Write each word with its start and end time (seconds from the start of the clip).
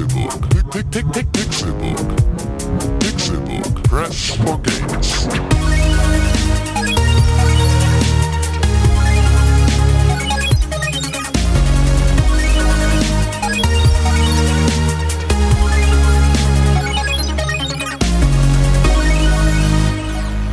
Pixelbook. 0.00 0.48
Pixelbook. 1.32 2.08
Pixelbook. 3.00 3.84
Press 3.84 4.30
for 4.36 4.56
games. 4.60 5.26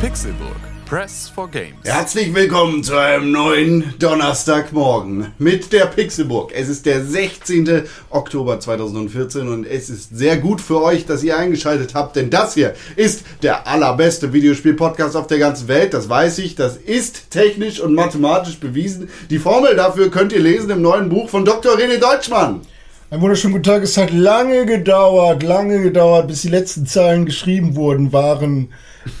Pixelburg. 0.00 0.67
Press 0.88 1.28
for 1.28 1.50
Games. 1.50 1.76
Herzlich 1.84 2.34
willkommen 2.34 2.82
zu 2.82 2.96
einem 2.96 3.30
neuen 3.30 3.92
Donnerstagmorgen 3.98 5.34
mit 5.36 5.70
der 5.74 5.84
Pixelburg. 5.84 6.50
Es 6.54 6.70
ist 6.70 6.86
der 6.86 7.04
16. 7.04 7.82
Oktober 8.08 8.58
2014 8.58 9.48
und 9.48 9.66
es 9.66 9.90
ist 9.90 10.16
sehr 10.16 10.38
gut 10.38 10.62
für 10.62 10.82
euch, 10.82 11.04
dass 11.04 11.22
ihr 11.22 11.36
eingeschaltet 11.36 11.94
habt, 11.94 12.16
denn 12.16 12.30
das 12.30 12.54
hier 12.54 12.72
ist 12.96 13.24
der 13.42 13.66
allerbeste 13.66 14.32
Videospiel-Podcast 14.32 15.14
auf 15.14 15.26
der 15.26 15.38
ganzen 15.38 15.68
Welt. 15.68 15.92
Das 15.92 16.08
weiß 16.08 16.38
ich, 16.38 16.54
das 16.54 16.78
ist 16.78 17.30
technisch 17.30 17.80
und 17.80 17.94
mathematisch 17.94 18.58
bewiesen. 18.58 19.10
Die 19.28 19.38
Formel 19.38 19.76
dafür 19.76 20.10
könnt 20.10 20.32
ihr 20.32 20.40
lesen 20.40 20.70
im 20.70 20.80
neuen 20.80 21.10
Buch 21.10 21.28
von 21.28 21.44
Dr. 21.44 21.74
René 21.74 21.98
Deutschmann. 21.98 22.62
Ein 23.10 23.20
wunderschönen 23.20 23.52
guten 23.52 23.64
Tag. 23.64 23.82
Es 23.82 23.98
hat 23.98 24.10
lange 24.10 24.64
gedauert, 24.64 25.42
lange 25.42 25.82
gedauert, 25.82 26.28
bis 26.28 26.42
die 26.42 26.48
letzten 26.48 26.86
Zahlen 26.86 27.26
geschrieben 27.26 27.76
wurden, 27.76 28.10
waren. 28.14 28.72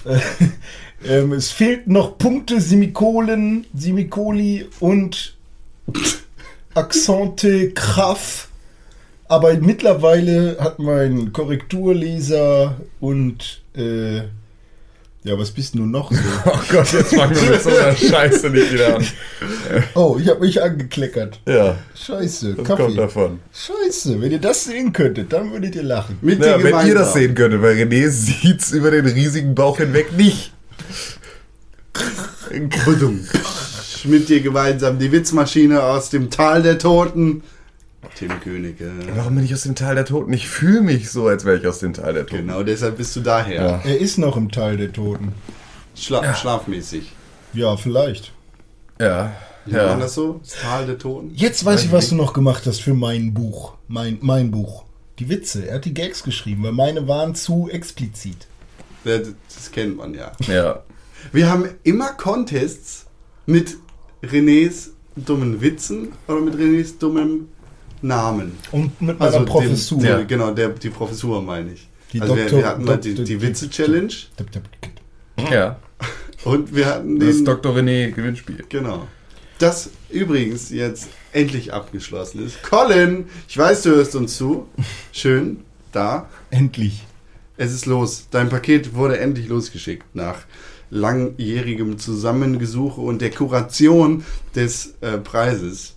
Äh, 1.04 1.18
ähm, 1.18 1.32
es 1.32 1.50
fehlten 1.50 1.92
noch 1.92 2.18
Punkte, 2.18 2.60
Semikolen, 2.60 3.66
Semikoli 3.74 4.66
und 4.80 5.34
Akzente, 6.74 7.70
Kraft. 7.72 8.48
Aber 9.28 9.52
mittlerweile 9.54 10.56
hat 10.58 10.78
mein 10.78 11.32
Korrekturleser 11.32 12.76
und 13.00 13.60
äh, 13.76 14.22
ja, 15.24 15.36
was 15.38 15.50
bist 15.50 15.74
du 15.74 15.84
noch 15.84 16.10
so? 16.10 16.18
Oh 16.46 16.58
Gott, 16.70 16.92
jetzt 16.92 17.14
fangen 17.14 17.34
wir 17.36 17.50
mit 17.50 17.62
so 17.62 17.68
einer 17.68 17.94
Scheiße 17.94 18.48
nicht 18.48 18.72
wieder 18.72 18.96
an. 18.96 19.06
Oh, 19.94 20.16
ich 20.18 20.28
habe 20.28 20.40
mich 20.40 20.62
angekleckert. 20.62 21.40
Ja, 21.46 21.76
Scheiße, 21.94 22.54
das 22.54 22.66
Kaffee. 22.66 22.82
kommt 22.84 22.98
davon. 22.98 23.40
Scheiße, 23.52 24.18
wenn 24.20 24.30
ihr 24.30 24.38
das 24.38 24.64
sehen 24.64 24.92
könntet, 24.94 25.32
dann 25.32 25.52
würdet 25.52 25.74
ihr 25.74 25.82
lachen. 25.82 26.18
Mit 26.22 26.42
Ja, 26.42 26.56
dir 26.56 26.64
wenn 26.64 26.86
ihr 26.86 26.94
das 26.94 27.12
sehen 27.12 27.34
könntet, 27.34 27.60
weil 27.60 27.74
René 27.76 28.08
sieht's 28.08 28.70
über 28.72 28.90
den 28.90 29.04
riesigen 29.04 29.54
Bauch 29.54 29.76
hinweg 29.76 30.16
nicht. 30.16 30.52
Mit 34.04 34.28
dir 34.28 34.40
gemeinsam 34.40 34.98
die 34.98 35.10
Witzmaschine 35.12 35.82
aus 35.82 36.10
dem 36.10 36.30
Tal 36.30 36.62
der 36.62 36.78
Toten. 36.78 37.42
Tim 38.14 38.40
Königke. 38.40 38.90
Warum 39.14 39.34
bin 39.36 39.44
ich 39.44 39.52
aus 39.52 39.62
dem 39.62 39.74
Tal 39.74 39.94
der 39.96 40.04
Toten? 40.04 40.32
Ich 40.32 40.48
fühle 40.48 40.80
mich 40.82 41.10
so, 41.10 41.26
als 41.28 41.44
wäre 41.44 41.58
ich 41.58 41.66
aus 41.66 41.80
dem 41.80 41.92
Tal 41.94 42.14
der 42.14 42.26
Toten. 42.26 42.46
Genau 42.46 42.62
deshalb 42.62 42.96
bist 42.96 43.14
du 43.16 43.20
daher. 43.20 43.62
Ja. 43.62 43.80
Er 43.84 43.98
ist 43.98 44.18
noch 44.18 44.36
im 44.36 44.50
Teil 44.50 44.76
der 44.76 44.92
Toten. 44.92 45.32
Schla 45.96 46.34
schlafmäßig. 46.34 47.12
Ja, 47.52 47.76
vielleicht. 47.76 48.32
Ja, 49.00 49.32
Wie 49.64 49.72
war 49.74 49.82
ja. 49.86 49.96
das 49.96 50.14
so? 50.14 50.40
Das 50.44 50.54
Tal 50.60 50.86
der 50.86 50.98
Toten? 50.98 51.32
Jetzt 51.34 51.64
weiß 51.64 51.84
ich, 51.84 51.92
was 51.92 52.08
du 52.08 52.14
noch 52.14 52.32
gemacht 52.32 52.64
hast 52.66 52.80
für 52.80 52.94
mein 52.94 53.34
Buch. 53.34 53.74
Mein, 53.88 54.18
mein 54.20 54.50
Buch. 54.50 54.84
Die 55.18 55.28
Witze. 55.28 55.66
Er 55.68 55.76
hat 55.76 55.84
die 55.84 55.94
Gags 55.94 56.22
geschrieben, 56.22 56.62
weil 56.62 56.72
meine 56.72 57.08
waren 57.08 57.34
zu 57.34 57.68
explizit. 57.70 58.46
Ja, 59.04 59.18
Das 59.18 59.70
kennt 59.72 59.96
man 59.96 60.14
ja. 60.14 60.32
Ja. 60.46 60.82
Wir 61.32 61.50
haben 61.50 61.68
immer 61.82 62.08
Contests 62.12 63.06
mit 63.46 63.76
Renés 64.22 64.90
dummen 65.16 65.60
Witzen 65.60 66.12
oder 66.26 66.40
mit 66.40 66.54
Renés 66.54 66.98
dummem 66.98 67.48
Namen. 68.02 68.52
Und 68.72 69.00
mit 69.00 69.18
meiner 69.18 69.32
Also 69.32 69.44
Professur. 69.44 70.00
Ja. 70.02 70.18
die, 70.18 70.26
genau, 70.26 70.52
der, 70.52 70.68
die 70.70 70.90
Professur 70.90 71.42
meine 71.42 71.72
ich. 71.72 71.88
Die 72.12 72.20
also 72.20 72.36
wir, 72.36 72.44
Doktor- 72.44 72.58
wir 72.58 72.66
hatten 72.66 72.84
mal 72.84 72.96
die, 72.98 73.10
Doktor- 73.10 73.24
die 73.24 73.42
Witze-Challenge 73.42 74.08
tipp, 74.36 74.52
tipp. 74.52 74.62
Ja. 75.50 75.78
und 76.44 76.74
wir 76.74 76.86
hatten 76.86 77.18
Das 77.18 77.36
den... 77.36 77.44
Dr. 77.44 77.74
René 77.76 78.10
Gewinnspiel. 78.12 78.64
Genau. 78.68 79.06
Das 79.58 79.90
übrigens 80.08 80.70
jetzt 80.70 81.08
endlich 81.32 81.72
abgeschlossen 81.72 82.46
ist. 82.46 82.62
Colin, 82.62 83.26
ich 83.48 83.58
weiß, 83.58 83.82
du 83.82 83.90
hörst 83.90 84.14
uns 84.14 84.36
zu. 84.36 84.68
Schön, 85.12 85.64
da. 85.92 86.28
Endlich. 86.50 87.04
Es 87.56 87.72
ist 87.72 87.86
los. 87.86 88.28
Dein 88.30 88.48
Paket 88.48 88.94
wurde 88.94 89.18
endlich 89.18 89.48
losgeschickt 89.48 90.04
nach 90.14 90.42
langjährigem 90.90 91.98
Zusammengesuche 91.98 93.00
und 93.00 93.20
der 93.20 93.30
Kuration 93.30 94.24
des 94.54 94.94
äh, 95.00 95.18
Preises 95.18 95.94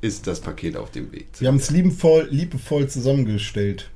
ist 0.00 0.26
das 0.26 0.40
Paket 0.40 0.76
auf 0.76 0.90
dem 0.90 1.10
Weg. 1.12 1.26
Wir 1.38 1.48
haben 1.48 1.56
es 1.56 1.70
liebevoll, 1.70 2.28
liebevoll 2.30 2.88
zusammengestellt. 2.88 3.90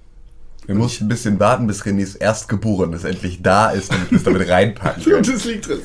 Wir 0.67 0.75
mussten 0.77 1.05
ein 1.05 1.09
bisschen 1.09 1.41
warten, 1.41 1.67
bis 1.67 1.83
Renés 1.83 2.17
Erstgeborenes 2.17 3.05
endlich 3.05 3.43
da 3.43 3.71
ist, 3.71 3.93
damit 3.93 4.11
wir 4.11 4.19
es 4.19 4.25
damit 4.25 4.49
reinpacken 4.49 5.03
können. 5.05 5.25
das 5.25 5.45
liegt 5.45 5.67
drin. 5.69 5.81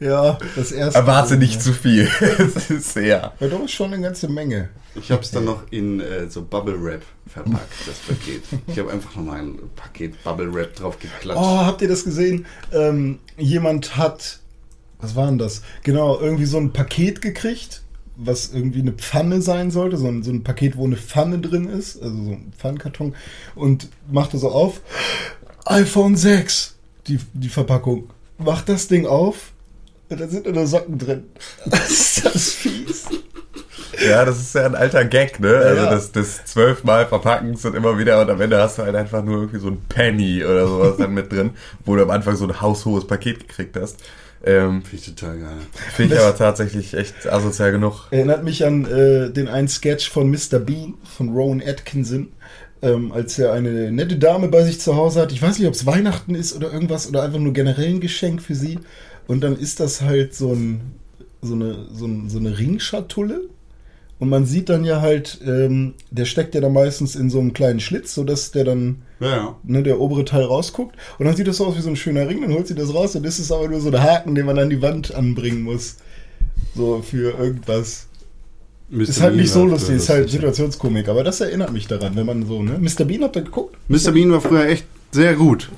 Ja, 0.00 0.38
das 0.56 0.72
erste. 0.72 0.98
Erwarte 0.98 1.36
nicht 1.36 1.62
zu 1.62 1.72
viel. 1.72 2.08
Es 2.20 2.70
ist 2.70 2.94
sehr. 2.94 3.32
Ja, 3.38 3.48
doch 3.48 3.62
ist 3.64 3.72
schon 3.72 3.92
eine 3.92 4.02
ganze 4.02 4.28
Menge. 4.28 4.70
Ich 4.94 5.10
habe 5.12 5.22
es 5.22 5.30
dann 5.30 5.44
noch 5.44 5.62
in 5.70 6.00
äh, 6.00 6.28
so 6.28 6.42
Bubble 6.42 6.82
Wrap 6.82 7.02
verpackt, 7.26 7.72
das 7.86 7.98
Paket. 7.98 8.42
Ich 8.66 8.78
habe 8.78 8.90
einfach 8.90 9.14
nochmal 9.14 9.40
ein 9.40 9.58
Paket 9.76 10.22
Bubble 10.24 10.52
Wrap 10.52 10.74
drauf 10.74 10.98
geklatscht. 10.98 11.40
Oh, 11.40 11.58
habt 11.58 11.82
ihr 11.82 11.88
das 11.88 12.04
gesehen? 12.04 12.46
Ähm, 12.72 13.18
jemand 13.36 13.96
hat, 13.96 14.40
was 15.00 15.14
war 15.14 15.26
denn 15.26 15.38
das? 15.38 15.62
Genau, 15.82 16.18
irgendwie 16.18 16.46
so 16.46 16.58
ein 16.58 16.72
Paket 16.72 17.20
gekriegt, 17.20 17.82
was 18.16 18.52
irgendwie 18.52 18.80
eine 18.80 18.92
Pfanne 18.92 19.42
sein 19.42 19.70
sollte. 19.70 19.96
So 19.98 20.08
ein, 20.08 20.22
so 20.22 20.30
ein 20.30 20.42
Paket, 20.42 20.76
wo 20.76 20.86
eine 20.86 20.96
Pfanne 20.96 21.38
drin 21.38 21.68
ist, 21.68 22.02
also 22.02 22.16
so 22.16 22.30
ein 22.32 22.52
Pfannenkarton. 22.56 23.14
Und 23.54 23.88
macht 24.10 24.34
das 24.34 24.40
so 24.40 24.50
auf. 24.50 24.80
iPhone 25.66 26.16
6, 26.16 26.74
die, 27.06 27.20
die 27.34 27.48
Verpackung. 27.48 28.10
Macht 28.38 28.68
das 28.68 28.88
Ding 28.88 29.06
auf. 29.06 29.52
Und 30.10 30.20
da 30.20 30.28
sind 30.28 30.52
nur 30.52 30.66
Socken 30.66 30.98
drin. 30.98 31.24
ist 31.88 32.24
das 32.24 32.52
fies? 32.52 33.06
Ja, 34.04 34.24
das 34.24 34.40
ist 34.40 34.54
ja 34.54 34.66
ein 34.66 34.74
alter 34.74 35.04
Gag, 35.04 35.40
ne? 35.40 35.54
Also 35.56 35.84
Ja. 35.84 35.90
das, 35.90 36.12
das 36.12 36.44
zwölfmal 36.46 37.06
Verpackens 37.06 37.64
und 37.64 37.74
immer 37.74 37.98
wieder 37.98 38.20
und 38.20 38.30
am 38.30 38.40
Ende 38.40 38.58
hast 38.58 38.78
du 38.78 38.82
halt 38.82 38.94
einfach 38.96 39.22
nur 39.22 39.36
irgendwie 39.38 39.60
so 39.60 39.68
ein 39.68 39.80
Penny 39.88 40.44
oder 40.44 40.66
sowas 40.66 40.96
dann 40.98 41.12
mit 41.12 41.30
drin, 41.32 41.50
wo 41.84 41.96
du 41.96 42.02
am 42.02 42.10
Anfang 42.10 42.36
so 42.36 42.46
ein 42.46 42.60
haushohes 42.60 43.06
Paket 43.06 43.46
gekriegt 43.46 43.76
hast. 43.76 43.98
Ähm, 44.42 44.82
Finde 44.82 44.96
ich 44.96 45.14
total 45.14 45.38
geil. 45.38 45.56
Finde 45.94 46.14
ich 46.14 46.20
aber 46.20 46.34
tatsächlich 46.34 46.94
echt 46.94 47.28
asozial 47.28 47.72
genug. 47.72 48.06
Erinnert 48.10 48.42
mich 48.42 48.64
an 48.64 48.86
äh, 48.86 49.30
den 49.30 49.48
einen 49.48 49.68
Sketch 49.68 50.08
von 50.10 50.30
Mr. 50.30 50.58
Bean, 50.58 50.94
von 51.16 51.28
Rowan 51.28 51.62
Atkinson, 51.64 52.32
ähm, 52.80 53.12
als 53.12 53.38
er 53.38 53.52
eine 53.52 53.92
nette 53.92 54.16
Dame 54.16 54.48
bei 54.48 54.62
sich 54.64 54.80
zu 54.80 54.96
Hause 54.96 55.20
hat. 55.20 55.32
Ich 55.32 55.42
weiß 55.42 55.58
nicht, 55.58 55.68
ob 55.68 55.74
es 55.74 55.84
Weihnachten 55.84 56.34
ist 56.34 56.56
oder 56.56 56.72
irgendwas 56.72 57.06
oder 57.06 57.22
einfach 57.22 57.38
nur 57.38 57.52
generell 57.52 57.88
ein 57.88 58.00
Geschenk 58.00 58.40
für 58.40 58.54
sie. 58.54 58.78
Und 59.30 59.42
dann 59.42 59.56
ist 59.56 59.78
das 59.78 60.00
halt 60.00 60.34
so, 60.34 60.52
ein, 60.52 60.80
so, 61.40 61.54
eine, 61.54 61.86
so, 61.92 62.04
ein, 62.04 62.28
so 62.28 62.40
eine 62.40 62.58
Ringschatulle. 62.58 63.42
Und 64.18 64.28
man 64.28 64.44
sieht 64.44 64.68
dann 64.68 64.82
ja 64.82 65.00
halt, 65.00 65.38
ähm, 65.46 65.94
der 66.10 66.24
steckt 66.24 66.56
ja 66.56 66.60
dann 66.60 66.72
meistens 66.72 67.14
in 67.14 67.30
so 67.30 67.38
einem 67.38 67.52
kleinen 67.52 67.78
Schlitz, 67.78 68.12
sodass 68.12 68.50
der 68.50 68.64
dann, 68.64 69.02
Ja, 69.20 69.28
ja. 69.36 69.56
ne, 69.62 69.84
der 69.84 70.00
obere 70.00 70.24
Teil 70.24 70.42
rausguckt. 70.42 70.96
Und 71.20 71.26
dann 71.26 71.36
sieht 71.36 71.46
das 71.46 71.58
so 71.58 71.66
aus 71.66 71.76
wie 71.76 71.80
so 71.80 71.90
ein 71.90 71.94
schöner 71.94 72.28
Ring, 72.28 72.40
dann 72.40 72.52
holt 72.52 72.66
sie 72.66 72.74
das 72.74 72.92
raus 72.92 73.14
und 73.14 73.24
das 73.24 73.38
ist 73.38 73.52
aber 73.52 73.68
nur 73.68 73.80
so 73.80 73.92
ein 73.92 74.02
Haken, 74.02 74.34
den 74.34 74.46
man 74.46 74.58
an 74.58 74.68
die 74.68 74.82
Wand 74.82 75.14
anbringen 75.14 75.62
muss. 75.62 75.98
So 76.74 77.00
für 77.00 77.38
irgendwas. 77.38 78.08
Ist 78.90 79.20
halt 79.20 79.36
nicht 79.36 79.52
so 79.52 79.64
lustig, 79.64 79.94
ist 79.94 80.08
halt 80.08 80.28
Situationskomik, 80.28 81.08
aber 81.08 81.22
das 81.22 81.40
erinnert 81.40 81.72
mich 81.72 81.86
daran, 81.86 82.16
wenn 82.16 82.26
man 82.26 82.44
so, 82.46 82.64
ne? 82.64 82.80
Mr. 82.80 83.04
Bean 83.04 83.22
habt 83.22 83.36
ihr 83.36 83.42
geguckt? 83.42 83.76
Mr. 83.86 84.10
Bean 84.10 84.32
war 84.32 84.40
früher 84.40 84.66
echt 84.66 84.86
sehr 85.12 85.34
gut. 85.36 85.70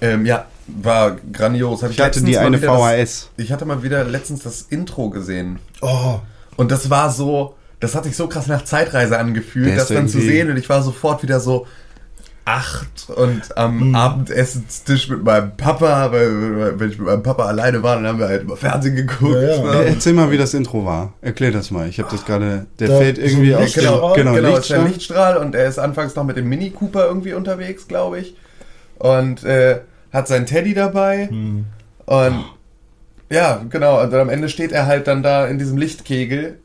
Ähm, 0.00 0.26
ja, 0.26 0.48
war 0.82 1.16
grandios. 1.32 1.82
Hab 1.82 1.90
Ich 1.90 2.00
hatte 2.00 2.22
die 2.22 2.32
mal 2.32 2.46
eine 2.46 2.60
wieder 2.62 2.76
VHS. 2.76 3.30
Das, 3.36 3.44
ich 3.44 3.52
hatte 3.52 3.64
mal 3.64 3.82
wieder 3.82 4.04
letztens 4.04 4.42
das 4.42 4.62
Intro 4.62 5.10
gesehen. 5.10 5.58
Oh, 5.80 6.20
Und 6.56 6.70
das 6.70 6.90
war 6.90 7.10
so, 7.10 7.54
das 7.80 7.94
hat 7.94 8.04
sich 8.04 8.16
so 8.16 8.28
krass 8.28 8.46
nach 8.46 8.64
Zeitreise 8.64 9.18
angefühlt, 9.18 9.76
das 9.76 9.88
dann 9.88 10.08
zu 10.08 10.20
sehen 10.20 10.50
und 10.50 10.56
ich 10.56 10.68
war 10.68 10.82
sofort 10.82 11.22
wieder 11.22 11.40
so 11.40 11.66
acht 12.44 13.10
und 13.14 13.56
am 13.58 13.94
Abendessenstisch 13.94 15.10
mit 15.10 15.22
meinem 15.22 15.54
Papa, 15.56 16.10
weil 16.12 16.80
wenn 16.80 16.90
ich 16.90 16.98
mit 16.98 17.06
meinem 17.06 17.22
Papa 17.22 17.44
alleine 17.44 17.82
war, 17.82 17.96
dann 17.96 18.06
haben 18.06 18.18
wir 18.18 18.28
halt 18.28 18.42
über 18.44 18.56
Fernsehen 18.56 18.96
geguckt. 18.96 19.34
Ja, 19.34 19.56
ja. 19.56 19.62
ne? 19.62 19.84
Erzähl 19.84 20.14
mal, 20.14 20.30
wie 20.30 20.38
das 20.38 20.54
Intro 20.54 20.84
war. 20.84 21.12
Erklär 21.20 21.50
das 21.50 21.70
mal. 21.70 21.86
Ich 21.88 21.98
habe 21.98 22.08
das 22.10 22.24
gerade. 22.24 22.64
Der 22.78 22.88
Da- 22.88 22.98
fällt 22.98 23.18
irgendwie 23.18 23.54
aus 23.54 23.72
dem 23.72 23.82
Lichtstrahl. 23.84 24.14
Genau, 24.16 24.32
genau, 24.34 24.48
ist 24.48 24.54
Lichtstrahl. 24.54 24.78
der 24.78 24.88
Lichtstrahl 24.88 25.36
und 25.36 25.54
er 25.54 25.68
ist 25.68 25.78
anfangs 25.78 26.14
noch 26.16 26.24
mit 26.24 26.38
dem 26.38 26.48
Mini 26.48 26.70
Cooper 26.70 27.06
irgendwie 27.06 27.34
unterwegs, 27.34 27.86
glaube 27.86 28.20
ich. 28.20 28.34
Und 28.98 29.44
äh, 29.44 29.80
hat 30.12 30.28
seinen 30.28 30.46
Teddy 30.46 30.74
dabei. 30.74 31.28
Hm. 31.28 31.64
Und 32.06 32.44
ja, 33.30 33.62
genau, 33.68 34.02
und 34.02 34.10
dann 34.12 34.20
am 34.22 34.28
Ende 34.30 34.48
steht 34.48 34.72
er 34.72 34.86
halt 34.86 35.06
dann 35.06 35.22
da 35.22 35.46
in 35.46 35.58
diesem 35.58 35.76
Lichtkegel 35.76 36.58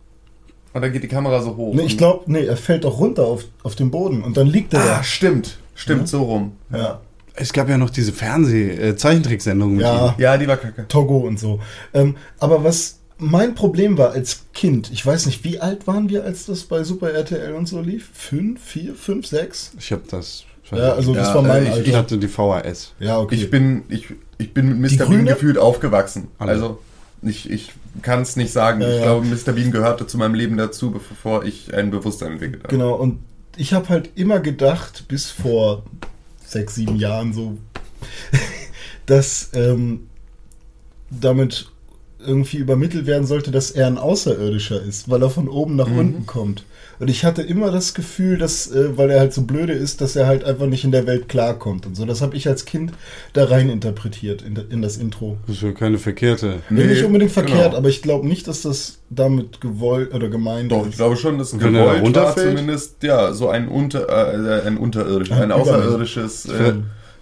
und 0.74 0.81
dann 0.81 0.92
geht 0.94 1.04
die 1.04 1.07
Kamera 1.10 1.42
so 1.42 1.56
hoch. 1.57 1.74
ne, 1.75 1.81
ich 1.84 1.98
glaube, 1.98 2.24
nee, 2.31 2.45
er 2.45 2.56
fällt 2.57 2.84
doch 2.86 3.00
runter 3.00 3.25
auf, 3.25 3.44
auf 3.63 3.75
den 3.75 3.92
Boden 3.92 4.24
und 4.24 4.38
dann 4.38 4.48
liegt 4.48 4.74
er 4.74 4.81
Ah, 4.81 4.88
da. 4.98 5.04
stimmt. 5.04 5.57
Stimmt, 5.75 6.07
so 6.07 6.24
rum. 6.24 6.54
Ja. 6.72 7.01
Es 7.36 7.51
gab 7.51 7.68
ja 7.68 7.78
noch 7.80 7.90
diese 7.90 8.13
Fernseh-Zeichentricksendung 8.13 9.74
mit 9.74 9.81
Ja. 9.81 10.16
Ja, 10.18 10.38
die 10.38 10.48
war 10.48 10.57
kacke. 10.57 10.88
Togo 10.88 11.18
und 11.18 11.39
so. 11.39 11.60
Ähm, 11.94 12.16
aber 12.39 12.63
was 12.63 13.00
mein 13.18 13.56
Problem 13.56 13.98
war 13.98 14.12
als 14.12 14.46
Kind, 14.54 14.92
ich 14.92 15.06
weiß 15.06 15.25
nicht, 15.25 15.44
wie 15.44 15.60
alt 15.60 15.88
waren 15.88 16.10
wir, 16.10 16.24
als 16.24 16.46
das 16.46 16.63
bei 16.63 16.84
Super 16.84 17.12
RTL 17.12 17.54
und 17.54 17.68
so 17.68 17.81
lief? 17.81 18.10
Fünf, 18.13 18.62
vier, 18.63 18.94
fünf, 18.96 19.25
sechs? 19.28 19.72
Ich 19.80 19.92
habe 19.92 20.04
das. 20.10 20.44
Ja, 20.75 20.94
also 20.94 21.14
das 21.14 21.28
Ja, 21.30 21.36
war 21.36 21.42
mein 21.42 21.64
äh, 21.66 21.70
ich- 21.70 21.72
Alter. 21.74 21.88
ich 21.88 21.96
hatte 21.96 22.18
die 22.18 22.28
VHS. 22.28 22.94
ja, 23.00 23.20
okay. 23.20 23.36
Ich 23.36 23.50
bin, 23.50 23.84
ich, 23.90 24.08
ich 24.38 24.54
bin 24.54 24.80
mit 24.80 24.98
Mr. 25.00 25.06
Bean 25.06 25.25
gefühlt 25.25 25.58
aufgewachsen. 25.58 26.28
Alle. 26.40 26.52
Also 26.52 26.80
ich, 27.22 27.50
ich 27.50 27.72
kann 28.02 28.22
es 28.22 28.36
nicht 28.36 28.52
sagen. 28.52 28.81
Ja, 28.81 28.90
ich 28.90 28.96
ja. 28.98 29.04
glaube, 29.04 29.25
Mr. 29.25 29.54
Bean 29.54 29.72
gehörte 29.72 30.08
zu 30.08 30.18
meinem 30.18 30.34
Leben 30.36 30.58
dazu, 30.58 30.92
bevor 30.92 31.44
ich 31.46 31.74
ein 31.74 31.92
Bewusstsein 31.92 32.34
entwickelt 32.34 32.64
habe. 32.64 32.75
Genau, 32.75 32.94
und 32.96 33.20
ich 33.56 33.74
habe 33.74 33.90
halt 33.90 34.10
immer 34.16 34.40
gedacht, 34.40 35.06
bis 35.08 35.30
vor 35.30 35.84
sechs, 36.46 36.75
sieben 36.75 36.96
Jahren 36.98 37.34
so, 37.34 37.58
dass 39.06 39.50
ähm, 39.54 40.08
damit 41.10 41.68
irgendwie 42.25 42.58
übermittelt 42.58 43.06
werden 43.06 43.28
sollte, 43.28 43.52
dass 43.52 43.72
er 43.72 43.88
ein 43.88 43.98
Außerirdischer 43.98 44.81
ist, 44.81 45.10
weil 45.10 45.22
er 45.22 45.30
von 45.30 45.48
oben 45.50 45.75
nach 45.75 45.88
unten 45.92 46.25
kommt. 46.25 46.64
Und 47.04 47.10
ich 47.10 47.26
hatte 47.26 47.42
immer 47.42 47.70
das 47.70 47.94
Gefühl, 47.94 48.38
dass, 48.38 48.72
äh, 48.72 48.98
weil 48.98 49.10
er 49.10 49.20
halt 49.20 49.34
so 49.34 49.42
blöde 49.42 49.74
ist, 49.74 50.00
dass 50.00 50.16
er 50.16 50.26
halt 50.26 50.46
einfach 50.46 50.68
nicht 50.68 50.86
in 50.86 50.94
der 50.94 51.06
Welt 51.06 51.28
klarkommt 51.28 51.86
und 51.86 51.98
so. 51.98 52.06
Das 52.06 52.22
habe 52.22 52.38
ich 52.38 52.48
als 52.48 52.64
Kind 52.64 52.94
da 53.34 53.44
rein 53.44 53.70
interpretiert 53.70 54.42
in, 54.42 54.56
in 54.70 54.82
das 54.82 54.96
Intro. 54.96 55.36
Das 55.46 55.58
ist 55.58 55.64
ja 55.64 55.74
keine 55.74 55.98
verkehrte. 55.98 56.60
Nee, 56.70 56.86
nicht 56.86 57.04
unbedingt 57.04 57.34
verkehrt, 57.34 57.72
genau. 57.72 57.76
aber 57.76 57.90
ich 57.90 58.02
glaube 58.02 58.26
nicht, 58.26 58.48
dass 58.48 58.62
das 58.62 59.00
damit 59.10 59.60
gewollt 59.60 60.14
oder 60.14 60.30
gemeint 60.30 60.72
Doch, 60.72 60.84
ich 60.84 60.92
ist. 60.92 60.96
glaube 60.96 61.18
schon, 61.18 61.38
dass 61.38 61.52
er 61.52 61.60
da 61.60 61.96
gewollt 61.96 62.16
war 62.16 62.38
zumindest, 62.38 63.04
ja, 63.04 63.34
so 63.34 63.50
ein, 63.50 63.68
unter, 63.68 64.08
äh, 64.08 64.66
ein 64.66 64.78
unterirdisches, 64.78 65.36
Ein 65.36 65.44
ein 65.44 65.52
außerirdisches, 65.52 66.46
äh. 66.46 66.74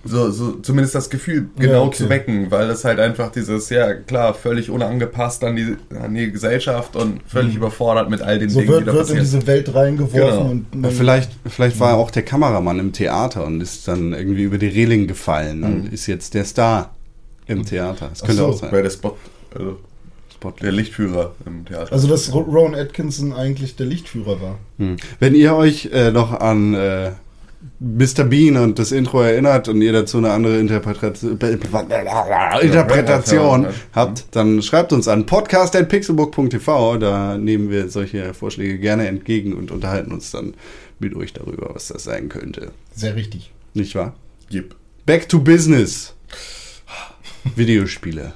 So, 0.03 0.31
so 0.31 0.53
zumindest 0.53 0.95
das 0.95 1.09
Gefühl 1.09 1.49
genau 1.59 1.85
okay. 1.85 1.97
zu 1.97 2.09
wecken, 2.09 2.49
weil 2.49 2.67
das 2.67 2.83
halt 2.85 2.99
einfach 2.99 3.31
dieses, 3.31 3.69
ja 3.69 3.93
klar, 3.93 4.33
völlig 4.33 4.69
unangepasst 4.69 5.43
an 5.43 5.55
die, 5.55 5.75
an 6.01 6.13
die 6.15 6.31
Gesellschaft 6.31 6.95
und 6.95 7.21
völlig 7.27 7.55
überfordert 7.55 8.09
mit 8.09 8.21
all 8.21 8.39
den 8.39 8.47
Mhm. 8.49 8.53
So 8.53 8.59
Dingen, 8.61 8.71
wird, 8.71 8.81
die 8.81 8.85
da 8.85 8.93
wird 8.93 9.09
in 9.09 9.15
passieren. 9.17 9.23
diese 9.41 9.47
Welt 9.47 9.75
reingeworfen 9.75 10.65
Genau. 10.65 10.75
und 10.81 10.83
Ja, 10.85 10.89
Vielleicht, 10.89 11.31
vielleicht 11.47 11.79
war 11.79 11.91
er 11.91 11.97
auch 11.97 12.09
der 12.11 12.23
Kameramann 12.23 12.79
im 12.79 12.93
Theater 12.93 13.45
und 13.45 13.61
ist 13.61 13.87
dann 13.87 14.13
irgendwie 14.13 14.43
über 14.43 14.57
die 14.57 14.67
Reling 14.67 15.07
gefallen 15.07 15.63
und 15.63 15.83
Mhm. 15.87 15.93
ist 15.93 16.07
jetzt 16.07 16.33
der 16.33 16.45
Star 16.45 16.95
im 17.45 17.65
Theater. 17.65 18.07
Das 18.09 18.21
könnte 18.21 18.37
so. 18.37 18.47
auch 18.47 18.53
sein. 18.57 18.71
Weil 18.71 18.83
der 18.83 18.89
Spot, 18.89 19.15
also 19.53 19.77
Spotlight. 20.33 20.63
der 20.63 20.71
Lichtführer 20.71 21.35
im 21.45 21.65
Theater. 21.65 21.91
also 21.93 22.07
dass 22.07 22.33
Ro- 22.33 22.39
Rowan 22.39 22.73
Atkinson 22.73 23.33
eigentlich 23.33 23.75
der 23.75 23.85
Lichtführer 23.85 24.41
war. 24.41 24.57
Hm. 24.79 24.95
Wenn 25.19 25.35
ihr 25.35 25.53
euch 25.55 25.89
äh, 25.93 26.09
noch 26.11 26.31
an 26.39 26.73
äh, 26.73 27.11
Mr. 27.79 28.23
Bean 28.23 28.57
und 28.57 28.77
das 28.79 28.91
Intro 28.91 29.21
erinnert 29.21 29.67
und 29.67 29.81
ihr 29.81 29.91
dazu 29.91 30.17
eine 30.17 30.31
andere 30.31 30.59
Interpretation, 30.59 31.31
Interpretation 32.61 33.67
habt, 33.93 34.25
dann 34.31 34.61
schreibt 34.61 34.93
uns 34.93 35.07
an 35.07 35.25
podcast.pixelbook.tv. 35.25 36.97
Da 36.97 37.37
nehmen 37.37 37.69
wir 37.69 37.89
solche 37.89 38.33
Vorschläge 38.33 38.77
gerne 38.77 39.07
entgegen 39.07 39.53
und 39.53 39.71
unterhalten 39.71 40.11
uns 40.11 40.31
dann 40.31 40.53
mit 40.99 41.15
euch 41.15 41.33
darüber, 41.33 41.73
was 41.73 41.87
das 41.87 42.03
sein 42.03 42.29
könnte. 42.29 42.71
Sehr 42.93 43.15
richtig. 43.15 43.51
Nicht 43.73 43.95
wahr? 43.95 44.15
Yep. 44.51 44.75
Back 45.05 45.29
to 45.29 45.39
Business. 45.39 46.13
Videospiele. 47.55 48.33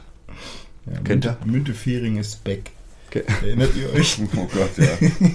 Ja, 0.87 0.93
Kennt 1.03 1.25
Münte, 1.25 1.37
Münte 1.45 1.73
Fehring 1.73 2.17
ist 2.17 2.43
back. 2.43 2.71
Okay. 3.07 3.23
Erinnert 3.43 3.71
ihr 3.75 3.91
euch? 3.93 4.17
Oh 4.35 4.47
Gott, 4.53 4.77
ja. 4.77 4.97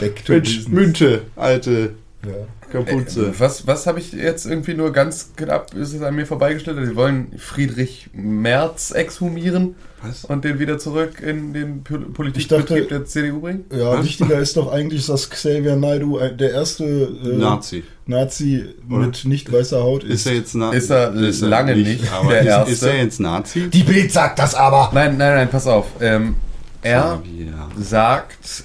Back 0.00 0.24
to 0.24 0.32
Mensch, 0.32 0.56
business. 0.58 0.68
Münte, 0.68 1.22
alte 1.34 1.94
Ja. 2.24 2.32
Kapuze. 2.70 3.26
Äh, 3.28 3.32
Was, 3.40 3.66
was 3.66 3.86
habe 3.86 3.98
ich 3.98 4.12
jetzt 4.12 4.46
irgendwie 4.46 4.74
nur 4.74 4.92
ganz 4.92 5.30
knapp, 5.36 5.74
ist 5.74 5.92
es 5.92 6.02
an 6.02 6.14
mir 6.14 6.24
vorbeigestellt? 6.26 6.78
Sie 6.86 6.94
wollen 6.96 7.32
Friedrich 7.36 8.10
Merz 8.14 8.92
exhumieren 8.92 9.74
Was? 10.02 10.24
und 10.26 10.44
den 10.44 10.60
wieder 10.60 10.78
zurück 10.78 11.20
in 11.20 11.52
den 11.52 11.82
Politikbetrieb 11.82 12.88
der 12.90 13.04
CDU 13.06 13.40
bringen? 13.40 13.64
Ja, 13.72 13.98
Was? 13.98 14.04
wichtiger 14.04 14.38
ist 14.38 14.56
doch 14.56 14.70
eigentlich, 14.72 15.04
dass 15.06 15.30
Xavier 15.30 15.74
Naidoo 15.74 16.18
äh, 16.18 16.34
der 16.34 16.52
erste 16.52 16.84
äh, 16.84 17.36
Nazi. 17.36 17.82
Nazi 18.06 18.66
Oder? 18.88 19.06
mit 19.06 19.24
nicht 19.24 19.52
weißer 19.52 19.82
Haut 19.82 20.04
Ist 20.04 20.20
ist. 20.20 20.26
er 20.26 20.34
jetzt 20.34 20.54
Nazi? 20.54 20.76
Ist 20.76 20.90
er 20.90 21.10
lange 21.48 21.74
nicht 21.76 22.10
aber 22.12 22.30
der 22.30 22.40
ist, 22.42 22.46
Erste. 22.46 22.72
ist 22.72 22.82
er 22.84 22.96
jetzt 23.02 23.20
Nazi? 23.20 23.68
Die 23.68 23.82
Bild 23.82 24.12
sagt 24.12 24.38
das 24.38 24.54
aber! 24.54 24.90
Nein, 24.94 25.16
nein, 25.18 25.34
nein, 25.34 25.50
pass 25.50 25.66
auf. 25.66 25.86
Ähm, 26.00 26.36
er 26.82 27.20
Ja. 27.20 27.68
sagt, 27.80 28.64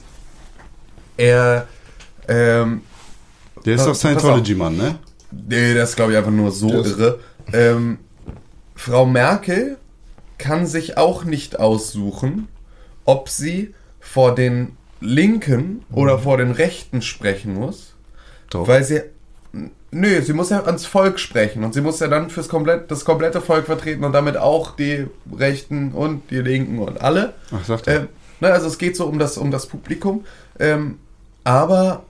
er, 1.18 1.68
ähm, 2.27 2.81
Der 3.65 3.75
ist 3.75 3.86
Pass- 3.86 3.88
doch 3.88 3.95
Scientology-Mann, 3.95 4.77
ne? 4.77 4.95
nee, 5.31 5.74
das 5.74 5.89
ist 5.92 5.95
glaube 5.95 6.12
ich 6.13 6.18
einfach 6.18 6.31
nur 6.31 6.51
so 6.51 6.69
Das- 6.69 6.88
irre. 6.92 7.19
Ähm, 7.54 8.00
Frau 8.75 9.06
Merkel 9.06 9.77
kann 10.38 10.68
sich 10.68 10.98
auch 10.98 11.24
nicht 11.24 11.59
aussuchen, 11.59 12.48
ob 13.06 13.30
sie 13.30 13.74
vor 14.00 14.36
den 14.36 14.77
Linken 15.00 15.83
oder 15.92 16.19
vor 16.19 16.38
den 16.38 16.51
Rechten 16.51 17.01
sprechen 17.01 17.54
muss. 17.56 17.94
Doch. 18.50 18.68
Weil 18.68 18.83
sie. 18.83 19.01
Nö, 19.89 20.21
sie 20.21 20.33
muss 20.33 20.50
ja 20.50 20.63
ans 20.65 20.86
Volk 20.86 21.18
sprechen 21.19 21.63
und 21.63 21.74
sie 21.74 21.81
muss 21.81 22.00
ja 22.01 22.07
dann 22.07 22.30
fürs 22.30 22.50
komplett, 22.50 22.92
das 22.92 23.06
komplette 23.06 23.39
Volk 23.42 23.65
vertreten 23.65 24.04
und 24.04 24.12
damit 24.12 24.36
auch 24.38 24.75
die 24.75 25.07
Rechten 25.36 25.94
und 25.94 26.30
die 26.30 26.39
Linken 26.39 26.80
und 26.80 27.00
alle. 27.01 27.33
Ach, 27.51 27.63
sagt 27.65 27.88
er. 27.88 28.01
Ähm, 28.01 28.07
ne, 28.42 28.51
also 28.51 28.68
es 28.68 28.77
geht 28.77 28.98
so 28.98 29.06
um 29.06 29.18
das, 29.18 29.38
um 29.38 29.50
das 29.50 29.65
Publikum. 29.65 30.25
Ähm, 30.59 31.00
aber 31.45 32.04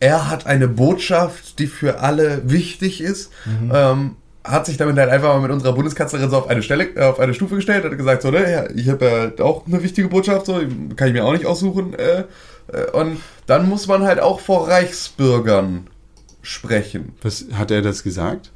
er 0.00 0.30
hat 0.30 0.46
eine 0.46 0.68
Botschaft, 0.68 1.58
die 1.58 1.66
für 1.66 2.00
alle 2.00 2.42
wichtig 2.50 3.00
ist. 3.00 3.32
Ähm, 3.72 4.16
hat 4.44 4.66
sich 4.66 4.76
damit 4.76 4.96
halt 4.96 5.10
einfach 5.10 5.34
mal 5.34 5.40
mit 5.40 5.50
unserer 5.50 5.72
Bundeskanzlerin 5.72 6.30
so 6.30 6.38
auf 6.38 6.48
eine 6.48 6.62
Stelle, 6.62 6.84
äh, 6.96 7.02
auf 7.02 7.20
eine 7.20 7.34
Stufe 7.34 7.56
gestellt 7.56 7.84
und 7.84 7.90
hat 7.90 7.98
gesagt, 7.98 8.22
so, 8.22 8.30
ne, 8.30 8.50
ja, 8.50 8.70
ich 8.70 8.88
habe 8.88 9.32
ja 9.38 9.44
auch 9.44 9.66
eine 9.66 9.82
wichtige 9.82 10.08
Botschaft, 10.08 10.46
so, 10.46 10.60
kann 10.96 11.08
ich 11.08 11.14
mir 11.14 11.24
auch 11.24 11.32
nicht 11.32 11.46
aussuchen. 11.46 11.94
Äh, 11.94 12.24
äh, 12.72 12.90
und 12.92 13.20
dann 13.46 13.68
muss 13.68 13.86
man 13.86 14.04
halt 14.04 14.20
auch 14.20 14.40
vor 14.40 14.68
Reichsbürgern 14.68 15.88
sprechen. 16.42 17.12
Was, 17.22 17.46
hat 17.52 17.70
er 17.70 17.82
das 17.82 18.02
gesagt? 18.02 18.52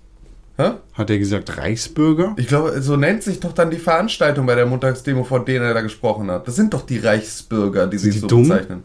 Hä? 0.57 0.73
Hat 0.95 1.11
er 1.11 1.19
gesagt 1.19 1.57
Reichsbürger? 1.57 2.35
Ich 2.37 2.47
glaube, 2.47 2.81
so 2.83 2.97
nennt 2.97 3.23
sich 3.23 3.41
doch 3.41 3.53
dann 3.53 3.71
die 3.71 3.79
Veranstaltung 3.79 4.47
bei 4.47 4.55
der 4.55 4.67
Montagsdemo, 4.67 5.25
vor 5.25 5.45
denen 5.45 5.65
er 5.65 5.75
da 5.75 5.81
gesprochen 5.81 6.31
hat. 6.31 6.47
Das 6.47 6.57
sind 6.57 6.75
doch 6.75 6.87
die 6.87 6.99
Reichsbürger, 6.99 7.87
die 7.87 7.99
sich 7.99 8.15
die 8.15 8.21
so 8.21 8.27
dumm? 8.27 8.49
bezeichnen. 8.49 8.85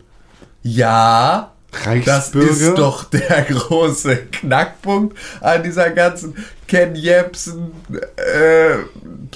Ja, 0.64 1.54
das 1.86 2.34
Reichsbürger? 2.34 2.50
ist 2.52 2.78
doch 2.78 3.04
der 3.06 3.46
große 3.50 4.16
Knackpunkt 4.32 5.18
an 5.42 5.64
dieser 5.64 5.90
ganzen 5.92 6.36
Ken 6.68 6.96
Jebsen 6.96 7.72
äh, 8.18 8.78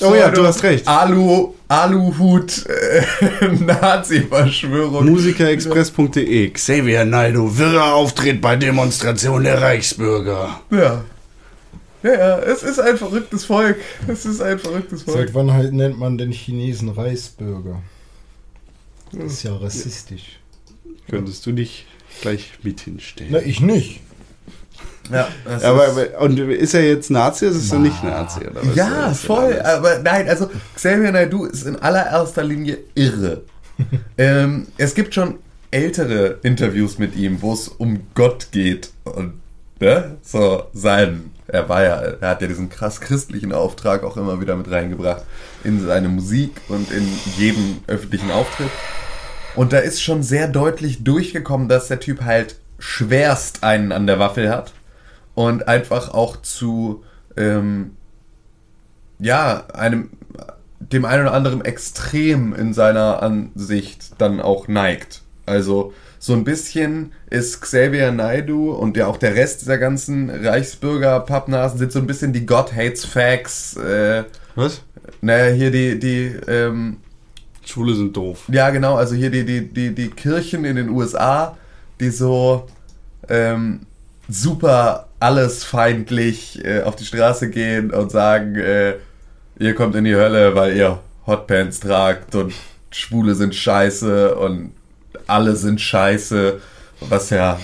Oh 0.01 0.15
ja, 0.15 0.29
du 0.29 0.45
hast 0.45 0.63
recht. 0.63 0.87
Alu, 0.87 1.53
Aluhut 1.67 2.65
äh, 2.67 3.47
Nazi-Verschwörung. 3.47 5.09
Musikerexpress.de 5.09 6.49
Xavier 6.49 7.05
Naido, 7.05 7.57
wirrer 7.57 7.93
Auftritt 7.93 8.41
bei 8.41 8.55
Demonstration 8.55 9.43
der 9.43 9.61
Reichsbürger. 9.61 10.61
Ja. 10.71 11.03
Ja, 12.03 12.13
ja, 12.13 12.39
es 12.39 12.63
ist 12.63 12.79
ein 12.79 12.97
verrücktes 12.97 13.45
Volk. 13.45 13.77
Es 14.07 14.25
ist 14.25 14.41
ein 14.41 14.57
verrücktes 14.57 15.03
Volk. 15.03 15.17
Seit 15.17 15.33
wann 15.35 15.53
halt 15.53 15.71
nennt 15.71 15.99
man 15.99 16.17
den 16.17 16.31
Chinesen 16.31 16.89
Reichsbürger? 16.89 17.81
Das 19.11 19.33
ist 19.33 19.43
ja 19.43 19.55
rassistisch. 19.55 20.39
Könntest 21.09 21.45
du 21.45 21.51
dich 21.51 21.85
gleich 22.21 22.51
mit 22.63 22.81
hinstellen? 22.81 23.31
Na, 23.33 23.39
ich 23.39 23.61
nicht. 23.61 24.01
Ja, 25.11 25.27
das 25.45 25.63
aber, 25.63 25.87
ist- 25.87 26.13
aber, 26.15 26.21
und 26.21 26.37
ist 26.39 26.73
er 26.73 26.87
jetzt 26.87 27.09
Nazi 27.09 27.47
oder 27.47 27.55
ist 27.55 27.71
er 27.71 27.79
nicht 27.79 28.03
Nazi? 28.03 28.41
Oder 28.41 28.65
was? 28.65 28.75
Ja, 28.75 29.13
voll. 29.13 29.59
Aber 29.61 29.99
nein, 29.99 30.29
also 30.29 30.49
Xavier 30.75 31.11
Naidoo 31.11 31.45
ist 31.45 31.65
in 31.65 31.75
allererster 31.77 32.43
Linie 32.43 32.77
irre. 32.95 33.41
ähm, 34.17 34.67
es 34.77 34.93
gibt 34.93 35.13
schon 35.13 35.39
ältere 35.71 36.37
Interviews 36.43 36.97
mit 36.97 37.15
ihm, 37.15 37.41
wo 37.41 37.53
es 37.53 37.67
um 37.67 38.01
Gott 38.13 38.49
geht 38.51 38.91
und 39.03 39.33
ne, 39.79 40.17
so 40.21 40.63
sein. 40.73 41.31
Er 41.47 41.67
war 41.67 41.83
ja, 41.83 41.95
er 41.95 42.29
hat 42.29 42.41
ja 42.41 42.47
diesen 42.47 42.69
krass 42.69 43.01
christlichen 43.01 43.51
Auftrag 43.51 44.03
auch 44.03 44.15
immer 44.15 44.39
wieder 44.39 44.55
mit 44.55 44.71
reingebracht 44.71 45.23
in 45.65 45.85
seine 45.85 46.07
Musik 46.07 46.51
und 46.69 46.91
in 46.91 47.05
jeden 47.37 47.83
öffentlichen 47.87 48.31
Auftritt. 48.31 48.69
Und 49.55 49.73
da 49.73 49.79
ist 49.79 50.01
schon 50.01 50.23
sehr 50.23 50.47
deutlich 50.47 51.03
durchgekommen, 51.03 51.67
dass 51.67 51.87
der 51.87 51.99
Typ 51.99 52.21
halt 52.23 52.55
schwerst 52.79 53.63
einen 53.63 53.91
an 53.91 54.07
der 54.07 54.19
Waffel 54.19 54.49
hat 54.49 54.73
und 55.35 55.67
einfach 55.67 56.13
auch 56.13 56.41
zu 56.41 57.03
ähm, 57.37 57.91
ja, 59.19 59.65
einem, 59.73 60.09
dem 60.79 61.05
einen 61.05 61.23
oder 61.23 61.33
anderen 61.33 61.63
Extrem 61.63 62.53
in 62.53 62.73
seiner 62.73 63.21
Ansicht 63.21 64.13
dann 64.17 64.41
auch 64.41 64.67
neigt. 64.67 65.21
Also 65.45 65.93
so 66.17 66.33
ein 66.33 66.43
bisschen 66.43 67.13
ist 67.29 67.61
Xavier 67.61 68.11
Naidoo 68.11 68.73
und 68.73 68.95
ja 68.97 69.07
auch 69.07 69.17
der 69.17 69.35
Rest 69.35 69.61
dieser 69.61 69.77
ganzen 69.77 70.29
Reichsbürger-Pappnasen 70.29 71.79
sind 71.79 71.91
so 71.91 71.99
ein 71.99 72.07
bisschen 72.07 72.33
die 72.33 72.45
God 72.45 72.75
Hates 72.75 73.05
Facts, 73.05 73.75
äh, 73.77 74.23
Was? 74.55 74.81
naja, 75.21 75.53
hier 75.53 75.71
die, 75.71 75.99
die, 75.99 76.35
ähm, 76.47 76.97
Schwule 77.65 77.95
sind 77.95 78.15
doof. 78.15 78.43
ja, 78.51 78.69
genau, 78.69 78.95
also 78.95 79.15
hier 79.15 79.29
die, 79.29 79.45
die, 79.45 79.67
die, 79.67 79.93
die 79.93 80.09
Kirchen 80.09 80.65
in 80.65 80.75
den 80.75 80.89
USA, 80.89 81.57
die 81.99 82.09
so 82.09 82.67
ähm, 83.29 83.81
super 84.27 85.07
allesfeindlich 85.19 86.63
äh, 86.65 86.81
auf 86.81 86.95
die 86.95 87.05
Straße 87.05 87.49
gehen 87.49 87.91
und 87.91 88.11
sagen, 88.11 88.55
äh, 88.55 88.95
ihr 89.59 89.75
kommt 89.75 89.95
in 89.95 90.05
die 90.05 90.15
Hölle, 90.15 90.55
weil 90.55 90.75
ihr 90.75 90.99
Hotpants 91.27 91.79
tragt 91.79 92.33
und 92.35 92.53
Schwule 92.89 93.35
sind 93.35 93.55
scheiße 93.55 94.35
und 94.35 94.71
alle 95.27 95.55
sind 95.55 95.79
scheiße. 95.79 96.59
Was 97.09 97.31
ja, 97.31 97.59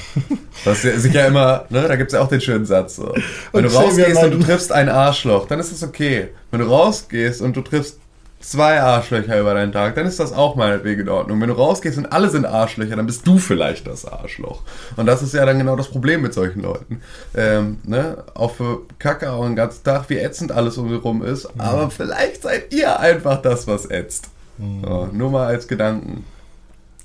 was 0.64 0.82
ja, 0.82 0.98
sich 0.98 1.14
ja 1.14 1.28
immer, 1.28 1.66
ne, 1.70 1.88
da 1.88 1.96
gibt's 1.96 2.14
ja 2.14 2.22
auch 2.22 2.28
den 2.28 2.42
schönen 2.42 2.66
Satz. 2.66 2.96
So. 2.96 3.14
Wenn 3.52 3.66
Und 3.66 3.72
du 3.72 3.78
rausgehst 3.78 4.24
und 4.24 4.32
du 4.32 4.40
triffst 4.40 4.72
ein 4.72 4.90
Arschloch, 4.90 5.48
dann 5.48 5.60
ist 5.60 5.72
es 5.72 5.84
okay. 5.84 6.30
Wenn 6.50 6.62
du 6.62 6.66
rausgehst 6.66 7.42
und 7.42 7.56
du 7.56 7.62
triffst 7.62 8.00
zwei 8.48 8.82
Arschlöcher 8.82 9.40
über 9.40 9.54
deinen 9.54 9.74
Tag, 9.74 9.96
dann 9.96 10.06
ist 10.06 10.22
das 10.22 10.32
auch 10.32 10.56
meinetwegen 10.56 11.02
in 11.02 11.10
Ordnung. 11.10 11.42
Wenn 11.42 11.50
du 11.50 11.56
rausgehst 11.56 11.98
und 11.98 12.06
alle 12.06 12.30
sind 12.30 12.46
Arschlöcher, 12.46 12.96
dann 12.96 13.06
bist 13.06 13.28
du 13.28 13.40
vielleicht 13.40 13.88
das 13.88 14.06
Arschloch. 14.06 14.62
Und 14.96 15.06
das 15.06 15.22
ist 15.22 15.34
ja 15.34 15.46
dann 15.46 15.58
genau 15.58 15.76
das 15.76 15.90
Problem 15.90 16.22
mit 16.22 16.34
solchen 16.34 16.62
Leuten. 16.62 17.02
Ähm, 17.36 17.80
ne? 17.84 18.24
Auch 18.36 18.56
für 18.56 18.84
Kacke 19.00 19.32
auch 19.32 19.44
den 19.44 19.58
ganzen 19.58 19.84
Tag, 19.84 20.10
wie 20.10 20.18
ätzend 20.18 20.54
alles 20.54 20.78
um 20.78 20.88
sie 20.88 20.96
rum 20.96 21.24
ist. 21.24 21.50
Aber 21.58 21.90
vielleicht 21.90 22.44
seid 22.44 22.74
ihr 22.74 22.98
einfach 23.00 23.42
das, 23.42 23.68
was 23.68 23.86
ätzt. 23.86 24.30
So, 24.58 25.10
nur 25.12 25.30
mal 25.30 25.48
als 25.48 25.68
Gedanken. 25.68 26.26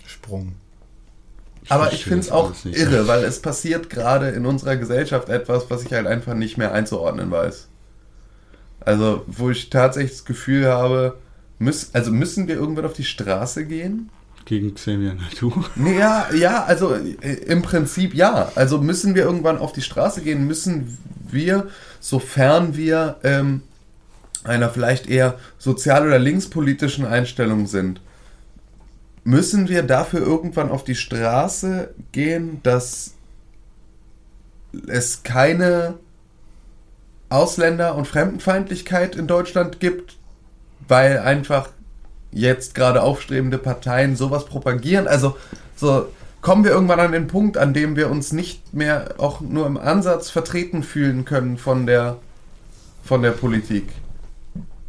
Sprung. 0.06 0.54
Aber 1.68 1.92
ich 1.92 2.04
finde 2.04 2.20
es 2.20 2.30
auch 2.30 2.52
irre, 2.64 3.08
weil 3.08 3.24
es 3.24 3.40
passiert 3.40 3.90
gerade 3.90 4.28
in 4.30 4.46
unserer 4.46 4.76
Gesellschaft 4.76 5.28
etwas, 5.28 5.70
was 5.70 5.84
ich 5.84 5.92
halt 5.92 6.06
einfach 6.06 6.34
nicht 6.34 6.56
mehr 6.56 6.72
einzuordnen 6.72 7.30
weiß. 7.30 7.68
Also, 8.80 9.24
wo 9.26 9.50
ich 9.50 9.70
tatsächlich 9.70 10.12
das 10.12 10.24
Gefühl 10.24 10.66
habe, 10.66 11.18
müß, 11.62 11.90
also 11.92 12.12
müssen 12.12 12.48
wir 12.48 12.56
irgendwann 12.56 12.84
auf 12.84 12.92
die 12.92 13.04
Straße 13.04 13.64
gehen? 13.66 14.10
Gegen 14.44 14.74
Xavier. 14.74 15.16
Nee, 15.76 15.98
ja, 15.98 16.26
ja, 16.34 16.64
also 16.64 16.94
äh, 16.94 17.34
im 17.46 17.62
Prinzip 17.62 18.14
ja. 18.14 18.50
Also 18.54 18.78
müssen 18.78 19.14
wir 19.14 19.22
irgendwann 19.22 19.58
auf 19.58 19.72
die 19.72 19.82
Straße 19.82 20.22
gehen, 20.22 20.46
müssen 20.46 20.98
wir, 21.30 21.68
sofern 22.00 22.76
wir 22.76 23.16
ähm, 23.22 23.62
einer 24.44 24.68
vielleicht 24.68 25.08
eher 25.08 25.38
sozial- 25.58 26.06
oder 26.06 26.18
linkspolitischen 26.18 27.06
Einstellung 27.06 27.66
sind, 27.66 28.00
müssen 29.24 29.68
wir 29.68 29.84
dafür 29.84 30.20
irgendwann 30.20 30.70
auf 30.70 30.82
die 30.82 30.96
Straße 30.96 31.94
gehen, 32.10 32.60
dass 32.64 33.14
es 34.88 35.22
keine 35.22 35.94
Ausländer- 37.28 37.94
und 37.94 38.08
Fremdenfeindlichkeit 38.08 39.14
in 39.14 39.26
Deutschland 39.26 39.78
gibt, 39.78 40.16
weil 40.88 41.18
einfach 41.18 41.68
jetzt 42.30 42.74
gerade 42.74 43.02
aufstrebende 43.02 43.58
Parteien 43.58 44.16
sowas 44.16 44.46
propagieren. 44.46 45.06
Also 45.06 45.36
so 45.76 46.06
kommen 46.40 46.64
wir 46.64 46.72
irgendwann 46.72 47.00
an 47.00 47.12
den 47.12 47.26
Punkt, 47.26 47.58
an 47.58 47.74
dem 47.74 47.96
wir 47.96 48.10
uns 48.10 48.32
nicht 48.32 48.74
mehr 48.74 49.14
auch 49.18 49.40
nur 49.40 49.66
im 49.66 49.76
Ansatz 49.76 50.30
vertreten 50.30 50.82
fühlen 50.82 51.24
können 51.24 51.58
von 51.58 51.86
der 51.86 52.16
von 53.04 53.22
der 53.22 53.32
Politik. 53.32 53.88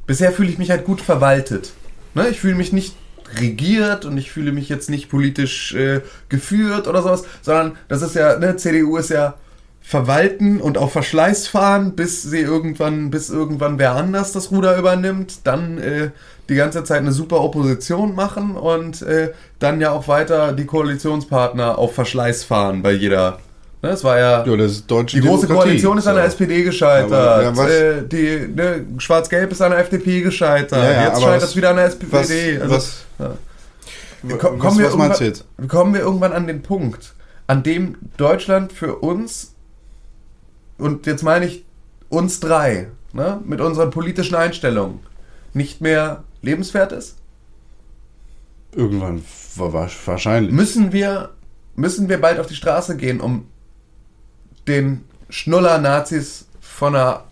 Bisher 0.06 0.32
fühle 0.32 0.50
ich 0.50 0.58
mich 0.58 0.70
halt 0.70 0.86
gut 0.86 1.02
verwaltet. 1.02 1.74
Ne? 2.14 2.28
Ich 2.30 2.40
fühle 2.40 2.56
mich 2.56 2.72
nicht 2.72 2.96
regiert 3.40 4.06
und 4.06 4.18
ich 4.18 4.32
fühle 4.32 4.52
mich 4.52 4.70
jetzt 4.70 4.90
nicht 4.90 5.10
politisch 5.10 5.74
äh, 5.74 6.02
geführt 6.30 6.88
oder 6.88 7.02
sowas, 7.02 7.24
sondern 7.42 7.78
das 7.88 8.02
ist 8.02 8.16
ja, 8.16 8.38
ne, 8.38 8.56
CDU 8.58 8.98
ist 8.98 9.10
ja 9.10 9.36
verwalten 9.84 10.62
und 10.62 10.78
auf 10.78 10.94
Verschleiß 10.94 11.48
fahren, 11.48 11.96
bis 11.96 12.24
sie 12.24 12.40
irgendwann, 12.40 13.10
bis 13.12 13.30
irgendwann 13.30 13.78
wer 13.78 13.94
anders 13.96 14.32
das 14.32 14.50
Ruder 14.50 14.78
übernimmt, 14.78 15.46
dann 15.46 15.78
äh, 15.78 16.10
die 16.50 16.56
ganze 16.56 16.84
Zeit 16.84 17.00
eine 17.00 17.12
super 17.12 17.42
Opposition 17.42 18.16
machen 18.16 18.56
und 18.56 19.02
äh, 19.02 19.32
dann 19.60 19.82
ja 19.82 19.92
auch 19.92 20.08
weiter 20.08 20.54
die 20.54 20.66
Koalitionspartner 20.66 21.78
auf 21.78 21.94
Verschleiß 21.96 22.44
fahren 22.46 22.82
bei 22.82 22.92
jeder. 22.94 23.40
Ne, 23.82 23.90
es 23.90 24.04
war 24.06 24.18
ja. 24.18 24.46
Ja, 24.46 24.56
das 24.56 24.86
Die 24.88 24.88
große 24.88 25.18
Demokratie. 25.20 25.48
Koalition 25.54 25.98
ist 25.98 26.08
an 26.08 26.16
der 26.16 26.24
So. 26.24 26.30
SPD 26.30 26.64
gescheitert. 26.64 27.12
Aber, 27.12 27.44
ja, 27.44 27.68
äh, 27.68 28.08
die 28.08 28.48
ne, 28.56 28.86
Schwarz-Gelb 28.98 29.52
ist 29.52 29.62
an 29.62 29.72
der 29.72 29.80
FDP 29.82 30.22
gescheitert. 30.22 30.80
Ja, 30.82 30.92
ja, 30.92 31.04
Jetzt 31.10 31.22
scheitert 31.22 31.44
es 31.50 31.56
wieder 31.58 31.72
an 31.72 31.76
der 31.76 31.86
SPD. 31.88 32.08
Was, 32.10 32.32
also, 32.62 32.76
was, 32.76 33.04
wir 34.22 34.38
ko- 34.38 34.52
was, 34.54 34.60
kommen 34.60 34.80
wir 34.80 34.86
was 34.88 34.96
meinst 34.96 35.20
du 35.20 35.24
irgendwann- 35.26 35.28
jetzt? 35.60 35.70
kommen 35.70 35.94
wir 35.94 36.00
irgendwann 36.02 36.32
an 36.32 36.48
den 36.48 36.62
Punkt, 36.62 37.14
an 37.48 37.62
dem 37.64 37.96
Deutschland 38.16 38.72
für 38.72 38.96
uns, 38.96 39.53
und 40.84 41.06
jetzt 41.06 41.24
meine 41.24 41.46
ich 41.46 41.64
uns 42.10 42.40
drei, 42.40 42.90
ne, 43.14 43.40
mit 43.46 43.62
unseren 43.62 43.90
politischen 43.90 44.36
Einstellungen, 44.36 45.00
nicht 45.54 45.82
mehr 45.82 46.24
lebenswert 46.42 46.92
ist? 46.92 47.16
Irgendwann 48.76 49.22
wa- 49.56 49.72
wa- 49.74 49.90
wahrscheinlich. 50.06 50.52
Müssen 50.52 50.92
wir, 50.92 51.30
müssen 51.76 52.10
wir 52.10 52.20
bald 52.20 52.40
auf 52.40 52.48
die 52.48 52.56
Straße 52.56 52.98
gehen, 52.98 53.22
um 53.22 53.46
den 54.68 55.04
Schnuller-Nazis 55.30 56.48
von 56.60 56.94
der 56.94 57.24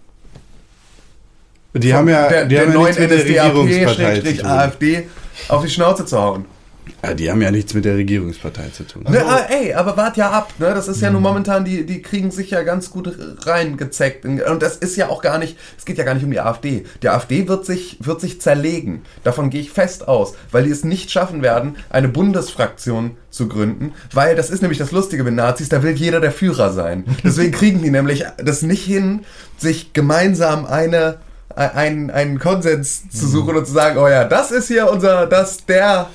Die 1.73 1.93
haben 1.93 2.07
ja, 2.09 2.27
der, 2.29 2.45
die 2.45 2.55
der 2.55 2.61
haben 2.61 2.69
ja 2.69 2.73
neuen 2.75 2.85
nichts 2.85 2.99
mit 2.99 3.11
der 3.11 3.17
Regierungspartei 3.25 4.19
zu 4.19 4.37
tun. 4.37 4.51
NSDAP 4.51 5.05
auf 5.49 5.63
die 5.63 5.69
Schnauze 5.69 6.05
zu 6.05 6.17
hauen. 6.17 6.45
Ja, 7.03 7.13
die 7.13 7.31
haben 7.31 7.41
ja 7.41 7.51
nichts 7.51 7.73
mit 7.73 7.85
der 7.85 7.95
Regierungspartei 7.95 8.69
zu 8.69 8.83
tun. 8.83 9.05
Ne, 9.09 9.23
ah, 9.25 9.47
ey, 9.49 9.73
aber 9.73 9.97
wart 9.97 10.17
ja 10.17 10.29
ab, 10.29 10.53
ne? 10.59 10.67
Das 10.73 10.87
ist 10.87 11.01
ja 11.01 11.09
nun 11.09 11.21
momentan, 11.21 11.65
die, 11.65 11.85
die 11.85 12.01
kriegen 12.01 12.31
sich 12.31 12.51
ja 12.51 12.61
ganz 12.63 12.91
gut 12.91 13.17
reingezeckt. 13.45 14.25
Und 14.25 14.61
das 14.61 14.77
ist 14.77 14.95
ja 14.95 15.09
auch 15.09 15.21
gar 15.21 15.39
nicht, 15.39 15.57
es 15.77 15.85
geht 15.85 15.97
ja 15.97 16.03
gar 16.03 16.13
nicht 16.13 16.23
um 16.23 16.31
die 16.31 16.39
AfD. 16.39 16.85
Die 17.01 17.09
AfD 17.09 17.47
wird 17.47 17.65
sich, 17.65 17.97
wird 18.01 18.21
sich 18.21 18.39
zerlegen. 18.39 19.01
Davon 19.23 19.49
gehe 19.49 19.61
ich 19.61 19.71
fest 19.71 20.07
aus, 20.07 20.35
weil 20.51 20.63
die 20.63 20.71
es 20.71 20.83
nicht 20.83 21.11
schaffen 21.11 21.41
werden, 21.41 21.75
eine 21.89 22.07
Bundesfraktion 22.07 23.17
zu 23.31 23.47
gründen, 23.47 23.93
weil 24.13 24.35
das 24.35 24.49
ist 24.49 24.61
nämlich 24.61 24.77
das 24.77 24.91
Lustige 24.91 25.23
mit 25.23 25.33
Nazis, 25.33 25.69
da 25.69 25.83
will 25.83 25.93
jeder 25.93 26.19
der 26.19 26.31
Führer 26.31 26.71
sein. 26.71 27.05
Deswegen 27.23 27.51
kriegen 27.51 27.81
die 27.81 27.89
nämlich 27.89 28.25
das 28.37 28.61
nicht 28.61 28.83
hin, 28.83 29.21
sich 29.57 29.93
gemeinsam 29.93 30.65
eine 30.65 31.19
einen, 31.55 32.11
einen 32.11 32.39
Konsens 32.39 33.09
zu 33.09 33.27
suchen 33.27 33.57
und 33.57 33.67
zu 33.67 33.73
sagen, 33.73 33.97
oh 33.97 34.07
ja, 34.07 34.23
das 34.23 34.51
ist 34.51 34.67
hier 34.67 34.89
unser, 34.89 35.27
das, 35.27 35.65
der, 35.65 36.09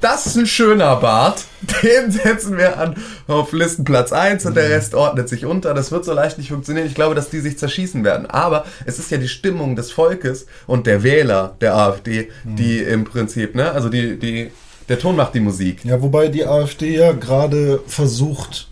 das 0.00 0.26
ist 0.26 0.36
ein 0.36 0.46
schöner 0.46 0.96
Bart, 0.96 1.44
den 1.82 2.10
setzen 2.10 2.56
wir 2.56 2.78
an 2.78 2.96
auf 3.26 3.52
Listenplatz 3.52 4.12
1 4.12 4.46
und 4.46 4.56
der 4.56 4.70
Rest 4.70 4.94
ordnet 4.94 5.28
sich 5.28 5.44
unter. 5.44 5.74
Das 5.74 5.92
wird 5.92 6.04
so 6.04 6.12
leicht 6.12 6.38
nicht 6.38 6.48
funktionieren. 6.48 6.86
Ich 6.86 6.94
glaube, 6.94 7.14
dass 7.14 7.30
die 7.30 7.40
sich 7.40 7.58
zerschießen 7.58 8.02
werden. 8.04 8.26
Aber 8.26 8.64
es 8.86 8.98
ist 8.98 9.10
ja 9.10 9.18
die 9.18 9.28
Stimmung 9.28 9.76
des 9.76 9.92
Volkes 9.92 10.46
und 10.66 10.86
der 10.86 11.02
Wähler 11.02 11.56
der 11.60 11.76
AfD, 11.76 12.30
die 12.44 12.78
im 12.78 13.04
Prinzip, 13.04 13.54
ne, 13.54 13.70
also 13.70 13.88
die, 13.88 14.18
die, 14.18 14.50
der 14.88 14.98
Ton 14.98 15.16
macht 15.16 15.34
die 15.34 15.40
Musik. 15.40 15.84
Ja, 15.84 16.00
wobei 16.00 16.28
die 16.28 16.46
AfD 16.46 16.96
ja 16.96 17.12
gerade 17.12 17.80
versucht, 17.86 18.68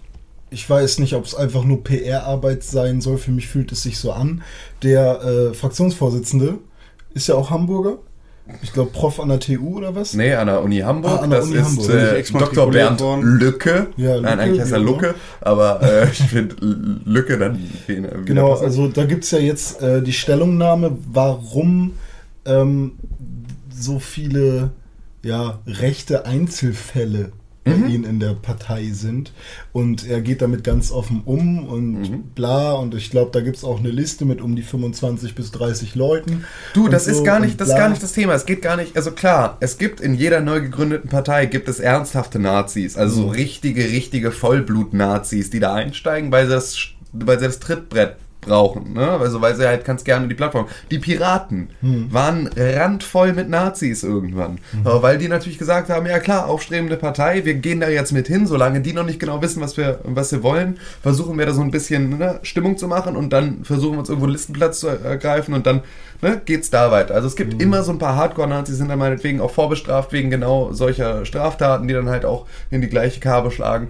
ich 0.51 0.69
weiß 0.69 0.99
nicht, 0.99 1.15
ob 1.15 1.25
es 1.25 1.35
einfach 1.35 1.65
nur 1.65 1.85
PR-Arbeit 1.85 2.65
sein 2.65 3.01
soll, 3.01 3.19
für 3.19 3.31
mich 3.31 3.49
fühlt 3.49 3.71
es 3.73 3.83
sich 3.83 3.99
so 3.99 4.13
an. 4.13 4.43
Der 4.83 5.23
äh, 5.23 5.55
Fraktionsvorsitzende 5.55 6.59
ist 7.15 7.29
ja 7.29 7.35
auch 7.35 7.51
Hamburger. 7.51 7.99
Ich 8.63 8.73
glaube, 8.73 8.91
Prof 8.91 9.21
an 9.21 9.29
der 9.29 9.41
TU 9.41 9.77
oder 9.77 9.95
was? 9.95 10.15
Nee, 10.15 10.33
an 10.35 10.47
der 10.47 10.63
Uni 10.63 10.79
Hamburg. 10.79 11.13
Ah, 11.21 11.23
an 11.25 11.31
der 11.31 11.41
das 11.41 11.49
Uni 11.49 11.59
ist 11.59 11.65
Hamburg. 11.67 11.91
äh, 11.91 12.23
Dr. 12.33 12.71
Bernd 12.71 13.01
worden? 13.01 13.23
Lücke. 13.39 13.87
Ja, 13.97 14.21
Nein, 14.21 14.23
Lücke, 14.23 14.29
eigentlich 14.43 14.61
heißt 14.63 14.73
er 14.73 14.79
auch 14.79 14.83
Lucke, 14.85 15.15
aber 15.41 15.83
äh, 15.83 16.09
ich 16.13 16.19
finde 16.23 16.57
Lücke 17.05 17.39
dann 17.39 17.59
Genau, 18.25 18.51
passend. 18.51 18.67
also 18.67 18.89
da 18.89 19.05
gibt 19.05 19.25
es 19.25 19.31
ja 19.31 19.39
jetzt 19.39 19.83
äh, 19.83 20.03
die 20.03 20.13
Stellungnahme, 20.13 20.97
warum 21.13 21.93
ähm, 22.47 22.93
so 23.71 23.99
viele 23.99 24.71
ja, 25.23 25.59
rechte 25.67 26.27
Einzelfälle 26.27 27.33
bei 27.69 27.77
Mhm. 27.77 27.89
ihm 27.89 28.05
in 28.05 28.21
der 28.21 28.35
Partei 28.35 28.91
sind. 28.93 29.33
Und 29.73 30.09
er 30.09 30.21
geht 30.21 30.43
damit 30.43 30.65
ganz 30.65 30.91
offen 30.91 31.23
um 31.25 31.65
und 31.67 31.93
Mhm. 32.01 32.23
bla. 32.35 32.73
Und 32.73 32.95
ich 32.95 33.11
glaube, 33.11 33.31
da 33.33 33.41
gibt 33.41 33.57
es 33.57 33.65
auch 33.65 33.79
eine 33.79 33.91
Liste 33.91 34.25
mit 34.25 34.41
um 34.41 34.57
die 34.57 34.63
25 34.63 35.35
bis 35.35 35.51
30 35.51 35.95
Leuten. 35.95 36.45
Du, 36.75 36.89
das 36.89 37.05
so 37.07 37.11
ist 37.13 37.25
gar 37.25 37.41
nicht, 37.41 37.61
das 37.61 37.69
gar 37.69 37.89
nicht 37.89 38.03
das 38.03 38.13
Thema. 38.13 38.35
Es 38.35 38.47
geht 38.47 38.63
gar 38.63 38.77
nicht, 38.77 38.97
also 38.97 39.11
klar, 39.13 39.57
es 39.61 39.79
gibt 39.79 40.01
in 40.01 40.15
jeder 40.15 40.41
neu 40.41 40.61
gegründeten 40.61 41.09
Partei 41.11 41.47
gibt 41.47 41.69
es 41.69 41.81
ernsthafte 41.81 42.39
Nazis, 42.39 42.97
also 42.97 43.21
Mhm. 43.21 43.23
so 43.25 43.29
richtige, 43.31 43.85
richtige 43.85 44.31
Vollblut-Nazis, 44.33 45.51
die 45.51 45.61
da 45.61 45.75
einsteigen, 45.75 46.31
weil 46.33 46.49
das, 46.49 46.77
weil 47.13 47.39
sie 47.39 47.47
das 47.47 47.59
Trittbrett 47.61 48.17
brauchen, 48.41 48.93
ne? 48.93 49.09
Also 49.11 49.41
weil 49.41 49.55
sie 49.57 49.67
halt 49.67 49.85
ganz 49.85 50.05
gerne 50.05 50.29
die 50.29 50.35
Plattform. 50.35 50.67
Die 50.91 50.99
Piraten 50.99 51.71
Mhm. 51.83 52.13
waren 52.13 52.51
randvoll 52.57 53.33
mit 53.33 53.49
Nazis 53.49 54.03
irgendwann, 54.03 54.59
aber 54.85 55.03
weil 55.03 55.19
die 55.19 55.29
natürlich 55.29 55.59
gesagt 55.59 55.91
haben, 55.91 56.07
ja 56.07 56.19
klar, 56.19 56.47
aufstrebende 56.47 56.97
Partei, 56.97 57.45
wir 57.45 57.55
gehen 57.55 57.81
da 57.81 57.89
jetzt 57.89 58.13
mit 58.13 58.27
hin, 58.29 58.47
solange 58.47 58.81
die 58.81 58.93
noch 58.93 59.05
nicht 59.05 59.21
genau 59.21 59.43
wissen, 59.43 59.61
was 59.61 59.77
wir, 59.77 60.01
was 60.05 60.33
wir 60.33 60.43
wollen, 60.43 60.79
versuchen 61.03 61.37
wir 61.39 61.47
da 61.47 61.53
so 61.53 61.63
ein 61.63 61.71
bisschen 61.71 62.19
ne, 62.19 62.39
Stimmung 62.43 62.79
zu 62.79 62.89
machen 62.89 63.17
und 63.17 63.33
dann 63.33 63.65
versuchen 63.65 63.95
wir 63.95 63.99
uns 64.01 64.09
irgendwo 64.09 64.27
einen 64.27 64.35
Listenplatz 64.35 64.81
zu 64.81 64.89
ergreifen 64.89 65.53
und 65.55 65.67
dann 65.67 65.83
ne, 66.23 66.41
geht's 66.45 66.71
da 66.71 66.91
weiter. 66.91 67.15
Also 67.15 67.27
es 67.27 67.37
gibt 67.37 67.61
immer 67.61 67.83
so 67.83 67.93
ein 67.93 67.99
paar 67.99 68.17
Hardcore-Nazis, 68.17 68.75
die 68.75 68.79
sind 68.79 68.89
dann 68.89 68.99
meinetwegen 68.99 69.41
auch 69.41 69.51
vorbestraft 69.51 70.13
wegen 70.13 70.31
genau 70.31 70.73
solcher 70.73 71.25
Straftaten, 71.27 71.89
die 71.89 71.95
dann 71.95 72.09
halt 72.09 72.25
auch 72.25 72.47
in 72.71 72.81
die 72.81 72.89
gleiche 72.89 73.21
Karbe 73.21 73.51
schlagen. 73.51 73.89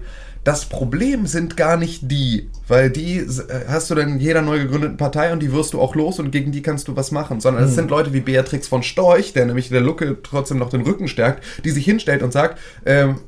Das 0.49 0.65
Problem 0.65 1.27
sind 1.27 1.57
gar 1.57 1.77
nicht 1.77 2.09
die, 2.09 2.49
weil 2.67 2.89
die 2.89 3.17
äh, 3.17 3.67
hast 3.67 3.91
du 3.91 3.93
dann 3.93 4.13
in 4.13 4.19
jeder 4.19 4.41
neu 4.41 4.57
gegründeten 4.57 4.97
Partei 4.97 5.31
und 5.31 5.43
die 5.43 5.53
wirst 5.53 5.73
du 5.73 5.79
auch 5.79 5.93
los 5.93 6.17
und 6.17 6.31
gegen 6.31 6.51
die 6.51 6.63
kannst 6.63 6.87
du 6.87 6.95
was 6.95 7.11
machen, 7.11 7.39
sondern 7.39 7.65
es 7.65 7.75
sind 7.75 7.91
Leute 7.91 8.13
wie 8.13 8.21
Beatrix 8.21 8.67
von 8.67 8.81
Storch, 8.81 9.31
der 9.33 9.45
nämlich 9.45 9.69
der 9.69 9.81
Lucke 9.81 10.17
trotzdem 10.23 10.57
noch 10.57 10.71
den 10.71 10.81
Rücken 10.81 11.07
stärkt, 11.07 11.43
die 11.63 11.69
sich 11.69 11.85
hinstellt 11.85 12.23
und 12.23 12.33
sagt, 12.33 12.57
ähm, 12.83 13.19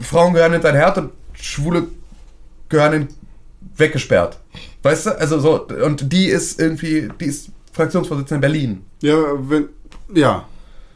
Frauen 0.00 0.32
gehören 0.32 0.54
in 0.54 0.62
dein 0.62 0.74
Herd 0.74 0.96
und 0.96 1.10
Schwule 1.34 1.88
gehören 2.70 2.92
in, 2.94 3.08
weggesperrt. 3.76 4.40
Weißt 4.82 5.04
du? 5.04 5.10
Also 5.10 5.40
so, 5.40 5.66
und 5.66 6.10
die 6.10 6.28
ist 6.28 6.58
irgendwie, 6.58 7.10
die 7.20 7.26
ist 7.26 7.50
Fraktionsvorsitzende 7.72 8.36
in 8.36 8.40
Berlin. 8.40 8.84
Ja, 9.02 9.18
wenn, 9.40 9.68
ja. 10.14 10.48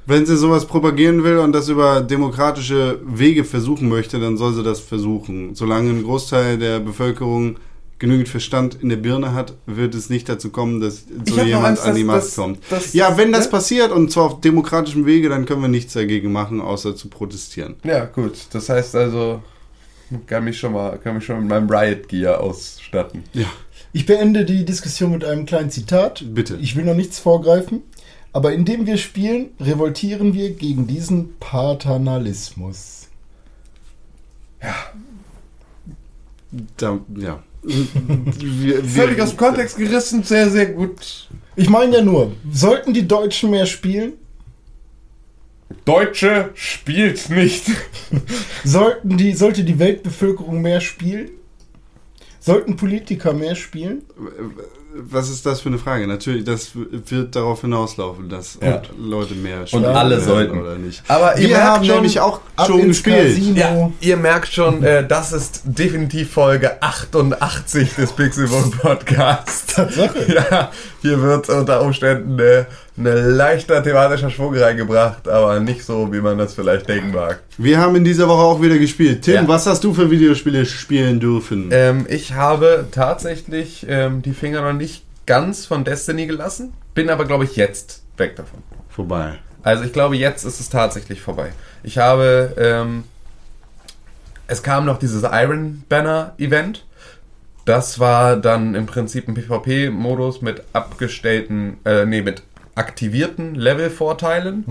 Wenn 0.06 0.26
sie 0.26 0.36
sowas 0.36 0.66
propagieren 0.66 1.22
will 1.24 1.38
und 1.38 1.52
das 1.52 1.68
über 1.68 2.00
demokratische 2.00 3.00
Wege 3.04 3.44
versuchen 3.44 3.88
möchte, 3.88 4.18
dann 4.18 4.36
soll 4.36 4.54
sie 4.54 4.62
das 4.62 4.80
versuchen. 4.80 5.54
Solange 5.54 5.90
ein 5.90 6.02
Großteil 6.02 6.58
der 6.58 6.80
Bevölkerung 6.80 7.56
genügend 7.98 8.28
Verstand 8.28 8.78
in 8.80 8.88
der 8.88 8.96
Birne 8.96 9.34
hat, 9.34 9.52
wird 9.66 9.94
es 9.94 10.08
nicht 10.08 10.26
dazu 10.28 10.48
kommen, 10.50 10.80
dass 10.80 11.04
so 11.28 11.40
jemand 11.42 11.66
Angst, 11.66 11.84
an 11.86 11.94
die 11.94 12.02
Macht 12.04 12.18
dass- 12.22 12.34
kommt. 12.34 12.58
dass- 12.70 12.94
ja, 12.94 13.16
wenn 13.18 13.30
das 13.30 13.44
ne? 13.44 13.50
passiert 13.50 13.92
und 13.92 14.10
zwar 14.10 14.24
auf 14.24 14.40
demokratischem 14.40 15.04
Wege, 15.04 15.28
dann 15.28 15.44
können 15.44 15.60
wir 15.60 15.68
nichts 15.68 15.92
dagegen 15.92 16.32
machen, 16.32 16.60
außer 16.62 16.96
zu 16.96 17.08
protestieren. 17.08 17.76
Ja, 17.84 18.06
gut. 18.06 18.32
Das 18.52 18.70
heißt 18.70 18.96
also, 18.96 19.42
kann 20.26 20.44
mich 20.44 20.58
schon 20.58 20.72
mal, 20.72 20.98
kann 20.98 21.14
mich 21.16 21.24
schon 21.26 21.40
mit 21.40 21.48
meinem 21.50 21.68
Riot 21.70 22.08
Gear 22.08 22.40
ausstatten. 22.40 23.22
Ja, 23.34 23.46
Ich 23.92 24.06
beende 24.06 24.44
die 24.46 24.64
Diskussion 24.64 25.12
mit 25.12 25.24
einem 25.24 25.44
kleinen 25.46 25.70
Zitat. 25.70 26.24
Bitte. 26.34 26.56
Ich 26.60 26.76
will 26.76 26.84
noch 26.84 26.94
nichts 26.96 27.18
vorgreifen. 27.18 27.82
Aber 28.32 28.52
indem 28.52 28.86
wir 28.86 28.96
spielen, 28.96 29.50
revoltieren 29.60 30.34
wir 30.34 30.50
gegen 30.54 30.86
diesen 30.86 31.36
Paternalismus. 31.40 33.08
da, 36.76 37.00
ja. 37.16 37.42
wir, 37.62 38.84
Völlig 38.84 39.16
wir- 39.16 39.24
aus 39.24 39.30
dem 39.30 39.36
Kontext 39.38 39.76
gerissen, 39.76 40.22
sehr, 40.22 40.50
sehr 40.50 40.66
gut. 40.66 41.28
Ich 41.56 41.68
meine 41.68 41.96
ja 41.98 42.02
nur, 42.02 42.32
sollten 42.52 42.94
die 42.94 43.06
Deutschen 43.08 43.50
mehr 43.50 43.66
spielen? 43.66 44.12
Deutsche 45.84 46.50
spielt 46.54 47.30
nicht. 47.30 47.64
Sollten 48.64 49.16
die, 49.16 49.32
sollte 49.34 49.62
die 49.62 49.78
Weltbevölkerung 49.78 50.60
mehr 50.60 50.80
spielen? 50.80 51.30
Sollten 52.40 52.74
Politiker 52.76 53.32
mehr 53.32 53.54
spielen? 53.54 54.02
Was 54.92 55.28
ist 55.30 55.46
das 55.46 55.60
für 55.60 55.68
eine 55.68 55.78
Frage? 55.78 56.06
Natürlich, 56.06 56.44
das 56.44 56.70
wird 56.74 57.36
darauf 57.36 57.60
hinauslaufen, 57.60 58.28
dass 58.28 58.58
Ja. 58.60 58.82
Leute 58.98 59.34
mehr 59.34 59.60
Und 59.60 59.68
spielen 59.68 59.84
alle 59.84 60.16
werden 60.16 60.24
sollten. 60.24 60.60
oder 60.60 60.74
nicht. 60.76 61.02
Aber 61.08 61.38
ihr 61.38 61.48
Wir 61.50 61.62
haben 61.64 61.84
schon, 61.84 61.94
nämlich 61.96 62.18
auch 62.20 62.40
schon 62.66 62.88
gespielt. 62.88 63.38
Ja, 63.56 63.90
ihr 64.00 64.16
merkt 64.16 64.48
schon, 64.52 64.82
äh, 64.82 65.06
das 65.06 65.32
ist 65.32 65.62
definitiv 65.64 66.32
Folge 66.32 66.82
88 66.82 67.94
des 67.94 68.12
Pixelbook 68.12 68.78
Podcasts. 68.80 69.74
Tatsache. 69.74 70.26
Ja, 70.50 70.70
hier 71.02 71.20
wird 71.22 71.48
unter 71.48 71.82
Umständen 71.82 72.38
äh, 72.38 72.64
ein 73.00 73.30
leichter 73.36 73.82
thematischer 73.82 74.30
Schwung 74.30 74.54
reingebracht, 74.56 75.26
aber 75.28 75.58
nicht 75.60 75.84
so, 75.84 76.12
wie 76.12 76.20
man 76.20 76.38
das 76.38 76.54
vielleicht 76.54 76.88
denken 76.88 77.12
mag. 77.12 77.40
Wir 77.58 77.78
haben 77.78 77.96
in 77.96 78.04
dieser 78.04 78.28
Woche 78.28 78.42
auch 78.42 78.60
wieder 78.62 78.78
gespielt. 78.78 79.22
Tim, 79.22 79.34
Ja. 79.34 79.48
was 79.48 79.66
hast 79.66 79.82
du 79.84 79.92
für 79.94 80.10
Videospiele 80.10 80.66
spielen 80.66 81.18
dürfen? 81.20 81.70
Ähm, 81.72 82.06
ich 82.08 82.34
habe 82.34 82.86
tatsächlich 82.90 83.86
ähm, 83.88 84.22
die 84.22 84.32
Finger 84.34 84.62
noch 84.62 84.72
nicht 84.78 85.04
ganz 85.26 85.66
von 85.66 85.84
Destiny 85.84 86.26
gelassen, 86.26 86.72
bin 86.94 87.08
aber, 87.10 87.24
glaube 87.24 87.44
ich, 87.44 87.56
jetzt 87.56 88.02
weg 88.16 88.36
davon. 88.36 88.60
Vorbei. 88.88 89.38
Also 89.62 89.84
ich 89.84 89.92
glaube, 89.92 90.16
jetzt 90.16 90.44
ist 90.44 90.60
es 90.60 90.68
tatsächlich 90.70 91.20
vorbei. 91.20 91.50
Ich 91.82 91.98
habe, 91.98 92.54
ähm, 92.58 93.04
es 94.46 94.62
kam 94.62 94.84
noch 94.84 94.98
dieses 94.98 95.22
Iron 95.22 95.84
Banner 95.88 96.34
Event. 96.38 96.84
Das 97.66 97.98
war 98.00 98.36
dann 98.36 98.74
im 98.74 98.86
Prinzip 98.86 99.28
ein 99.28 99.34
PvP-Modus 99.34 100.42
mit 100.42 100.62
abgestellten, 100.72 101.76
äh, 101.84 102.04
nee, 102.06 102.22
mit 102.22 102.42
aktivierten 102.80 103.54
Level-Vorteilen. 103.54 104.64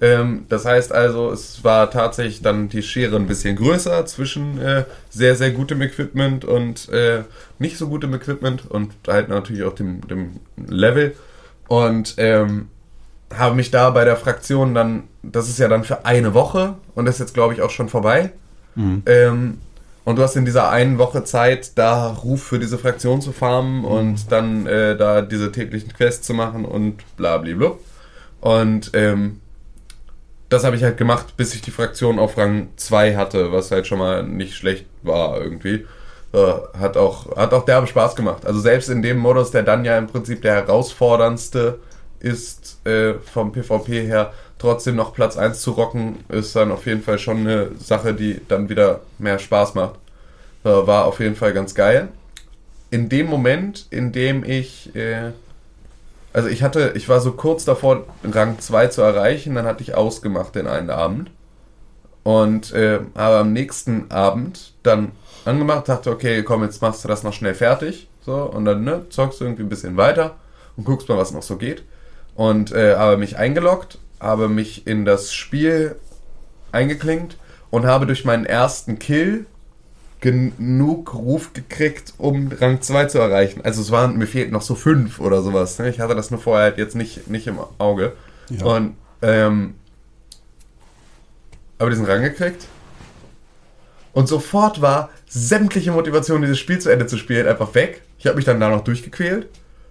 Ähm, 0.00 0.44
das 0.48 0.64
heißt 0.64 0.92
also, 0.92 1.32
es 1.32 1.64
war 1.64 1.90
tatsächlich 1.90 2.42
dann 2.42 2.68
die 2.68 2.82
Schere 2.82 3.16
ein 3.16 3.26
bisschen 3.26 3.56
größer 3.56 4.04
zwischen 4.06 4.60
äh, 4.60 4.84
sehr, 5.10 5.34
sehr 5.34 5.50
gutem 5.50 5.80
Equipment 5.82 6.44
und 6.44 6.88
äh, 6.90 7.22
nicht 7.58 7.78
so 7.78 7.88
gutem 7.88 8.14
Equipment 8.14 8.70
und 8.70 8.92
halt 9.08 9.28
natürlich 9.28 9.64
auch 9.64 9.74
dem, 9.74 10.06
dem 10.06 10.40
Level. 10.68 11.16
Und 11.66 12.14
ähm, 12.18 12.68
habe 13.34 13.56
mich 13.56 13.70
da 13.70 13.90
bei 13.90 14.04
der 14.04 14.16
Fraktion 14.16 14.74
dann, 14.74 15.04
das 15.22 15.48
ist 15.48 15.58
ja 15.58 15.68
dann 15.68 15.84
für 15.84 16.04
eine 16.04 16.32
Woche 16.34 16.74
und 16.94 17.06
das 17.06 17.16
ist 17.16 17.20
jetzt 17.20 17.34
glaube 17.34 17.54
ich 17.54 17.62
auch 17.62 17.70
schon 17.70 17.88
vorbei. 17.88 18.30
Ähm, 19.06 19.58
und 20.08 20.16
du 20.16 20.22
hast 20.22 20.36
in 20.36 20.46
dieser 20.46 20.70
einen 20.70 20.96
Woche 20.96 21.22
Zeit, 21.22 21.76
da 21.76 22.08
Ruf 22.08 22.42
für 22.42 22.58
diese 22.58 22.78
Fraktion 22.78 23.20
zu 23.20 23.30
farmen 23.30 23.84
und 23.84 24.32
dann 24.32 24.66
äh, 24.66 24.96
da 24.96 25.20
diese 25.20 25.52
täglichen 25.52 25.92
Quests 25.92 26.26
zu 26.26 26.32
machen 26.32 26.64
und 26.64 27.02
bla 27.18 27.36
bla 27.36 27.72
Und 28.40 28.90
ähm, 28.94 29.42
das 30.48 30.64
habe 30.64 30.76
ich 30.76 30.82
halt 30.82 30.96
gemacht, 30.96 31.36
bis 31.36 31.54
ich 31.54 31.60
die 31.60 31.70
Fraktion 31.70 32.18
auf 32.18 32.38
Rang 32.38 32.68
2 32.76 33.16
hatte, 33.16 33.52
was 33.52 33.70
halt 33.70 33.86
schon 33.86 33.98
mal 33.98 34.22
nicht 34.22 34.54
schlecht 34.54 34.86
war 35.02 35.42
irgendwie. 35.42 35.84
Äh, 36.32 36.78
hat 36.78 36.96
auch, 36.96 37.36
hat 37.36 37.52
auch 37.52 37.66
derbe 37.66 37.86
Spaß 37.86 38.16
gemacht. 38.16 38.46
Also 38.46 38.60
selbst 38.60 38.88
in 38.88 39.02
dem 39.02 39.18
Modus, 39.18 39.50
der 39.50 39.62
dann 39.62 39.84
ja 39.84 39.98
im 39.98 40.06
Prinzip 40.06 40.40
der 40.40 40.54
herausforderndste 40.54 41.80
ist 42.18 42.80
äh, 42.86 43.12
vom 43.30 43.52
PvP 43.52 44.06
her, 44.06 44.32
trotzdem 44.58 44.96
noch 44.96 45.14
Platz 45.14 45.36
1 45.36 45.60
zu 45.60 45.72
rocken, 45.72 46.24
ist 46.28 46.54
dann 46.54 46.72
auf 46.72 46.86
jeden 46.86 47.02
Fall 47.02 47.18
schon 47.18 47.38
eine 47.38 47.70
Sache, 47.78 48.14
die 48.14 48.40
dann 48.48 48.68
wieder 48.68 49.00
mehr 49.18 49.38
Spaß 49.38 49.74
macht. 49.74 49.94
Äh, 50.64 50.68
war 50.68 51.06
auf 51.06 51.20
jeden 51.20 51.36
Fall 51.36 51.52
ganz 51.52 51.74
geil. 51.74 52.08
In 52.90 53.08
dem 53.08 53.26
Moment, 53.26 53.86
in 53.90 54.12
dem 54.12 54.44
ich, 54.44 54.94
äh, 54.96 55.32
also 56.32 56.48
ich 56.48 56.62
hatte, 56.62 56.92
ich 56.94 57.08
war 57.08 57.20
so 57.20 57.32
kurz 57.32 57.64
davor, 57.64 58.04
Rang 58.24 58.58
2 58.58 58.88
zu 58.88 59.02
erreichen, 59.02 59.54
dann 59.54 59.66
hatte 59.66 59.82
ich 59.82 59.94
ausgemacht 59.94 60.54
den 60.54 60.66
einen 60.66 60.90
Abend. 60.90 61.30
Und 62.24 62.72
äh, 62.72 63.00
habe 63.16 63.38
am 63.38 63.52
nächsten 63.52 64.10
Abend 64.10 64.74
dann 64.82 65.12
angemacht, 65.44 65.88
dachte, 65.88 66.10
okay, 66.10 66.42
komm, 66.42 66.62
jetzt 66.62 66.82
machst 66.82 67.02
du 67.04 67.08
das 67.08 67.22
noch 67.22 67.32
schnell 67.32 67.54
fertig. 67.54 68.08
So, 68.20 68.42
und 68.42 68.66
dann 68.66 68.84
ne, 68.84 69.06
zockst 69.08 69.40
du 69.40 69.44
irgendwie 69.44 69.62
ein 69.62 69.70
bisschen 69.70 69.96
weiter 69.96 70.36
und 70.76 70.84
guckst 70.84 71.08
mal, 71.08 71.16
was 71.16 71.32
noch 71.32 71.42
so 71.42 71.56
geht. 71.56 71.84
Und 72.34 72.72
äh, 72.72 72.96
habe 72.96 73.16
mich 73.16 73.38
eingeloggt, 73.38 73.98
habe 74.20 74.48
mich 74.48 74.86
in 74.86 75.04
das 75.04 75.32
Spiel 75.32 75.96
eingeklinkt 76.72 77.36
und 77.70 77.86
habe 77.86 78.06
durch 78.06 78.24
meinen 78.24 78.46
ersten 78.46 78.98
Kill 78.98 79.46
genug 80.20 81.14
Ruf 81.14 81.52
gekriegt, 81.52 82.14
um 82.18 82.50
Rang 82.60 82.82
2 82.82 83.06
zu 83.06 83.18
erreichen. 83.18 83.60
Also 83.62 83.80
es 83.80 83.90
waren, 83.90 84.18
mir 84.18 84.26
fehlten 84.26 84.52
noch 84.52 84.62
so 84.62 84.74
fünf 84.74 85.20
oder 85.20 85.42
sowas. 85.42 85.78
Ne? 85.78 85.88
Ich 85.90 86.00
hatte 86.00 86.14
das 86.14 86.30
nur 86.30 86.40
vorher 86.40 86.64
halt 86.64 86.78
jetzt 86.78 86.96
nicht, 86.96 87.28
nicht 87.28 87.46
im 87.46 87.58
Auge. 87.78 88.14
Ja. 88.50 88.64
Und 88.64 88.96
ähm, 89.22 89.74
aber 91.78 91.90
diesen 91.90 92.06
Rang 92.06 92.22
gekriegt. 92.22 92.66
Und 94.12 94.26
sofort 94.28 94.82
war 94.82 95.10
sämtliche 95.28 95.92
Motivation, 95.92 96.40
dieses 96.42 96.58
Spiel 96.58 96.80
zu 96.80 96.90
Ende 96.90 97.06
zu 97.06 97.16
spielen, 97.16 97.46
einfach 97.46 97.74
weg. 97.74 98.02
Ich 98.18 98.26
habe 98.26 98.36
mich 98.36 98.44
dann 98.44 98.58
da 98.58 98.68
noch 98.68 98.82
durchgequält. 98.82 99.46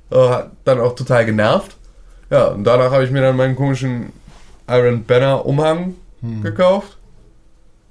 Äh, 0.09 0.43
dann 0.65 0.81
auch 0.81 0.95
total 0.95 1.25
genervt. 1.25 1.76
Ja, 2.29 2.47
und 2.47 2.63
danach 2.63 2.91
habe 2.91 3.03
ich 3.03 3.11
mir 3.11 3.21
dann 3.21 3.37
meinen 3.37 3.55
komischen 3.55 4.11
Iron 4.67 5.03
Banner 5.03 5.45
Umhang 5.45 5.95
gekauft. 6.43 6.97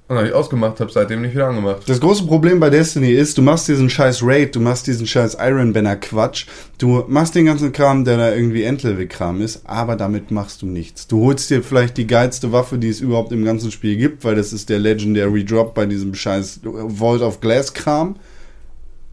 Und 0.09 0.15
habe 0.15 0.27
ich 0.27 0.33
ausgemacht, 0.33 0.79
habe 0.79 0.89
seitdem 0.89 1.21
nicht 1.21 1.33
wieder 1.33 1.47
angemacht. 1.47 1.81
Das 1.85 1.99
große 1.99 2.25
Problem 2.25 2.61
bei 2.61 2.69
Destiny 2.69 3.11
ist, 3.11 3.37
du 3.37 3.41
machst 3.41 3.67
diesen 3.67 3.89
scheiß 3.89 4.21
Raid, 4.23 4.55
du 4.55 4.61
machst 4.61 4.87
diesen 4.87 5.05
scheiß 5.05 5.35
Iron 5.41 5.73
Banner 5.73 5.97
Quatsch, 5.97 6.45
du 6.77 7.03
machst 7.09 7.35
den 7.35 7.45
ganzen 7.45 7.73
Kram, 7.73 8.05
der 8.05 8.15
da 8.15 8.33
irgendwie 8.33 8.63
Endlevel-Kram 8.63 9.41
ist, 9.41 9.67
aber 9.67 9.97
damit 9.97 10.31
machst 10.31 10.61
du 10.61 10.65
nichts. 10.65 11.07
Du 11.07 11.25
holst 11.25 11.49
dir 11.49 11.61
vielleicht 11.61 11.97
die 11.97 12.07
geilste 12.07 12.53
Waffe, 12.53 12.77
die 12.77 12.87
es 12.87 13.01
überhaupt 13.01 13.33
im 13.33 13.43
ganzen 13.43 13.69
Spiel 13.69 13.97
gibt, 13.97 14.23
weil 14.23 14.35
das 14.35 14.53
ist 14.53 14.69
der 14.69 14.79
Legendary 14.79 15.43
Drop 15.43 15.73
bei 15.73 15.85
diesem 15.85 16.15
scheiß 16.15 16.61
Vault 16.87 17.21
of 17.21 17.41
Glass 17.41 17.73
Kram. 17.73 18.15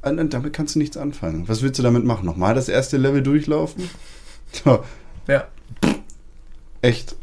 Und 0.02 0.20
und 0.20 0.32
damit 0.32 0.52
kannst 0.52 0.76
du 0.76 0.78
nichts 0.78 0.96
anfangen. 0.96 1.48
Was 1.48 1.62
willst 1.62 1.80
du 1.80 1.82
damit 1.82 2.04
machen? 2.04 2.24
Nochmal 2.24 2.54
das 2.54 2.68
erste 2.68 2.98
Level 2.98 3.22
durchlaufen? 3.22 3.90
So, 4.64 4.84
Ja. 5.28 5.48
echt. 6.82 7.16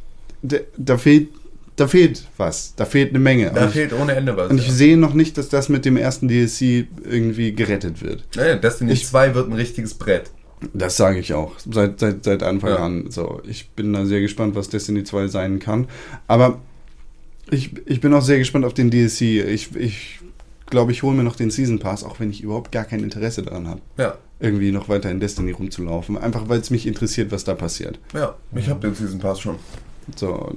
Da, 0.43 0.57
da 0.77 0.97
fehlt, 0.97 1.29
da 1.75 1.87
fehlt 1.87 2.27
was. 2.37 2.73
Da 2.75 2.85
fehlt 2.85 3.09
eine 3.11 3.19
Menge. 3.19 3.51
Da 3.53 3.61
Und 3.63 3.67
ich- 3.67 3.73
fehlt 3.73 3.93
ohne 3.93 4.13
Ende 4.15 4.35
was. 4.35 4.49
und 4.49 4.57
ich 4.59 4.67
ja. 4.67 4.73
sehe 4.73 4.97
noch 4.97 5.13
nicht, 5.13 5.37
dass 5.37 5.49
das 5.49 5.69
mit 5.69 5.85
dem 5.85 5.97
ersten 5.97 6.27
DLC 6.27 6.87
irgendwie 7.03 7.53
gerettet 7.53 8.01
wird. 8.01 8.23
Nee, 8.35 8.57
Destiny 8.59 8.93
Ich- 8.93 9.05
2 9.07 9.35
wird 9.35 9.47
ein 9.49 9.53
richtiges 9.53 9.93
Brett. 9.93 10.31
Das 10.73 10.95
sage 10.97 11.19
ich 11.19 11.33
auch. 11.33 11.53
Seit, 11.71 11.99
seit, 11.99 12.23
seit 12.23 12.43
Anfang 12.43 12.69
Ja. 12.69 12.77
an. 12.77 13.09
So, 13.09 13.41
ich 13.47 13.69
bin 13.71 13.93
da 13.93 14.05
sehr 14.05 14.21
gespannt, 14.21 14.55
was 14.55 14.69
Destiny 14.69 15.03
2 15.03 15.27
sein 15.27 15.57
kann. 15.59 15.87
Aber 16.27 16.59
ich, 17.49 17.71
ich 17.87 17.99
bin 17.99 18.13
auch 18.13 18.21
sehr 18.21 18.37
gespannt 18.37 18.65
auf 18.65 18.73
den 18.75 18.91
DLC. 18.91 19.21
Ich, 19.47 19.75
ich 19.75 20.19
glaube, 20.69 20.91
ich 20.91 21.01
hole 21.03 21.15
mir 21.17 21.23
noch 21.23 21.35
den 21.35 21.49
Season 21.49 21.79
Pass, 21.79 22.03
auch 22.03 22.19
wenn 22.19 22.29
ich 22.29 22.41
überhaupt 22.43 22.71
gar 22.71 22.83
kein 22.85 23.01
Interesse 23.03 23.41
daran 23.41 23.67
habe, 23.67 23.81
Ja, 23.97 24.17
irgendwie 24.41 24.71
noch 24.71 24.89
weiter 24.89 25.09
in 25.11 25.19
Destiny 25.19 25.51
rumzulaufen. 25.51 26.17
Einfach 26.17 26.49
weil 26.49 26.59
es 26.59 26.69
mich 26.69 26.87
interessiert, 26.87 27.31
was 27.31 27.43
da 27.43 27.53
passiert. 27.53 27.99
ja. 28.13 28.35
Ich 28.55 28.67
habe 28.69 28.79
den 28.79 28.95
Season 28.95 29.19
Pass 29.19 29.39
schon. 29.39 29.57
So, 30.15 30.51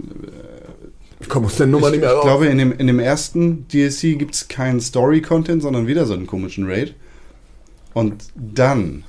Ich 1.20 1.28
komme 1.28 1.46
aus 1.46 1.56
der 1.56 1.66
Nummer 1.66 1.88
ich, 1.90 1.96
ich 1.96 2.00
glaube, 2.00 2.46
in 2.46 2.58
dem, 2.58 2.72
in 2.72 2.86
dem 2.86 2.98
ersten 2.98 3.68
DLC 3.68 4.18
gibt 4.18 4.34
es 4.34 4.48
keinen 4.48 4.80
Story-Content, 4.80 5.62
sondern 5.62 5.86
wieder 5.86 6.06
so 6.06 6.14
einen 6.14 6.26
komischen 6.26 6.66
Raid. 6.66 6.94
Und 7.92 8.24
dann, 8.34 9.04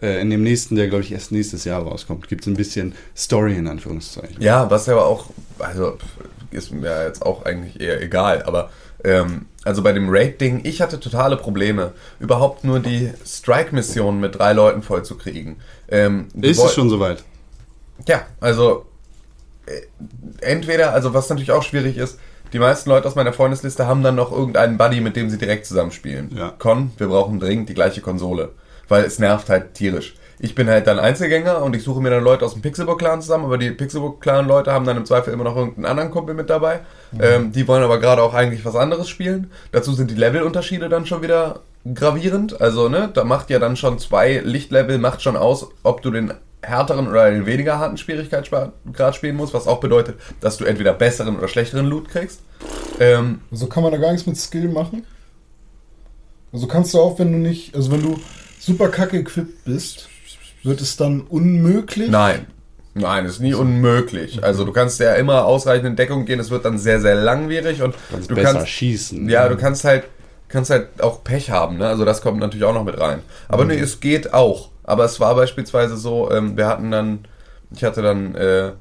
äh, 0.00 0.20
in 0.20 0.30
dem 0.30 0.42
nächsten, 0.42 0.76
der 0.76 0.88
glaube 0.88 1.02
ich 1.02 1.12
erst 1.12 1.32
nächstes 1.32 1.64
Jahr 1.64 1.82
rauskommt, 1.82 2.28
gibt 2.28 2.42
es 2.42 2.46
ein 2.46 2.54
bisschen 2.54 2.94
Story 3.16 3.56
in 3.56 3.66
Anführungszeichen. 3.66 4.40
Ja, 4.40 4.70
was 4.70 4.86
ja 4.86 4.92
aber 4.92 5.06
auch, 5.06 5.30
also 5.58 5.96
ist 6.50 6.72
mir 6.72 7.06
jetzt 7.06 7.22
auch 7.22 7.44
eigentlich 7.44 7.80
eher 7.80 8.00
egal, 8.00 8.42
aber 8.42 8.70
ähm, 9.04 9.46
also 9.68 9.82
bei 9.82 9.92
dem 9.92 10.08
Raid-Ding, 10.08 10.62
ich 10.64 10.80
hatte 10.80 10.98
totale 10.98 11.36
Probleme, 11.36 11.92
überhaupt 12.20 12.64
nur 12.64 12.80
die 12.80 13.12
Strike-Mission 13.24 14.18
mit 14.18 14.38
drei 14.38 14.54
Leuten 14.54 14.80
vollzukriegen. 14.80 15.56
Ähm, 15.90 16.28
Ist 16.40 16.58
es 16.58 16.72
schon 16.72 16.88
soweit? 16.88 17.22
Ja, 18.06 18.22
also 18.40 18.86
äh, 19.66 19.82
entweder, 20.40 20.94
also 20.94 21.12
was 21.12 21.28
natürlich 21.28 21.52
auch 21.52 21.62
schwierig 21.62 21.98
ist, 21.98 22.18
die 22.54 22.58
meisten 22.58 22.88
Leute 22.88 23.06
aus 23.06 23.14
meiner 23.14 23.34
Freundesliste 23.34 23.86
haben 23.86 24.02
dann 24.02 24.14
noch 24.14 24.32
irgendeinen 24.32 24.78
Buddy, 24.78 25.02
mit 25.02 25.16
dem 25.16 25.28
sie 25.28 25.36
direkt 25.36 25.66
zusammenspielen. 25.66 26.34
Ja. 26.34 26.54
Con, 26.58 26.92
wir 26.96 27.08
brauchen 27.08 27.38
dringend 27.38 27.68
die 27.68 27.74
gleiche 27.74 28.00
Konsole. 28.00 28.52
Weil 28.88 29.04
es 29.04 29.18
nervt 29.18 29.50
halt 29.50 29.74
tierisch. 29.74 30.14
Ich 30.40 30.54
bin 30.54 30.68
halt 30.68 30.86
dann 30.86 30.98
Einzelgänger 30.98 31.62
und 31.62 31.74
ich 31.74 31.82
suche 31.82 32.00
mir 32.00 32.10
dann 32.10 32.22
Leute 32.22 32.44
aus 32.44 32.52
dem 32.52 32.62
Pixelbook-Clan 32.62 33.22
zusammen, 33.22 33.46
aber 33.46 33.58
die 33.58 33.70
Pixelbook-Clan-Leute 33.70 34.72
haben 34.72 34.84
dann 34.84 34.96
im 34.96 35.04
Zweifel 35.04 35.32
immer 35.32 35.44
noch 35.44 35.56
irgendeinen 35.56 35.86
anderen 35.86 36.10
Kumpel 36.10 36.34
mit 36.34 36.48
dabei. 36.48 36.80
Ähm, 37.20 37.50
die 37.52 37.66
wollen 37.66 37.82
aber 37.82 37.98
gerade 37.98 38.22
auch 38.22 38.34
eigentlich 38.34 38.64
was 38.64 38.76
anderes 38.76 39.08
spielen. 39.08 39.50
Dazu 39.72 39.92
sind 39.92 40.10
die 40.10 40.14
Levelunterschiede 40.14 40.88
dann 40.88 41.06
schon 41.06 41.22
wieder 41.22 41.60
gravierend. 41.92 42.60
Also, 42.60 42.88
ne, 42.88 43.10
da 43.12 43.24
macht 43.24 43.50
ja 43.50 43.58
dann 43.58 43.76
schon 43.76 43.98
zwei 43.98 44.38
Lichtlevel, 44.38 44.98
macht 44.98 45.22
schon 45.22 45.36
aus, 45.36 45.68
ob 45.82 46.02
du 46.02 46.10
den 46.10 46.32
härteren 46.62 47.08
oder 47.08 47.30
den 47.30 47.46
weniger 47.46 47.78
harten 47.78 47.96
Schwierigkeitsgrad 47.96 49.14
spielen 49.14 49.36
musst, 49.36 49.54
was 49.54 49.66
auch 49.66 49.80
bedeutet, 49.80 50.16
dass 50.40 50.56
du 50.56 50.64
entweder 50.64 50.92
besseren 50.92 51.38
oder 51.38 51.48
schlechteren 51.48 51.86
Loot 51.86 52.08
kriegst. 52.08 52.40
Ähm, 53.00 53.40
Also 53.50 53.66
kann 53.66 53.82
man 53.82 53.92
da 53.92 53.98
gar 53.98 54.12
nichts 54.12 54.26
mit 54.26 54.36
Skill 54.36 54.68
machen? 54.68 55.04
Also 56.52 56.66
kannst 56.66 56.94
du 56.94 57.00
auch, 57.00 57.18
wenn 57.18 57.32
du 57.32 57.38
nicht, 57.38 57.74
also 57.74 57.90
wenn 57.92 58.02
du 58.02 58.18
super 58.58 58.88
kacke 58.88 59.18
equipped 59.18 59.64
bist, 59.64 60.08
wird 60.62 60.80
es 60.80 60.96
dann 60.96 61.22
unmöglich? 61.22 62.10
Nein. 62.10 62.46
Nein, 62.94 63.26
ist 63.26 63.40
nie 63.40 63.54
unmöglich. 63.54 64.42
Also 64.42 64.64
du 64.64 64.72
kannst 64.72 64.98
ja 64.98 65.14
immer 65.14 65.44
ausreichend 65.44 65.86
in 65.86 65.96
Deckung 65.96 66.24
gehen, 66.24 66.40
es 66.40 66.50
wird 66.50 66.64
dann 66.64 66.78
sehr, 66.78 67.00
sehr 67.00 67.14
langwierig 67.14 67.82
und 67.82 67.94
du 68.26 68.34
besser 68.34 68.54
kannst 68.54 68.68
schießen. 68.68 69.28
Ja, 69.28 69.48
du 69.48 69.56
kannst 69.56 69.84
halt 69.84 70.04
kannst 70.48 70.70
halt 70.70 71.02
auch 71.02 71.22
Pech 71.22 71.50
haben, 71.50 71.76
ne? 71.76 71.86
Also 71.86 72.04
das 72.04 72.22
kommt 72.22 72.40
natürlich 72.40 72.64
auch 72.64 72.74
noch 72.74 72.84
mit 72.84 72.98
rein. 72.98 73.20
Aber 73.48 73.64
nee, 73.64 73.78
es 73.78 74.00
geht 74.00 74.34
auch. 74.34 74.70
Aber 74.82 75.04
es 75.04 75.20
war 75.20 75.34
beispielsweise 75.34 75.96
so, 75.96 76.30
ähm, 76.30 76.56
wir 76.56 76.66
hatten 76.66 76.90
dann, 76.90 77.26
ich 77.70 77.84
hatte 77.84 78.02
dann 78.02 78.34
äh, 78.34 78.72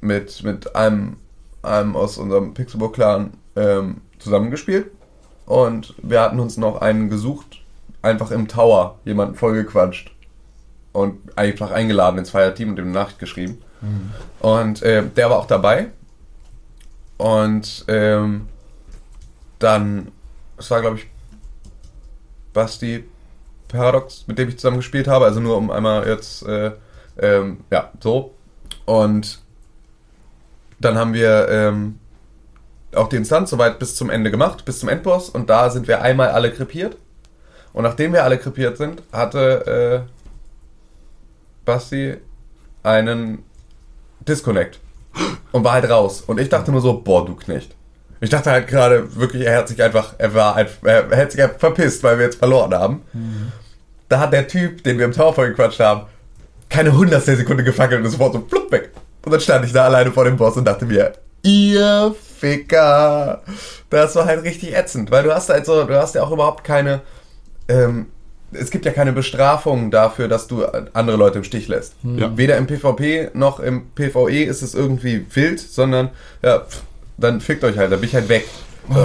mit, 0.00 0.42
mit 0.42 0.74
einem, 0.74 1.16
einem 1.62 1.94
aus 1.94 2.18
unserem 2.18 2.54
Pixelbook-Clan 2.54 3.30
ähm, 3.54 4.00
zusammengespielt 4.18 4.90
und 5.46 5.94
wir 6.02 6.20
hatten 6.20 6.40
uns 6.40 6.56
noch 6.56 6.80
einen 6.80 7.08
gesucht, 7.08 7.62
einfach 8.02 8.32
im 8.32 8.48
Tower, 8.48 8.98
jemanden 9.04 9.36
vollgequatscht 9.36 10.11
und 10.92 11.36
einfach 11.36 11.70
eingeladen 11.70 12.18
ins 12.18 12.30
Feierteam 12.30 12.70
und 12.70 12.80
eine 12.80 12.90
Nachricht 12.90 13.18
geschrieben. 13.18 13.62
Und 14.40 14.82
äh, 14.82 15.04
der 15.04 15.30
war 15.30 15.38
auch 15.38 15.46
dabei. 15.46 15.88
Und 17.16 17.84
ähm, 17.88 18.48
dann, 19.58 20.12
es 20.58 20.70
war 20.70 20.80
glaube 20.80 20.98
ich 20.98 21.06
Basti 22.52 23.04
Paradox, 23.68 24.24
mit 24.26 24.38
dem 24.38 24.48
ich 24.48 24.58
zusammen 24.58 24.78
gespielt 24.78 25.08
habe, 25.08 25.24
also 25.24 25.40
nur 25.40 25.56
um 25.56 25.70
einmal 25.70 26.06
jetzt, 26.06 26.46
äh, 26.46 26.72
ähm, 27.18 27.64
ja, 27.70 27.90
so. 28.00 28.34
Und 28.84 29.40
dann 30.78 30.98
haben 30.98 31.14
wir 31.14 31.48
ähm, 31.48 31.98
auch 32.94 33.08
die 33.08 33.16
Instanz 33.16 33.50
soweit 33.50 33.78
bis 33.78 33.96
zum 33.96 34.10
Ende 34.10 34.30
gemacht, 34.30 34.64
bis 34.64 34.80
zum 34.80 34.88
Endboss. 34.88 35.30
Und 35.30 35.48
da 35.48 35.70
sind 35.70 35.88
wir 35.88 36.02
einmal 36.02 36.28
alle 36.30 36.52
krepiert. 36.52 36.96
Und 37.72 37.84
nachdem 37.84 38.12
wir 38.12 38.24
alle 38.24 38.36
krepiert 38.38 38.76
sind, 38.76 39.02
hatte 39.12 40.06
äh, 40.06 40.21
Basti 41.64 42.16
einen 42.82 43.42
Disconnect 44.20 44.80
und 45.52 45.64
war 45.64 45.72
halt 45.74 45.88
raus. 45.90 46.22
Und 46.26 46.38
ich 46.40 46.48
dachte 46.48 46.70
nur 46.72 46.80
so, 46.80 46.94
boah, 47.00 47.24
du 47.26 47.34
Knecht. 47.34 47.74
Ich 48.20 48.30
dachte 48.30 48.50
halt 48.50 48.68
gerade 48.68 49.16
wirklich, 49.16 49.44
er 49.46 49.58
hat 49.58 49.68
sich 49.68 49.82
einfach, 49.82 50.14
er 50.18 50.32
war, 50.34 50.54
ein- 50.56 50.66
er 50.84 51.08
hätte 51.16 51.32
sich 51.32 51.42
einfach 51.42 51.58
verpisst, 51.58 52.02
weil 52.04 52.18
wir 52.18 52.26
jetzt 52.26 52.38
verloren 52.38 52.72
haben. 52.72 53.02
Da 54.08 54.20
hat 54.20 54.32
der 54.32 54.46
Typ, 54.46 54.84
den 54.84 54.98
wir 54.98 55.04
im 55.06 55.12
Tower 55.12 55.34
vollgequatscht 55.34 55.80
haben, 55.80 56.02
keine 56.68 56.96
hundertstel 56.96 57.36
Sekunde 57.36 57.64
gefackelt 57.64 58.00
und 58.00 58.06
ist 58.06 58.12
sofort 58.12 58.32
so 58.34 58.40
plupp 58.40 58.70
weg. 58.70 58.90
Und 59.24 59.32
dann 59.32 59.40
stand 59.40 59.64
ich 59.64 59.72
da 59.72 59.84
alleine 59.86 60.12
vor 60.12 60.24
dem 60.24 60.36
Boss 60.36 60.56
und 60.56 60.64
dachte 60.64 60.84
mir, 60.84 61.12
ihr 61.42 62.14
Ficker. 62.38 63.42
Das 63.90 64.14
war 64.16 64.26
halt 64.26 64.42
richtig 64.44 64.74
ätzend, 64.74 65.10
weil 65.10 65.24
du 65.24 65.34
hast 65.34 65.48
halt 65.48 65.66
so, 65.66 65.84
du 65.84 66.00
hast 66.00 66.14
ja 66.14 66.22
auch 66.22 66.30
überhaupt 66.30 66.64
keine, 66.64 67.00
ähm, 67.68 68.06
es 68.52 68.70
gibt 68.70 68.84
ja 68.84 68.92
keine 68.92 69.12
Bestrafung 69.12 69.90
dafür, 69.90 70.28
dass 70.28 70.46
du 70.46 70.64
andere 70.92 71.16
Leute 71.16 71.38
im 71.38 71.44
Stich 71.44 71.68
lässt. 71.68 71.94
Ja. 72.02 72.36
Weder 72.36 72.56
im 72.56 72.66
PvP 72.66 73.30
noch 73.34 73.60
im 73.60 73.90
PvE 73.94 74.44
ist 74.44 74.62
es 74.62 74.74
irgendwie 74.74 75.26
wild, 75.34 75.60
sondern 75.60 76.10
ja, 76.42 76.60
pff, 76.60 76.82
dann 77.16 77.40
fickt 77.40 77.64
euch 77.64 77.78
halt, 77.78 77.92
dann 77.92 78.00
bin 78.00 78.08
ich 78.08 78.14
halt 78.14 78.28
weg. 78.28 78.46
Äh, 78.90 78.94
Wie 78.94 78.96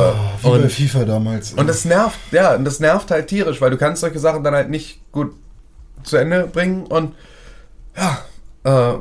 bei 0.44 0.50
und, 0.50 0.72
FIFA 0.72 1.06
damals. 1.06 1.54
und 1.54 1.68
das 1.68 1.86
nervt, 1.86 2.18
ja, 2.32 2.56
und 2.56 2.66
das 2.66 2.80
nervt 2.80 3.12
halt 3.12 3.28
tierisch, 3.28 3.62
weil 3.62 3.70
du 3.70 3.78
kannst 3.78 4.02
solche 4.02 4.20
Sachen 4.20 4.44
dann 4.44 4.56
halt 4.56 4.70
nicht 4.70 5.00
gut 5.12 5.34
zu 6.04 6.18
Ende 6.18 6.48
bringen 6.48 6.86
und 6.88 7.14
ja, 7.96 8.94
äh, 8.94 8.98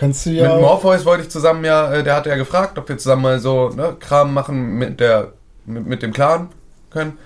Kannst 0.00 0.24
du 0.24 0.30
ja. 0.30 0.54
mit 0.54 0.62
Morpheus 0.62 1.04
wollte 1.04 1.24
ich 1.24 1.28
zusammen 1.28 1.62
ja, 1.62 1.92
äh, 1.92 2.02
der 2.02 2.14
hatte 2.14 2.30
ja 2.30 2.36
gefragt, 2.36 2.78
ob 2.78 2.88
wir 2.88 2.96
zusammen 2.96 3.20
mal 3.20 3.38
so 3.38 3.68
ne, 3.68 3.94
Kram 4.00 4.32
machen 4.32 4.78
mit 4.78 4.98
der 4.98 5.34
mit, 5.66 5.86
mit 5.86 6.02
dem 6.02 6.14
Clan 6.14 6.48
können. 6.88 7.18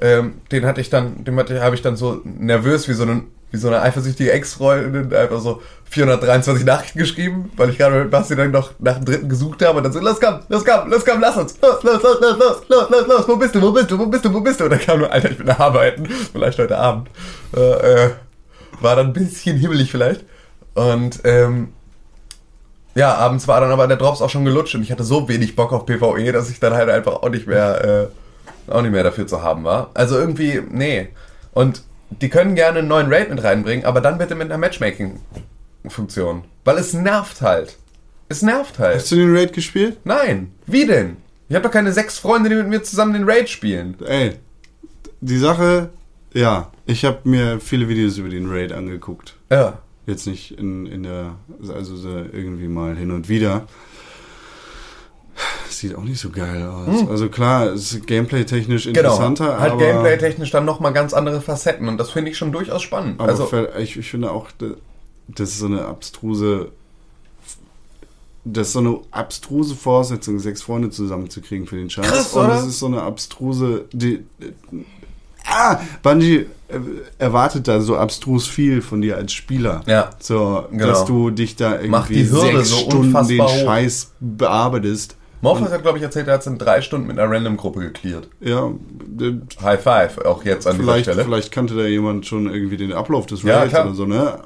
Ähm, 0.00 0.34
den 0.50 0.66
hatte 0.66 0.80
ich 0.80 0.90
dann, 0.90 1.24
dem 1.24 1.38
hatte, 1.38 1.62
habe 1.62 1.74
ich 1.74 1.82
dann 1.82 1.96
so 1.96 2.20
nervös 2.24 2.88
wie 2.88 2.94
so 2.94 3.04
eine, 3.04 3.22
wie 3.50 3.56
so 3.56 3.68
eine 3.68 3.80
eifersüchtige 3.80 4.32
Ex-Freundin 4.32 5.14
einfach 5.14 5.40
so 5.40 5.62
423 5.90 6.64
Nachrichten 6.64 6.98
geschrieben, 6.98 7.52
weil 7.56 7.70
ich 7.70 7.78
gerade 7.78 8.00
mit 8.00 8.10
Basti 8.10 8.34
dann 8.34 8.50
noch 8.50 8.72
nach 8.80 8.96
dem 8.96 9.04
dritten 9.04 9.28
gesucht 9.28 9.62
habe 9.64 9.78
und 9.78 9.84
dann 9.84 9.92
so, 9.92 10.00
los 10.00 10.20
komm, 10.20 10.40
los 10.48 10.64
komm, 10.64 10.90
los 10.90 11.04
komm, 11.04 11.20
lass 11.20 11.36
uns, 11.36 11.54
los, 11.62 11.82
los, 11.84 12.02
los, 12.02 12.20
los, 12.20 12.38
los, 12.38 12.68
los, 12.68 12.90
los, 12.90 13.06
los, 13.06 13.28
wo 13.28 13.36
bist 13.36 13.54
du, 13.54 13.62
wo 13.62 13.70
bist 13.70 13.90
du, 13.90 13.98
wo 13.98 14.06
bist 14.06 14.24
du, 14.24 14.34
wo 14.34 14.40
bist 14.40 14.60
du? 14.60 14.64
Und 14.64 14.70
dann 14.70 14.80
kam 14.80 14.98
nur, 14.98 15.12
Alter, 15.12 15.30
ich 15.30 15.38
bin 15.38 15.48
arbeiten, 15.48 16.08
vielleicht 16.32 16.58
heute 16.58 16.76
Abend. 16.76 17.08
Äh, 17.56 17.60
äh, 18.06 18.10
war 18.80 18.96
dann 18.96 19.08
ein 19.08 19.12
bisschen 19.12 19.56
himmelig 19.56 19.90
vielleicht. 19.90 20.24
Und 20.74 21.20
ähm, 21.24 21.68
ja, 22.94 23.14
abends 23.14 23.48
war 23.48 23.60
dann 23.60 23.70
aber 23.70 23.86
der 23.86 23.96
Drops 23.96 24.22
auch 24.22 24.30
schon 24.30 24.44
gelutscht 24.44 24.74
und 24.74 24.82
ich 24.82 24.92
hatte 24.92 25.04
so 25.04 25.28
wenig 25.28 25.56
Bock 25.56 25.72
auf 25.72 25.86
PvE, 25.86 26.32
dass 26.32 26.50
ich 26.50 26.60
dann 26.60 26.74
halt 26.74 26.88
einfach 26.88 27.14
auch 27.14 27.28
nicht 27.28 27.46
mehr, 27.46 27.84
äh, 27.84 28.06
auch 28.68 28.82
nicht 28.82 28.92
mehr 28.92 29.02
dafür 29.02 29.26
zu 29.26 29.42
haben 29.42 29.64
war. 29.64 29.90
Also 29.94 30.18
irgendwie, 30.18 30.60
nee. 30.70 31.08
Und 31.52 31.82
die 32.10 32.28
können 32.28 32.54
gerne 32.54 32.80
einen 32.80 32.88
neuen 32.88 33.12
Raid 33.12 33.30
mit 33.30 33.42
reinbringen, 33.42 33.84
aber 33.84 34.00
dann 34.00 34.18
bitte 34.18 34.34
mit 34.34 34.50
einer 34.50 34.58
Matchmaking-Funktion. 34.58 36.44
Weil 36.64 36.78
es 36.78 36.92
nervt 36.94 37.42
halt. 37.42 37.76
Es 38.28 38.42
nervt 38.42 38.78
halt. 38.78 38.96
Hast 38.96 39.12
du 39.12 39.16
den 39.16 39.34
Raid 39.34 39.52
gespielt? 39.52 39.98
Nein. 40.04 40.52
Wie 40.66 40.86
denn? 40.86 41.16
Ich 41.48 41.54
habe 41.54 41.64
doch 41.64 41.72
keine 41.72 41.92
sechs 41.92 42.18
Freunde, 42.18 42.48
die 42.48 42.56
mit 42.56 42.68
mir 42.68 42.82
zusammen 42.82 43.12
den 43.12 43.28
Raid 43.28 43.48
spielen. 43.48 43.96
Ey, 44.06 44.36
die 45.20 45.38
Sache, 45.38 45.90
ja, 46.32 46.70
ich 46.86 47.04
habe 47.04 47.20
mir 47.24 47.60
viele 47.60 47.88
Videos 47.88 48.18
über 48.18 48.28
den 48.28 48.50
Raid 48.50 48.72
angeguckt. 48.72 49.36
Ja. 49.50 49.78
Jetzt 50.06 50.26
nicht 50.26 50.58
in, 50.58 50.86
in 50.86 51.02
der, 51.02 51.36
also 51.72 51.96
so 51.96 52.08
irgendwie 52.10 52.68
mal 52.68 52.94
hin 52.96 53.10
und 53.10 53.28
wieder. 53.28 53.66
Sieht 55.68 55.94
auch 55.96 56.04
nicht 56.04 56.20
so 56.20 56.30
geil 56.30 56.62
aus. 56.62 57.08
Also 57.08 57.28
klar, 57.28 57.66
es 57.66 57.92
ist 57.92 58.06
gameplay-technisch 58.06 58.84
Genau. 58.84 58.98
interessanter, 59.00 59.58
halt 59.58 59.72
aber, 59.72 59.80
gameplay-technisch 59.84 60.50
dann 60.50 60.64
nochmal 60.64 60.92
ganz 60.92 61.12
andere 61.12 61.40
Facetten 61.40 61.88
und 61.88 61.98
das 61.98 62.10
finde 62.10 62.30
ich 62.30 62.38
schon 62.38 62.52
durchaus 62.52 62.82
spannend. 62.82 63.20
aber 63.20 63.28
also, 63.28 63.48
ich, 63.80 63.96
ich 63.96 64.08
finde 64.10 64.30
auch, 64.30 64.48
da- 64.58 64.66
das 65.28 65.50
ist 65.50 65.58
so 65.58 65.66
eine 65.66 65.84
abstruse, 65.86 66.68
das 68.44 68.68
ist 68.68 68.72
so 68.74 68.78
eine 68.80 68.98
abstruse 69.10 69.74
Voraussetzung, 69.74 70.38
sechs 70.38 70.62
Freunde 70.62 70.90
zusammenzukriegen 70.90 71.66
für 71.66 71.76
den 71.76 71.88
Scheiß. 71.90 72.06
Krass, 72.06 72.32
und 72.34 72.44
oder? 72.44 72.54
es 72.58 72.66
ist 72.66 72.78
so 72.78 72.86
eine 72.86 73.02
abstruse, 73.02 73.86
die, 73.92 74.24
ah, 75.46 75.78
Bungie 76.02 76.46
äh, 76.68 76.78
erwartet 77.18 77.66
da 77.68 77.80
so 77.80 77.96
abstrus 77.96 78.46
viel 78.46 78.82
von 78.82 79.00
dir 79.00 79.16
als 79.16 79.32
Spieler. 79.32 79.82
Ja. 79.86 80.10
So, 80.18 80.64
Genau. 80.70 80.86
dass 80.86 81.04
du 81.06 81.30
dich 81.30 81.56
da 81.56 81.80
irgendwie 81.80 82.14
die 82.24 82.30
Hürde 82.30 82.58
sechs 82.58 82.68
so 82.70 82.76
Stunden 82.76 83.26
den. 83.28 83.48
Scheiß 83.48 84.12
bearbeitest. 84.20 85.16
Morpheus 85.44 85.70
hat, 85.70 85.82
glaube 85.82 85.98
ich, 85.98 86.04
erzählt, 86.04 86.26
er 86.26 86.34
hat 86.34 86.40
es 86.40 86.46
in 86.48 86.58
drei 86.58 86.80
Stunden 86.82 87.06
mit 87.06 87.18
einer 87.18 87.30
Random-Gruppe 87.30 87.80
geklärt. 87.80 88.28
Ja, 88.40 88.72
High 89.62 89.80
Five, 89.82 90.18
auch 90.24 90.44
jetzt 90.44 90.66
an 90.66 90.78
dieser 90.78 90.98
Stelle. 90.98 91.24
vielleicht 91.24 91.52
kannte 91.52 91.74
da 91.76 91.84
jemand 91.86 92.26
schon 92.26 92.52
irgendwie 92.52 92.76
den 92.76 92.92
Ablauf 92.92 93.26
des 93.26 93.42
Ja, 93.42 93.58
Raids 93.60 93.70
klar. 93.70 93.86
oder 93.86 93.94
so, 93.94 94.06
ne? 94.06 94.38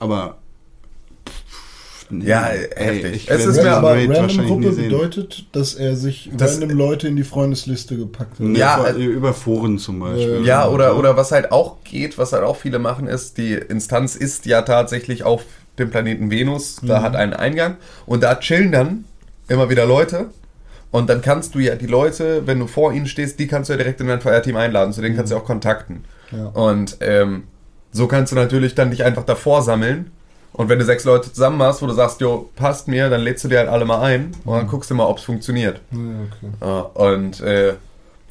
Aber, 0.00 0.38
pff, 1.28 2.06
nee. 2.10 2.26
Ja, 2.26 2.46
heftig. 2.76 3.28
Es 3.30 3.44
ist 3.46 3.62
mir- 3.62 3.72
aber 3.72 3.90
Raid 3.92 4.08
Random 4.08 4.22
wahrscheinlich 4.22 4.48
Gruppe 4.48 4.66
nie 4.68 4.72
sehen. 4.74 4.88
bedeutet, 4.90 5.46
dass 5.52 5.74
er 5.74 5.96
sich 5.96 6.30
Das- 6.36 6.60
random 6.60 6.76
Leute 6.76 7.08
in 7.08 7.16
die 7.16 7.24
Freundesliste 7.24 7.96
gepackt 7.96 8.40
hat. 8.40 8.46
Ja, 8.56 8.78
vor- 8.78 8.88
äh, 8.96 9.04
über 9.04 9.34
Foren 9.34 9.78
zum 9.78 10.00
Beispiel. 10.00 10.42
Ja, 10.44 10.68
oder, 10.68 10.96
oder 10.98 11.16
was 11.16 11.30
halt 11.32 11.52
auch 11.52 11.76
geht, 11.84 12.16
was 12.18 12.32
halt 12.32 12.42
auch 12.44 12.56
viele 12.56 12.78
machen, 12.78 13.06
ist, 13.06 13.38
die 13.38 13.52
Instanz 13.54 14.16
ist 14.16 14.46
ja 14.46 14.62
tatsächlich 14.62 15.24
auf 15.24 15.42
dem 15.78 15.90
Planeten 15.90 16.30
Venus, 16.30 16.80
da 16.82 17.02
hat 17.02 17.14
einen 17.14 17.34
Eingang 17.34 17.76
und 18.06 18.22
da 18.24 18.34
chillen 18.36 18.72
dann 18.72 19.04
immer 19.48 19.68
wieder 19.70 19.86
Leute. 19.86 20.26
Und 20.90 21.10
dann 21.10 21.20
kannst 21.20 21.54
du 21.54 21.58
ja 21.58 21.74
die 21.74 21.86
Leute, 21.86 22.46
wenn 22.46 22.58
du 22.58 22.66
vor 22.66 22.92
ihnen 22.92 23.06
stehst, 23.06 23.38
die 23.38 23.46
kannst 23.46 23.68
du 23.68 23.74
ja 23.74 23.76
direkt 23.76 24.00
in 24.00 24.08
dein 24.08 24.20
Feuerteam 24.20 24.56
einladen, 24.56 24.92
zu 24.92 25.02
denen 25.02 25.16
kannst 25.16 25.32
du 25.32 25.36
auch 25.36 25.44
kontakten. 25.44 26.04
Ja. 26.30 26.46
Und 26.46 26.96
ähm, 27.00 27.44
so 27.92 28.06
kannst 28.06 28.32
du 28.32 28.36
natürlich 28.36 28.74
dann 28.74 28.90
dich 28.90 29.04
einfach 29.04 29.24
davor 29.24 29.62
sammeln. 29.62 30.10
Und 30.52 30.68
wenn 30.70 30.78
du 30.78 30.84
sechs 30.84 31.04
Leute 31.04 31.32
zusammen 31.32 31.62
hast, 31.62 31.82
wo 31.82 31.86
du 31.86 31.92
sagst, 31.92 32.20
jo, 32.20 32.48
passt 32.56 32.88
mir, 32.88 33.10
dann 33.10 33.20
lädst 33.20 33.44
du 33.44 33.48
dir 33.48 33.58
halt 33.58 33.68
alle 33.68 33.84
mal 33.84 34.00
ein 34.00 34.32
und 34.44 34.56
dann 34.56 34.66
guckst 34.66 34.90
du 34.90 34.94
mal, 34.94 35.06
ob 35.06 35.18
es 35.18 35.24
funktioniert. 35.24 35.80
Ja, 35.92 35.98
okay. 35.98 36.52
Ja, 36.60 36.80
und 36.80 37.40
äh, 37.40 37.74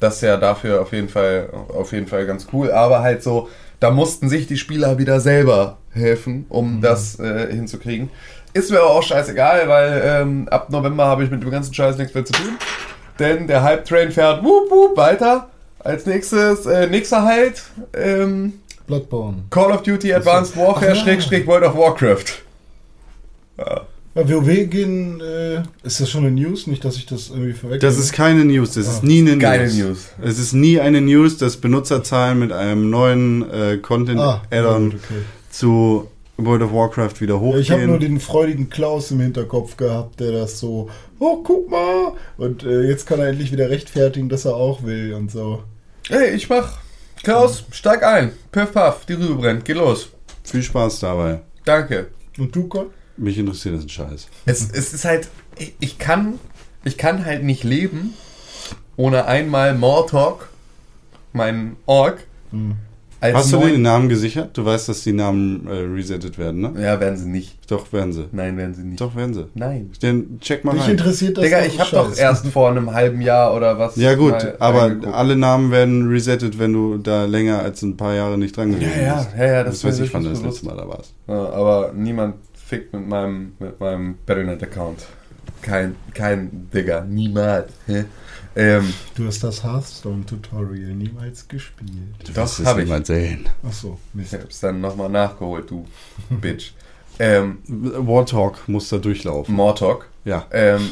das 0.00 0.16
ist 0.16 0.22
ja 0.22 0.36
dafür 0.36 0.82
auf 0.82 0.92
jeden 0.92 1.08
Fall 1.08 1.48
auf 1.68 1.92
jeden 1.92 2.06
Fall 2.06 2.26
ganz 2.26 2.48
cool. 2.52 2.72
Aber 2.72 3.00
halt 3.00 3.22
so, 3.22 3.48
da 3.80 3.90
mussten 3.90 4.28
sich 4.28 4.46
die 4.46 4.56
Spieler 4.56 4.98
wieder 4.98 5.20
selber 5.20 5.78
helfen, 5.92 6.46
um 6.48 6.80
das 6.80 7.18
äh, 7.18 7.52
hinzukriegen. 7.52 8.10
Ist 8.58 8.70
mir 8.70 8.80
aber 8.80 8.90
auch 8.90 9.02
scheißegal, 9.02 9.68
weil 9.68 10.02
ähm, 10.04 10.48
ab 10.48 10.70
November 10.70 11.06
habe 11.06 11.22
ich 11.22 11.30
mit 11.30 11.42
dem 11.42 11.50
ganzen 11.50 11.72
Scheiß 11.72 11.96
nichts 11.96 12.12
mehr 12.12 12.24
zu 12.24 12.32
tun. 12.32 12.58
Denn 13.18 13.46
der 13.46 13.62
Hype-Train 13.62 14.10
fährt 14.10 14.42
wup, 14.42 14.70
wup, 14.70 14.96
weiter. 14.96 15.48
Als 15.78 16.06
nächstes, 16.06 16.66
äh, 16.66 16.88
nächster 16.88 17.22
Halt, 17.22 17.62
ähm, 17.94 18.54
Bloodborne. 18.88 19.44
Call 19.50 19.70
of 19.70 19.82
Duty 19.82 20.12
Advanced 20.12 20.56
Warfare, 20.56 20.90
Ach 20.90 20.96
ja. 20.96 21.02
Schrägstrich 21.02 21.46
World 21.46 21.64
of 21.64 21.76
Warcraft. 21.76 22.42
Ja. 23.58 23.82
Bei 24.14 24.28
WoW 24.28 24.68
gehen, 24.68 25.20
äh, 25.20 25.62
ist 25.84 26.00
das 26.00 26.10
schon 26.10 26.26
eine 26.26 26.32
News? 26.32 26.66
Nicht, 26.66 26.84
dass 26.84 26.96
ich 26.96 27.06
das 27.06 27.30
irgendwie 27.30 27.52
verwechsel. 27.52 27.88
Das 27.88 27.98
ist 27.98 28.12
keine 28.12 28.44
News, 28.44 28.72
das 28.72 28.88
ist 28.88 29.04
nie 29.04 29.20
eine 29.20 29.36
News. 29.36 29.42
Keine 29.42 29.72
News. 29.72 30.08
Es 30.20 30.38
ist 30.40 30.52
nie 30.54 30.80
eine 30.80 31.00
News, 31.00 31.36
dass 31.36 31.58
Benutzerzahlen 31.58 32.36
mit 32.36 32.50
einem 32.50 32.90
neuen 32.90 33.48
äh, 33.48 33.74
ah, 33.74 33.76
Content-Add-on 33.80 34.90
gut, 34.90 35.00
okay. 35.04 35.22
zu 35.50 36.08
World 36.40 36.62
of 36.62 36.72
Warcraft 36.72 37.20
wieder 37.20 37.40
hochgehen. 37.40 37.62
ich 37.62 37.70
habe 37.72 37.86
nur 37.86 37.98
den 37.98 38.20
freudigen 38.20 38.70
Klaus 38.70 39.10
im 39.10 39.20
Hinterkopf 39.20 39.76
gehabt, 39.76 40.20
der 40.20 40.30
das 40.30 40.60
so, 40.60 40.88
oh, 41.18 41.42
guck 41.42 41.68
mal. 41.68 42.12
Und 42.36 42.62
äh, 42.62 42.82
jetzt 42.82 43.06
kann 43.06 43.18
er 43.18 43.26
endlich 43.26 43.50
wieder 43.50 43.68
rechtfertigen, 43.70 44.28
dass 44.28 44.44
er 44.44 44.54
auch 44.54 44.84
will 44.84 45.14
und 45.14 45.32
so. 45.32 45.64
Hey, 46.08 46.30
ich 46.30 46.48
mach. 46.48 46.78
Klaus, 47.24 47.64
steig 47.72 48.04
ein. 48.04 48.32
Piff 48.52 48.72
paff, 48.72 49.04
die 49.04 49.14
Rübe 49.14 49.34
brennt. 49.34 49.64
Geh 49.64 49.72
los. 49.72 50.10
Viel 50.44 50.62
Spaß 50.62 51.00
dabei. 51.00 51.40
Danke. 51.64 52.06
Und 52.38 52.54
du, 52.54 52.68
Gott? 52.68 52.90
Mich 53.16 53.36
interessiert 53.36 53.74
das 53.74 53.82
ein 53.82 53.88
Scheiß. 53.88 54.28
Es, 54.46 54.70
es 54.70 54.94
ist 54.94 55.04
halt, 55.04 55.28
ich, 55.58 55.74
ich 55.80 55.98
kann, 55.98 56.38
ich 56.84 56.96
kann 56.96 57.24
halt 57.24 57.42
nicht 57.42 57.64
leben, 57.64 58.14
ohne 58.96 59.24
einmal 59.24 59.74
Mortok, 59.74 60.48
mein 61.32 61.76
Ork, 61.86 62.24
als 62.52 62.87
Hast 63.20 63.52
du 63.52 63.58
dir 63.58 63.72
den 63.72 63.82
Namen 63.82 64.08
gesichert? 64.08 64.56
Du 64.56 64.64
weißt, 64.64 64.88
dass 64.88 65.02
die 65.02 65.12
Namen 65.12 65.66
äh, 65.66 65.72
resettet 65.72 66.38
werden, 66.38 66.60
ne? 66.60 66.72
Ja, 66.80 67.00
werden 67.00 67.16
sie 67.16 67.28
nicht. 67.28 67.58
Doch, 67.70 67.92
werden 67.92 68.12
sie. 68.12 68.26
Nein, 68.30 68.56
werden 68.56 68.74
sie 68.74 68.82
nicht. 68.82 69.00
Doch, 69.00 69.16
werden 69.16 69.34
sie. 69.34 69.46
Nein. 69.54 69.90
Dann 70.00 70.38
check 70.40 70.64
mal 70.64 70.72
Mich 70.74 70.84
rein. 70.84 70.92
interessiert 70.92 71.36
das 71.36 71.44
Digga, 71.44 71.64
ich 71.64 71.78
hab 71.80 71.90
doch 71.90 72.16
erst 72.16 72.46
vor 72.46 72.70
einem 72.70 72.92
halben 72.94 73.20
Jahr 73.20 73.54
oder 73.56 73.78
was. 73.78 73.96
Ja 73.96 74.14
gut, 74.14 74.32
mal 74.32 74.54
aber 74.60 74.96
alle 75.12 75.34
Namen 75.36 75.70
werden 75.72 76.08
resettet, 76.08 76.58
wenn 76.60 76.72
du 76.72 76.98
da 76.98 77.24
länger 77.24 77.58
als 77.60 77.82
ein 77.82 77.96
paar 77.96 78.14
Jahre 78.14 78.38
nicht 78.38 78.56
dran 78.56 78.70
gewesen 78.70 78.92
Ja, 78.96 79.02
ja, 79.02 79.14
bist. 79.16 79.28
ja, 79.36 79.44
ja, 79.46 79.64
das 79.64 79.64
das, 79.64 79.74
ist 79.74 79.84
mir 79.84 79.90
weiß 79.90 80.00
ich, 80.00 80.14
wann 80.14 80.24
das 80.24 80.42
letzte 80.42 80.66
Mal 80.66 80.76
da 80.76 80.88
warst. 80.88 81.12
Ja, 81.26 81.34
aber 81.50 81.92
niemand 81.96 82.36
fickt 82.54 82.92
mit 82.94 83.08
meinem, 83.08 83.52
mit 83.58 83.80
meinem 83.80 84.14
Battle.net-Account. 84.26 85.06
Kein, 85.62 85.96
kein 86.14 86.68
Digga, 86.72 87.04
niemals. 87.08 87.72
Hä? 87.86 88.04
Ähm, 88.58 88.92
Du 89.14 89.26
hast 89.26 89.42
das 89.44 89.62
Hearthstone-Tutorial 89.62 90.90
niemals 90.90 91.46
gespielt. 91.46 91.90
Du 92.24 92.32
Doch, 92.32 92.42
wirst 92.42 92.58
es 92.60 92.66
hab 92.66 92.76
ich. 92.78 92.84
niemals 92.84 93.06
sehen. 93.06 93.48
Achso, 93.66 93.98
Mist. 94.12 94.34
ich 94.34 94.40
hab's 94.40 94.60
dann 94.60 94.80
nochmal 94.80 95.08
nachgeholt, 95.08 95.70
du 95.70 95.86
Bitch. 96.28 96.72
Ähm, 97.20 97.58
Wartalk 97.66 98.68
muss 98.68 98.88
da 98.90 98.98
durchlaufen. 98.98 99.52
Mortok. 99.52 100.06
Ja. 100.24 100.46
Ähm, 100.52 100.90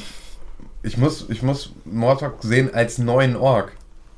ich 0.83 0.97
muss, 0.99 1.27
ich 1.29 1.41
muss 1.45 1.73
Mortok 1.85 2.39
sehen 2.43 2.75
als 2.75 2.99
neuen 2.99 3.37
Ork. 3.37 3.71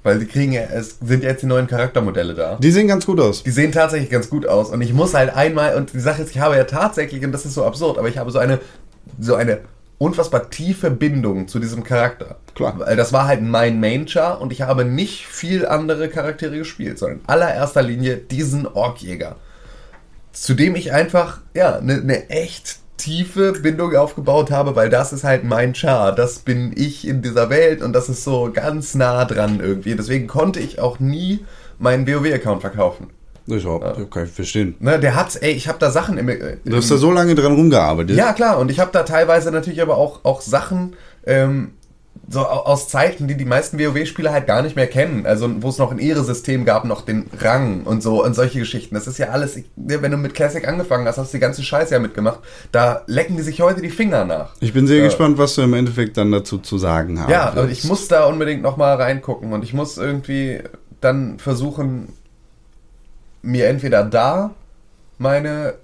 Weil 0.02 0.18
die 0.20 0.24
kriegen 0.24 0.52
ja, 0.52 0.62
es 0.62 0.96
sind 1.00 1.22
jetzt 1.22 1.42
die 1.42 1.46
neuen 1.46 1.66
Charaktermodelle 1.66 2.32
da. 2.34 2.56
Die 2.56 2.70
sehen 2.70 2.88
ganz 2.88 3.04
gut 3.04 3.20
aus. 3.20 3.42
Die 3.42 3.50
sehen 3.50 3.72
tatsächlich 3.72 4.08
ganz 4.08 4.30
gut 4.30 4.46
aus. 4.46 4.70
Und 4.70 4.80
ich 4.80 4.94
muss 4.94 5.12
halt 5.12 5.36
einmal, 5.36 5.76
und 5.76 5.92
die 5.92 6.00
Sache 6.00 6.22
ist, 6.22 6.30
ich 6.30 6.38
habe 6.38 6.56
ja 6.56 6.64
tatsächlich, 6.64 7.22
und 7.22 7.32
das 7.32 7.44
ist 7.44 7.52
so 7.52 7.66
absurd, 7.66 7.98
aber 7.98 8.08
ich 8.08 8.16
habe 8.16 8.30
so 8.30 8.38
eine, 8.38 8.58
so 9.20 9.34
eine 9.34 9.60
unfassbar 9.98 10.50
tiefe 10.50 10.90
Bindung 10.90 11.48
zu 11.48 11.58
diesem 11.58 11.84
Charakter. 11.84 12.36
Klar. 12.54 12.78
Weil 12.78 12.96
das 12.96 13.12
war 13.12 13.26
halt 13.26 13.42
mein 13.42 13.80
Main-Char 13.80 14.40
und 14.40 14.52
ich 14.52 14.62
habe 14.62 14.84
nicht 14.84 15.26
viel 15.26 15.66
andere 15.66 16.08
Charaktere 16.08 16.56
gespielt, 16.56 16.98
sondern 16.98 17.18
in 17.18 17.28
allererster 17.28 17.82
Linie 17.82 18.16
diesen 18.16 18.66
Orkjäger. 18.66 19.36
Zu 20.32 20.54
dem 20.54 20.76
ich 20.76 20.92
einfach, 20.92 21.40
ja, 21.54 21.76
eine 21.76 21.98
ne 21.98 22.30
echt 22.30 22.78
tiefe 22.96 23.52
Bindung 23.52 23.94
aufgebaut 23.96 24.50
habe, 24.50 24.76
weil 24.76 24.90
das 24.90 25.12
ist 25.12 25.24
halt 25.24 25.44
mein 25.44 25.74
Char. 25.74 26.14
Das 26.14 26.40
bin 26.40 26.72
ich 26.76 27.06
in 27.06 27.22
dieser 27.22 27.50
Welt 27.50 27.82
und 27.82 27.92
das 27.92 28.08
ist 28.08 28.24
so 28.24 28.50
ganz 28.52 28.94
nah 28.94 29.24
dran 29.24 29.60
irgendwie. 29.60 29.94
Deswegen 29.94 30.26
konnte 30.26 30.60
ich 30.60 30.80
auch 30.80 31.00
nie 31.00 31.44
meinen 31.78 32.06
WoW-Account 32.06 32.60
verkaufen. 32.60 33.08
Ich 33.50 33.64
hab, 33.66 34.10
kann 34.10 34.24
ich 34.24 34.30
verstehen. 34.30 34.74
Ne, 34.80 34.98
der 34.98 35.14
hat, 35.14 35.36
ey, 35.40 35.52
ich 35.52 35.68
habe 35.68 35.78
da 35.78 35.90
Sachen 35.90 36.18
im, 36.18 36.28
im 36.28 36.38
Du 36.64 36.76
hast 36.76 36.90
da 36.90 36.96
so 36.96 37.10
lange 37.10 37.34
dran 37.34 37.54
rumgearbeitet. 37.54 38.16
ja, 38.16 38.32
klar, 38.32 38.58
und 38.58 38.70
ich 38.70 38.78
habe 38.80 38.90
da 38.92 39.02
teilweise 39.04 39.50
natürlich 39.50 39.80
aber 39.82 39.96
auch, 39.96 40.24
auch 40.24 40.40
Sachen 40.40 40.94
ähm, 41.26 41.72
so 42.30 42.40
au- 42.40 42.64
aus 42.66 42.88
Zeiten, 42.88 43.26
die 43.26 43.36
die 43.36 43.46
meisten 43.46 43.78
WoW-Spieler 43.78 44.32
halt 44.32 44.46
gar 44.46 44.60
nicht 44.60 44.76
mehr 44.76 44.86
kennen. 44.88 45.24
Also, 45.24 45.48
wo 45.62 45.70
es 45.70 45.78
noch 45.78 45.90
ein 45.92 45.98
Ehresystem 45.98 46.66
gab, 46.66 46.84
noch 46.84 47.02
den 47.02 47.24
Rang 47.40 47.84
und 47.84 48.02
so 48.02 48.22
und 48.22 48.34
solche 48.34 48.58
Geschichten. 48.58 48.94
Das 48.94 49.06
ist 49.06 49.16
ja 49.18 49.28
alles, 49.28 49.56
ich- 49.56 49.64
wenn 49.76 50.10
du 50.10 50.18
mit 50.18 50.34
Classic 50.34 50.66
angefangen 50.68 51.06
hast, 51.06 51.16
hast 51.16 51.32
du 51.32 51.38
die 51.38 51.40
ganze 51.40 51.62
Scheiße 51.62 51.94
ja 51.94 52.00
mitgemacht. 52.00 52.40
Da 52.70 53.02
lecken 53.06 53.36
die 53.38 53.42
sich 53.42 53.62
heute 53.62 53.80
die 53.80 53.88
Finger 53.88 54.26
nach. 54.26 54.50
Ich 54.60 54.74
bin 54.74 54.86
sehr 54.86 54.98
Ja. 54.98 55.04
gespannt, 55.04 55.38
was 55.38 55.54
du 55.54 55.62
im 55.62 55.72
Endeffekt 55.72 56.18
dann 56.18 56.30
dazu 56.30 56.58
zu 56.58 56.76
sagen 56.76 57.18
hast. 57.20 57.30
Ja, 57.30 57.48
aber 57.48 57.68
ich 57.68 57.84
muss 57.84 58.08
da 58.08 58.26
unbedingt 58.26 58.60
nochmal 58.62 58.96
reingucken 58.96 59.52
und 59.54 59.64
ich 59.64 59.72
muss 59.72 59.96
irgendwie 59.96 60.60
dann 61.00 61.38
versuchen, 61.38 62.12
mir 63.48 63.66
entweder 63.66 64.04
da 64.04 64.54
meine 65.16 65.74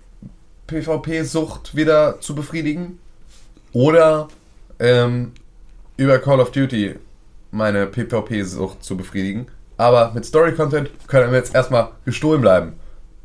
PvP-Sucht 0.67 1.75
wieder 1.75 2.21
zu 2.21 2.35
befriedigen 2.35 2.99
oder 3.73 4.29
ähm, 4.79 5.33
über 5.97 6.19
Call 6.19 6.41
of 6.41 6.53
Duty 6.53 6.97
meine 7.51 7.87
PvP-Sucht 7.87 8.85
zu 8.85 8.97
befriedigen. 8.97 9.47
Aber 9.77 10.13
mit 10.15 10.25
Story-Content 10.27 10.91
können 11.07 11.31
wir 11.31 11.39
jetzt 11.39 11.55
erstmal 11.55 11.89
gestohlen 12.05 12.41
bleiben. 12.41 12.75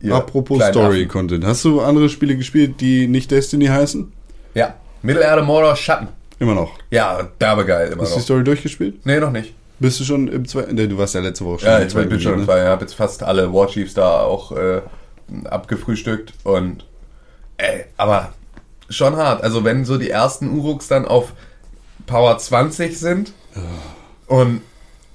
Apropos. 0.09 0.63
Story-Content. 0.63 1.43
Hast 1.45 1.65
du 1.65 1.81
andere 1.81 2.07
Spiele 2.07 2.37
gespielt, 2.37 2.79
die 2.79 3.07
nicht 3.07 3.29
Destiny 3.31 3.65
heißen? 3.65 4.11
Ja, 4.53 4.75
Mittelerde, 5.01 5.41
Mordor, 5.41 5.75
Schatten. 5.75 6.07
Immer 6.39 6.55
noch. 6.55 6.71
Ja, 6.89 7.27
derbe 7.41 7.65
geil 7.65 7.91
immer 7.91 8.03
Hast 8.03 8.11
du 8.11 8.15
die 8.15 8.19
noch. 8.19 8.23
Story 8.25 8.43
durchgespielt? 8.45 9.05
Nee, 9.05 9.19
noch 9.19 9.31
nicht. 9.31 9.53
Bist 9.79 9.99
du 9.99 10.03
schon 10.03 10.27
im 10.27 10.45
zweiten? 10.47 10.75
Nee, 10.75 10.87
du 10.87 10.97
warst 10.97 11.15
ja 11.15 11.21
letzte 11.21 11.45
Woche 11.45 11.59
schon 11.59 11.69
Ja, 11.69 11.77
im 11.77 11.87
ich 11.87 11.93
bin, 11.93 11.93
zweiten 11.93 12.09
bin 12.09 12.19
schon 12.19 12.33
im 12.33 12.39
ne? 12.41 12.45
Fall. 12.45 12.61
Ich 12.63 12.67
habe 12.67 12.81
jetzt 12.81 12.95
fast 12.95 13.23
alle 13.23 13.53
Warchiefs 13.53 13.93
da 13.93 14.21
auch 14.21 14.51
äh, 14.51 14.81
abgefrühstückt 15.45 16.33
und 16.43 16.85
ey, 17.57 17.85
aber 17.97 18.33
schon 18.89 19.15
hart. 19.15 19.43
Also 19.43 19.63
wenn 19.63 19.85
so 19.85 19.97
die 19.97 20.09
ersten 20.09 20.49
Uruks 20.49 20.87
dann 20.87 21.05
auf 21.05 21.33
Power 22.07 22.37
20 22.37 22.97
sind 22.99 23.33
und 24.27 24.61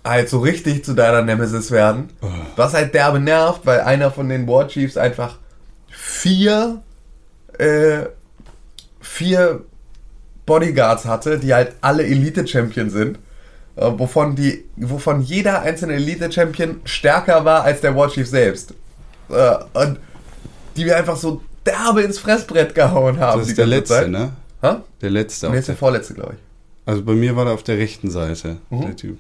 halt 0.05 0.29
so 0.29 0.39
richtig 0.41 0.85
zu 0.85 0.95
deiner 0.95 1.23
Nemesis 1.23 1.71
werden, 1.71 2.11
was 2.57 2.75
halt 2.75 2.95
derbe 2.95 3.19
nervt, 3.21 3.65
weil 3.67 3.81
einer 3.81 4.11
von 4.11 4.29
den 4.29 4.47
Warchiefs 4.47 4.97
einfach 4.97 5.39
vier 5.89 6.83
äh, 7.59 8.05
vier 9.01 9.63
Bodyguards 10.47 11.05
hatte, 11.07 11.39
die 11.39 11.55
halt 11.55 11.73
alle 11.81 12.05
Elite-Champion 12.05 12.91
sind. 12.91 13.19
Äh, 13.77 13.91
wovon, 13.99 14.37
die, 14.37 14.65
wovon 14.77 15.21
jeder 15.23 15.63
einzelne 15.63 15.95
Elite-Champion 15.95 16.81
stärker 16.85 17.45
war 17.45 17.65
als 17.65 17.81
der 17.81 17.97
Warchief 17.97 18.29
selbst. 18.29 18.73
Äh, 19.29 19.57
und 19.75 19.99
die 20.77 20.85
mir 20.85 20.97
einfach 20.97 21.17
so 21.17 21.41
derbe 21.67 22.03
ins 22.03 22.19
Fressbrett 22.19 22.75
gehauen 22.75 23.19
haben. 23.19 23.41
Das 23.41 23.49
ist 23.49 23.59
der 23.59 23.67
letzte, 23.67 23.95
Zeit. 23.95 24.11
ne? 24.11 24.33
Ha? 24.63 24.83
Der 25.01 25.11
letzte. 25.11 25.51
Nee, 25.51 25.59
ist 25.59 25.69
der 25.69 25.75
der, 25.75 25.79
vorletzte, 25.79 26.15
glaube 26.15 26.35
ich. 26.35 26.39
also 26.89 27.03
bei 27.03 27.13
mir 27.15 27.35
war 27.37 27.45
der 27.47 27.55
auf 27.55 27.63
der 27.63 27.79
rechten 27.79 28.11
Seite, 28.11 28.59
Mhm. 28.71 28.81
der 28.83 28.97
Typ. 28.97 29.19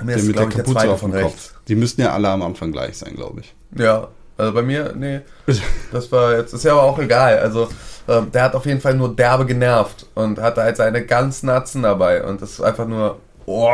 Mir 0.00 0.06
Der 0.06 0.16
ist, 0.16 0.26
mit 0.26 0.36
der 0.36 0.46
der 0.46 0.56
Kapuze 0.56 0.74
zweite 0.76 0.92
auf 0.92 1.00
dem 1.00 1.10
rechts. 1.12 1.48
Kopf. 1.52 1.60
Die 1.68 1.74
müssten 1.74 2.00
ja 2.00 2.12
alle 2.12 2.28
am 2.28 2.42
Anfang 2.42 2.72
gleich 2.72 2.96
sein, 2.96 3.14
glaube 3.16 3.40
ich. 3.40 3.54
Ja, 3.76 4.08
also 4.38 4.52
bei 4.54 4.62
mir, 4.62 4.94
nee. 4.96 5.20
Das 5.92 6.10
war 6.12 6.36
jetzt, 6.36 6.54
ist 6.54 6.64
ja 6.64 6.72
aber 6.72 6.82
auch 6.84 6.98
egal. 6.98 7.38
Also, 7.40 7.68
ähm, 8.08 8.30
der 8.32 8.44
hat 8.44 8.54
auf 8.54 8.64
jeden 8.66 8.80
Fall 8.80 8.94
nur 8.94 9.14
derbe 9.14 9.44
genervt 9.46 10.06
und 10.14 10.38
hatte 10.38 10.62
halt 10.62 10.76
seine 10.76 11.04
ganzen 11.04 11.46
Natzen 11.46 11.82
dabei 11.82 12.24
und 12.24 12.40
das 12.40 12.52
ist 12.52 12.60
einfach 12.62 12.86
nur, 12.86 13.18
oh. 13.52 13.68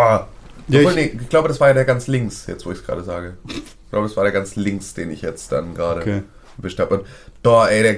Ja, 0.68 0.80
Obwohl, 0.80 0.98
ich- 0.98 1.12
nee, 1.14 1.20
ich 1.22 1.28
glaube, 1.28 1.48
das 1.48 1.60
war 1.60 1.68
ja 1.68 1.74
der 1.74 1.84
ganz 1.84 2.06
links, 2.08 2.46
jetzt 2.48 2.66
wo 2.66 2.72
ich 2.72 2.78
es 2.78 2.84
gerade 2.84 3.04
sage. 3.04 3.36
Ich 3.48 3.90
glaube, 3.90 4.08
das 4.08 4.16
war 4.16 4.24
der 4.24 4.32
ganz 4.32 4.56
links, 4.56 4.94
den 4.94 5.10
ich 5.12 5.22
jetzt 5.22 5.52
dann 5.52 5.74
gerade 5.74 6.00
Okay. 6.00 6.22
erwischt 6.58 6.80
habe. 6.80 6.98
Und 6.98 7.06
boah, 7.42 7.68
ey, 7.68 7.82
der, 7.82 7.96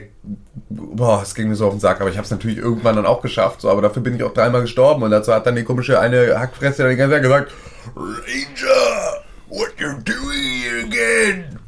boah, 0.69 1.23
es 1.23 1.35
ging 1.35 1.49
mir 1.49 1.57
so 1.57 1.67
auf 1.67 1.73
den 1.75 1.81
Sack, 1.81 2.01
aber 2.03 2.11
ich 2.11 2.17
habe 2.17 2.27
es 2.27 2.31
natürlich 2.31 2.59
irgendwann 2.59 2.97
dann 2.97 3.07
auch 3.07 3.23
geschafft, 3.23 3.63
so, 3.63 3.71
aber 3.71 3.81
dafür 3.81 4.03
bin 4.03 4.15
ich 4.17 4.23
auch 4.23 4.35
dreimal 4.35 4.61
gestorben 4.61 5.03
und 5.03 5.11
dazu 5.11 5.33
hat 5.33 5.47
dann 5.47 5.57
die 5.57 5.65
komische 5.65 5.99
eine 5.99 6.39
Hackfresse 6.39 6.83
dann 6.83 6.91
die 6.91 6.97
ganze 6.97 7.15
Zeit 7.15 7.23
gesagt, 7.23 7.53
Ranger, 7.97 9.23
what 9.49 9.71
you 9.79 9.89
doing 10.05 10.63
here 10.63 10.81
again? 10.85 11.59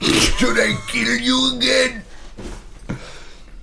Should 0.00 0.56
I 0.56 0.74
kill 0.90 1.20
you 1.20 1.56
again? 1.56 2.02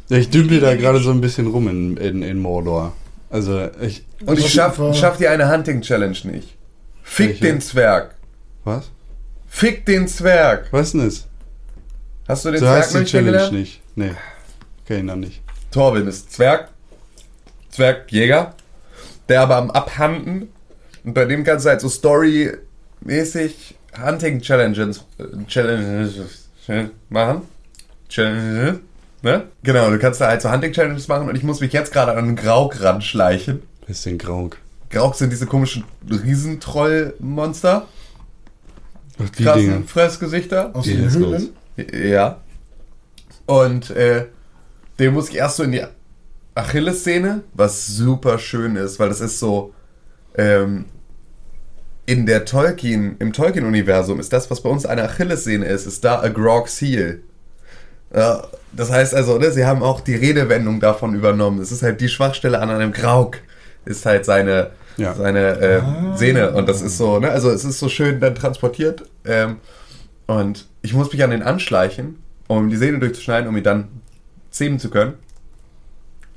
Ich 0.09 0.29
dümpel 0.29 0.59
da 0.59 0.75
gerade 0.75 0.99
so 0.99 1.09
ein 1.11 1.19
bisschen 1.21 1.47
rum 1.47 1.67
in, 1.67 1.97
in, 1.97 2.21
in 2.21 2.39
Mordor. 2.39 2.93
Also, 3.29 3.69
ich. 3.81 4.05
Und 4.25 4.39
ich 4.39 4.51
schaff, 4.51 4.79
schaff 4.95 5.17
die 5.17 5.27
eine 5.27 5.51
Hunting-Challenge 5.51 6.17
nicht. 6.23 6.55
Fick 7.03 7.29
Welche? 7.29 7.45
den 7.45 7.61
Zwerg. 7.61 8.15
Was? 8.63 8.89
Fick 9.47 9.85
den 9.85 10.07
Zwerg. 10.07 10.67
Was 10.71 10.91
denn 10.91 11.05
das? 11.05 11.25
Hast 12.27 12.45
du 12.45 12.51
den 12.51 12.59
So 12.59 12.65
Zwerg 12.65 12.77
heißt 12.79 12.93
die 12.93 12.99
nicht 12.99 13.11
Challenge 13.11 13.31
kennengelernt? 13.31 13.53
nicht. 13.59 13.81
Nee. 13.95 14.11
Kenn 14.85 14.97
ich 14.99 15.03
noch 15.03 15.15
nicht. 15.15 15.41
Torwin 15.71 16.07
ist 16.07 16.31
Zwerg, 16.33 16.69
Zwergjäger, 17.69 18.53
der 19.29 19.41
aber 19.41 19.57
am 19.57 19.71
Abhanden 19.71 20.49
und 21.03 21.13
bei 21.13 21.25
dem 21.25 21.43
kannst 21.43 21.65
du 21.65 21.69
halt 21.69 21.81
so 21.81 21.89
Story-mäßig 21.89 23.75
Hunting 24.01 24.41
Challenges, 24.41 25.03
äh, 25.17 25.23
Challenges 25.47 26.49
machen. 27.09 27.41
Challenges. 28.09 28.79
Ne? 29.27 29.49
Genau, 29.61 29.89
du 29.89 29.99
kannst 29.99 30.21
da 30.21 30.27
halt 30.29 30.41
so 30.41 30.49
Hunting-Challenges 30.49 31.09
machen 31.09 31.27
und 31.27 31.35
ich 31.35 31.43
muss 31.43 31.59
mich 31.59 31.73
jetzt 31.73 31.91
gerade 31.91 32.13
an 32.13 32.19
einen 32.19 32.35
Grauk 32.37 32.81
ranschleichen. 32.81 33.61
Bisschen 33.85 34.17
Grauk. 34.17 34.57
Grauk 34.89 35.15
sind 35.15 35.31
diese 35.31 35.45
komischen 35.45 35.83
Riesentrollmonster. 36.09 37.87
Ach, 39.21 39.29
die 39.31 39.43
Krassen 39.43 39.61
Dinger. 39.61 39.83
Fressgesichter. 39.85 40.73
Aus 40.73 40.85
Die 40.85 40.95
den 40.95 41.07
ist 41.07 41.17
Höhlen. 41.17 41.49
Ja. 41.91 42.37
Und 43.45 43.89
äh, 43.89 44.27
den 44.97 45.13
muss 45.13 45.27
ich 45.27 45.35
erst 45.35 45.57
so 45.57 45.63
in 45.63 45.73
die 45.73 45.83
Achillessehne, 46.55 47.43
was 47.53 47.85
super 47.85 48.39
schön 48.39 48.77
ist, 48.77 48.97
weil 48.97 49.09
das 49.09 49.19
ist 49.19 49.39
so 49.39 49.73
ähm, 50.35 50.85
in 52.05 52.25
der 52.25 52.45
Tolkien, 52.45 53.17
im 53.19 53.33
Tolkien-Universum 53.33 54.21
ist 54.21 54.31
das, 54.31 54.49
was 54.49 54.61
bei 54.61 54.69
uns 54.69 54.85
eine 54.85 55.03
Achillessehne 55.03 55.65
ist, 55.65 55.85
ist 55.85 56.05
da 56.05 56.21
a 56.21 56.29
Grog's 56.29 56.79
Heel. 56.79 57.23
Ja, 58.17 58.41
das 58.73 58.91
heißt 58.91 59.13
also, 59.13 59.37
ne, 59.37 59.51
sie 59.51 59.63
haben 59.65 59.83
auch 59.83 60.01
die 60.01 60.15
Redewendung 60.15 60.79
davon 60.79 61.13
übernommen. 61.13 61.61
Es 61.61 61.71
ist 61.71 61.83
halt 61.83 62.01
die 62.01 62.09
Schwachstelle 62.09 62.59
an 62.59 62.71
einem 62.71 62.91
Grauk, 62.91 63.37
ist 63.85 64.07
halt 64.07 64.25
seine, 64.25 64.71
Ja. 64.97 65.13
seine 65.13 65.59
äh, 65.59 65.81
Sehne. 66.15 66.51
Und 66.53 66.67
das 66.67 66.81
ist 66.81 66.97
so, 66.97 67.19
ne, 67.19 67.29
also 67.29 67.51
es 67.51 67.63
ist 67.63 67.77
so 67.77 67.89
schön 67.89 68.19
dann 68.19 68.33
transportiert. 68.33 69.03
Ähm, 69.23 69.57
und 70.25 70.65
ich 70.81 70.93
muss 70.95 71.11
mich 71.13 71.23
an 71.23 71.29
den 71.29 71.43
anschleichen, 71.43 72.23
um 72.47 72.71
die 72.71 72.75
Sehne 72.75 72.97
durchzuschneiden, 72.97 73.47
um 73.47 73.55
ihn 73.55 73.63
dann 73.63 73.87
zähmen 74.49 74.79
zu 74.79 74.89
können. 74.89 75.13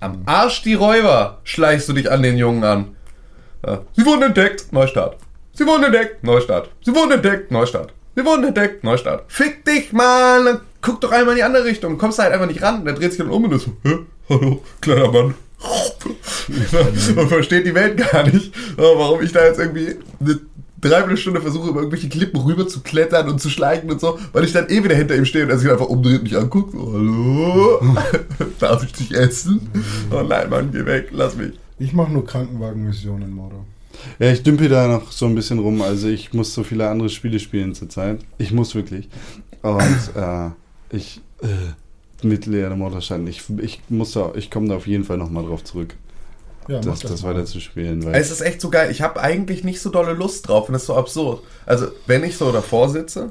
Am 0.01 0.23
Arsch 0.27 0.63
die 0.63 0.75
Räuber 0.75 1.39
schleichst 1.45 1.89
du 1.89 1.95
dich 1.95 2.11
an 2.11 2.23
den 2.23 2.37
Jungen 2.37 2.63
an. 2.63 2.97
Ja. 3.67 3.81
Sie 3.97 4.05
wurden 4.05 4.23
entdeckt, 4.23 4.71
Neustart. 4.71 5.17
Sie 5.55 5.67
wurden 5.67 5.85
entdeckt, 5.85 6.25
Neustart. 6.25 6.71
Sie 6.85 6.95
wurden 6.95 7.13
entdeckt, 7.13 7.51
Neustart. 7.51 7.95
Sie 8.17 8.25
wurden 8.25 8.45
entdeckt, 8.45 8.85
Neustart. 8.85 9.25
Fick 9.29 9.65
dich, 9.65 9.93
Mann! 9.93 10.61
Dann 10.81 10.93
guck 10.93 11.01
doch 11.01 11.13
einmal 11.13 11.33
in 11.33 11.37
die 11.39 11.43
andere 11.45 11.65
Richtung. 11.65 11.99
Kommst 11.99 12.19
halt 12.19 12.33
einfach 12.33 12.47
nicht 12.47 12.63
ran. 12.63 12.85
Der 12.85 12.95
dreht 12.95 13.11
sich 13.13 13.19
dann 13.19 13.31
um 13.31 13.45
und 13.45 13.53
ist 13.53 13.65
so, 13.65 13.73
Hä? 13.83 13.99
hallo, 14.29 14.63
kleiner 14.81 15.11
Mann. 15.11 15.35
und 17.17 17.29
versteht 17.29 17.67
die 17.67 17.75
Welt 17.75 17.99
gar 17.99 18.25
nicht, 18.27 18.53
warum 18.77 19.21
ich 19.23 19.31
da 19.33 19.45
jetzt 19.45 19.59
irgendwie 19.59 19.97
eine 20.19 20.41
Dreiviertelstunde 20.81 21.43
versuche, 21.43 21.69
über 21.69 21.81
irgendwelche 21.81 22.09
Klippen 22.09 22.41
rüber 22.41 22.67
zu 22.67 22.81
klettern 22.81 23.29
und 23.29 23.43
zu 23.43 23.51
schleichen 23.51 23.91
und 23.91 24.01
so, 24.01 24.19
weil 24.33 24.45
ich 24.45 24.53
dann 24.53 24.71
eh 24.71 24.83
wieder 24.83 24.95
hinter 24.95 25.15
ihm 25.17 25.27
stehe 25.27 25.45
und 25.45 25.51
er 25.51 25.59
sich 25.59 25.71
einfach 25.71 25.87
umdreht, 25.89 26.23
mich 26.23 26.35
anguckt. 26.37 26.73
So, 26.73 26.93
hallo? 26.95 27.97
Darf 28.59 28.83
ich 28.85 28.93
dich 28.93 29.15
essen? 29.15 29.69
Oh 30.11 30.23
nein, 30.23 30.49
Mann, 30.49 30.71
geh 30.73 30.87
weg, 30.87 31.09
lass 31.13 31.37
mich. 31.37 31.53
Ich 31.79 31.93
mache 31.93 32.11
nur 32.11 32.25
Krankenwagenmissionen 32.25 33.29
in 33.29 33.35
Mordor. 33.35 33.67
Ja, 34.19 34.31
ich 34.33 34.43
dümpel 34.43 34.71
da 34.71 34.89
noch 34.89 35.13
so 35.13 35.27
ein 35.27 35.35
bisschen 35.35 35.59
rum. 35.59 35.83
Also 35.83 36.09
ich 36.09 36.33
muss 36.33 36.55
so 36.55 36.63
viele 36.63 36.89
andere 36.89 37.11
Spiele 37.11 37.39
spielen 37.39 37.75
zurzeit. 37.75 38.21
Ich 38.39 38.51
muss 38.53 38.75
wirklich. 38.75 39.09
Und 39.63 40.11
äh, 40.15 40.51
ich 40.93 41.21
äh, 41.43 42.27
Mittelerde 42.27 42.77
Motorschaden. 42.77 43.27
Ich, 43.27 43.43
ich 43.59 43.81
muss 43.89 44.13
da, 44.13 44.33
ich 44.35 44.51
komme 44.51 44.69
da 44.69 44.77
auf 44.77 44.87
jeden 44.87 45.05
Fall 45.05 45.17
nochmal 45.17 45.45
drauf 45.45 45.65
zurück, 45.65 45.95
Ja, 46.69 46.81
das, 46.81 47.01
das 47.01 47.23
mal. 47.23 47.31
weiter 47.35 47.47
zu 47.47 47.61
spielen. 47.61 48.05
Weil 48.05 48.15
Es 48.15 48.31
ist 48.31 48.41
echt 48.43 48.61
so 48.61 48.71
geil. 48.71 48.91
Ich 48.91 49.01
habe 49.03 49.21
eigentlich 49.21 49.65
nicht 49.65 49.81
so 49.81 49.91
dolle 49.91 50.13
Lust 50.13 50.49
drauf 50.49 50.69
und 50.69 50.75
das 50.75 50.83
ist 50.83 50.87
so 50.89 50.97
absurd. 50.97 51.43
Also, 51.67 51.89
wenn 52.07 52.23
ich 52.25 52.37
so 52.37 52.53
davor 52.53 52.89
sitze, 52.91 53.31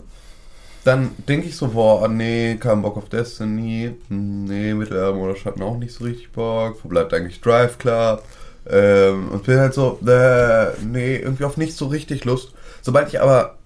dann 0.86 1.12
denke 1.28 1.48
ich 1.48 1.56
so, 1.56 1.68
boah, 1.68 2.08
nee, 2.08 2.56
kein 2.56 2.82
Bock 2.82 2.98
auf 2.98 3.10
Destiny. 3.10 3.92
Hm, 4.08 4.46
Nee, 4.46 4.74
Mittelalter 4.74 5.18
oder 5.18 5.36
Schatten 5.36 5.62
auch 5.62 5.78
nicht 5.78 5.94
so 5.94 6.06
richtig 6.06 6.32
Bock. 6.32 6.78
Wo 6.84 6.88
bleibt 6.90 7.14
eigentlich 7.14 7.42
Drive 7.42 7.78
Club? 7.78 8.24
Ähm, 8.68 9.30
und 9.30 9.44
bin 9.44 9.58
halt 9.60 9.74
so, 9.74 10.00
äh, 10.06 10.68
nee, 10.84 11.18
irgendwie 11.18 11.44
auf 11.44 11.58
nicht 11.58 11.74
so 11.76 11.88
richtig 11.88 12.26
Lust. 12.26 12.54
Sobald 12.82 13.10
ich 13.10 13.22
aber 13.22 13.58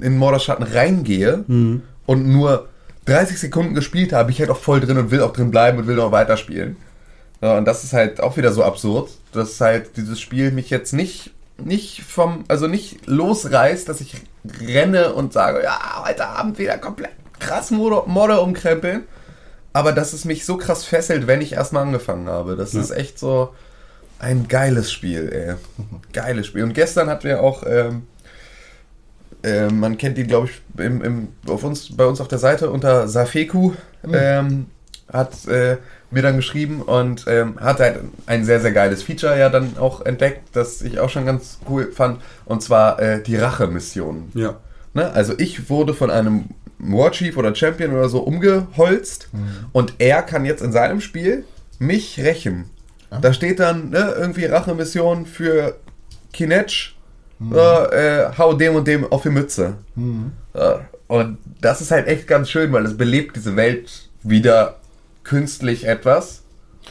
in 0.00 0.16
Morderschatten 0.18 0.64
reingehe 0.64 1.44
Mhm. 1.46 1.82
Und 2.06 2.26
nur 2.26 2.68
30 3.06 3.38
Sekunden 3.38 3.74
gespielt 3.74 4.12
habe, 4.12 4.30
ich 4.30 4.40
halt 4.40 4.50
auch 4.50 4.56
voll 4.58 4.80
drin 4.80 4.98
und 4.98 5.10
will 5.10 5.22
auch 5.22 5.32
drin 5.32 5.50
bleiben 5.50 5.78
und 5.78 5.86
will 5.86 5.96
noch 5.96 6.12
weiterspielen. 6.12 6.76
Ja, 7.40 7.56
und 7.58 7.64
das 7.66 7.84
ist 7.84 7.92
halt 7.92 8.20
auch 8.20 8.36
wieder 8.36 8.52
so 8.52 8.64
absurd, 8.64 9.10
dass 9.32 9.60
halt 9.60 9.96
dieses 9.96 10.20
Spiel 10.20 10.50
mich 10.50 10.70
jetzt 10.70 10.92
nicht, 10.92 11.32
nicht 11.58 12.02
vom, 12.02 12.44
also 12.48 12.66
nicht 12.66 13.06
losreißt, 13.06 13.88
dass 13.88 14.00
ich 14.00 14.14
renne 14.60 15.12
und 15.12 15.32
sage, 15.32 15.62
ja, 15.62 16.04
heute 16.06 16.26
Abend 16.26 16.58
wieder 16.58 16.78
komplett 16.78 17.10
krass 17.38 17.70
Morde, 17.70 18.08
Morde 18.10 18.40
umkrempeln. 18.40 19.02
Aber 19.72 19.92
dass 19.92 20.14
es 20.14 20.24
mich 20.24 20.46
so 20.46 20.56
krass 20.56 20.84
fesselt, 20.84 21.26
wenn 21.26 21.42
ich 21.42 21.52
erstmal 21.52 21.82
angefangen 21.82 22.28
habe. 22.28 22.56
Das 22.56 22.72
Ja. 22.72 22.80
ist 22.80 22.90
echt 22.90 23.18
so 23.18 23.50
ein 24.18 24.48
geiles 24.48 24.90
Spiel, 24.90 25.30
ey. 25.30 25.54
Geiles 26.14 26.46
Spiel. 26.46 26.62
Und 26.62 26.72
gestern 26.72 27.10
hatten 27.10 27.24
wir 27.24 27.42
auch, 27.42 27.62
ähm, 27.66 28.04
äh, 29.46 29.70
man 29.70 29.96
kennt 29.96 30.18
ihn, 30.18 30.26
glaube 30.26 30.48
ich, 30.48 30.84
im, 30.84 31.02
im, 31.02 31.28
auf 31.48 31.62
uns, 31.64 31.96
bei 31.96 32.04
uns 32.04 32.20
auf 32.20 32.28
der 32.28 32.38
Seite 32.38 32.70
unter 32.70 33.08
Safeku, 33.08 33.72
ähm, 34.12 34.66
hat 35.12 35.46
äh, 35.46 35.76
mir 36.10 36.22
dann 36.22 36.36
geschrieben 36.36 36.82
und 36.82 37.24
ähm, 37.28 37.58
hat 37.60 37.80
halt 37.80 38.00
ein 38.26 38.44
sehr, 38.44 38.60
sehr 38.60 38.72
geiles 38.72 39.02
Feature 39.04 39.38
ja 39.38 39.48
dann 39.48 39.78
auch 39.78 40.04
entdeckt, 40.04 40.48
das 40.52 40.82
ich 40.82 40.98
auch 40.98 41.10
schon 41.10 41.26
ganz 41.26 41.58
cool 41.68 41.92
fand, 41.92 42.20
und 42.44 42.62
zwar 42.62 43.00
äh, 43.00 43.22
die 43.22 43.36
Rache-Missionen. 43.36 44.30
ja. 44.34 44.56
Ne? 44.94 45.12
Also 45.12 45.34
ich 45.38 45.68
wurde 45.68 45.94
von 45.94 46.10
einem 46.10 46.46
Warchief 46.78 47.36
oder 47.36 47.54
Champion 47.54 47.92
oder 47.92 48.08
so 48.08 48.20
umgeholzt 48.20 49.28
und 49.72 49.94
er 49.98 50.22
kann 50.22 50.44
jetzt 50.44 50.62
in 50.62 50.72
seinem 50.72 51.00
Spiel 51.00 51.44
mich 51.78 52.18
rächen. 52.18 52.70
Da 53.20 53.32
steht 53.32 53.60
dann 53.60 53.90
ne, 53.90 54.14
irgendwie 54.18 54.46
Rachemission 54.46 55.26
für 55.26 55.76
Kinetch, 57.38 57.92
äh, 57.92 58.22
äh, 58.22 58.32
hau 58.38 58.52
dem 58.54 58.74
und 58.76 58.86
dem 58.86 59.10
auf 59.10 59.22
die 59.22 59.30
Mütze. 59.30 59.74
Äh, 60.54 60.74
und 61.08 61.38
das 61.60 61.80
ist 61.80 61.90
halt 61.90 62.06
echt 62.06 62.26
ganz 62.26 62.50
schön, 62.50 62.72
weil 62.72 62.84
es 62.84 62.96
belebt 62.96 63.36
diese 63.36 63.56
Welt 63.56 64.08
wieder 64.22 64.76
künstlich 65.22 65.86
etwas, 65.86 66.42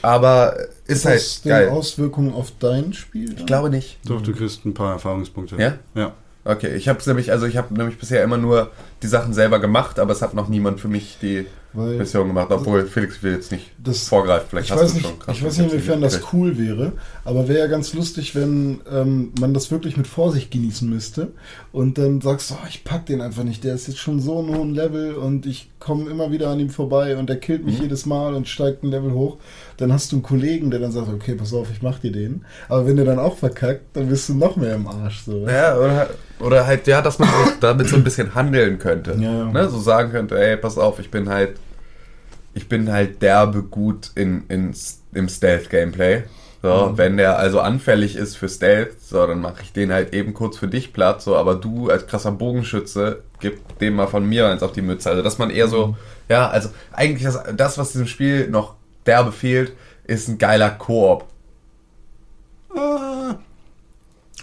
aber 0.01 0.55
ist 0.87 0.97
Ist 0.97 1.05
halt 1.05 1.19
das 1.19 1.41
den 1.41 1.49
geil. 1.49 1.69
Auswirkungen 1.69 2.33
auf 2.33 2.51
dein 2.59 2.93
Spiel? 2.93 3.33
Ich 3.37 3.45
glaube 3.45 3.69
nicht. 3.69 3.97
Doch, 4.05 4.21
du 4.21 4.33
kriegst 4.33 4.65
ein 4.65 4.73
paar 4.73 4.93
Erfahrungspunkte. 4.93 5.55
Ja? 5.57 5.75
Ja. 5.95 6.13
Okay, 6.43 6.75
ich 6.75 6.87
habe 6.87 6.99
nämlich, 7.07 7.31
also 7.31 7.45
ich 7.47 7.57
habe 7.57 7.73
nämlich 7.73 7.97
bisher 7.97 8.23
immer 8.23 8.37
nur 8.37 8.71
die 9.03 9.07
Sachen 9.07 9.33
selber 9.33 9.59
gemacht, 9.59 9.99
aber 9.99 10.11
es 10.13 10.21
hat 10.21 10.33
noch 10.33 10.47
niemand 10.49 10.79
für 10.79 10.87
mich 10.87 11.17
die 11.21 11.45
Weil 11.73 11.97
Mission 11.97 12.27
gemacht, 12.27 12.47
obwohl 12.51 12.85
Felix 12.87 13.21
will 13.21 13.33
jetzt 13.33 13.51
nicht 13.51 13.71
Das- 13.83 14.07
vorgreifen. 14.07 14.47
Vielleicht 14.49 14.69
ich 14.71 14.75
weiß 14.75 14.93
nicht, 14.93 15.13
ich 15.27 15.43
weiß 15.43 15.57
nicht, 15.57 15.73
inwiefern 15.73 16.01
das 16.01 16.21
cool 16.31 16.57
wäre, 16.57 16.93
aber 17.25 17.47
wäre 17.49 17.59
ja 17.59 17.67
ganz 17.67 17.93
lustig, 17.93 18.33
wenn 18.35 18.79
ähm, 18.91 19.33
man 19.39 19.53
das 19.53 19.71
wirklich 19.71 19.97
mit 19.97 20.07
Vorsicht 20.07 20.49
genießen 20.51 20.89
müsste 20.89 21.33
und 21.73 21.97
dann 21.97 22.21
sagst 22.21 22.49
du, 22.49 22.53
oh, 22.55 22.65
ich 22.69 22.85
pack 22.85 23.05
den 23.07 23.19
einfach 23.21 23.43
nicht, 23.43 23.63
der 23.65 23.75
ist 23.75 23.87
jetzt 23.89 23.99
schon 23.99 24.21
so 24.21 24.39
einen 24.39 24.55
hohen 24.55 24.73
Level 24.73 25.15
und 25.15 25.45
ich 25.45 25.69
komme 25.79 26.09
immer 26.09 26.31
wieder 26.31 26.49
an 26.49 26.59
ihm 26.61 26.69
vorbei 26.69 27.17
und 27.17 27.27
der 27.29 27.39
killt 27.39 27.61
Mhm. 27.61 27.65
mich 27.71 27.79
jedes 27.81 28.05
Mal 28.05 28.33
und 28.33 28.47
steigt 28.47 28.83
ein 28.83 28.89
Level 28.89 29.11
hoch. 29.11 29.37
Dann 29.77 29.91
hast 29.91 30.11
du 30.13 30.15
einen 30.15 30.23
Kollegen, 30.23 30.71
der 30.71 30.79
dann 30.79 30.93
sagt, 30.93 31.09
okay, 31.09 31.35
pass 31.35 31.53
auf, 31.53 31.67
ich 31.71 31.81
mach 31.81 31.99
dir 31.99 32.11
den. 32.13 32.45
Aber 32.69 32.87
wenn 32.87 32.95
der 32.95 33.03
dann 33.05 33.19
auch 33.19 33.37
verkackt, 33.37 33.81
dann 33.97 34.07
bist 34.07 34.29
du 34.29 34.33
noch 34.33 34.55
mehr 34.55 34.75
im 34.75 34.87
Arsch. 34.87 35.23
So. 35.25 35.45
Ja, 35.45 35.77
oder, 35.77 36.09
oder 36.39 36.65
halt, 36.65 36.87
ja, 36.87 37.01
dass 37.01 37.19
man 37.19 37.27
damit 37.59 37.89
so 37.89 37.97
ein 37.97 38.03
bisschen 38.05 38.33
handeln 38.33 38.79
könnte. 38.85 39.15
Ja. 39.19 39.45
Ne? 39.45 39.67
So 39.69 39.79
sagen 39.79 40.11
könnte, 40.11 40.39
ey, 40.39 40.55
pass 40.57 40.77
auf, 40.77 40.99
ich 40.99 41.09
bin 41.11 41.27
halt, 41.29 41.57
ich 42.53 42.69
bin 42.69 42.91
halt 42.91 43.21
derbe 43.21 43.63
gut 43.63 44.11
in, 44.15 44.45
in, 44.47 44.73
im 45.13 45.27
Stealth-Gameplay. 45.29 46.23
So, 46.61 46.89
Mhm. 46.91 46.97
wenn 46.97 47.17
der 47.17 47.37
also 47.37 47.59
anfällig 47.59 48.15
ist 48.15 48.37
für 48.37 48.49
Stealth, 48.49 48.99
so, 49.01 49.25
dann 49.27 49.39
mache 49.41 49.61
ich 49.63 49.71
den 49.73 49.91
halt 49.91 50.13
eben 50.13 50.33
kurz 50.33 50.57
für 50.57 50.67
dich 50.67 50.93
platt, 50.93 51.21
so, 51.21 51.35
aber 51.35 51.55
du 51.55 51.89
als 51.89 52.07
krasser 52.07 52.31
Bogenschütze, 52.31 53.21
gib 53.39 53.77
dem 53.79 53.95
mal 53.95 54.07
von 54.07 54.25
mir 54.27 54.47
eins 54.47 54.63
auf 54.63 54.71
die 54.71 54.81
Mütze. 54.81 55.09
Also, 55.11 55.21
dass 55.21 55.37
man 55.37 55.49
eher 55.51 55.67
so, 55.67 55.87
Mhm. 55.87 55.95
ja, 56.29 56.47
also 56.49 56.69
eigentlich 56.93 57.23
das, 57.23 57.39
das, 57.55 57.77
was 57.77 57.91
diesem 57.91 58.07
Spiel 58.07 58.47
noch 58.49 58.73
derbe 59.05 59.31
fehlt, 59.31 59.73
ist 60.05 60.27
ein 60.27 60.37
geiler 60.39 60.69
Koop. 60.71 61.25
Ah, 62.75 63.35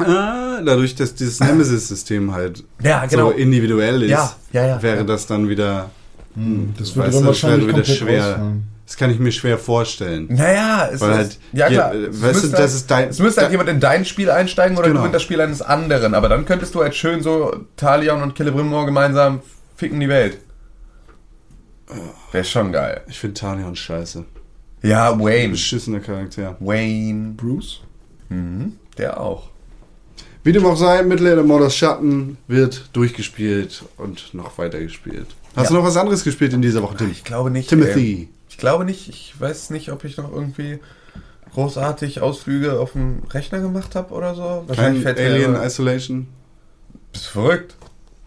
ah, 0.01 0.61
dadurch, 0.65 0.95
dass 0.95 1.15
dieses 1.15 1.41
Nemesis-System 1.41 2.33
halt 2.33 2.65
Ja, 2.83 3.05
genau. 3.07 3.31
so 3.31 3.37
individuell 3.37 4.03
ist, 4.03 4.11
Ja, 4.11 4.35
ja, 4.53 4.67
ja, 4.67 4.83
wäre 4.83 4.99
ja. 4.99 5.03
das 5.05 5.27
dann 5.27 5.49
wieder. 5.49 5.91
Hm, 6.35 6.75
das 6.79 6.97
würde 6.97 7.11
dann 7.11 7.27
wahrscheinlich 7.27 7.67
wäre 7.67 7.73
komplett 7.77 7.97
schwer. 7.99 8.27
ausfallen. 8.27 8.63
Das 8.87 8.97
kann 8.97 9.11
ich 9.11 9.19
mir 9.19 9.33
schwer 9.33 9.59
vorstellen. 9.59 10.27
Naja, 10.31 10.89
es 10.93 11.01
Weil 11.01 11.11
ist, 11.13 11.17
halt 11.17 11.39
ja 11.53 11.69
je- 11.69 11.75
klar. 11.75 11.95
äh, 11.95 11.99
es 12.05 12.23
weißt 12.23 12.23
du, 12.23 12.27
müsste 12.27 12.51
das 12.51 12.59
halt, 12.61 12.71
ist 12.71 12.91
dein- 12.91 13.09
Es 13.09 13.19
müsste 13.21 13.41
halt 13.41 13.49
da- 13.49 13.53
jemand 13.53 13.69
in 13.71 13.81
dein 13.81 14.05
Spiel 14.05 14.31
einsteigen 14.31 14.77
oder 14.77 14.89
Genau. 14.89 15.01
du 15.01 15.07
in 15.07 15.13
das 15.13 15.23
Spiel 15.23 15.41
eines 15.41 15.63
anderen. 15.63 16.15
Aber 16.15 16.29
dann 16.29 16.45
könntest 16.45 16.75
du 16.75 16.83
halt 16.83 16.95
schön 16.95 17.23
so 17.23 17.55
Talion 17.77 18.23
und 18.23 18.37
Celebrimbor 18.37 18.85
gemeinsam 18.87 19.41
ficken 19.77 19.99
die 20.01 20.09
Welt. 20.09 20.39
Wäre 22.33 22.45
schon 22.45 22.73
geil. 22.73 23.03
Ich 23.09 23.19
finde 23.19 23.35
Talion 23.41 23.77
scheiße. 23.77 24.25
Ja, 24.83 25.19
Wayne. 25.19 25.51
Beschissener 25.51 26.01
Charakter. 26.01 26.57
Wayne. 26.61 27.35
Bruce? 27.37 27.81
Mhm, 28.31 28.77
der 28.99 29.21
auch. 29.21 29.51
Wie 30.45 30.53
dem 30.53 30.67
auch 30.67 30.77
sei, 30.77 31.03
Mittelerde 31.03 31.43
Mordors 31.45 31.77
Schatten 31.77 32.37
wird 32.49 32.89
durchgespielt 32.93 33.85
und 33.97 34.35
noch 34.35 34.59
weiter 34.59 34.81
gespielt. 34.81 35.27
Hast 35.55 35.65
Ja. 35.65 35.71
du 35.71 35.75
noch 35.81 35.85
was 35.85 35.97
anderes 35.97 36.25
gespielt 36.25 36.53
in 36.53 36.63
dieser 36.63 36.83
Woche, 36.83 36.97
Tim? 36.97 37.11
Ich 37.11 37.23
glaube 37.25 37.51
nicht. 37.51 37.69
Timothy. 37.69 38.23
Äh, 38.25 38.29
ich 38.49 38.59
glaube 38.59 38.85
nicht. 38.85 39.09
Ich 39.09 39.35
weiß 39.39 39.71
nicht, 39.71 39.93
ob 39.93 40.05
ich 40.05 40.17
noch 40.17 40.33
irgendwie 40.33 40.79
großartig 41.55 42.21
Ausflüge 42.23 42.81
auf 42.81 42.93
dem 42.93 43.23
Rechner 43.31 43.61
gemacht 43.61 43.95
habe 43.95 44.13
oder 44.15 44.35
so. 44.35 44.65
Kein 44.75 45.01
fällt 45.03 45.19
mir 45.19 45.27
Alien 45.27 45.55
Isolation. 45.57 46.27
Bist 47.13 47.27
du 47.27 47.31
verrückt? 47.31 47.77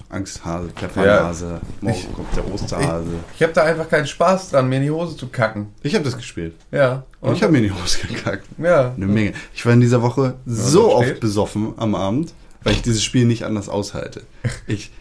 Angsthase, 0.10 0.70
Pfefferhase, 0.70 1.60
morgen 1.82 2.14
kommt 2.14 2.36
der 2.36 2.54
Osterhase. 2.54 3.10
Ich 3.36 3.44
habe 3.44 3.54
da 3.54 3.64
einfach 3.64 3.90
keinen 3.90 4.08
Spaß 4.08 4.52
dran, 4.52 4.70
mir 4.70 4.78
in 4.78 4.84
die 4.84 4.92
Hose 4.92 5.18
zu 5.18 5.28
kacken. 5.28 5.68
Ich 5.82 5.96
habe 5.96 6.04
das 6.06 6.16
gespielt. 6.16 6.54
Ja. 6.72 7.04
Und 7.22 7.36
ich 7.36 7.44
habe 7.44 7.52
mir 7.52 7.58
in 7.60 7.64
die 7.66 7.72
Hose 7.72 8.00
gekackt. 8.08 8.48
ja. 8.58 8.94
Eine 8.96 9.08
Menge. 9.08 9.34
Ich 9.54 9.66
war 9.66 9.74
in 9.74 9.82
dieser 9.82 10.02
Woche 10.02 10.36
so 10.46 10.88
das 10.90 11.10
oft 11.10 11.20
besoffen 11.20 11.74
am 11.78 11.96
Abend, 11.96 12.34
weil 12.64 12.74
ich 12.74 12.82
dieses 12.82 13.04
Spiel 13.04 13.26
nicht 13.26 13.44
anders 13.44 13.70
aushalte. 13.70 14.22
Ich 14.68 14.92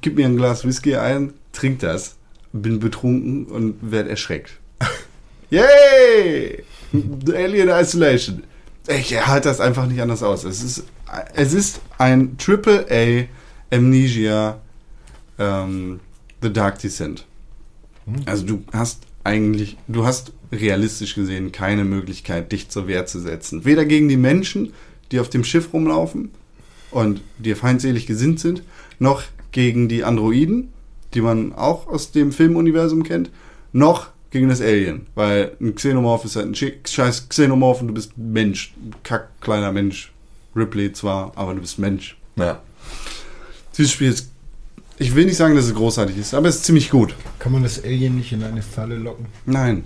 gib 0.00 0.16
mir 0.16 0.26
ein 0.26 0.36
Glas 0.36 0.64
Whisky 0.64 0.96
ein, 0.96 1.32
trink 1.52 1.78
das, 1.78 2.16
bin 2.52 2.80
betrunken 2.80 3.46
und 3.46 3.76
werde 3.80 4.10
erschreckt. 4.10 4.58
Yay! 5.50 6.64
Alien 7.32 7.68
Isolation. 7.68 8.42
Ich 8.88 9.26
halte 9.26 9.48
das 9.48 9.60
einfach 9.60 9.86
nicht 9.86 10.00
anders 10.00 10.22
aus. 10.22 10.44
Es 10.44 10.62
ist, 10.62 10.84
es 11.34 11.52
ist 11.52 11.80
ein 11.98 12.36
Triple 12.38 12.86
A 12.90 13.24
Amnesia 13.70 14.60
ähm, 15.38 16.00
The 16.42 16.52
Dark 16.52 16.78
Descent. 16.80 17.26
Also 18.24 18.46
du 18.46 18.62
hast 18.72 19.02
eigentlich, 19.24 19.76
du 19.88 20.06
hast 20.06 20.32
realistisch 20.52 21.14
gesehen 21.14 21.50
keine 21.50 21.84
Möglichkeit, 21.84 22.52
dich 22.52 22.68
zur 22.68 22.86
Wehr 22.86 23.06
zu 23.06 23.18
setzen. 23.18 23.64
Weder 23.64 23.84
gegen 23.84 24.08
die 24.08 24.16
Menschen, 24.16 24.72
die 25.10 25.18
auf 25.18 25.28
dem 25.28 25.44
Schiff 25.44 25.72
rumlaufen 25.72 26.30
und 26.92 27.20
dir 27.38 27.56
feindselig 27.56 28.06
gesinnt 28.06 28.38
sind, 28.38 28.62
noch 28.98 29.24
gegen 29.50 29.88
die 29.88 30.04
Androiden, 30.04 30.72
die 31.14 31.20
man 31.20 31.52
auch 31.52 31.88
aus 31.88 32.12
dem 32.12 32.30
Filmuniversum 32.30 33.02
kennt, 33.02 33.30
noch 33.72 34.08
gegen 34.30 34.48
das 34.48 34.60
Alien. 34.60 35.06
Weil 35.14 35.56
ein 35.60 35.74
Xenomorph 35.74 36.24
ist 36.24 36.36
halt 36.36 36.46
ein 36.46 36.54
scheiß 36.54 37.28
Xenomorph 37.28 37.80
und 37.80 37.88
du 37.88 37.94
bist 37.94 38.16
Mensch. 38.16 38.74
Kack, 39.02 39.28
kleiner 39.40 39.72
Mensch. 39.72 40.12
Ripley 40.54 40.92
zwar, 40.92 41.32
aber 41.34 41.54
du 41.54 41.60
bist 41.60 41.78
Mensch. 41.78 42.16
ja. 42.36 42.62
Dieses 43.76 43.92
Spiel 43.92 44.08
ist, 44.08 44.28
ich 44.98 45.14
will 45.14 45.26
nicht 45.26 45.36
sagen, 45.36 45.54
dass 45.54 45.66
es 45.66 45.74
großartig 45.74 46.16
ist, 46.16 46.34
aber 46.34 46.48
es 46.48 46.56
ist 46.56 46.64
ziemlich 46.64 46.90
gut. 46.90 47.14
Kann 47.38 47.52
man 47.52 47.62
das 47.62 47.82
Alien 47.84 48.16
nicht 48.16 48.32
in 48.32 48.42
eine 48.42 48.62
Falle 48.62 48.96
locken? 48.96 49.26
Nein. 49.44 49.84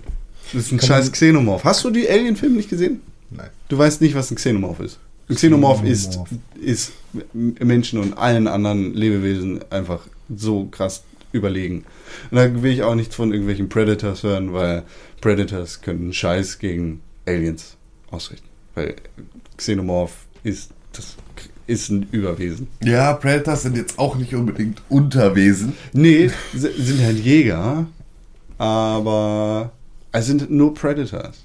Das 0.53 0.63
ist 0.63 0.73
ein 0.73 0.79
Kann 0.79 0.89
scheiß 0.89 1.13
Xenomorph. 1.13 1.65
Hast 1.65 1.85
du 1.85 1.91
die 1.91 2.09
Alien-Filme 2.09 2.57
nicht 2.57 2.71
gesehen? 2.71 3.03
Nein. 3.31 3.51
Du 3.69 3.79
weißt 3.79 4.01
nicht, 4.01 4.15
was 4.15 4.31
ein 4.31 4.37
Xenomorph 4.37 4.81
ist. 4.81 4.99
Ein 5.29 5.37
Xenomorph 5.37 5.85
ist, 5.85 6.11
Xenomorph. 6.11 6.31
ist 6.61 6.93
Menschen 7.33 8.01
und 8.01 8.19
allen 8.19 8.49
anderen 8.49 8.95
Lebewesen 8.95 9.61
einfach 9.71 10.07
so 10.35 10.67
krass 10.67 11.05
überlegen. 11.33 11.85
Und 12.31 12.37
da 12.37 12.63
will 12.63 12.73
ich 12.73 12.83
auch 12.83 12.95
nichts 12.95 13.15
von 13.15 13.33
irgendwelchen 13.33 13.69
Predators 13.69 14.23
hören, 14.23 14.53
weil 14.53 14.85
Predators 15.21 15.81
können 15.83 16.13
Scheiß 16.13 16.59
gegen 16.59 17.01
Aliens 17.27 17.77
ausrichten. 18.11 18.49
Weil 18.75 18.97
Xenomorph 19.57 20.27
ist, 20.43 20.71
das 20.93 21.17
ist 21.71 21.89
ein 21.91 22.07
Überwesen. 22.11 22.67
Ja, 22.83 23.13
Predators 23.15 23.63
sind 23.63 23.77
jetzt 23.77 23.99
auch 23.99 24.17
nicht 24.17 24.35
unbedingt 24.35 24.83
Unterwesen. 24.89 25.73
Nee, 25.93 26.31
sind 26.53 27.03
halt 27.03 27.19
Jäger, 27.19 27.87
aber 28.59 29.73
es 30.13 30.27
sind 30.27 30.51
nur 30.51 30.75
Predators. 30.75 31.45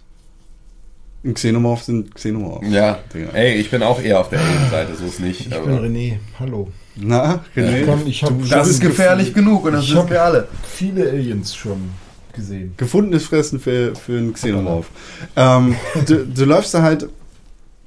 Ein 1.24 1.34
Xenomorph 1.34 1.84
sind 1.84 2.14
Xenomorph. 2.14 2.64
Ja. 2.68 3.00
Digga. 3.14 3.30
Ey, 3.34 3.56
ich 3.56 3.72
bin 3.72 3.82
auch 3.82 4.00
eher 4.02 4.20
auf 4.20 4.30
der 4.30 4.40
Alien-Seite, 4.42 4.96
so 4.96 5.06
ist 5.06 5.20
nicht. 5.20 5.40
Ich 5.42 5.50
bin 5.50 5.58
Aber 5.58 5.82
René. 5.82 6.18
Hallo. 6.40 6.72
Na, 6.96 7.44
René? 7.56 7.80
Ich, 7.80 7.86
komm, 7.88 8.08
ich 8.08 8.24
habe 8.24 8.36
das 8.48 8.68
ist 8.70 8.80
gefährlich 8.82 9.34
genug 9.34 9.66
und 9.66 9.74
das 9.74 9.84
Ich 9.86 9.90
wissen 9.92 10.02
hab- 10.04 10.10
wir 10.12 10.22
alle. 10.24 10.48
viele 10.64 11.10
Aliens 11.10 11.56
schon 11.56 11.90
gesehen. 12.34 12.74
Gefundenes 12.78 13.26
Fressen 13.26 13.60
für, 13.60 13.96
für 13.96 14.18
einen 14.18 14.34
Xenomorph. 14.34 14.90
Ähm, 15.36 15.76
du, 16.06 16.26
du 16.28 16.46
läufst 16.46 16.74
da 16.74 16.84
halt 16.84 17.08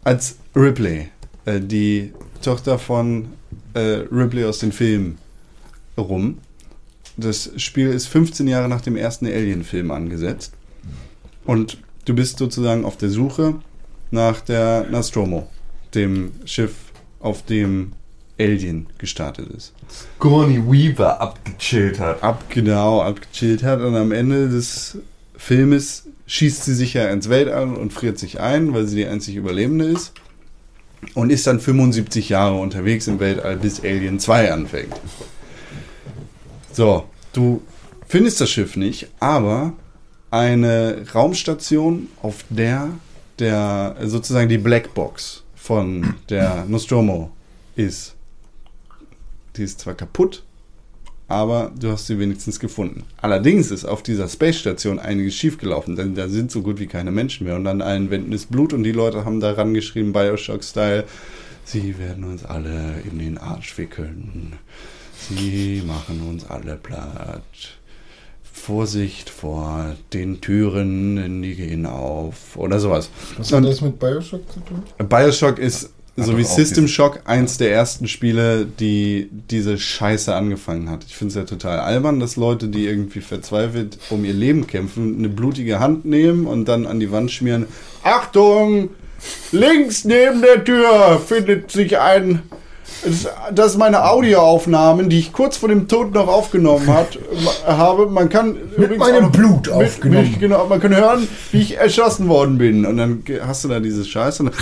als 0.03 0.37
Ripley, 0.57 1.09
äh, 1.45 1.61
die 1.61 2.13
Tochter 2.43 2.79
von 2.79 3.29
äh, 3.75 4.05
Ripley 4.11 4.45
aus 4.45 4.59
den 4.59 4.73
Filmen, 4.73 5.19
rum. 5.97 6.39
Das 7.17 7.51
Spiel 7.57 7.89
ist 7.89 8.07
15 8.07 8.47
Jahre 8.47 8.69
nach 8.69 8.81
dem 8.81 8.97
ersten 8.97 9.27
Alien-Film 9.27 9.91
angesetzt. 9.91 10.53
Und 11.45 11.79
du 12.05 12.15
bist 12.15 12.39
sozusagen 12.39 12.85
auf 12.85 12.97
der 12.97 13.11
Suche 13.11 13.57
nach 14.11 14.41
der 14.41 14.87
Nostromo, 14.91 15.49
dem 15.95 16.33
Schiff, 16.45 16.75
auf 17.21 17.45
dem 17.45 17.93
Alien 18.39 18.87
gestartet 18.99 19.49
ist. 19.51 19.73
Gurney 20.21 20.63
Weaver 20.65 21.21
abgechillt 21.21 21.99
hat. 21.99 22.23
ab, 22.23 22.45
genau, 22.49 23.01
abgechillt 23.01 23.65
hat 23.65 23.81
und 23.81 23.97
am 23.97 24.13
Ende 24.13 24.49
des 24.49 24.99
Filmes 25.37 26.05
schießt 26.27 26.65
sie 26.65 26.75
sich 26.75 26.95
ja 26.95 27.09
ins 27.09 27.29
Weltall 27.29 27.75
und 27.75 27.93
friert 27.93 28.19
sich 28.19 28.39
ein, 28.41 28.75
weil 28.75 28.87
sie 28.87 28.97
die 28.97 29.07
einzig 29.07 29.35
Überlebende 29.35 29.87
ist 29.87 30.13
und 31.15 31.31
ist 31.31 31.47
dann 31.47 31.61
75 31.61 32.29
Jahre 32.29 32.59
unterwegs 32.59 33.07
im 33.07 33.21
Weltall, 33.21 33.57
bis 33.57 33.81
Alien 33.81 34.19
2 34.19 34.53
anfängt. 34.53 34.95
So, 36.73 37.05
du 37.33 37.63
findest 38.07 38.41
das 38.41 38.51
Schiff 38.51 38.77
nicht, 38.77 39.09
aber 39.21 39.73
eine 40.31 41.05
Raumstation, 41.15 42.09
auf 42.23 42.45
der 42.51 42.91
der 43.39 43.97
sozusagen 44.05 44.49
die 44.49 44.59
Blackbox 44.59 45.45
von 45.55 46.15
der 46.29 46.65
Nostromo 46.67 47.31
ist. 47.77 48.15
Die 49.57 49.63
ist 49.63 49.81
zwar 49.81 49.95
kaputt, 49.95 50.45
aber 51.29 51.71
du 51.79 51.91
hast 51.93 52.07
sie 52.07 52.19
wenigstens 52.19 52.59
gefunden. 52.59 53.05
Allerdings 53.21 53.71
ist 53.71 53.85
auf 53.85 54.03
dieser 54.03 54.29
Space 54.29 54.57
Station 54.57 54.99
einiges 54.99 55.35
schiefgelaufen, 55.35 55.95
denn 55.95 56.15
da 56.15 56.29
sind 56.29 56.51
so 56.51 56.63
gut 56.63 56.81
wie 56.81 56.87
keine 56.87 57.11
Menschen 57.11 57.47
mehr 57.47 57.57
und 57.57 57.67
an 57.67 57.83
allen 57.83 58.11
Wänden 58.11 58.33
ist 58.33 58.51
Blut 58.51 58.73
und 58.73 58.83
die 58.83 58.93
Leute 58.93 59.27
haben 59.27 59.39
daran 59.39 59.75
geschrieben, 59.75 60.15
Bioshock-Style, 60.15 61.05
sie 61.65 61.99
werden 61.99 62.25
uns 62.25 62.45
alle 62.47 63.03
in 63.11 63.19
den 63.19 63.37
Arsch 63.37 63.77
wickeln. 63.77 64.55
Sie 65.29 65.83
machen 65.87 66.23
uns 66.29 66.49
alle 66.49 66.77
platt. 66.77 67.43
Vorsicht 68.43 69.31
vor 69.31 69.97
den 70.13 70.41
Türen, 70.41 71.43
die 71.43 71.55
gehen 71.55 71.87
auf 71.87 72.57
oder 72.57 72.81
sowas. 72.81 73.11
Was 73.37 73.53
hat 73.53 73.65
das 73.65 73.81
mit 73.81 73.99
Bioshock 73.99 74.51
zu 74.51 74.61
tun? 74.61 74.83
Bioshock 75.09 75.59
ist 75.59 75.91
so 76.25 76.37
wie 76.37 76.45
System 76.45 76.89
Shock 76.89 77.21
eins 77.25 77.59
der 77.59 77.73
ersten 77.73 78.09
Spiele, 78.09 78.67
die 78.67 79.29
diese 79.51 79.79
Scheiße 79.79 80.35
angefangen 80.35 80.91
hat. 80.91 81.05
Ich 81.07 81.17
finde 81.17 81.31
es 81.31 81.35
ja 81.37 81.45
total 81.45 81.79
albern, 81.81 82.21
dass 82.21 82.37
Leute, 82.37 82.69
die 82.69 82.87
irgendwie 82.87 83.21
verzweifelt 83.21 83.99
um 84.11 84.25
ihr 84.25 84.35
Leben 84.35 84.67
kämpfen, 84.67 85.17
eine 85.19 85.29
blutige 85.29 85.81
Hand 85.81 86.05
nehmen 86.05 86.47
und 86.47 86.67
dann 86.67 86.87
an 86.87 87.01
die 87.01 87.13
Wand 87.13 87.31
schmieren. 87.31 87.67
Achtung! 88.03 88.91
Links 89.51 90.05
neben 90.05 90.43
der 90.43 90.65
Tür 90.65 91.21
findet 91.27 91.71
sich 91.73 91.99
ein. 91.99 92.43
Das 93.55 93.73
sind 93.73 93.79
meine 93.79 94.05
Audioaufnahmen, 94.07 95.09
die 95.09 95.19
ich 95.19 95.33
kurz 95.33 95.57
vor 95.57 95.69
dem 95.69 95.87
Tod 95.89 96.15
noch 96.15 96.27
aufgenommen 96.27 96.89
hat, 96.89 97.19
habe. 97.67 98.07
Man 98.07 98.29
kann 98.29 98.57
übrigens 98.77 98.99
meinem 98.99 99.31
Blut 99.31 99.67
mit- 99.67 99.71
aufgenommen. 99.71 100.31
Mit, 100.31 100.41
genau, 100.41 100.67
man 100.67 100.81
kann 100.81 100.97
hören, 100.97 101.29
wie 101.53 101.61
ich 101.61 101.77
erschossen 101.77 102.29
worden 102.29 102.59
bin. 102.59 102.87
Und 102.87 102.97
dann 102.97 103.23
hast 103.47 103.63
du 103.65 103.69
da 103.69 103.79
diese 103.79 104.05
Scheiße. 104.05 104.43
Und 104.43 104.53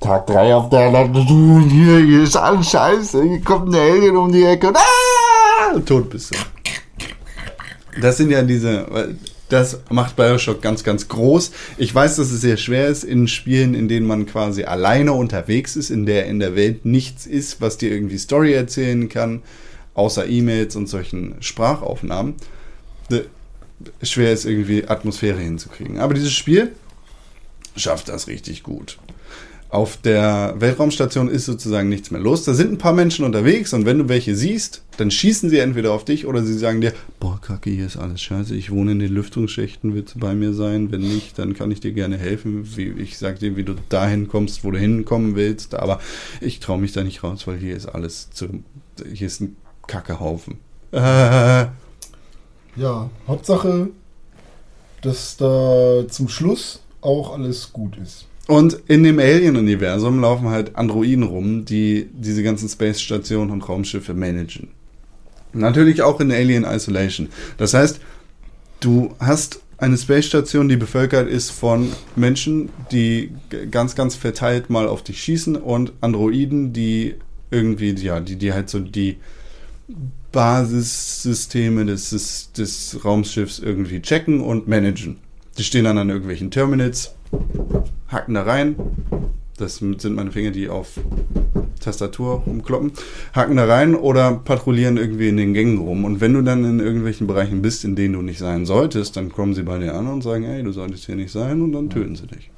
Tag 0.00 0.26
3 0.28 0.54
auf 0.54 0.70
der 0.70 0.90
Landung. 0.90 1.68
Hier, 1.68 1.98
hier 1.98 2.22
ist 2.22 2.36
alles 2.36 2.70
scheiße. 2.70 3.22
Hier 3.22 3.40
kommt 3.42 3.68
ein 3.68 3.74
Alien 3.74 4.16
um 4.16 4.32
die 4.32 4.44
Ecke 4.44 4.68
und 4.68 4.76
ah, 4.78 5.78
tot 5.84 6.08
bist 6.08 6.34
du. 6.34 6.38
Das 8.00 8.16
sind 8.16 8.30
ja 8.30 8.42
diese. 8.42 9.14
Das 9.50 9.80
macht 9.90 10.16
Bioshock 10.16 10.62
ganz, 10.62 10.84
ganz 10.84 11.08
groß. 11.08 11.50
Ich 11.76 11.92
weiß, 11.92 12.16
dass 12.16 12.30
es 12.30 12.40
sehr 12.40 12.56
schwer 12.56 12.86
ist 12.86 13.02
in 13.02 13.26
Spielen, 13.26 13.74
in 13.74 13.88
denen 13.88 14.06
man 14.06 14.24
quasi 14.24 14.62
alleine 14.62 15.12
unterwegs 15.12 15.76
ist, 15.76 15.90
in 15.90 16.06
der 16.06 16.26
in 16.26 16.38
der 16.38 16.54
Welt 16.54 16.86
nichts 16.86 17.26
ist, 17.26 17.60
was 17.60 17.76
dir 17.76 17.90
irgendwie 17.90 18.16
Story 18.16 18.52
erzählen 18.52 19.08
kann, 19.08 19.42
außer 19.94 20.26
E-Mails 20.26 20.76
und 20.76 20.88
solchen 20.88 21.34
Sprachaufnahmen. 21.40 22.36
Schwer 24.02 24.32
ist 24.32 24.44
irgendwie 24.44 24.86
Atmosphäre 24.86 25.40
hinzukriegen. 25.40 25.98
Aber 25.98 26.14
dieses 26.14 26.32
Spiel 26.32 26.70
schafft 27.76 28.08
das 28.08 28.28
richtig 28.28 28.62
gut. 28.62 28.98
Auf 29.70 29.96
der 29.98 30.54
Weltraumstation 30.58 31.28
ist 31.28 31.46
sozusagen 31.46 31.88
nichts 31.88 32.10
mehr 32.10 32.20
los. 32.20 32.44
Da 32.44 32.54
sind 32.54 32.72
ein 32.72 32.78
paar 32.78 32.92
Menschen 32.92 33.24
unterwegs 33.24 33.72
und 33.72 33.86
wenn 33.86 33.98
du 33.98 34.08
welche 34.08 34.34
siehst, 34.34 34.82
dann 34.96 35.10
schießen 35.10 35.48
sie 35.48 35.58
entweder 35.58 35.92
auf 35.92 36.04
dich 36.04 36.26
oder 36.26 36.42
sie 36.42 36.58
sagen 36.58 36.80
dir, 36.80 36.92
boah, 37.20 37.40
Kacke, 37.40 37.70
hier 37.70 37.86
ist 37.86 37.96
alles 37.96 38.20
scheiße, 38.20 38.54
ich 38.54 38.70
wohne 38.70 38.92
in 38.92 38.98
den 38.98 39.12
Lüftungsschächten, 39.12 39.94
willst 39.94 40.16
du 40.16 40.18
bei 40.18 40.34
mir 40.34 40.52
sein? 40.52 40.90
Wenn 40.90 41.02
nicht, 41.02 41.38
dann 41.38 41.54
kann 41.54 41.70
ich 41.70 41.80
dir 41.80 41.92
gerne 41.92 42.18
helfen. 42.18 42.68
Wie, 42.76 42.88
ich 42.88 43.16
sag 43.18 43.38
dir, 43.38 43.56
wie 43.56 43.64
du 43.64 43.74
dahin 43.88 44.28
kommst, 44.28 44.64
wo 44.64 44.70
du 44.70 44.78
hinkommen 44.78 45.36
willst, 45.36 45.74
aber 45.74 46.00
ich 46.40 46.58
traue 46.60 46.78
mich 46.78 46.92
da 46.92 47.04
nicht 47.04 47.22
raus, 47.22 47.46
weil 47.46 47.58
hier 47.58 47.76
ist 47.76 47.86
alles 47.86 48.30
zu, 48.30 48.64
hier 49.12 49.26
ist 49.26 49.40
ein 49.40 49.56
Kackehaufen. 49.86 50.58
Äh, 50.92 51.66
Ja, 52.76 53.10
Hauptsache, 53.26 53.90
dass 55.02 55.36
da 55.36 56.04
zum 56.08 56.28
Schluss 56.28 56.80
auch 57.00 57.32
alles 57.32 57.72
gut 57.72 57.96
ist. 57.96 58.26
Und 58.50 58.80
in 58.88 59.04
dem 59.04 59.20
Alien-Universum 59.20 60.20
laufen 60.20 60.48
halt 60.48 60.74
Androiden 60.74 61.22
rum, 61.22 61.64
die 61.64 62.08
diese 62.12 62.42
ganzen 62.42 62.68
Space-Stationen 62.68 63.52
und 63.52 63.68
Raumschiffe 63.68 64.12
managen. 64.12 64.70
Natürlich 65.52 66.02
auch 66.02 66.18
in 66.18 66.32
Alien 66.32 66.64
Isolation. 66.64 67.28
Das 67.58 67.74
heißt, 67.74 68.00
du 68.80 69.14
hast 69.20 69.60
eine 69.78 69.96
Space-Station, 69.96 70.68
die 70.68 70.76
bevölkert 70.76 71.28
ist 71.28 71.50
von 71.50 71.92
Menschen, 72.16 72.70
die 72.90 73.30
ganz, 73.70 73.94
ganz 73.94 74.16
verteilt 74.16 74.68
mal 74.68 74.88
auf 74.88 75.04
dich 75.04 75.22
schießen 75.22 75.54
und 75.54 75.92
Androiden, 76.00 76.72
die 76.72 77.14
irgendwie, 77.52 77.92
ja, 77.92 78.18
die, 78.18 78.34
die 78.34 78.52
halt 78.52 78.68
so 78.68 78.80
die 78.80 79.18
Basissysteme 80.32 81.86
des, 81.86 82.10
des, 82.10 82.50
des 82.50 83.04
Raumschiffs 83.04 83.60
irgendwie 83.60 84.02
checken 84.02 84.40
und 84.40 84.66
managen. 84.66 85.18
Die 85.56 85.62
stehen 85.62 85.84
dann 85.84 85.98
an 85.98 86.08
irgendwelchen 86.08 86.50
Terminals, 86.50 87.14
hacken 88.08 88.34
da 88.34 88.42
rein. 88.42 88.76
Das 89.56 89.76
sind 89.76 90.14
meine 90.14 90.32
Finger, 90.32 90.50
die 90.52 90.68
auf 90.68 90.98
Tastatur 91.80 92.42
rumkloppen. 92.46 92.92
Hacken 93.34 93.56
da 93.56 93.66
rein 93.66 93.94
oder 93.94 94.32
patrouillieren 94.32 94.96
irgendwie 94.96 95.28
in 95.28 95.36
den 95.36 95.52
Gängen 95.52 95.78
rum. 95.78 96.04
Und 96.04 96.20
wenn 96.20 96.32
du 96.32 96.42
dann 96.42 96.64
in 96.64 96.80
irgendwelchen 96.80 97.26
Bereichen 97.26 97.60
bist, 97.60 97.84
in 97.84 97.96
denen 97.96 98.14
du 98.14 98.22
nicht 98.22 98.38
sein 98.38 98.64
solltest, 98.64 99.16
dann 99.16 99.30
kommen 99.30 99.54
sie 99.54 99.62
bei 99.62 99.78
dir 99.78 99.94
an 99.94 100.06
und 100.06 100.22
sagen, 100.22 100.44
hey, 100.44 100.62
du 100.62 100.72
solltest 100.72 101.06
hier 101.06 101.16
nicht 101.16 101.30
sein 101.30 101.60
und 101.60 101.72
dann 101.72 101.90
töten 101.90 102.16
sie 102.16 102.26
dich. 102.26 102.50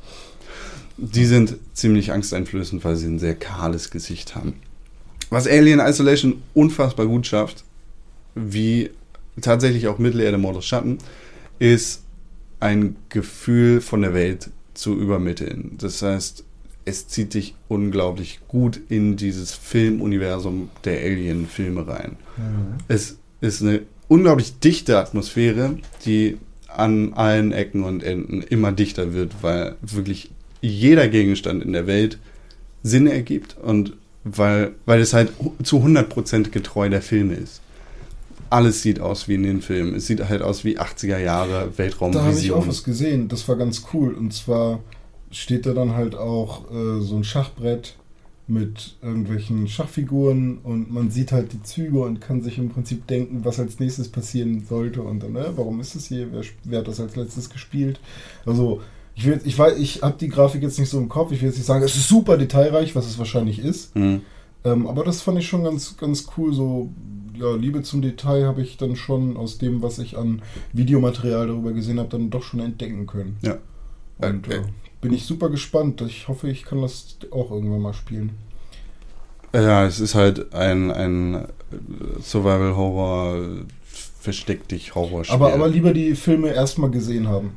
Die 0.96 1.24
sind 1.24 1.56
ziemlich 1.72 2.12
angsteinflößend, 2.12 2.84
weil 2.84 2.96
sie 2.96 3.06
ein 3.06 3.18
sehr 3.18 3.34
kahles 3.34 3.90
Gesicht 3.90 4.36
haben. 4.36 4.54
Was 5.30 5.48
Alien 5.48 5.80
Isolation 5.80 6.42
unfassbar 6.54 7.06
gut 7.06 7.26
schafft, 7.26 7.64
wie 8.34 8.90
tatsächlich 9.40 9.88
auch 9.88 9.98
Mittelerde 9.98 10.38
Mordus 10.38 10.66
Schatten, 10.66 10.98
ist 11.58 12.02
ein 12.60 12.96
Gefühl 13.08 13.80
von 13.80 14.02
der 14.02 14.14
Welt 14.14 14.50
zu 14.74 14.94
übermitteln. 14.98 15.76
Das 15.78 16.02
heißt, 16.02 16.44
es 16.84 17.08
zieht 17.08 17.34
dich 17.34 17.54
unglaublich 17.68 18.40
gut 18.48 18.80
in 18.88 19.16
dieses 19.16 19.52
Filmuniversum 19.52 20.70
der 20.84 21.00
Alien-Filme 21.00 21.86
rein. 21.86 22.16
Es 22.88 23.18
ist 23.40 23.62
eine 23.62 23.82
unglaublich 24.08 24.58
dichte 24.58 24.98
Atmosphäre, 24.98 25.78
die 26.04 26.38
an 26.68 27.12
allen 27.14 27.52
Ecken 27.52 27.84
und 27.84 28.02
Enden 28.02 28.42
immer 28.42 28.72
dichter 28.72 29.12
wird, 29.12 29.42
weil 29.42 29.76
wirklich 29.82 30.30
jeder 30.60 31.08
Gegenstand 31.08 31.62
in 31.62 31.72
der 31.72 31.86
Welt 31.86 32.18
Sinn 32.82 33.06
ergibt 33.06 33.56
und 33.58 33.94
weil, 34.24 34.72
weil 34.86 35.00
es 35.00 35.12
halt 35.12 35.32
zu 35.62 35.78
100% 35.78 36.50
getreu 36.50 36.88
der 36.88 37.02
Filme 37.02 37.34
ist. 37.34 37.60
Alles 38.52 38.82
sieht 38.82 39.00
aus 39.00 39.28
wie 39.28 39.34
in 39.34 39.42
den 39.42 39.62
Filmen. 39.62 39.94
Es 39.94 40.06
sieht 40.06 40.28
halt 40.28 40.42
aus 40.42 40.64
wie 40.64 40.78
80er 40.78 41.18
Jahre 41.18 41.48
Da 41.52 41.56
habe 41.58 41.70
ich 41.70 41.72
auch 41.72 41.78
Weltraumvision. 41.78 42.68
was 42.68 42.84
gesehen, 42.84 43.28
das 43.28 43.48
war 43.48 43.56
ganz 43.56 43.82
cool. 43.92 44.14
Und 44.14 44.32
zwar 44.32 44.80
steht 45.30 45.66
da 45.66 45.72
dann 45.72 45.94
halt 45.94 46.14
auch 46.14 46.70
äh, 46.70 47.00
so 47.00 47.16
ein 47.16 47.24
Schachbrett 47.24 47.96
mit 48.48 48.96
irgendwelchen 49.02 49.68
Schachfiguren 49.68 50.58
und 50.62 50.92
man 50.92 51.10
sieht 51.10 51.32
halt 51.32 51.52
die 51.52 51.62
Züge 51.62 52.00
und 52.00 52.20
kann 52.20 52.42
sich 52.42 52.58
im 52.58 52.68
Prinzip 52.70 53.06
denken, 53.06 53.44
was 53.44 53.58
als 53.58 53.78
nächstes 53.78 54.08
passieren 54.08 54.64
sollte 54.68 55.00
und 55.00 55.22
dann, 55.22 55.36
äh, 55.36 55.56
warum 55.56 55.80
ist 55.80 55.94
es 55.94 56.06
hier, 56.06 56.26
wer, 56.32 56.42
wer 56.64 56.80
hat 56.80 56.88
das 56.88 57.00
als 57.00 57.16
letztes 57.16 57.48
gespielt? 57.48 58.00
Also 58.44 58.80
ich 59.14 59.24
will, 59.26 59.40
ich 59.44 59.58
weiß, 59.58 59.78
ich 59.78 60.02
habe 60.02 60.16
die 60.18 60.28
Grafik 60.28 60.60
jetzt 60.62 60.78
nicht 60.78 60.90
so 60.90 60.98
im 60.98 61.08
Kopf, 61.08 61.32
ich 61.32 61.40
will 61.40 61.48
jetzt 61.48 61.56
nicht 61.56 61.66
sagen, 61.66 61.84
es 61.84 61.94
ist 61.96 62.08
super 62.08 62.36
detailreich, 62.36 62.94
was 62.96 63.06
es 63.06 63.16
wahrscheinlich 63.16 63.58
ist, 63.60 63.94
Hm. 63.94 64.20
ähm, 64.64 64.86
aber 64.86 65.04
das 65.04 65.22
fand 65.22 65.38
ich 65.38 65.46
schon 65.46 65.62
ganz, 65.64 65.96
ganz 65.96 66.26
cool. 66.36 66.52
So, 66.52 66.90
ja, 67.42 67.56
Liebe 67.56 67.82
zum 67.82 68.02
Detail 68.02 68.46
habe 68.46 68.62
ich 68.62 68.76
dann 68.76 68.96
schon 68.96 69.36
aus 69.36 69.58
dem, 69.58 69.82
was 69.82 69.98
ich 69.98 70.16
an 70.16 70.42
Videomaterial 70.72 71.48
darüber 71.48 71.72
gesehen 71.72 71.98
habe, 71.98 72.08
dann 72.08 72.30
doch 72.30 72.42
schon 72.42 72.60
entdecken 72.60 73.06
können. 73.06 73.36
Ja. 73.42 73.58
Und 74.18 74.48
Äh, 74.48 74.58
äh, 74.58 74.62
bin 75.00 75.12
ich 75.12 75.24
super 75.24 75.50
gespannt. 75.50 76.00
Ich 76.02 76.28
hoffe, 76.28 76.48
ich 76.48 76.64
kann 76.64 76.80
das 76.80 77.16
auch 77.30 77.50
irgendwann 77.50 77.80
mal 77.80 77.94
spielen. 77.94 78.30
Ja, 79.52 79.84
es 79.84 80.00
ist 80.00 80.14
halt 80.14 80.54
ein, 80.54 80.90
ein 80.90 81.46
Survival-Horror, 82.22 83.64
versteck 84.20 84.68
dich 84.68 84.94
Horror-Spiel. 84.94 85.34
Aber, 85.34 85.52
aber 85.52 85.68
lieber 85.68 85.92
die 85.92 86.14
Filme 86.14 86.50
erstmal 86.50 86.90
gesehen 86.90 87.28
haben. 87.28 87.52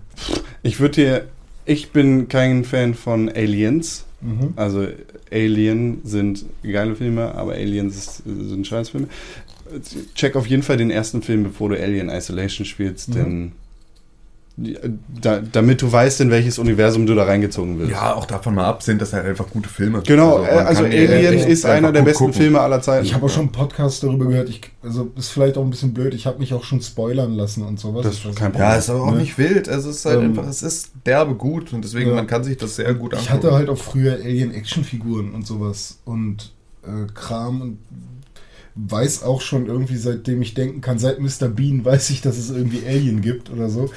ich 0.63 0.79
würde 0.79 0.95
dir, 0.95 1.25
ich 1.65 1.91
bin 1.91 2.27
kein 2.27 2.65
Fan 2.65 2.95
von 2.95 3.29
Aliens. 3.29 4.05
Mhm. 4.21 4.53
Also 4.55 4.87
Alien 5.31 6.01
sind 6.03 6.45
geile 6.63 6.95
Filme, 6.95 7.33
aber 7.35 7.53
Aliens 7.53 8.23
sind 8.25 8.65
Scheißfilme. 8.65 9.07
Check 10.15 10.35
auf 10.35 10.47
jeden 10.47 10.63
Fall 10.63 10.77
den 10.77 10.91
ersten 10.91 11.21
Film, 11.21 11.43
bevor 11.43 11.69
du 11.69 11.75
Alien 11.81 12.09
Isolation 12.09 12.65
spielst, 12.65 13.09
Mhm. 13.09 13.13
denn 13.13 13.51
da, 15.21 15.41
damit 15.41 15.81
du 15.81 15.91
weißt, 15.91 16.21
in 16.21 16.29
welches 16.31 16.57
Universum 16.59 17.05
du 17.05 17.13
da 17.13 17.25
reingezogen 17.25 17.77
wirst. 17.77 17.91
Ja, 17.91 18.13
auch 18.15 18.23
davon 18.23 18.55
mal 18.55 18.63
ab, 18.63 18.83
sind 18.83 19.01
das 19.01 19.11
halt 19.11 19.25
einfach 19.25 19.49
gute 19.49 19.67
Filme. 19.67 20.01
Genau, 20.07 20.37
also 20.37 20.85
die 20.85 20.97
Alien 21.09 21.39
ist 21.45 21.65
einer 21.65 21.91
der 21.91 22.03
besten 22.03 22.19
gucken. 22.27 22.33
Filme 22.41 22.61
aller 22.61 22.81
Zeiten. 22.81 23.05
Ich 23.05 23.13
habe 23.13 23.25
auch 23.25 23.29
schon 23.29 23.41
einen 23.41 23.51
Podcast 23.51 24.01
darüber 24.03 24.27
gehört. 24.27 24.47
Ich, 24.47 24.61
also 24.81 25.11
ist 25.17 25.27
vielleicht 25.27 25.57
auch 25.57 25.63
ein 25.63 25.71
bisschen 25.71 25.93
blöd. 25.93 26.13
Ich 26.13 26.25
habe 26.25 26.39
mich 26.39 26.53
auch 26.53 26.63
schon 26.63 26.79
spoilern 26.79 27.33
lassen 27.33 27.63
und 27.63 27.81
sowas. 27.81 28.03
Das 28.05 28.13
ist 28.15 28.23
kein. 28.37 28.53
Problem. 28.53 28.61
Ja, 28.69 28.75
ist 28.77 28.89
aber 28.89 29.01
auch 29.03 29.11
Ne? 29.11 29.17
nicht 29.17 29.37
wild. 29.37 29.67
Also 29.67 29.89
es 29.89 29.97
ist 29.97 30.05
halt 30.05 30.19
Ähm, 30.21 30.29
einfach, 30.29 30.47
es 30.47 30.63
ist 30.63 30.91
derbe 31.05 31.35
gut 31.35 31.73
und 31.73 31.83
deswegen, 31.83 32.11
ja. 32.11 32.15
man 32.15 32.27
kann 32.27 32.45
sich 32.45 32.55
das 32.55 32.77
sehr 32.77 32.93
gut 32.93 33.13
angucken. 33.13 33.23
Ich 33.23 33.29
hatte 33.31 33.51
halt 33.51 33.67
auch 33.67 33.77
früher 33.77 34.13
Alien-Action-Figuren 34.23 35.33
und 35.33 35.45
sowas 35.45 35.97
und 36.05 36.53
äh, 36.83 37.11
Kram 37.13 37.59
und 37.61 37.77
weiß 38.75 39.23
auch 39.23 39.41
schon 39.41 39.67
irgendwie, 39.67 39.95
seitdem 39.95 40.41
ich 40.41 40.53
denken 40.53 40.81
kann, 40.81 40.99
seit 40.99 41.19
Mr. 41.19 41.47
Bean 41.47 41.85
weiß 41.85 42.09
ich, 42.09 42.21
dass 42.21 42.37
es 42.37 42.49
irgendwie 42.49 42.85
Alien 42.85 43.21
gibt 43.21 43.49
oder 43.49 43.69
so. 43.69 43.89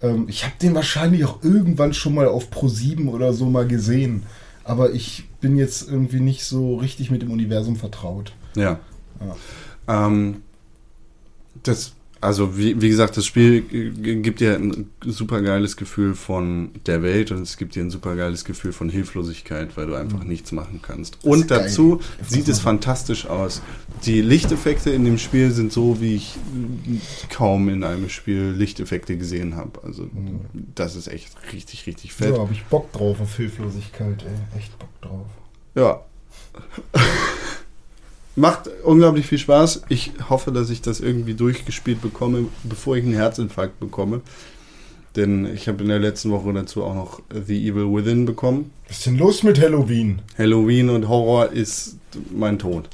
Ähm, 0.00 0.26
ich 0.28 0.44
habe 0.44 0.54
den 0.60 0.74
wahrscheinlich 0.74 1.24
auch 1.24 1.42
irgendwann 1.42 1.92
schon 1.92 2.14
mal 2.14 2.26
auf 2.26 2.50
Pro 2.50 2.68
7 2.68 3.08
oder 3.08 3.32
so 3.32 3.46
mal 3.46 3.66
gesehen. 3.66 4.24
Aber 4.64 4.92
ich 4.92 5.28
bin 5.40 5.56
jetzt 5.56 5.88
irgendwie 5.88 6.20
nicht 6.20 6.44
so 6.44 6.76
richtig 6.76 7.10
mit 7.10 7.22
dem 7.22 7.30
Universum 7.30 7.76
vertraut. 7.76 8.32
Ja. 8.54 8.80
Ähm, 9.88 10.42
das, 11.62 11.92
also 12.22 12.56
wie, 12.56 12.80
wie 12.80 12.88
gesagt, 12.88 13.16
das 13.16 13.26
Spiel 13.26 13.62
gibt 13.62 14.40
dir 14.40 14.54
ein 14.54 14.90
super 15.04 15.42
geiles 15.42 15.76
Gefühl 15.76 16.14
von 16.14 16.70
der 16.86 17.02
Welt 17.02 17.32
und 17.32 17.42
es 17.42 17.56
gibt 17.56 17.74
dir 17.74 17.82
ein 17.82 17.90
super 17.90 18.14
geiles 18.14 18.44
Gefühl 18.44 18.72
von 18.72 18.88
Hilflosigkeit, 18.88 19.76
weil 19.76 19.88
du 19.88 19.94
einfach 19.94 20.22
nichts 20.22 20.52
machen 20.52 20.80
kannst. 20.80 21.18
Und 21.24 21.50
dazu 21.50 22.00
sieht 22.26 22.46
es 22.46 22.60
fantastisch 22.60 23.26
aus. 23.26 23.60
Die 24.04 24.22
Lichteffekte 24.22 24.90
in 24.90 25.04
dem 25.04 25.18
Spiel 25.18 25.50
sind 25.50 25.72
so, 25.72 26.00
wie 26.00 26.14
ich 26.14 26.38
kaum 27.28 27.68
in 27.68 27.82
einem 27.82 28.08
Spiel 28.08 28.54
Lichteffekte 28.56 29.16
gesehen 29.16 29.56
habe. 29.56 29.82
Also 29.82 30.08
das 30.76 30.94
ist 30.94 31.08
echt 31.08 31.28
richtig, 31.52 31.86
richtig 31.88 32.12
fett. 32.12 32.36
Ja, 32.36 32.38
habe 32.40 32.52
ich 32.52 32.64
Bock 32.66 32.92
drauf 32.92 33.20
auf 33.20 33.36
Hilflosigkeit, 33.36 34.22
ey. 34.22 34.58
Echt 34.58 34.78
Bock 34.78 35.00
drauf. 35.00 35.26
Ja. 35.74 36.04
Macht 38.34 38.70
unglaublich 38.82 39.26
viel 39.26 39.38
Spaß. 39.38 39.82
Ich 39.88 40.12
hoffe, 40.30 40.52
dass 40.52 40.70
ich 40.70 40.80
das 40.80 41.00
irgendwie 41.00 41.34
durchgespielt 41.34 42.00
bekomme, 42.00 42.46
bevor 42.64 42.96
ich 42.96 43.04
einen 43.04 43.14
Herzinfarkt 43.14 43.78
bekomme. 43.78 44.22
Denn 45.16 45.44
ich 45.54 45.68
habe 45.68 45.82
in 45.82 45.90
der 45.90 45.98
letzten 45.98 46.30
Woche 46.30 46.52
dazu 46.54 46.84
auch 46.84 46.94
noch 46.94 47.20
The 47.30 47.68
Evil 47.68 47.94
Within 47.94 48.24
bekommen. 48.24 48.70
Was 48.88 48.98
ist 48.98 49.06
denn 49.06 49.18
los 49.18 49.42
mit 49.42 49.60
Halloween? 49.60 50.22
Halloween 50.38 50.88
und 50.88 51.08
Horror 51.08 51.52
ist 51.52 51.96
mein 52.30 52.58
Tod. 52.58 52.88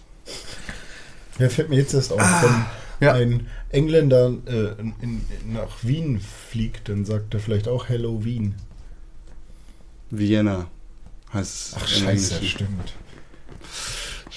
Ja, 1.39 1.49
fällt 1.49 1.69
mir 1.69 1.77
jetzt 1.77 1.95
erst 1.95 2.13
auf, 2.13 2.19
wenn 2.21 3.07
ja. 3.07 3.15
ein 3.15 3.47
Engländer 3.71 4.33
äh, 4.47 4.81
in, 4.81 4.95
in, 5.01 5.23
nach 5.53 5.85
Wien 5.85 6.21
fliegt, 6.21 6.89
dann 6.89 7.05
sagt 7.05 7.35
er 7.35 7.41
vielleicht 7.41 7.69
auch 7.69 7.89
Halloween. 7.89 8.57
Vienna 10.11 10.67
heißt 11.33 11.55
es. 11.55 11.77
Ach 11.77 11.87
scheiße, 11.87 12.45
stimmt. 12.45 12.95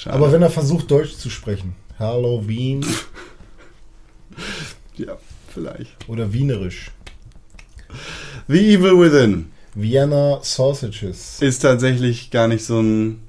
Schade. 0.01 0.15
Aber 0.15 0.31
wenn 0.31 0.41
er 0.41 0.49
versucht, 0.49 0.89
Deutsch 0.89 1.13
zu 1.15 1.29
sprechen, 1.29 1.75
Halloween 1.99 2.83
ja, 4.97 5.15
vielleicht. 5.53 5.91
oder 6.07 6.33
Wienerisch. 6.33 6.89
The 8.47 8.73
Evil 8.73 8.99
Within 8.99 9.51
Vienna 9.75 10.39
Sausages. 10.41 11.39
ist 11.39 11.59
tatsächlich 11.59 12.31
gar 12.31 12.47
nicht 12.47 12.65
so 12.65 12.79
ein. 12.81 13.21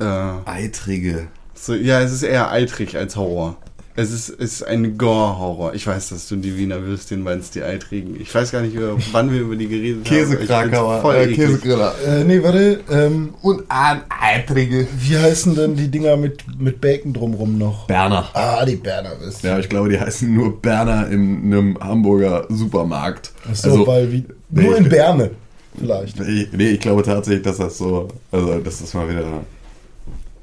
Äh, 0.00 0.04
Eitrige. 0.04 1.28
So, 1.54 1.74
ja, 1.74 2.00
es 2.00 2.12
ist 2.12 2.24
eher 2.24 2.50
eitrig 2.50 2.96
als 2.96 3.14
Horror. 3.14 3.56
Es 3.98 4.10
ist, 4.12 4.28
ist 4.28 4.62
ein 4.62 4.98
Gore-Horror. 4.98 5.72
Ich 5.72 5.86
weiß, 5.86 6.10
dass 6.10 6.28
du 6.28 6.36
die 6.36 6.58
Wiener 6.58 6.82
Würstchen 6.82 7.22
meinst, 7.22 7.54
die 7.54 7.62
eitrigen. 7.62 8.20
Ich 8.20 8.34
weiß 8.34 8.52
gar 8.52 8.60
nicht, 8.60 8.74
über, 8.74 8.96
wann 9.12 9.32
wir 9.32 9.40
über 9.40 9.56
die 9.56 9.68
geredet 9.68 10.04
haben. 10.10 10.16
Käsekrakauer, 10.16 11.14
äh. 11.14 11.32
Käsegriller. 11.32 11.94
Äh, 12.06 12.24
nee, 12.24 12.42
warte. 12.42 12.80
Ähm, 12.90 13.32
Und 13.40 13.64
ein 13.68 14.02
Eitrige. 14.08 14.86
wie 14.98 15.16
heißen 15.16 15.54
denn 15.54 15.76
die 15.76 15.88
Dinger 15.88 16.18
mit, 16.18 16.44
mit 16.60 16.80
Bacon 16.80 17.14
drumrum 17.14 17.56
noch? 17.56 17.86
Berner. 17.86 18.28
Ah, 18.34 18.64
die 18.66 18.76
Berner 18.76 19.12
wisst 19.18 19.42
Ja, 19.42 19.58
ich 19.58 19.68
glaube, 19.68 19.88
die 19.88 19.98
heißen 19.98 20.32
nur 20.32 20.60
Berner 20.60 21.08
in 21.08 21.44
einem 21.44 21.78
Hamburger 21.80 22.44
Supermarkt. 22.50 23.32
Achso, 23.50 23.70
also, 23.70 23.86
weil 23.86 24.12
wie. 24.12 24.24
nee, 24.50 24.62
Nur 24.62 24.76
in 24.76 24.88
Berne. 24.90 25.30
Vielleicht. 25.78 26.20
ich, 26.20 26.52
nee, 26.52 26.68
ich 26.70 26.80
glaube 26.80 27.02
tatsächlich, 27.02 27.44
dass 27.44 27.58
das 27.58 27.78
so, 27.78 28.08
also 28.30 28.58
das 28.60 28.80
ist 28.80 28.94
mal 28.94 29.08
wieder 29.08 29.24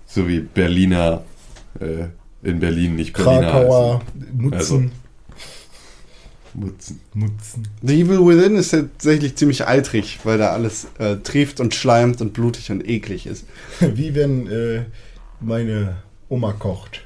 so 0.08 0.28
wie 0.28 0.40
Berliner 0.42 1.24
äh, 1.80 2.06
in 2.44 2.60
Berlin, 2.60 2.96
nicht 2.96 3.14
Berliner. 3.14 3.52
Krakauer, 3.52 4.02
heißen. 4.02 4.38
Mutzen. 4.38 4.58
Also. 4.58 4.84
Mutzen. 6.56 7.00
Mutzen. 7.14 7.68
The 7.82 8.02
Evil 8.02 8.20
Within 8.20 8.56
ist 8.56 8.70
tatsächlich 8.70 9.36
ziemlich 9.36 9.66
eitrig, 9.66 10.20
weil 10.24 10.38
da 10.38 10.50
alles 10.52 10.88
äh, 11.00 11.16
trieft 11.18 11.60
und 11.60 11.74
schleimt 11.74 12.22
und 12.22 12.34
blutig 12.34 12.70
und 12.70 12.88
eklig 12.88 13.26
ist. 13.26 13.46
Wie 13.80 14.14
wenn 14.14 14.48
äh, 14.48 14.86
meine 15.40 15.98
Oma 16.30 16.54
kocht. 16.54 17.02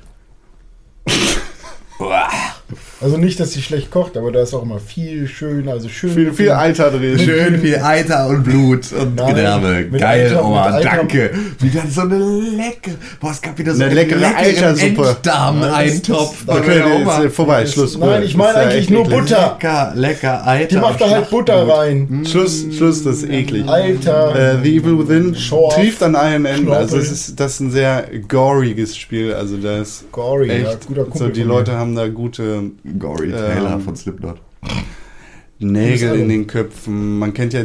Also 2.99 3.17
nicht, 3.17 3.39
dass 3.39 3.51
sie 3.53 3.61
schlecht 3.61 3.91
kocht, 3.91 4.17
aber 4.17 4.31
da 4.31 4.41
ist 4.41 4.55
auch 4.55 4.63
immer 4.63 4.79
viel 4.79 5.27
schön, 5.27 5.69
also 5.69 5.87
schön. 5.87 6.09
Viel, 6.09 6.33
viel 6.33 6.49
Alter 6.49 6.89
drin. 6.89 7.19
Schön 7.19 7.59
viel 7.61 7.75
Eiter 7.77 8.27
und 8.27 8.43
Blut 8.43 8.91
und 8.91 9.15
Nein, 9.15 9.35
Gedärme. 9.35 9.85
Geil, 9.89 10.25
Eiter- 10.31 10.43
Oma, 10.43 10.79
danke. 10.81 11.29
Wieder 11.59 11.83
so 11.87 12.01
eine 12.01 12.17
leckere. 12.17 12.95
Boah, 13.19 13.31
es 13.31 13.41
gab 13.41 13.55
wieder 13.59 13.75
so 13.75 13.83
Eine 13.83 13.93
leckere. 13.93 14.19
Das- 14.21 14.81
Enddarm-Eintopf. 14.81 16.45
das- 16.47 16.57
Okay, 16.57 16.81
Oma. 17.01 17.23
äh, 17.23 17.29
vorbei, 17.29 17.61
Das- 17.61 17.73
Schluss. 17.73 17.97
Nein, 17.99 18.23
ich 18.23 18.35
meine 18.35 18.53
Das 18.53 18.61
ist 18.63 18.65
ja 18.65 18.71
eigentlich 18.71 18.89
nur. 18.89 19.03
Butter. 19.03 19.57
Lecker, 19.59 19.91
lecker 19.95 20.47
Eiter. 20.47 20.67
Die 20.67 20.81
macht 20.81 20.99
da 21.01 21.09
halt 21.09 21.29
Butter 21.29 21.67
rein. 21.67 22.23
Schluss, 22.27 22.65
Schluss, 22.75 23.03
das 23.03 23.17
ist 23.17 23.29
eklig. 23.29 23.67
Alter. 23.67 24.55
Äh, 24.55 24.63
The 24.63 24.75
Evil 24.77 24.97
Within 24.99 25.35
Schorf, 25.35 25.75
trieft 25.75 26.01
an 26.01 26.15
allen 26.15 26.45
Enden. 26.45 26.71
Also 26.71 26.97
es 26.97 27.11
ist, 27.11 27.39
das 27.39 27.53
ist 27.53 27.59
ein 27.59 27.69
sehr 27.71 28.05
goriges 28.27 28.97
Spiel. 28.97 29.33
Also 29.35 29.57
da 29.57 29.77
ist 29.81 30.11
Gory, 30.11 30.47
ja, 30.47 30.69
echt, 30.71 30.87
guter 30.87 31.03
Kumpel 31.03 31.19
so 31.19 31.29
die. 31.29 31.43
Leute 31.43 31.73
haben 31.73 31.95
da 31.95 32.07
gute 32.07 32.71
Gory 32.97 33.27
Ähm, 33.27 33.31
Taylor 33.31 33.79
von 33.79 33.95
Slipknot. 33.95 34.39
Nägel 35.59 36.19
in 36.19 36.29
den 36.29 36.47
Köpfen. 36.47 37.17
Man 37.17 37.33
kennt 37.33 37.53
ja, 37.53 37.63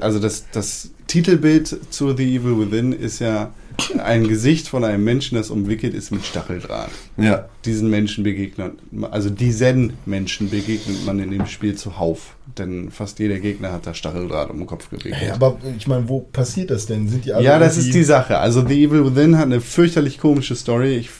also 0.00 0.18
das, 0.18 0.46
das 0.52 0.90
Titelbild 1.06 1.92
zu 1.92 2.14
The 2.14 2.36
Evil 2.36 2.58
Within 2.58 2.92
ist 2.92 3.18
ja 3.18 3.50
ein 3.98 4.28
Gesicht 4.28 4.68
von 4.68 4.84
einem 4.84 5.04
Menschen, 5.04 5.36
das 5.36 5.48
umwickelt 5.48 5.94
ist 5.94 6.10
mit 6.10 6.24
Stacheldraht. 6.24 6.90
Ja. 7.16 7.48
Diesen 7.64 7.88
Menschen 7.88 8.24
begegnet, 8.24 8.74
also 9.10 9.30
diesen 9.30 9.94
Menschen 10.04 10.50
begegnet 10.50 11.06
man 11.06 11.18
in 11.18 11.30
dem 11.30 11.46
Spiel 11.46 11.76
zuhauf. 11.76 12.36
Denn 12.58 12.90
fast 12.90 13.20
jeder 13.20 13.38
Gegner 13.38 13.72
hat 13.72 13.86
da 13.86 13.94
Stacheldraht 13.94 14.50
um 14.50 14.58
den 14.58 14.66
Kopf 14.66 14.90
gewickelt. 14.90 15.14
Hey, 15.14 15.30
aber 15.30 15.56
ich 15.78 15.86
meine, 15.86 16.08
wo 16.08 16.20
passiert 16.20 16.70
das 16.70 16.86
denn? 16.86 17.08
Sind 17.08 17.24
die 17.24 17.32
alle 17.32 17.44
Ja, 17.44 17.58
das 17.58 17.78
ist 17.78 17.94
die 17.94 18.04
Sache. 18.04 18.38
Also 18.38 18.66
The 18.66 18.84
Evil 18.84 19.04
Within 19.06 19.38
hat 19.38 19.46
eine 19.46 19.60
fürchterlich 19.60 20.18
komische 20.18 20.56
Story. 20.56 20.96
Ich, 20.96 21.10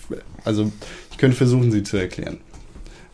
also 0.45 0.71
ich 1.11 1.19
könnte 1.19 1.37
versuchen, 1.37 1.73
sie 1.73 1.83
zu 1.83 1.97
erklären. 1.97 2.39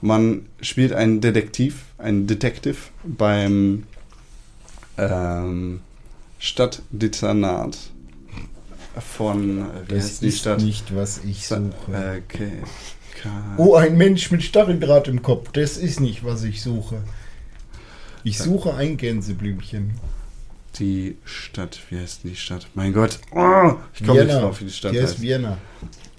Man 0.01 0.47
spielt 0.61 0.93
einen 0.93 1.21
Detektiv, 1.21 1.85
einen 1.99 2.27
Detective 2.27 2.77
beim 3.05 3.85
ähm, 4.99 5.81
Stadtdezernat 6.39 7.79
von, 8.99 9.61
äh, 9.61 9.65
wie 9.89 9.95
Das 9.95 10.05
heißt 10.05 10.23
die 10.23 10.27
ist 10.29 10.39
Stadt? 10.41 10.61
nicht, 10.63 10.95
was 10.95 11.23
ich 11.25 11.47
suche. 11.47 11.71
Äh, 11.93 12.19
okay. 12.25 12.53
Ka- 13.23 13.55
Oh, 13.57 13.75
ein 13.75 13.97
Mensch 13.97 14.31
mit 14.31 14.43
Stacheldraht 14.43 15.09
im 15.09 15.23
Kopf. 15.23 15.51
Das 15.53 15.77
ist 15.77 16.01
nicht, 16.01 16.25
was 16.25 16.43
ich 16.45 16.63
suche. 16.63 17.03
Ich 18.25 18.39
suche 18.39 18.75
ein 18.75 18.97
Gänseblümchen. 18.97 19.93
Die 20.79 21.17
Stadt, 21.25 21.79
wie 21.89 21.99
heißt 21.99 22.21
die 22.25 22.37
Stadt? 22.37 22.67
Mein 22.75 22.93
Gott, 22.93 23.19
oh, 23.35 23.73
ich 23.95 24.05
komme 24.05 24.25
nicht 24.25 24.35
drauf, 24.35 24.61
wie 24.61 24.65
die 24.67 24.71
Stadt 24.71 24.95
Der 24.95 25.05
heißt. 25.05 25.23
Vienna. 25.23 25.57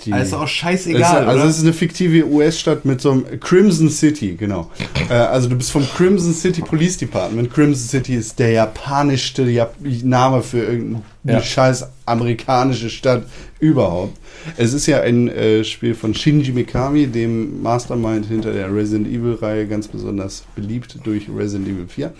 Die, 0.06 0.14
Also 0.14 0.38
auch 0.38 0.44
Es 0.44 0.52
scheißegal, 0.52 1.26
also 1.28 1.40
oder? 1.42 1.50
es 1.50 1.58
ist 1.58 1.64
eine 1.64 1.74
fiktive 1.74 2.26
US-Stadt 2.28 2.86
mit 2.86 3.02
so 3.02 3.12
einem 3.12 3.40
Crimson 3.40 3.90
City, 3.90 4.36
genau. 4.36 4.70
äh, 5.10 5.14
also 5.14 5.50
du 5.50 5.56
bist 5.56 5.72
vom 5.72 5.84
Crimson 5.98 6.34
City 6.34 6.62
Police 6.62 6.98
Department. 6.98 7.52
Crimson 7.52 7.88
City 7.88 8.16
ist 8.16 8.38
der 8.38 8.52
japanischste 8.52 9.44
Jap 9.44 9.76
Name 10.04 10.44
für 10.44 10.60
irgendeine 10.60 11.04
Ja. 11.26 11.42
scheiß 11.42 11.88
amerikanische 12.06 12.90
Stadt 12.90 13.24
überhaupt. 13.60 14.16
Es 14.56 14.74
ist 14.74 14.86
ja 14.86 15.02
ein 15.02 15.28
äh, 15.30 15.64
Spiel 15.64 15.96
von 15.96 16.14
Shinji 16.14 16.52
Mikami, 16.52 17.08
dem 17.08 17.62
Mastermind 17.64 18.28
hinter 18.28 18.54
der 18.54 18.74
Resident 18.74 19.08
Evil-Reihe, 19.08 19.68
ganz 19.68 19.88
besonders 19.88 20.44
beliebt 20.56 21.00
durch 21.04 21.24
Resident 21.36 21.68
Evil 21.70 21.88
4. 21.88 22.14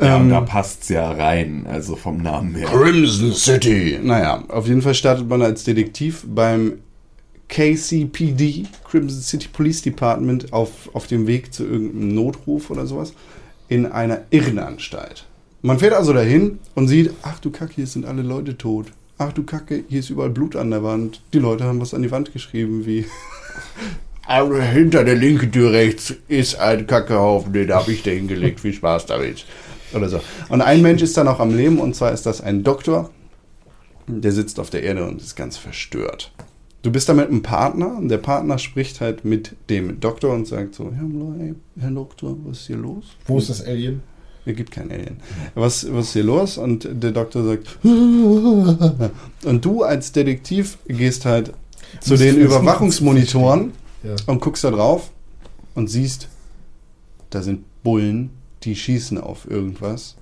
ja, 0.00 0.16
und 0.16 0.22
Ähm, 0.22 0.30
da 0.30 0.40
passt's 0.40 0.88
ja 0.88 1.10
rein, 1.10 1.66
also 1.68 1.96
vom 1.96 2.18
Namen 2.18 2.54
her. 2.54 2.68
Crimson 2.68 3.32
City. 3.32 3.98
Naja, 4.02 4.44
auf 4.48 4.66
jeden 4.66 4.82
Fall 4.82 4.94
startet 4.94 5.28
man 5.28 5.42
als 5.42 5.64
Detektiv 5.64 6.24
beim 6.26 6.78
KCPD, 7.48 8.66
Crimson 8.88 9.20
City 9.20 9.48
Police 9.52 9.82
Department, 9.82 10.52
auf, 10.52 10.70
auf 10.94 11.06
dem 11.06 11.26
Weg 11.26 11.52
zu 11.52 11.64
irgendeinem 11.64 12.14
Notruf 12.14 12.70
oder 12.70 12.86
sowas, 12.86 13.12
in 13.68 13.86
einer 13.86 14.22
Irrenanstalt. 14.30 15.26
Man 15.62 15.78
fährt 15.78 15.92
also 15.92 16.12
dahin 16.12 16.58
und 16.74 16.88
sieht, 16.88 17.12
ach 17.22 17.38
du 17.40 17.50
Kacke, 17.50 17.74
hier 17.74 17.86
sind 17.86 18.06
alle 18.06 18.22
Leute 18.22 18.56
tot. 18.56 18.86
Ach 19.18 19.32
du 19.32 19.42
Kacke, 19.42 19.84
hier 19.88 20.00
ist 20.00 20.08
überall 20.08 20.30
Blut 20.30 20.56
an 20.56 20.70
der 20.70 20.82
Wand. 20.82 21.20
Die 21.34 21.38
Leute 21.38 21.64
haben 21.64 21.80
was 21.80 21.92
an 21.92 22.02
die 22.02 22.10
Wand 22.10 22.32
geschrieben, 22.32 22.86
wie 22.86 23.04
Aber 24.26 24.62
hinter 24.62 25.02
der 25.02 25.16
linken 25.16 25.50
Tür 25.50 25.72
rechts 25.72 26.14
ist 26.28 26.54
ein 26.60 26.86
Kackehaufen, 26.86 27.52
den 27.52 27.72
habe 27.72 27.90
ich 27.90 28.04
da 28.04 28.12
hingelegt. 28.12 28.60
Viel 28.60 28.72
Spaß 28.72 29.06
damit. 29.06 29.44
Oder 29.94 30.08
so. 30.08 30.20
Und 30.48 30.60
ein 30.62 30.82
Mensch 30.82 31.02
ist 31.02 31.16
dann 31.16 31.28
auch 31.28 31.40
am 31.40 31.54
Leben, 31.54 31.78
und 31.78 31.94
zwar 31.96 32.12
ist 32.12 32.26
das 32.26 32.40
ein 32.40 32.62
Doktor, 32.62 33.10
der 34.06 34.32
sitzt 34.32 34.58
auf 34.60 34.70
der 34.70 34.82
Erde 34.82 35.06
und 35.06 35.20
ist 35.20 35.36
ganz 35.36 35.56
verstört. 35.56 36.32
Du 36.82 36.90
bist 36.90 37.08
da 37.08 37.14
mit 37.14 37.28
einem 37.28 37.42
Partner 37.42 37.96
und 37.98 38.08
der 38.08 38.18
Partner 38.18 38.58
spricht 38.58 39.00
halt 39.00 39.24
mit 39.24 39.54
dem 39.68 40.00
Doktor 40.00 40.32
und 40.32 40.46
sagt 40.48 40.74
so, 40.74 40.90
hey, 41.38 41.54
Herr 41.78 41.90
Doktor, 41.90 42.36
was 42.44 42.60
ist 42.60 42.66
hier 42.68 42.76
los? 42.78 43.04
Wo 43.26 43.38
ist 43.38 43.50
das 43.50 43.62
Alien? 43.64 44.02
Es 44.46 44.56
gibt 44.56 44.70
kein 44.70 44.90
Alien. 44.90 45.18
Was, 45.54 45.86
was 45.92 46.06
ist 46.06 46.12
hier 46.14 46.24
los? 46.24 46.56
Und 46.56 46.88
der 46.90 47.12
Doktor 47.12 47.44
sagt, 47.44 47.78
und 47.84 49.64
du 49.64 49.82
als 49.82 50.12
Detektiv 50.12 50.78
gehst 50.88 51.24
halt 51.26 51.52
zu 52.00 52.16
den 52.16 52.36
Überwachungsmonitoren 52.36 53.72
Ja. 54.02 54.16
und 54.26 54.40
guckst 54.40 54.64
da 54.64 54.70
drauf 54.70 55.10
und 55.74 55.88
siehst, 55.88 56.28
da 57.28 57.42
sind 57.42 57.64
Bullen, 57.82 58.30
die 58.62 58.76
schießen 58.76 59.18
auf 59.18 59.50
irgendwas. 59.50 60.16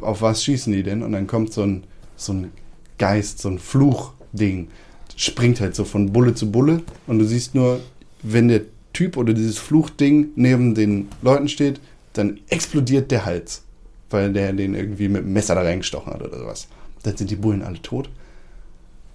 Auf 0.00 0.22
was 0.22 0.44
schießen 0.44 0.72
die 0.72 0.82
denn? 0.82 1.02
Und 1.02 1.12
dann 1.12 1.26
kommt 1.26 1.52
so 1.52 1.62
ein, 1.62 1.84
so 2.16 2.32
ein 2.32 2.52
Geist, 2.98 3.40
so 3.40 3.48
ein 3.48 3.58
Fluchding, 3.58 4.68
springt 5.16 5.60
halt 5.60 5.74
so 5.74 5.84
von 5.84 6.12
Bulle 6.12 6.34
zu 6.34 6.50
Bulle 6.50 6.82
und 7.06 7.18
du 7.18 7.26
siehst 7.26 7.54
nur, 7.54 7.80
wenn 8.22 8.48
der 8.48 8.62
Typ 8.92 9.16
oder 9.16 9.32
dieses 9.32 9.58
Fluchding 9.58 10.28
neben 10.36 10.74
den 10.74 11.08
Leuten 11.22 11.48
steht, 11.48 11.80
dann 12.12 12.40
explodiert 12.48 13.10
der 13.10 13.24
Hals, 13.24 13.62
weil 14.10 14.32
der 14.32 14.52
den 14.52 14.74
irgendwie 14.74 15.08
mit 15.08 15.22
dem 15.22 15.32
Messer 15.32 15.54
da 15.54 15.62
reingestochen 15.62 16.12
hat 16.12 16.22
oder 16.22 16.38
sowas. 16.38 16.68
Dann 17.02 17.16
sind 17.16 17.30
die 17.30 17.36
Bullen 17.36 17.62
alle 17.62 17.80
tot. 17.80 18.10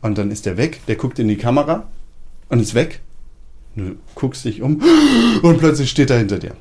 Und 0.01 0.17
dann 0.17 0.31
ist 0.31 0.45
der 0.45 0.57
weg, 0.57 0.81
der 0.87 0.95
guckt 0.95 1.19
in 1.19 1.27
die 1.27 1.37
Kamera 1.37 1.87
und 2.49 2.59
ist 2.59 2.75
weg. 2.75 3.01
Du 3.75 3.95
guckst 4.13 4.45
dich 4.45 4.61
um 4.61 4.81
und 5.41 5.57
plötzlich 5.57 5.89
steht 5.89 6.09
er 6.09 6.19
hinter 6.19 6.39
dir. 6.39 6.55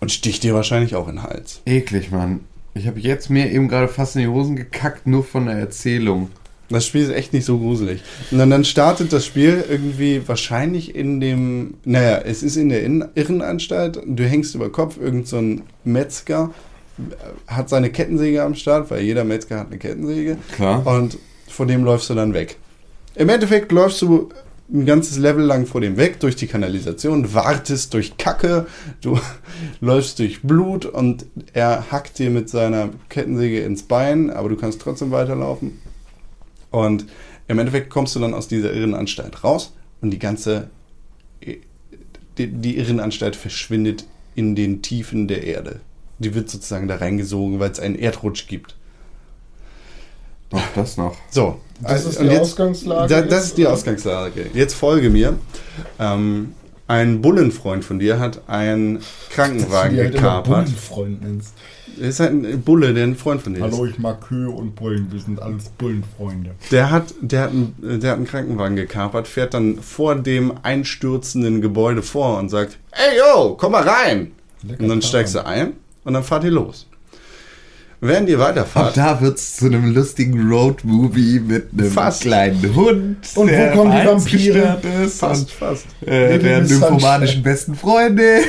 Und 0.00 0.12
sticht 0.12 0.42
dir 0.42 0.54
wahrscheinlich 0.54 0.94
auch 0.94 1.08
in 1.08 1.16
den 1.16 1.22
Hals. 1.22 1.60
Eklig, 1.64 2.10
Mann. 2.10 2.40
Ich 2.74 2.86
habe 2.86 3.00
jetzt 3.00 3.30
mir 3.30 3.50
eben 3.50 3.68
gerade 3.68 3.88
fast 3.88 4.16
in 4.16 4.22
die 4.22 4.28
Hosen 4.28 4.56
gekackt, 4.56 5.06
nur 5.06 5.24
von 5.24 5.46
der 5.46 5.56
Erzählung. 5.56 6.30
Das 6.68 6.84
Spiel 6.84 7.02
ist 7.02 7.10
echt 7.10 7.32
nicht 7.32 7.44
so 7.44 7.58
gruselig. 7.58 8.02
Und 8.30 8.38
dann, 8.38 8.50
dann 8.50 8.64
startet 8.64 9.12
das 9.12 9.24
Spiel 9.24 9.64
irgendwie 9.68 10.26
wahrscheinlich 10.26 10.94
in 10.94 11.20
dem, 11.20 11.74
naja, 11.84 12.18
es 12.18 12.42
ist 12.42 12.56
in 12.56 12.68
der 12.68 12.82
Irrenanstalt, 13.14 14.00
du 14.04 14.24
hängst 14.24 14.54
über 14.54 14.70
Kopf, 14.70 14.98
irgend 14.98 15.28
so 15.28 15.38
ein 15.38 15.62
Metzger 15.84 16.50
hat 17.46 17.68
seine 17.68 17.90
Kettensäge 17.90 18.42
am 18.42 18.54
Start, 18.54 18.90
weil 18.90 19.02
jeder 19.02 19.24
Metzger 19.24 19.58
hat 19.58 19.68
eine 19.68 19.78
Kettensäge. 19.78 20.38
Klar. 20.54 20.86
Und 20.86 21.18
vor 21.46 21.66
dem 21.66 21.84
läufst 21.84 22.10
du 22.10 22.14
dann 22.14 22.34
weg. 22.34 22.56
Im 23.14 23.28
Endeffekt 23.28 23.70
läufst 23.72 24.02
du 24.02 24.30
ein 24.72 24.84
ganzes 24.84 25.16
Level 25.16 25.44
lang 25.44 25.66
vor 25.66 25.80
dem 25.80 25.96
weg, 25.96 26.18
durch 26.20 26.36
die 26.36 26.48
Kanalisation, 26.48 27.34
wartest 27.34 27.94
durch 27.94 28.16
Kacke, 28.16 28.66
du 29.00 29.18
läufst 29.80 30.18
durch 30.18 30.42
Blut 30.42 30.86
und 30.86 31.26
er 31.52 31.90
hackt 31.90 32.18
dir 32.18 32.30
mit 32.30 32.48
seiner 32.48 32.90
Kettensäge 33.08 33.60
ins 33.60 33.84
Bein, 33.84 34.30
aber 34.30 34.48
du 34.48 34.56
kannst 34.56 34.80
trotzdem 34.80 35.10
weiterlaufen. 35.12 35.78
Und 36.70 37.06
im 37.48 37.58
Endeffekt 37.58 37.90
kommst 37.90 38.16
du 38.16 38.20
dann 38.20 38.34
aus 38.34 38.48
dieser 38.48 38.72
Irrenanstalt 38.72 39.44
raus 39.44 39.72
und 40.00 40.10
die 40.10 40.18
ganze, 40.18 40.68
die, 42.38 42.48
die 42.48 42.76
Irrenanstalt 42.76 43.36
verschwindet 43.36 44.04
in 44.34 44.56
den 44.56 44.82
Tiefen 44.82 45.28
der 45.28 45.44
Erde. 45.44 45.80
Die 46.18 46.34
wird 46.34 46.50
sozusagen 46.50 46.88
da 46.88 46.96
reingesogen, 46.96 47.60
weil 47.60 47.70
es 47.70 47.80
einen 47.80 47.94
Erdrutsch 47.94 48.48
gibt. 48.48 48.74
Auch 50.52 50.60
das 50.74 50.96
noch. 50.96 51.16
So, 51.30 51.60
Das 51.82 52.04
ist 52.06 52.18
und 52.20 52.28
die 52.30 52.38
Ausgangslage 52.38 53.08
Da, 53.08 53.20
jetzt, 53.20 53.32
das 53.32 53.44
ist 53.46 53.58
die 53.58 53.62
oder? 53.64 53.72
Ausgangslage. 53.72 54.46
Jetzt 54.54 54.74
folge 54.74 55.10
mir. 55.10 55.36
Ähm, 55.98 56.54
ein 56.88 57.20
Bullenfreund 57.20 57.84
von 57.84 57.98
dir 57.98 58.18
hat 58.20 58.42
einen 58.48 59.00
Krankenwagen 59.30 59.96
die 59.96 60.02
halt 60.02 60.10
immer 60.14 60.20
gekapert. 60.22 60.64
Bullenfreund 60.66 61.22
nennst. 61.22 61.52
Das 61.98 62.08
ist 62.08 62.20
halt 62.20 62.32
ein 62.32 62.60
Bulle, 62.62 62.92
der 62.94 63.04
ein 63.04 63.16
Freund 63.16 63.40
von 63.42 63.54
dir 63.54 63.62
Hallo, 63.62 63.84
ist. 63.84 63.92
ich 63.92 63.98
mag 63.98 64.20
Kühe 64.20 64.50
und 64.50 64.76
Bullen. 64.76 65.08
Wir 65.10 65.18
sind 65.18 65.40
alles 65.40 65.70
Bullenfreunde. 65.78 66.50
Der 66.70 66.90
hat, 66.90 67.14
der, 67.22 67.40
hat 67.42 67.50
einen, 67.50 67.74
der 68.00 68.10
hat 68.10 68.18
einen 68.18 68.26
Krankenwagen 68.26 68.76
gekapert, 68.76 69.26
fährt 69.26 69.54
dann 69.54 69.78
vor 69.80 70.14
dem 70.14 70.52
einstürzenden 70.62 71.60
Gebäude 71.62 72.02
vor 72.02 72.38
und 72.38 72.50
sagt, 72.50 72.78
ey 72.92 73.18
yo, 73.18 73.54
komm 73.58 73.72
mal 73.72 73.82
rein. 73.88 74.32
Lecker 74.62 74.82
und 74.82 74.88
dann 74.90 75.02
steigst 75.02 75.34
du 75.34 75.44
ein 75.44 75.72
und 76.04 76.12
dann 76.12 76.22
fahrt 76.22 76.44
ihr 76.44 76.50
los. 76.50 76.86
Während 78.00 78.28
ihr 78.28 78.38
Auch 78.38 78.44
weiterfahrt, 78.44 78.96
da 78.96 79.20
wird's 79.20 79.56
zu 79.56 79.66
einem 79.66 79.94
lustigen 79.94 80.48
Road-Movie 80.48 81.40
mit 81.40 81.68
einem 81.72 81.90
Fast. 81.90 82.22
kleinen 82.22 82.74
Hund. 82.74 83.16
Und 83.34 83.50
wo 83.50 83.76
kommen 83.76 83.92
die 83.92 84.06
Vampire? 84.06 84.78
Ist 85.04 85.20
fast, 85.20 85.42
und, 85.42 85.50
fast. 85.50 85.86
äh, 86.04 86.38
der 86.38 86.60
nymphomanischen 86.62 87.42
besten 87.42 87.74
Freundin. 87.74 88.42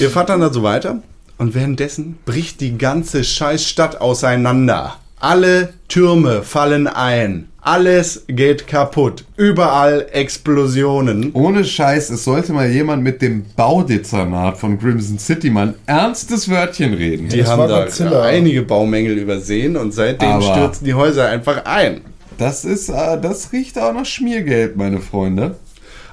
Ihr 0.00 0.10
fahrt 0.10 0.30
dann 0.30 0.42
also 0.42 0.62
weiter 0.62 1.02
und 1.38 1.54
währenddessen 1.54 2.18
bricht 2.24 2.60
die 2.60 2.76
ganze 2.76 3.22
Scheißstadt 3.22 4.00
auseinander. 4.00 4.96
Alle 5.20 5.70
Türme 5.88 6.42
fallen 6.42 6.86
ein. 6.86 7.48
Alles 7.60 8.24
geht 8.28 8.66
kaputt. 8.66 9.24
Überall 9.36 10.06
Explosionen. 10.12 11.32
Ohne 11.34 11.64
Scheiß, 11.64 12.08
es 12.10 12.24
sollte 12.24 12.52
mal 12.52 12.68
jemand 12.70 13.02
mit 13.02 13.20
dem 13.20 13.44
Baudezernat 13.56 14.56
von 14.56 14.78
Crimson 14.78 15.18
City 15.18 15.50
mal 15.50 15.68
ein 15.68 15.74
ernstes 15.86 16.48
Wörtchen 16.48 16.94
reden. 16.94 17.28
Die 17.28 17.38
das 17.40 17.48
haben 17.50 17.68
da 17.68 17.82
Godzilla. 17.84 18.22
einige 18.22 18.62
Baumängel 18.62 19.18
übersehen 19.18 19.76
und 19.76 19.92
seitdem 19.92 20.28
Aber- 20.30 20.42
stürzen 20.54 20.84
die 20.86 20.94
Häuser 20.94 21.26
einfach 21.28 21.64
ein. 21.66 22.00
Das 22.38 22.64
ist, 22.64 22.88
äh, 22.88 23.20
das 23.20 23.52
riecht 23.52 23.78
auch 23.78 23.92
nach 23.92 24.06
Schmiergeld, 24.06 24.76
meine 24.76 25.00
Freunde. 25.00 25.56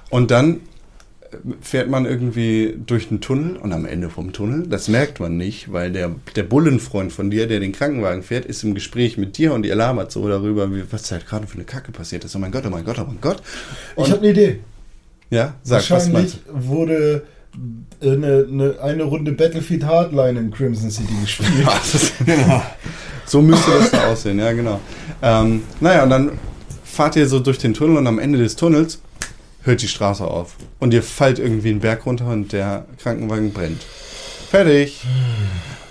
Und 0.09 0.31
dann 0.31 0.61
fährt 1.61 1.89
man 1.89 2.05
irgendwie 2.05 2.75
durch 2.85 3.09
den 3.09 3.21
Tunnel 3.21 3.57
und 3.57 3.71
am 3.73 3.85
Ende 3.85 4.09
vom 4.09 4.33
Tunnel, 4.33 4.67
das 4.67 4.87
merkt 4.87 5.19
man 5.19 5.37
nicht, 5.37 5.71
weil 5.71 5.91
der, 5.91 6.15
der 6.35 6.43
Bullenfreund 6.43 7.11
von 7.11 7.29
dir, 7.29 7.47
der 7.47 7.59
den 7.59 7.71
Krankenwagen 7.71 8.23
fährt, 8.23 8.45
ist 8.45 8.63
im 8.63 8.73
Gespräch 8.73 9.17
mit 9.17 9.37
dir 9.37 9.53
und 9.53 9.65
ihr 9.65 9.75
labert 9.75 10.11
so 10.11 10.27
darüber, 10.27 10.73
wie, 10.73 10.83
was 10.91 11.11
halt 11.11 11.27
gerade 11.27 11.47
für 11.47 11.55
eine 11.55 11.65
Kacke 11.65 11.91
passiert 11.91 12.23
ist. 12.23 12.35
Oh 12.35 12.39
mein 12.39 12.51
Gott, 12.51 12.63
oh 12.65 12.69
mein 12.69 12.83
Gott, 12.83 12.97
oh 12.99 13.05
mein 13.05 13.21
Gott. 13.21 13.41
Ich 13.97 14.11
habe 14.11 14.19
eine 14.19 14.29
Idee. 14.29 14.59
Ja, 15.29 15.55
sag, 15.63 15.77
was 15.77 15.89
Wahrscheinlich 15.91 16.39
du? 16.45 16.67
wurde 16.67 17.23
äh, 18.01 18.11
eine, 18.11 18.47
eine, 18.49 18.79
eine 18.81 19.03
Runde 19.03 19.31
Battlefield 19.31 19.85
Hardline 19.85 20.39
in 20.39 20.51
Crimson 20.51 20.91
City 20.91 21.13
gespielt. 21.21 21.51
Genau. 22.25 22.61
So 23.25 23.41
müsste 23.41 23.71
das 23.71 23.91
da 23.91 24.07
aussehen, 24.11 24.37
ja, 24.37 24.51
genau. 24.53 24.79
Ähm, 25.21 25.63
naja, 25.79 26.03
und 26.03 26.11
dann 26.11 26.31
fahrt 26.83 27.15
ihr 27.15 27.27
so 27.27 27.39
durch 27.39 27.57
den 27.57 27.73
Tunnel 27.73 27.97
und 27.97 28.07
am 28.07 28.19
Ende 28.19 28.37
des 28.37 28.55
Tunnels 28.55 29.01
hört 29.65 29.81
die 29.81 29.87
Straße 29.87 30.25
auf. 30.25 30.55
Und 30.79 30.93
ihr 30.93 31.03
fallt 31.03 31.39
irgendwie 31.39 31.69
einen 31.69 31.79
Berg 31.79 32.05
runter 32.05 32.27
und 32.27 32.53
der 32.53 32.85
Krankenwagen 33.01 33.51
brennt. 33.51 33.85
Fertig. 34.49 35.03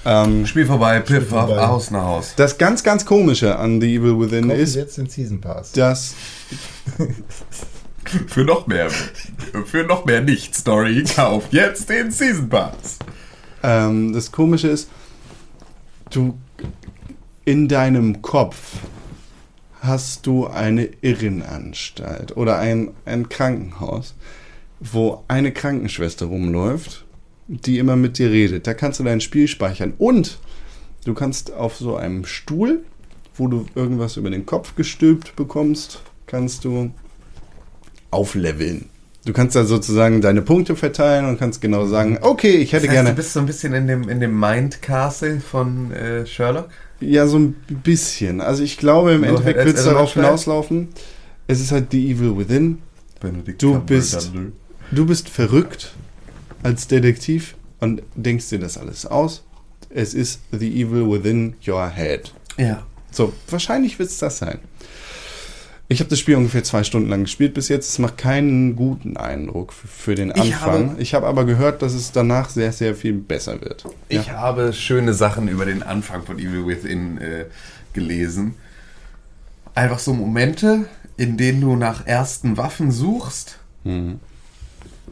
Ähm, 0.06 0.46
Spiel 0.46 0.66
vorbei, 0.66 1.00
Piff, 1.00 1.28
vorbei. 1.28 1.66
Haus 1.66 1.90
nach 1.90 2.04
Haus. 2.04 2.34
das 2.36 2.58
ganz, 2.58 2.82
ganz 2.82 3.06
Komische 3.06 3.56
an 3.58 3.80
The 3.80 3.96
Evil 3.96 4.20
Within 4.20 4.48
Kaufen 4.48 4.60
ist, 4.60 4.74
jetzt 4.74 4.98
den 4.98 5.08
Season 5.08 5.40
Pass. 5.40 5.72
dass 5.72 6.14
Für 8.26 8.44
noch 8.44 8.66
mehr, 8.66 8.90
für 8.90 9.84
noch 9.84 10.04
mehr 10.04 10.20
Nicht-Story, 10.20 11.04
kauft 11.04 11.52
jetzt 11.54 11.88
den 11.88 12.10
Season 12.10 12.50
Pass. 12.50 12.98
ähm, 13.62 14.12
das 14.12 14.30
Komische 14.30 14.68
ist, 14.68 14.90
du 16.10 16.38
in 17.46 17.66
deinem 17.66 18.20
Kopf 18.20 18.58
hast 19.84 20.26
du 20.26 20.46
eine 20.46 20.88
Irrenanstalt 21.02 22.36
oder 22.36 22.58
ein, 22.58 22.90
ein 23.04 23.28
Krankenhaus, 23.28 24.14
wo 24.80 25.24
eine 25.28 25.52
Krankenschwester 25.52 26.26
rumläuft, 26.26 27.04
die 27.48 27.78
immer 27.78 27.96
mit 27.96 28.18
dir 28.18 28.30
redet. 28.30 28.66
Da 28.66 28.74
kannst 28.74 29.00
du 29.00 29.04
dein 29.04 29.20
Spiel 29.20 29.46
speichern 29.46 29.94
und 29.98 30.38
du 31.04 31.14
kannst 31.14 31.52
auf 31.52 31.76
so 31.76 31.96
einem 31.96 32.24
Stuhl, 32.24 32.84
wo 33.34 33.48
du 33.48 33.66
irgendwas 33.74 34.16
über 34.16 34.30
den 34.30 34.46
Kopf 34.46 34.74
gestülpt 34.74 35.36
bekommst, 35.36 36.02
kannst 36.26 36.64
du 36.64 36.90
aufleveln. 38.10 38.88
Du 39.26 39.32
kannst 39.32 39.56
da 39.56 39.64
sozusagen 39.64 40.20
deine 40.20 40.42
Punkte 40.42 40.76
verteilen 40.76 41.26
und 41.26 41.38
kannst 41.38 41.60
genau 41.60 41.86
sagen, 41.86 42.18
okay, 42.20 42.56
ich 42.56 42.72
hätte 42.72 42.86
Das 42.86 42.90
heißt, 42.90 42.96
gerne 42.96 43.10
du 43.10 43.16
bist 43.16 43.32
so 43.32 43.40
ein 43.40 43.46
bisschen 43.46 43.72
in 43.72 43.86
dem, 43.86 44.08
in 44.08 44.20
dem 44.20 44.38
Mind 44.38 44.82
Castle 44.82 45.40
von 45.40 45.92
äh, 45.92 46.26
Sherlock. 46.26 46.68
Ja, 47.00 47.26
so 47.26 47.38
ein 47.38 47.54
bisschen. 47.82 48.40
Also 48.40 48.62
ich 48.62 48.76
glaube, 48.78 49.12
im 49.12 49.20
Nur 49.20 49.30
Endeffekt 49.30 49.64
wird 49.64 49.76
es 49.76 49.84
darauf 49.84 50.14
hinauslaufen. 50.14 50.88
Es 51.46 51.60
ist 51.60 51.72
halt 51.72 51.86
The 51.92 52.10
Evil 52.12 52.36
Within. 52.38 52.78
Benedict 53.20 53.62
Du 53.62 53.78
bist- 53.80 54.32
Du 54.90 55.06
bist 55.06 55.28
verrückt 55.28 55.92
als 56.62 56.86
Detektiv 56.86 57.56
und 57.80 58.02
denkst 58.14 58.48
dir 58.50 58.58
das 58.58 58.78
alles 58.78 59.06
aus. 59.06 59.44
Es 59.90 60.14
ist 60.14 60.40
The 60.52 60.82
Evil 60.82 61.10
Within 61.10 61.54
Your 61.66 61.88
Head. 61.90 62.32
Ja. 62.58 62.84
So, 63.10 63.32
wahrscheinlich 63.48 63.98
wird 63.98 64.10
es 64.10 64.18
das 64.18 64.38
sein. 64.38 64.58
Ich 65.86 66.00
habe 66.00 66.08
das 66.08 66.18
Spiel 66.18 66.34
ungefähr 66.36 66.64
zwei 66.64 66.82
Stunden 66.82 67.10
lang 67.10 67.24
gespielt 67.24 67.52
bis 67.54 67.68
jetzt. 67.68 67.88
Es 67.90 67.98
macht 67.98 68.16
keinen 68.16 68.74
guten 68.74 69.16
Eindruck 69.18 69.72
für, 69.72 69.86
für 69.86 70.14
den 70.14 70.30
Ich 70.30 70.54
Anfang. 70.54 70.90
habe- 70.90 71.02
ich 71.02 71.14
habe 71.14 71.26
aber 71.26 71.44
gehört, 71.44 71.82
dass 71.82 71.92
es 71.92 72.10
danach 72.10 72.48
sehr, 72.48 72.72
sehr 72.72 72.94
viel 72.94 73.12
besser 73.12 73.60
wird. 73.60 73.84
Ich 74.08 74.30
habe 74.30 74.72
schöne 74.72 75.12
Sachen 75.12 75.46
über 75.48 75.66
den 75.66 75.82
Anfang 75.82 76.22
von 76.24 76.38
Evil 76.38 76.66
Within 76.66 77.18
äh, 77.18 77.44
gelesen. 77.92 78.54
Einfach 79.74 79.98
so 79.98 80.14
Momente, 80.14 80.86
in 81.16 81.36
denen 81.36 81.60
du 81.60 81.76
nach 81.76 82.06
ersten 82.06 82.56
Waffen 82.56 82.90
suchst 82.90 83.58
Mhm. 83.84 84.20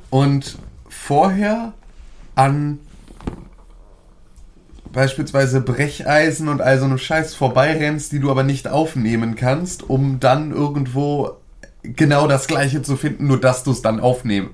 und 0.09 0.57
vorher 0.89 1.75
an 2.35 2.79
beispielsweise 4.93 5.61
Brecheisen 5.61 6.49
und 6.49 6.61
all 6.61 6.79
so 6.79 6.85
einem 6.85 6.99
Scheiß 6.99 7.35
vorbeirennst, 7.35 8.13
die 8.13 8.21
du 8.21 8.31
aber 8.31 8.43
nicht 8.43 8.69
aufnehmen 8.69 9.35
kannst, 9.35 9.89
um 9.89 10.21
dann 10.21 10.53
irgendwo 10.53 11.37
genau 11.83 12.29
das 12.29 12.47
gleiche 12.47 12.83
zu 12.83 12.97
finden, 12.97 13.27
nur 13.27 13.41
dass 13.41 13.65
du 13.65 13.73
es 13.73 13.83
dann 13.83 14.01
aufnehmen 14.01 14.51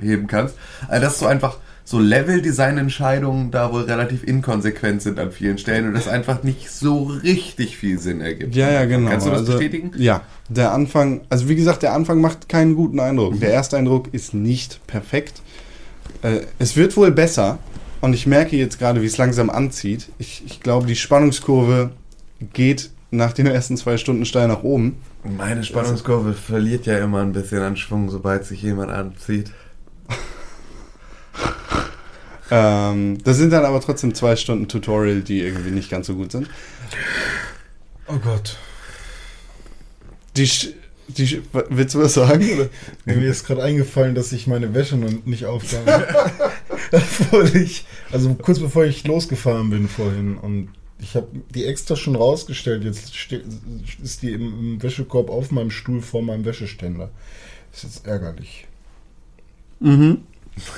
heben 0.00 0.26
kannst. 0.26 0.54
Also 0.88 1.04
dass 1.04 1.18
du 1.18 1.26
einfach 1.26 1.56
so 1.88 1.98
Level-Design-Entscheidungen 1.98 3.50
da 3.50 3.72
wohl 3.72 3.84
relativ 3.84 4.22
inkonsequent 4.22 5.00
sind 5.00 5.18
an 5.18 5.32
vielen 5.32 5.56
Stellen 5.56 5.88
und 5.88 5.94
das 5.94 6.06
einfach 6.06 6.42
nicht 6.42 6.70
so 6.70 7.04
richtig 7.04 7.78
viel 7.78 7.98
Sinn 7.98 8.20
ergibt. 8.20 8.54
Ja, 8.54 8.70
ja, 8.70 8.84
genau. 8.84 9.08
Kannst 9.08 9.26
du 9.26 9.30
das 9.30 9.40
also, 9.40 9.52
bestätigen? 9.52 9.92
Ja, 9.96 10.20
der 10.50 10.72
Anfang, 10.72 11.22
also 11.30 11.48
wie 11.48 11.56
gesagt, 11.56 11.82
der 11.82 11.94
Anfang 11.94 12.20
macht 12.20 12.46
keinen 12.50 12.76
guten 12.76 13.00
Eindruck. 13.00 13.36
Mhm. 13.36 13.40
Der 13.40 13.52
erste 13.52 13.78
Eindruck 13.78 14.12
ist 14.12 14.34
nicht 14.34 14.86
perfekt. 14.86 15.40
Äh, 16.20 16.40
es 16.58 16.76
wird 16.76 16.94
wohl 16.94 17.10
besser 17.10 17.58
und 18.00 18.12
ich 18.14 18.26
merke 18.26 18.56
jetzt 18.56 18.78
gerade, 18.78 19.02
wie 19.02 19.06
es 19.06 19.16
langsam 19.18 19.50
anzieht. 19.50 20.08
Ich, 20.18 20.42
ich 20.46 20.60
glaube, 20.60 20.86
die 20.86 20.96
Spannungskurve 20.96 21.90
geht 22.52 22.90
nach 23.10 23.32
den 23.32 23.46
ersten 23.46 23.76
zwei 23.76 23.96
Stunden 23.96 24.24
steil 24.24 24.48
nach 24.48 24.62
oben. 24.62 24.98
Meine 25.24 25.64
Spannungskurve 25.64 26.34
verliert 26.34 26.86
ja 26.86 26.98
immer 26.98 27.22
ein 27.22 27.32
bisschen 27.32 27.60
an 27.62 27.76
Schwung, 27.76 28.10
sobald 28.10 28.44
sich 28.44 28.62
jemand 28.62 28.90
anzieht. 28.90 29.50
Ähm, 32.50 33.18
das 33.24 33.36
sind 33.36 33.52
dann 33.52 33.66
aber 33.66 33.78
trotzdem 33.80 34.14
zwei 34.14 34.34
Stunden 34.34 34.68
Tutorial, 34.68 35.20
die 35.20 35.40
irgendwie 35.42 35.70
nicht 35.70 35.90
ganz 35.90 36.06
so 36.06 36.14
gut 36.14 36.32
sind. 36.32 36.48
Oh 38.06 38.16
Gott. 38.16 38.56
Die, 40.36 40.46
Sch- 40.46 40.72
die, 41.08 41.42
willst 41.68 41.94
du 41.94 41.98
was 42.00 42.14
sagen? 42.14 42.48
Oder? 42.50 42.68
Mir 43.04 43.30
ist 43.30 43.46
gerade 43.46 43.62
eingefallen, 43.62 44.14
dass 44.14 44.32
ich 44.32 44.46
meine 44.46 44.72
Wäsche 44.72 44.96
noch 44.96 45.10
nicht 45.26 45.44
aufgehangen 45.44 45.88
habe. 45.88 46.30
Ich, 47.54 47.84
also 48.10 48.34
kurz 48.34 48.58
bevor 48.58 48.84
ich 48.84 49.06
losgefahren 49.06 49.70
bin 49.70 49.88
vorhin 49.88 50.38
und 50.38 50.68
ich 51.00 51.14
habe 51.14 51.28
die 51.54 51.64
extra 51.64 51.96
schon 51.96 52.16
rausgestellt. 52.16 52.84
Jetzt 52.84 53.12
ist 54.02 54.22
die 54.22 54.32
im, 54.32 54.58
im 54.58 54.82
Wäschekorb 54.82 55.30
auf 55.30 55.50
meinem 55.50 55.70
Stuhl 55.70 56.00
vor 56.00 56.22
meinem 56.22 56.44
Wäscheständer. 56.44 57.10
ist 57.72 57.84
jetzt 57.84 58.06
ärgerlich. 58.06 58.66
Mhm. 59.80 60.22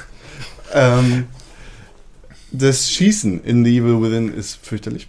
ähm, 0.74 1.26
das 2.52 2.90
Schießen 2.90 3.44
in 3.44 3.64
The 3.64 3.78
Evil 3.78 4.02
Within 4.02 4.34
ist 4.34 4.58
fürchterlich. 4.62 5.08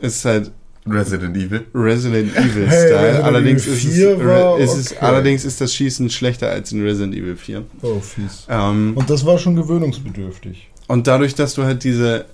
Es 0.00 0.16
ist 0.16 0.24
halt 0.24 0.52
Resident 0.88 1.36
Evil. 1.36 1.64
Resident 1.74 2.36
Evil 2.36 2.66
Hey, 2.68 2.86
Style. 2.86 3.00
Resident 3.02 3.24
allerdings, 3.24 3.62
Evil 3.66 3.72
ist 3.74 3.84
es, 3.84 3.94
4 3.94 4.24
war 4.26 4.58
ist 4.58 4.74
es, 4.76 4.92
okay. 4.92 5.00
allerdings 5.04 5.44
ist 5.44 5.60
das 5.60 5.74
Schießen 5.74 6.10
schlechter 6.10 6.48
als 6.50 6.72
in 6.72 6.82
Resident 6.82 7.14
Evil 7.14 7.36
4. 7.36 7.64
Oh, 7.82 8.00
fies. 8.00 8.46
Ähm, 8.48 8.92
Und 8.94 9.10
das 9.10 9.24
war 9.26 9.38
schon 9.38 9.56
gewöhnungsbedürftig. 9.56 10.68
und 10.88 11.06
dadurch, 11.06 11.34
dass 11.34 11.54
du 11.54 11.64
halt 11.64 11.82
diese 11.84 12.26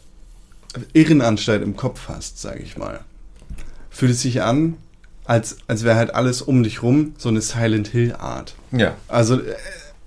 Irrenanstalt 0.92 1.62
im 1.62 1.76
Kopf 1.76 2.08
hast, 2.08 2.40
sage 2.40 2.60
ich 2.62 2.76
mal, 2.76 3.00
fühlt 3.90 4.12
es 4.12 4.22
sich 4.22 4.42
an, 4.42 4.76
als, 5.24 5.58
als 5.66 5.84
wäre 5.84 5.96
halt 5.96 6.14
alles 6.14 6.42
um 6.42 6.62
dich 6.62 6.82
rum 6.82 7.14
so 7.18 7.28
eine 7.28 7.40
Silent 7.42 7.88
Hill 7.88 8.14
Art. 8.18 8.54
Ja. 8.72 8.96
Also 9.08 9.36
äh, 9.40 9.54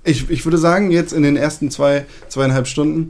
ich, 0.04 0.30
ich 0.30 0.46
würde 0.46 0.58
sagen, 0.58 0.92
jetzt 0.92 1.14
in 1.14 1.24
den 1.24 1.36
ersten 1.38 1.72
zwei, 1.72 2.06
zweieinhalb 2.30 2.68
Stunden, 2.68 3.08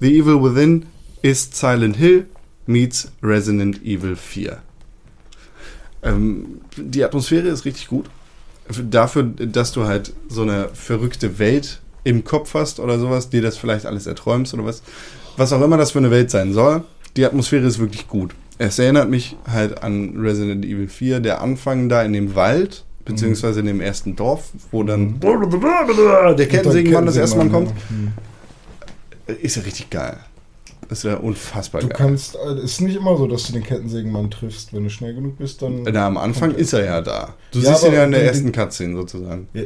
The 0.00 0.18
Evil 0.18 0.42
Within 0.42 0.86
ist 1.22 1.56
Silent 1.56 1.96
Hill 1.96 2.26
meets 2.66 3.10
Resident 3.22 3.82
Evil 3.84 4.16
4. 4.16 4.58
Ähm, 6.02 6.60
die 6.76 7.04
Atmosphäre 7.04 7.48
ist 7.48 7.64
richtig 7.64 7.88
gut. 7.88 8.06
Dafür, 8.90 9.24
dass 9.24 9.72
du 9.72 9.84
halt 9.84 10.12
so 10.28 10.42
eine 10.42 10.68
verrückte 10.72 11.38
Welt 11.38 11.80
im 12.04 12.24
Kopf 12.24 12.54
hast 12.54 12.80
oder 12.80 12.98
sowas, 12.98 13.30
dir 13.30 13.42
das 13.42 13.56
vielleicht 13.56 13.86
alles 13.86 14.06
erträumst 14.06 14.54
oder 14.54 14.64
was. 14.64 14.82
Was 15.36 15.52
auch 15.52 15.62
immer 15.62 15.76
das 15.76 15.92
für 15.92 15.98
eine 15.98 16.10
Welt 16.10 16.30
sein 16.30 16.52
soll, 16.52 16.84
die 17.16 17.24
Atmosphäre 17.24 17.66
ist 17.66 17.78
wirklich 17.78 18.08
gut. 18.08 18.34
Es 18.58 18.78
erinnert 18.78 19.08
mich 19.08 19.36
halt 19.50 19.82
an 19.82 20.14
Resident 20.18 20.64
Evil 20.64 20.88
4, 20.88 21.20
der 21.20 21.40
Anfang 21.40 21.88
da 21.88 22.02
in 22.02 22.12
dem 22.12 22.34
Wald, 22.34 22.84
beziehungsweise 23.04 23.60
in 23.60 23.66
dem 23.66 23.80
ersten 23.80 24.16
Dorf, 24.16 24.50
wo 24.70 24.82
dann 24.82 25.18
der 26.34 26.46
Kettensägenmann 26.46 27.06
das 27.06 27.16
erste 27.16 27.38
Mal 27.38 27.48
kommt. 27.48 27.70
Ja. 27.70 27.74
Hm. 27.88 29.36
Ist 29.40 29.56
ja 29.56 29.62
richtig 29.62 29.90
geil. 29.90 30.18
Ist 30.90 31.04
ja 31.04 31.16
unfassbar 31.16 31.80
Du 31.82 31.88
geil. 31.88 31.96
kannst, 31.96 32.34
äh, 32.34 32.48
es 32.54 32.72
ist 32.72 32.80
nicht 32.80 32.96
immer 32.96 33.16
so, 33.16 33.26
dass 33.28 33.44
du 33.44 33.52
den 33.52 33.62
Kettensägenmann 33.62 34.30
triffst. 34.30 34.72
Wenn 34.72 34.82
du 34.84 34.90
schnell 34.90 35.14
genug 35.14 35.38
bist, 35.38 35.62
dann. 35.62 35.82
Na, 35.84 36.06
am 36.06 36.16
Anfang 36.16 36.52
ist 36.54 36.72
er 36.72 36.84
ja 36.84 37.00
da. 37.00 37.34
Du 37.52 37.60
Ja, 37.60 37.72
siehst 37.74 37.84
ihn 37.86 37.92
ja 37.92 38.04
in 38.04 38.10
der 38.10 38.20
den- 38.20 38.28
ersten 38.28 38.52
Cutscene 38.52 38.96
sozusagen. 38.96 39.48
Ja, 39.54 39.62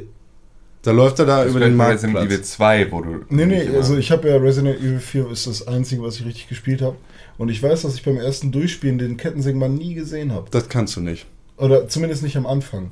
Da 0.82 0.90
läuft 0.92 1.18
er 1.18 1.24
da 1.24 1.38
Das 1.44 1.50
über 1.50 1.60
wäre 1.60 1.70
den 1.70 1.80
Resident 1.80 2.14
Evil 2.18 2.28
Marktplatz. 2.28 2.50
2, 2.52 2.92
wo 2.92 3.00
du. 3.00 3.20
Nee, 3.30 3.46
nee, 3.46 3.68
also 3.74 3.96
ich 3.96 4.10
habe 4.10 4.28
ja 4.28 4.36
Resident 4.36 4.78
Evil 4.80 4.98
4 5.00 5.30
ist 5.30 5.46
das 5.46 5.66
einzige, 5.66 6.02
was 6.02 6.16
ich 6.20 6.26
richtig 6.26 6.48
gespielt 6.48 6.82
habe. 6.82 6.96
Und 7.38 7.48
ich 7.48 7.62
weiß, 7.62 7.82
dass 7.82 7.94
ich 7.94 8.02
beim 8.04 8.18
ersten 8.18 8.52
Durchspielen 8.52 8.98
den 8.98 9.16
Kettensägenmann 9.16 9.74
nie 9.74 9.94
gesehen 9.94 10.30
habe. 10.32 10.48
Das 10.50 10.68
kannst 10.68 10.94
du 10.96 11.00
nicht. 11.00 11.24
Oder 11.56 11.88
zumindest 11.88 12.22
nicht 12.22 12.36
am 12.36 12.46
Anfang. 12.46 12.90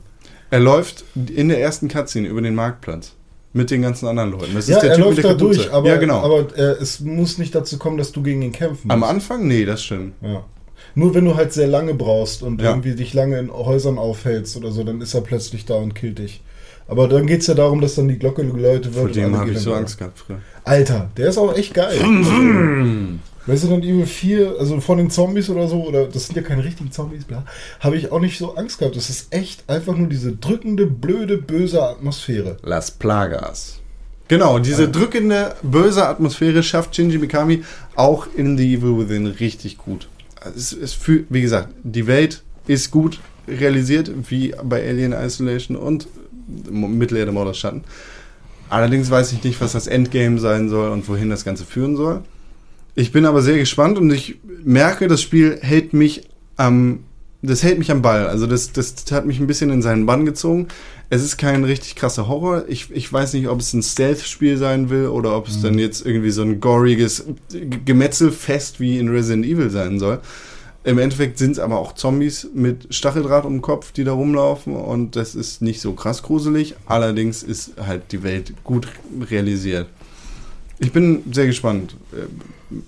Er 0.50 0.60
läuft 0.60 1.04
in 1.14 1.48
der 1.50 1.60
ersten 1.60 1.88
Cutscene 1.88 2.28
über 2.28 2.40
den 2.40 2.54
Marktplatz. 2.54 3.12
Mit 3.54 3.70
den 3.70 3.82
ganzen 3.82 4.06
anderen 4.08 4.32
Leuten. 4.32 4.54
Das 4.54 4.66
ja, 4.66 4.78
er 4.78 4.94
Typ 4.96 5.04
läuft 5.04 5.18
da 5.18 5.28
der 5.28 5.34
durch, 5.34 5.70
aber, 5.72 5.88
ja, 5.88 5.96
genau. 5.96 6.20
aber 6.20 6.56
äh, 6.56 6.76
es 6.80 7.00
muss 7.00 7.36
nicht 7.36 7.54
dazu 7.54 7.78
kommen, 7.78 7.98
dass 7.98 8.10
du 8.12 8.22
gegen 8.22 8.40
ihn 8.40 8.52
kämpfen 8.52 8.88
musst. 8.88 8.90
Am 8.92 9.04
Anfang? 9.04 9.46
Nee, 9.46 9.64
das 9.66 9.82
stimmt. 9.82 10.14
Ja. 10.22 10.44
Nur 10.94 11.14
wenn 11.14 11.24
du 11.24 11.36
halt 11.36 11.52
sehr 11.52 11.66
lange 11.68 11.94
brauchst 11.94 12.42
und 12.42 12.60
Ja. 12.60 12.70
irgendwie 12.70 12.94
dich 12.94 13.12
lange 13.14 13.38
in 13.38 13.50
Häusern 13.52 13.98
aufhältst 13.98 14.56
oder 14.56 14.70
so, 14.72 14.84
dann 14.84 15.00
ist 15.00 15.14
er 15.14 15.20
plötzlich 15.20 15.64
da 15.66 15.74
und 15.74 15.94
killt 15.94 16.18
dich. 16.18 16.42
Aber 16.88 17.08
dann 17.08 17.26
geht 17.26 17.42
es 17.42 17.46
ja 17.46 17.54
darum, 17.54 17.80
dass 17.80 17.94
dann 17.94 18.08
die 18.08 18.18
Glocke 18.18 18.44
geläutet 18.44 18.94
wird. 18.94 19.04
Vor 19.04 19.08
dem 19.08 19.36
habe 19.38 19.50
ich 19.50 19.58
so 19.58 19.72
Angst 19.74 19.98
gehabt 19.98 20.18
früher. 20.18 20.40
Alter, 20.64 21.10
der 21.16 21.28
ist 21.28 21.38
auch 21.38 21.56
echt 21.56 21.74
geil. 21.74 21.98
Resident 23.48 23.84
Evil 23.84 24.06
4, 24.06 24.56
also 24.58 24.80
von 24.80 24.98
den 24.98 25.10
Zombies 25.10 25.50
oder 25.50 25.66
so, 25.66 25.82
oder 25.84 26.06
das 26.06 26.26
sind 26.26 26.36
ja 26.36 26.42
keine 26.42 26.64
richtigen 26.64 26.92
Zombies, 26.92 27.24
bla, 27.24 27.44
habe 27.80 27.96
ich 27.96 28.12
auch 28.12 28.20
nicht 28.20 28.38
so 28.38 28.54
Angst 28.54 28.78
gehabt. 28.78 28.96
Das 28.96 29.10
ist 29.10 29.32
echt 29.34 29.68
einfach 29.68 29.96
nur 29.96 30.08
diese 30.08 30.32
drückende, 30.32 30.86
blöde, 30.86 31.38
böse 31.38 31.82
Atmosphäre. 31.82 32.56
Las 32.62 32.90
Plagas. 32.90 33.80
Genau, 34.28 34.58
diese 34.58 34.88
drückende, 34.88 35.56
böse 35.62 36.06
Atmosphäre 36.06 36.62
schafft 36.62 36.94
Shinji 36.96 37.18
Mikami 37.18 37.64
auch 37.96 38.26
in 38.34 38.56
The 38.56 38.76
Evil 38.76 38.98
Within 38.98 39.26
richtig 39.26 39.76
gut. 39.76 40.08
Also 40.40 40.56
Es, 40.56 40.72
es 40.72 40.92
fühlt, 40.94 41.26
wie 41.28 41.42
gesagt, 41.42 41.68
die 41.82 42.06
Welt 42.06 42.42
ist 42.66 42.90
gut 42.90 43.18
realisiert, 43.48 44.10
wie 44.30 44.54
bei 44.62 44.88
Alien 44.88 45.12
Isolation 45.12 45.76
und 45.76 46.08
Mittelerde 46.70 47.32
Mordor 47.32 47.54
Schatten. 47.54 47.84
Allerdings 48.70 49.10
weiß 49.10 49.32
ich 49.32 49.44
nicht, 49.44 49.60
was 49.60 49.72
das 49.72 49.86
Endgame 49.86 50.38
sein 50.38 50.68
soll 50.68 50.90
und 50.90 51.06
wohin 51.08 51.28
das 51.28 51.44
Ganze 51.44 51.64
führen 51.64 51.96
soll. 51.96 52.22
Ich 52.94 53.10
bin 53.10 53.24
aber 53.24 53.40
sehr 53.40 53.58
gespannt 53.58 53.98
und 53.98 54.10
ich 54.12 54.36
merke, 54.64 55.08
das 55.08 55.22
Spiel 55.22 55.58
hält 55.62 55.94
mich 55.94 56.28
am, 56.56 57.00
das 57.40 57.62
hält 57.62 57.78
mich 57.78 57.90
am 57.90 58.02
Ball. 58.02 58.26
Also 58.26 58.46
das, 58.46 58.72
das 58.72 58.94
hat 59.10 59.24
mich 59.24 59.40
ein 59.40 59.46
bisschen 59.46 59.70
in 59.70 59.80
seinen 59.80 60.04
Bann 60.04 60.26
gezogen. 60.26 60.68
Es 61.08 61.22
ist 61.22 61.38
kein 61.38 61.64
richtig 61.64 61.96
krasser 61.96 62.28
Horror. 62.28 62.64
Ich, 62.68 62.90
ich 62.90 63.10
weiß 63.10 63.32
nicht, 63.32 63.48
ob 63.48 63.60
es 63.60 63.72
ein 63.72 63.82
Stealth-Spiel 63.82 64.58
sein 64.58 64.90
will 64.90 65.06
oder 65.06 65.36
ob 65.36 65.48
es 65.48 65.60
dann 65.62 65.78
jetzt 65.78 66.04
irgendwie 66.04 66.30
so 66.30 66.42
ein 66.42 66.60
goriges 66.60 67.24
Gemetzelfest 67.84 68.78
wie 68.78 68.98
in 68.98 69.08
Resident 69.08 69.46
Evil 69.46 69.70
sein 69.70 69.98
soll. 69.98 70.20
Im 70.84 70.98
Endeffekt 70.98 71.38
sind 71.38 71.52
es 71.52 71.58
aber 71.60 71.78
auch 71.78 71.94
Zombies 71.94 72.48
mit 72.54 72.92
Stacheldraht 72.92 73.44
um 73.44 73.54
den 73.54 73.62
Kopf, 73.62 73.92
die 73.92 74.04
da 74.04 74.12
rumlaufen 74.12 74.74
und 74.74 75.14
das 75.14 75.34
ist 75.34 75.62
nicht 75.62 75.80
so 75.80 75.92
krass 75.92 76.22
gruselig. 76.22 76.74
Allerdings 76.86 77.42
ist 77.42 77.72
halt 77.86 78.10
die 78.10 78.22
Welt 78.22 78.52
gut 78.64 78.88
realisiert. 79.30 79.86
Ich 80.78 80.92
bin 80.92 81.22
sehr 81.30 81.46
gespannt. 81.46 81.94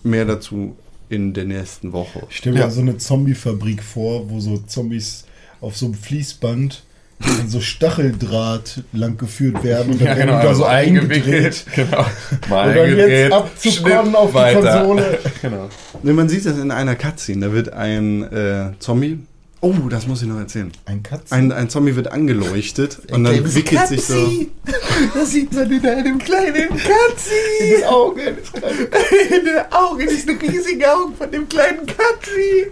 Mehr 0.03 0.25
dazu 0.25 0.77
in 1.09 1.33
der 1.35 1.45
nächsten 1.45 1.93
Woche. 1.93 2.23
Ich 2.31 2.37
stelle 2.39 2.55
mir 2.57 2.63
Ja. 2.63 2.71
so 2.71 2.81
eine 2.81 2.97
Zombie-Fabrik 2.97 3.83
vor, 3.83 4.31
wo 4.31 4.41
so 4.41 4.59
Zombies 4.59 5.25
auf 5.61 5.77
so 5.77 5.87
einem 5.87 5.95
Fließband 5.95 6.83
an 7.21 7.49
so 7.49 7.61
Stacheldraht 7.61 8.83
lang 8.93 9.17
geführt 9.17 9.63
werden 9.63 9.93
und 9.93 10.01
dann 10.01 10.09
Ja, 10.09 10.17
werden 10.17 10.27
genau, 10.29 10.39
die 10.39 10.43
da 10.43 10.49
also 10.49 10.61
so 10.63 10.67
eingedreht. 10.67 11.25
eingewickelt. 11.25 11.65
Genau. 11.75 12.07
Mal 12.51 12.69
Und 12.71 12.77
dann 12.77 12.99
jetzt 13.09 13.33
abzukommen 13.33 14.15
auf 14.17 14.31
die 14.31 14.35
weiter. 14.35 14.79
Konsole. 14.81 15.19
Genau. 15.43 15.69
Ne, 16.03 16.13
man 16.13 16.29
sieht 16.29 16.45
das 16.47 16.59
in 16.59 16.71
einer 16.71 16.97
Cutscene. 16.97 17.47
Da 17.47 17.53
wird 17.53 17.73
ein 17.73 18.23
äh, 18.33 18.73
Zombie. 18.79 19.19
Oh, 19.65 19.89
das 19.89 20.07
muss 20.07 20.21
ich 20.21 20.29
noch 20.29 20.39
erzählen. 20.39 20.71
Ein 20.85 21.03
Katzen. 21.03 21.33
Ein, 21.35 21.51
ein 21.51 21.71
Zombie 21.71 21.97
wird 21.97 22.13
angeleuchtet 22.13 22.99
und 23.11 23.25
dann 23.25 23.55
wickelt 23.55 23.89
sich 23.89 24.05
so. 24.05 24.15
Das 25.15 25.31
sieht 25.31 25.53
man 25.55 25.71
in 25.71 25.87
einem 25.87 26.19
kleinen 26.19 26.69
Katzi. 26.69 27.33
in 27.61 27.71
den 27.81 27.85
Augen. 27.85 28.21
In 29.31 29.45
den 29.45 29.73
Augen, 29.73 30.01
ist 30.03 30.29
eine 30.29 30.41
riesige 30.41 30.93
Augen 30.93 31.15
von 31.17 31.31
dem 31.31 31.49
kleinen 31.49 31.87
Katzi. 31.87 32.67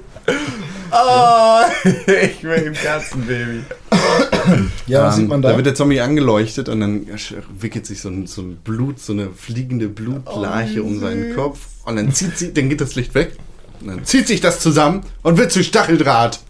Oh, 0.93 1.61
ich 2.07 2.43
will 2.45 2.67
ein 2.67 2.75
Katzenbaby. 2.75 3.63
Ja, 4.87 5.05
was 5.07 5.15
Ähm, 5.17 5.21
sieht 5.23 5.29
man 5.31 5.41
da? 5.43 5.57
wird 5.57 5.67
der 5.67 5.75
Zombie 5.75 6.01
angeleuchtet 6.01 6.69
und 6.69 6.81
dann 6.81 7.07
wickelt 7.59 7.87
sich 7.87 8.01
so 8.03 8.11
ein, 8.11 8.27
so 8.27 8.43
ein 8.43 8.57
Blut, 8.57 9.01
so 9.01 9.13
eine 9.15 9.31
fliegende 9.31 9.89
Blutlarche 9.89 10.83
um 10.83 11.01
seinen 11.01 11.35
Kopf. 11.35 11.59
Und 11.87 11.97
dann 11.97 12.13
zieht 12.13 12.37
sie, 12.37 12.53
dann 12.53 12.69
geht 12.69 12.81
das 12.83 12.95
Licht 12.95 13.15
weg. 13.15 13.37
Und 13.81 13.89
dann 13.89 14.05
zieht 14.05 14.29
sich 14.29 14.41
das 14.43 14.61
zusammen 14.61 15.03
und 15.23 15.39
wird 15.39 15.51
zu 15.53 15.65
Stacheldraht. 15.65 16.41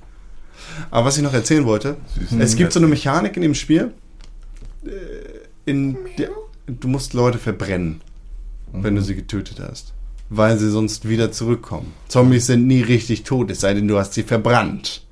Aber 0.91 1.07
was 1.07 1.17
ich 1.17 1.23
noch 1.23 1.35
erzählen 1.35 1.65
wollte, 1.65 1.97
es 2.39 2.57
gibt 2.57 2.73
so 2.73 2.81
eine 2.81 2.89
Mechanik 2.89 3.37
in 3.37 3.43
dem 3.43 3.55
Spiel, 3.55 3.93
äh, 4.85 4.91
in 5.65 5.97
der, 6.19 6.31
du 6.67 6.89
musst 6.89 7.15
Leute 7.15 7.39
verbrennen, 7.39 8.01
wenn 8.73 8.95
du 8.95 9.03
sie 9.03 9.15
getötet 9.15 9.61
hast. 9.61 9.93
Weil 10.29 10.59
sie 10.59 10.71
sonst 10.71 11.09
wieder 11.09 11.31
zurückkommen. 11.31 11.93
Zombies 12.09 12.47
sind 12.47 12.67
nie 12.67 12.81
richtig 12.81 13.25
tot, 13.25 13.51
es 13.51 13.61
sei 13.61 13.75
denn, 13.75 13.87
du 13.87 13.99
hast 13.99 14.15
sie 14.15 14.23
verbrannt. 14.23 15.03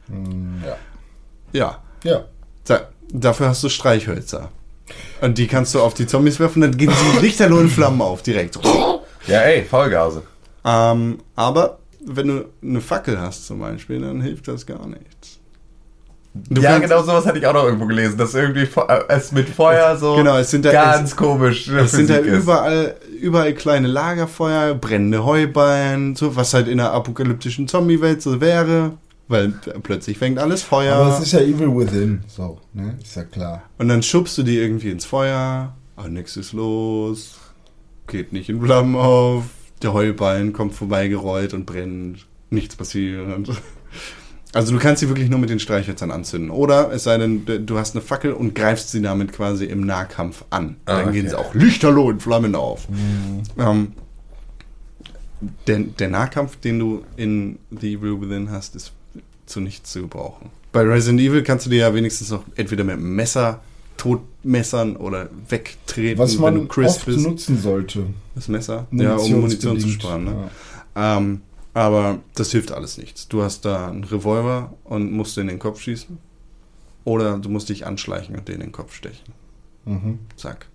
ja. 0.64 0.76
Ja. 1.52 1.82
ja. 2.04 2.24
Da, 2.64 2.88
dafür 3.12 3.48
hast 3.48 3.62
du 3.62 3.68
Streichhölzer. 3.68 4.50
Und 5.20 5.38
die 5.38 5.46
kannst 5.46 5.74
du 5.74 5.80
auf 5.80 5.94
die 5.94 6.06
Zombies 6.06 6.40
werfen, 6.40 6.62
dann 6.62 6.76
gehen 6.76 6.90
sie 6.90 7.20
lichterloh 7.20 7.61
in 7.61 7.68
Flammen 7.68 8.00
auf, 8.00 8.22
direkt. 8.22 8.58
Ja, 9.26 9.40
ey, 9.40 9.64
Vollgase. 9.64 10.22
Ähm, 10.64 11.18
aber 11.36 11.78
wenn 12.04 12.28
du 12.28 12.44
eine 12.62 12.80
Fackel 12.80 13.20
hast 13.20 13.46
zum 13.46 13.61
Beispiel, 13.61 14.00
dann 14.00 14.20
hilft 14.20 14.48
das 14.48 14.66
gar 14.66 14.86
nichts. 14.86 15.39
Du 16.33 16.61
ja, 16.62 16.78
genau 16.78 17.03
sowas 17.03 17.26
hatte 17.26 17.39
ich 17.39 17.47
auch 17.47 17.53
noch 17.55 17.64
irgendwo 17.64 17.87
gelesen, 17.87 18.16
dass 18.16 18.35
irgendwie 18.35 18.61
äh, 18.62 19.01
es 19.09 19.33
mit 19.33 19.49
Feuer 19.49 19.97
so 19.97 20.14
Genau, 20.14 20.37
es 20.39 20.51
sind 20.53 20.64
da- 20.64 20.70
ganz 20.70 21.16
komisch 21.16 21.66
Es 21.68 21.91
sind 21.91 22.09
da 22.09 22.14
Physik 22.18 22.33
ist. 22.33 22.43
überall, 22.45 22.95
überall 23.20 23.53
kleine 23.55 23.89
Lagerfeuer, 23.89 24.74
brennende 24.74 25.24
Heuballen, 25.24 26.14
so 26.14 26.37
was 26.37 26.55
halt 26.55 26.68
in 26.68 26.78
einer 26.78 26.93
apokalyptischen 26.93 27.66
Zombie-Welt 27.66 28.22
so 28.22 28.41
wäre, 28.41 28.93
weil 29.26 29.53
plötzlich 29.83 30.18
fängt 30.18 30.39
alles 30.39 30.62
Feuer. 30.62 30.95
Aber 30.95 31.14
es 31.14 31.20
ist 31.24 31.33
ja 31.33 31.41
Evil 31.41 31.74
Within. 31.76 32.20
So, 32.28 32.61
ne? 32.74 32.97
Ist 33.03 33.16
ja 33.16 33.24
klar. 33.24 33.62
Und 33.78 33.89
dann 33.89 34.03
schubst 34.05 34.39
du 34.39 34.45
die 34.45 34.57
irgendwie 34.59 34.91
ins 34.91 35.05
Feuer, 35.05 35.74
aber 35.97 36.09
nichts 36.09 36.37
ist 36.37 36.53
los, 36.53 37.39
geht 38.07 38.33
nicht 38.33 38.49
in 38.49 38.62
Flammen 38.62 38.95
auf, 38.95 39.45
der 39.83 39.93
Heuballen 39.95 40.53
kommt 40.53 40.74
vorbeigerollt 40.74 41.55
und 41.55 41.66
brennt, 41.66 42.24
nichts 42.51 42.76
passiert. 42.76 43.26
Also 44.53 44.72
du 44.72 44.80
kannst 44.80 45.01
sie 45.01 45.09
wirklich 45.09 45.30
nur 45.30 45.38
mit 45.38 45.51
den 45.51 45.61
Streichhölzern 45.61 46.11
anzünden. 46.11 46.51
Oder 46.51 46.90
es 46.92 47.05
sei 47.05 47.18
denn, 47.18 47.44
du 47.46 47.78
hast 47.78 47.94
eine 47.94 48.03
Fackel 48.03 48.32
und 48.32 48.55
greifst 48.55 48.90
sie 48.90 49.01
damit 49.01 49.32
quasi 49.32 49.64
im 49.66 49.86
Nahkampf 49.86 50.44
an. 50.51 50.76
Ah, 50.86 50.98
dann 50.98 51.09
okay. 51.09 51.20
gehen 51.20 51.28
sie 51.28 51.38
auch 51.38 51.55
lichterloh 51.55 52.11
in 52.11 52.20
Flammen 52.20 52.55
auf. 52.55 52.88
Ähm, 53.59 53.92
der, 55.66 55.78
der 55.78 56.09
Nahkampf, 56.09 56.57
den 56.57 56.78
du 56.78 57.05
in 57.16 57.59
The 57.70 57.94
Evil 57.94 58.20
Within 58.20 58.51
hast, 58.51 58.74
ist 58.74 58.92
zu 59.46 59.61
nichts 59.61 59.92
zu 59.92 60.03
gebrauchen. 60.03 60.51
Bei 60.72 60.82
Resident 60.82 61.20
Evil 61.20 61.42
kannst 61.42 61.66
du 61.66 61.70
dir 61.70 61.78
ja 61.78 61.94
wenigstens 61.94 62.30
noch 62.30 62.44
entweder 62.57 62.84
mit 62.84 62.94
einem 62.94 63.14
Messer 63.14 63.61
totmessern 63.96 64.96
oder 64.96 65.28
wegtreten, 65.48 66.18
Was 66.18 66.34
wenn 66.34 66.42
man 66.42 66.55
du 66.55 66.66
Chris 66.66 66.96
oft 66.96 67.07
bist. 67.07 67.20
nutzen 67.20 67.61
sollte. 67.61 68.07
Das 68.34 68.48
Messer? 68.48 68.86
Ja, 68.92 69.16
um 69.16 69.40
Munition 69.40 69.78
zu 69.78 69.88
sparen. 69.88 70.24
Ne? 70.24 70.51
Ja. 70.96 71.18
Ähm, 71.18 71.42
aber 71.75 72.18
das 72.35 72.51
hilft 72.51 72.73
alles 72.73 72.99
nichts. 72.99 73.29
Du 73.29 73.43
hast 73.43 73.64
da 73.64 73.89
einen 73.89 74.05
Revolver 74.05 74.75
und 74.85 75.12
musst 75.12 75.39
in 75.39 75.47
den 75.47 75.59
Kopf 75.59 75.81
schießen. 75.81 76.18
Oder 77.05 77.39
du 77.39 77.49
musst 77.49 77.68
dich 77.68 77.87
anschleichen 77.87 78.37
und 78.37 78.49
den 78.49 78.57
in 78.57 78.61
den 78.61 78.73
Kopf 78.73 78.95
stechen. 78.95 79.33
Mhm. 79.85 80.18
Zack. 80.37 80.66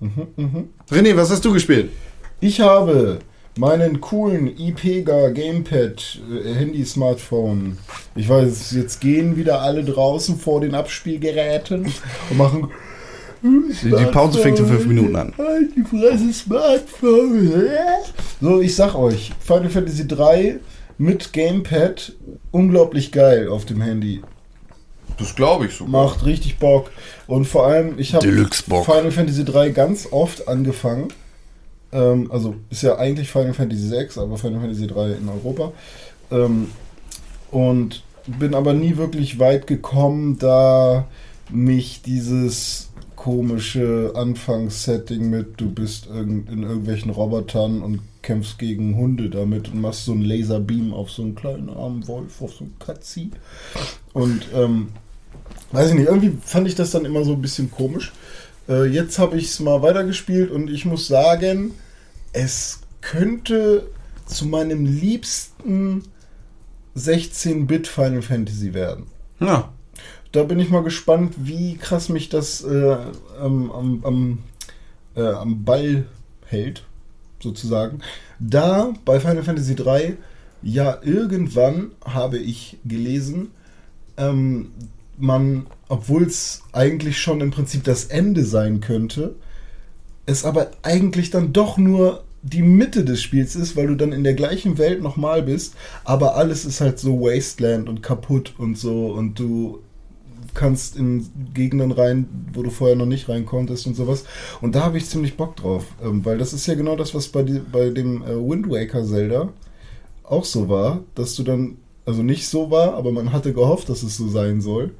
Mhm, 0.00 0.28
mhm. 0.36 0.68
René, 0.90 1.14
was 1.14 1.30
hast 1.30 1.44
du 1.44 1.52
gespielt? 1.52 1.90
Ich 2.40 2.60
habe 2.60 3.18
meinen 3.58 4.00
coolen 4.00 4.56
IPEGA 4.58 5.28
Gamepad 5.30 6.20
äh, 6.30 6.54
Handy 6.54 6.84
Smartphone. 6.84 7.76
Ich 8.14 8.28
weiß, 8.28 8.70
jetzt 8.72 9.00
gehen 9.00 9.36
wieder 9.36 9.60
alle 9.60 9.84
draußen 9.84 10.38
vor 10.38 10.62
den 10.62 10.74
Abspielgeräten 10.74 11.92
und 12.30 12.38
machen 12.38 12.70
Die 13.42 14.12
Pause 14.12 14.38
fängt 14.40 14.58
in 14.58 14.66
fünf 14.66 14.86
Minuten 14.86 15.16
an. 15.16 15.32
Halt 15.38 15.74
die 15.74 15.82
Fresse 15.82 16.32
Smartphone. 16.32 17.52
So, 18.40 18.60
ich 18.60 18.74
sag 18.74 18.94
euch, 18.94 19.32
Final 19.40 19.70
Fantasy 19.70 20.06
3 20.06 20.58
mit 20.98 21.32
Gamepad 21.32 22.12
unglaublich 22.50 23.12
geil 23.12 23.48
auf 23.48 23.64
dem 23.64 23.80
Handy. 23.80 24.22
Das 25.18 25.34
glaube 25.34 25.66
ich 25.66 25.74
sogar. 25.74 26.04
Macht 26.04 26.24
richtig 26.24 26.58
Bock. 26.58 26.90
Und 27.26 27.46
vor 27.46 27.66
allem, 27.66 27.98
ich 27.98 28.14
habe. 28.14 28.26
Final 28.84 29.10
Fantasy 29.10 29.44
3 29.44 29.70
ganz 29.70 30.08
oft 30.10 30.46
angefangen. 30.48 31.08
Ähm, 31.92 32.30
also 32.30 32.56
ist 32.68 32.82
ja 32.82 32.96
eigentlich 32.98 33.30
Final 33.30 33.54
Fantasy 33.54 33.88
6, 33.88 34.18
aber 34.18 34.36
Final 34.36 34.60
Fantasy 34.60 34.86
3 34.86 35.12
in 35.12 35.28
Europa. 35.28 35.72
Ähm, 36.30 36.70
und 37.50 38.02
bin 38.26 38.54
aber 38.54 38.74
nie 38.74 38.96
wirklich 38.96 39.38
weit 39.38 39.66
gekommen, 39.66 40.38
da 40.38 41.08
mich 41.50 42.02
dieses 42.02 42.89
komische 43.20 44.12
Anfangssetting 44.14 45.28
mit, 45.28 45.60
du 45.60 45.70
bist 45.70 46.06
in 46.06 46.46
irgendwelchen 46.62 47.10
Robotern 47.10 47.82
und 47.82 48.00
kämpfst 48.22 48.58
gegen 48.58 48.96
Hunde 48.96 49.28
damit 49.28 49.68
und 49.68 49.82
machst 49.82 50.06
so 50.06 50.12
einen 50.12 50.22
Laserbeam 50.22 50.94
auf 50.94 51.10
so 51.10 51.20
einen 51.20 51.34
kleinen 51.34 51.68
armen 51.68 52.08
Wolf, 52.08 52.40
auf 52.40 52.54
so 52.54 52.64
einen 52.64 52.78
Katzi. 52.78 53.30
Und 54.14 54.46
ähm, 54.54 54.88
weiß 55.70 55.90
ich 55.90 55.96
nicht, 55.96 56.08
irgendwie 56.08 56.32
fand 56.42 56.66
ich 56.66 56.76
das 56.76 56.92
dann 56.92 57.04
immer 57.04 57.22
so 57.22 57.32
ein 57.32 57.42
bisschen 57.42 57.70
komisch. 57.70 58.10
Äh, 58.70 58.86
jetzt 58.86 59.18
habe 59.18 59.36
ich 59.36 59.48
es 59.48 59.60
mal 59.60 59.82
weitergespielt 59.82 60.50
und 60.50 60.70
ich 60.70 60.86
muss 60.86 61.06
sagen, 61.06 61.74
es 62.32 62.80
könnte 63.02 63.86
zu 64.24 64.46
meinem 64.46 64.86
liebsten 64.86 66.04
16-Bit 66.96 67.86
Final 67.86 68.22
Fantasy 68.22 68.72
werden. 68.72 69.08
Ja. 69.40 69.74
Da 70.32 70.44
bin 70.44 70.60
ich 70.60 70.70
mal 70.70 70.82
gespannt, 70.84 71.34
wie 71.38 71.76
krass 71.76 72.08
mich 72.08 72.28
das 72.28 72.62
äh, 72.62 72.96
am, 73.40 73.70
am, 73.72 74.04
am, 74.04 74.38
äh, 75.16 75.22
am 75.22 75.64
Ball 75.64 76.06
hält, 76.46 76.84
sozusagen. 77.40 78.00
Da 78.38 78.92
bei 79.04 79.18
Final 79.18 79.42
Fantasy 79.42 79.74
3, 79.74 80.16
ja, 80.62 80.98
irgendwann 81.02 81.92
habe 82.04 82.38
ich 82.38 82.78
gelesen, 82.84 83.50
ähm, 84.16 84.70
man, 85.18 85.66
obwohl 85.88 86.24
es 86.24 86.62
eigentlich 86.72 87.20
schon 87.20 87.40
im 87.40 87.50
Prinzip 87.50 87.84
das 87.84 88.04
Ende 88.04 88.44
sein 88.44 88.80
könnte, 88.80 89.34
es 90.26 90.44
aber 90.44 90.70
eigentlich 90.82 91.30
dann 91.30 91.52
doch 91.52 91.76
nur 91.76 92.24
die 92.42 92.62
Mitte 92.62 93.04
des 93.04 93.20
Spiels 93.20 93.56
ist, 93.56 93.76
weil 93.76 93.88
du 93.88 93.96
dann 93.96 94.12
in 94.12 94.24
der 94.24 94.34
gleichen 94.34 94.78
Welt 94.78 95.02
nochmal 95.02 95.42
bist, 95.42 95.74
aber 96.04 96.36
alles 96.36 96.64
ist 96.64 96.80
halt 96.80 96.98
so 96.98 97.20
Wasteland 97.20 97.88
und 97.88 98.02
kaputt 98.02 98.54
und 98.56 98.78
so 98.78 99.08
und 99.12 99.38
du 99.38 99.80
kannst 100.54 100.96
in 100.96 101.26
Gegenden 101.54 101.92
rein, 101.92 102.28
wo 102.52 102.62
du 102.62 102.70
vorher 102.70 102.96
noch 102.96 103.06
nicht 103.06 103.28
rein 103.28 103.46
konntest 103.46 103.86
und 103.86 103.94
sowas. 103.94 104.24
Und 104.60 104.74
da 104.74 104.82
habe 104.82 104.98
ich 104.98 105.06
ziemlich 105.06 105.36
Bock 105.36 105.56
drauf, 105.56 105.84
ähm, 106.02 106.24
weil 106.24 106.38
das 106.38 106.52
ist 106.52 106.66
ja 106.66 106.74
genau 106.74 106.96
das, 106.96 107.14
was 107.14 107.28
bei, 107.28 107.42
die, 107.42 107.60
bei 107.60 107.90
dem 107.90 108.22
äh, 108.22 108.36
Wind 108.36 108.70
Waker 108.70 109.04
Zelda 109.04 109.48
auch 110.24 110.44
so 110.44 110.68
war, 110.68 111.00
dass 111.14 111.34
du 111.34 111.42
dann, 111.42 111.76
also 112.06 112.22
nicht 112.22 112.48
so 112.48 112.70
war, 112.70 112.94
aber 112.94 113.12
man 113.12 113.32
hatte 113.32 113.52
gehofft, 113.52 113.88
dass 113.88 114.02
es 114.02 114.16
so 114.16 114.28
sein 114.28 114.60
soll, 114.60 114.92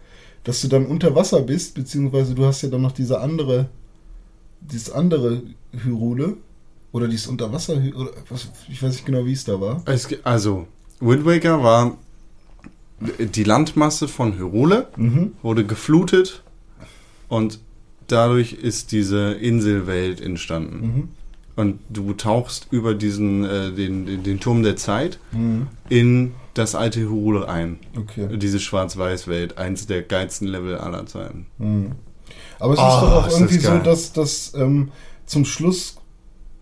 dass 0.44 0.60
du 0.60 0.68
dann 0.68 0.86
unter 0.86 1.14
Wasser 1.14 1.42
bist, 1.42 1.74
beziehungsweise 1.74 2.34
du 2.34 2.44
hast 2.44 2.62
ja 2.62 2.68
dann 2.68 2.82
noch 2.82 2.92
diese 2.92 3.20
andere, 3.20 3.68
dieses 4.60 4.90
andere 4.90 5.42
Hyrule 5.72 6.36
oder 6.92 7.06
dieses 7.06 7.28
Unterwasser, 7.28 7.74
oder 7.74 8.10
was, 8.28 8.48
ich 8.68 8.82
weiß 8.82 8.92
nicht 8.92 9.06
genau, 9.06 9.24
wie 9.24 9.32
es 9.32 9.44
da 9.44 9.60
war. 9.60 9.82
Es, 9.86 10.08
also, 10.24 10.66
Wind 11.00 11.24
Waker 11.24 11.62
war 11.62 11.96
die 13.18 13.44
Landmasse 13.44 14.08
von 14.08 14.36
Hyrule, 14.38 14.88
Mhm. 14.96 15.32
wurde 15.42 15.64
geflutet 15.64 16.42
und 17.28 17.60
dadurch 18.08 18.52
ist 18.52 18.92
diese 18.92 19.32
Inselwelt 19.32 20.20
entstanden. 20.20 20.80
Mhm. 20.80 21.08
Und 21.56 21.80
du 21.90 22.12
tauchst 22.14 22.68
über 22.70 22.94
diesen, 22.94 23.44
äh, 23.44 23.72
den, 23.72 24.06
den, 24.06 24.22
den 24.22 24.40
Turm 24.40 24.62
der 24.62 24.76
Zeit 24.76 25.18
Mhm. 25.32 25.66
in 25.88 26.32
das 26.54 26.74
alte 26.74 27.00
Hyrule 27.00 27.48
ein. 27.48 27.78
Okay. 27.96 28.36
Diese 28.36 28.58
Schwarz-Weiß-Welt, 28.60 29.56
eins 29.58 29.86
der 29.86 30.02
geilsten 30.02 30.48
Level 30.48 30.76
aller 30.78 31.06
Zeiten. 31.06 31.46
Mhm. 31.58 31.92
Aber 32.58 32.74
es 32.74 32.78
Oh, 32.80 32.82
ist 32.82 32.88
doch 33.02 33.12
auch 33.12 33.24
das 33.24 33.34
irgendwie 33.40 33.58
so, 33.58 33.78
dass, 33.78 34.12
dass 34.12 34.54
ähm, 34.54 34.90
zum 35.26 35.44
Schluss 35.44 35.96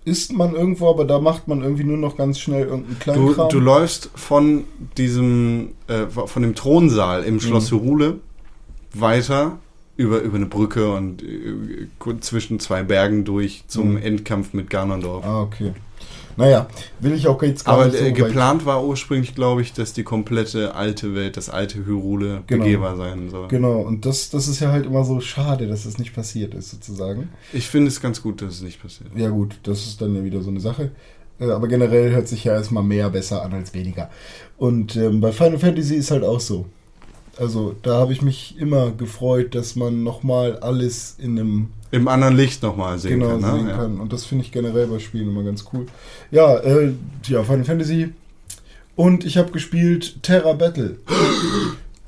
ist 0.09 0.33
man 0.33 0.55
irgendwo, 0.55 0.89
aber 0.91 1.05
da 1.05 1.19
macht 1.21 1.47
man 1.49 1.63
irgendwie 1.63 1.85
nur 1.85 1.97
noch 1.99 2.17
ganz 2.17 2.39
schnell 2.41 2.67
irgendeinen 2.67 2.99
kleinen 2.99 3.27
Du, 3.27 3.33
Kram. 3.35 3.49
du 3.51 3.61
läufst 3.61 4.11
von 4.15 4.65
diesem, 4.97 5.71
äh, 5.87 6.07
von 6.09 6.43
dem 6.43 6.55
Thronsaal 6.55 7.23
im 7.25 7.41
Schloss 7.41 7.71
Hyrule 7.71 8.21
weiter 8.95 9.59
über, 9.97 10.21
über 10.21 10.37
eine 10.37 10.47
Brücke 10.47 10.93
und 10.95 11.23
äh, 11.23 11.87
zwischen 12.21 12.61
zwei 12.61 12.83
Bergen 12.83 13.25
durch 13.25 13.65
zum 13.69 13.93
Mhm. 13.93 13.97
Endkampf 13.99 14.53
mit 14.53 14.71
Ganondorf. 14.71 15.25
ah, 15.25 15.43
okay. 15.43 15.73
Naja, 16.39 16.69
will 17.01 17.13
ich 17.15 17.27
auch 17.27 17.43
jetzt 17.43 17.65
gar 17.65 17.75
Aber 17.75 17.87
nicht 17.87 17.99
so 17.99 18.13
geplant 18.13 18.65
war 18.65 18.85
ursprünglich, 18.85 19.35
glaube 19.35 19.61
ich, 19.61 19.73
dass 19.73 19.93
die 19.93 20.05
komplette 20.05 20.75
alte 20.77 21.15
Welt, 21.17 21.37
das 21.37 21.51
alte 21.51 21.85
Hyrule 21.85 22.45
Genau. 22.47 22.63
begehbar 22.65 22.97
sein 22.97 23.29
soll. 23.29 23.49
Genau, 23.49 23.81
und 23.81 24.07
das, 24.07 24.31
das 24.31 24.47
ist 24.47 24.61
ja 24.61 24.71
halt 24.71 24.87
immer 24.87 25.05
so 25.05 25.21
schade, 25.21 25.67
dass 25.67 25.83
das 25.83 25.99
nicht 25.99 26.15
passiert 26.15 26.55
ist, 26.55 26.71
sozusagen. 26.71 27.29
Ich 27.53 27.67
finde 27.67 27.89
es 27.89 28.01
ganz 28.01 28.23
gut, 28.23 28.41
dass 28.41 28.55
es 28.55 28.63
nicht 28.63 28.81
passiert. 28.81 29.11
Ja 29.17 29.31
gut, 29.31 29.59
das 29.65 29.85
ist 29.87 30.01
dann 30.01 30.15
ja 30.15 30.23
wieder 30.23 30.41
so 30.41 30.51
eine 30.51 30.61
Sache. 30.61 30.93
Äh, 31.41 31.51
Aber 31.51 31.67
generell 31.67 32.13
hört 32.13 32.29
sich 32.29 32.45
ja 32.45 32.53
erstmal 32.55 32.85
mehr 32.85 33.11
besser 33.11 33.43
an 33.43 33.53
als 33.53 33.75
weniger. 33.75 34.09
Und 34.57 34.95
ähm, 34.95 35.21
bei 35.21 35.33
Final 35.33 35.59
Fantasy 35.59 35.97
ist 35.97 36.11
halt 36.13 36.23
auch 36.23 36.41
so. 36.41 36.67
Also 37.39 37.75
da 37.83 37.95
habe 37.95 38.13
ich 38.13 38.21
mich 38.23 38.57
immer 38.59 38.91
gefreut, 38.91 39.55
dass 39.55 39.77
man 39.77 40.03
nochmal 40.03 40.59
alles 40.59 41.15
in 41.19 41.39
einem 41.39 41.69
Im 41.93 42.09
anderen 42.09 42.37
Licht 42.37 42.63
nochmal 42.63 42.99
sehen 42.99 43.21
genau 43.21 43.39
kann. 43.39 43.41
Ne? 43.41 43.53
sehen 43.59 43.69
Ja. 43.69 43.77
kann. 43.77 44.01
Und 44.01 44.13
das 44.13 44.25
finde 44.25 44.45
ich 44.45 44.53
generell 44.53 44.87
bei 44.89 44.99
Spielen 44.99 45.29
immer 45.29 45.45
ganz 45.45 45.65
cool. 45.73 45.87
Ja, 46.31 46.57
äh, 46.59 46.93
ja, 47.27 47.45
Final 47.45 47.65
Fantasy. 47.65 48.13
Und 48.97 49.25
ich 49.25 49.37
habe 49.37 49.53
gespielt 49.53 50.23
Terra 50.23 50.53
Battle. 50.55 50.97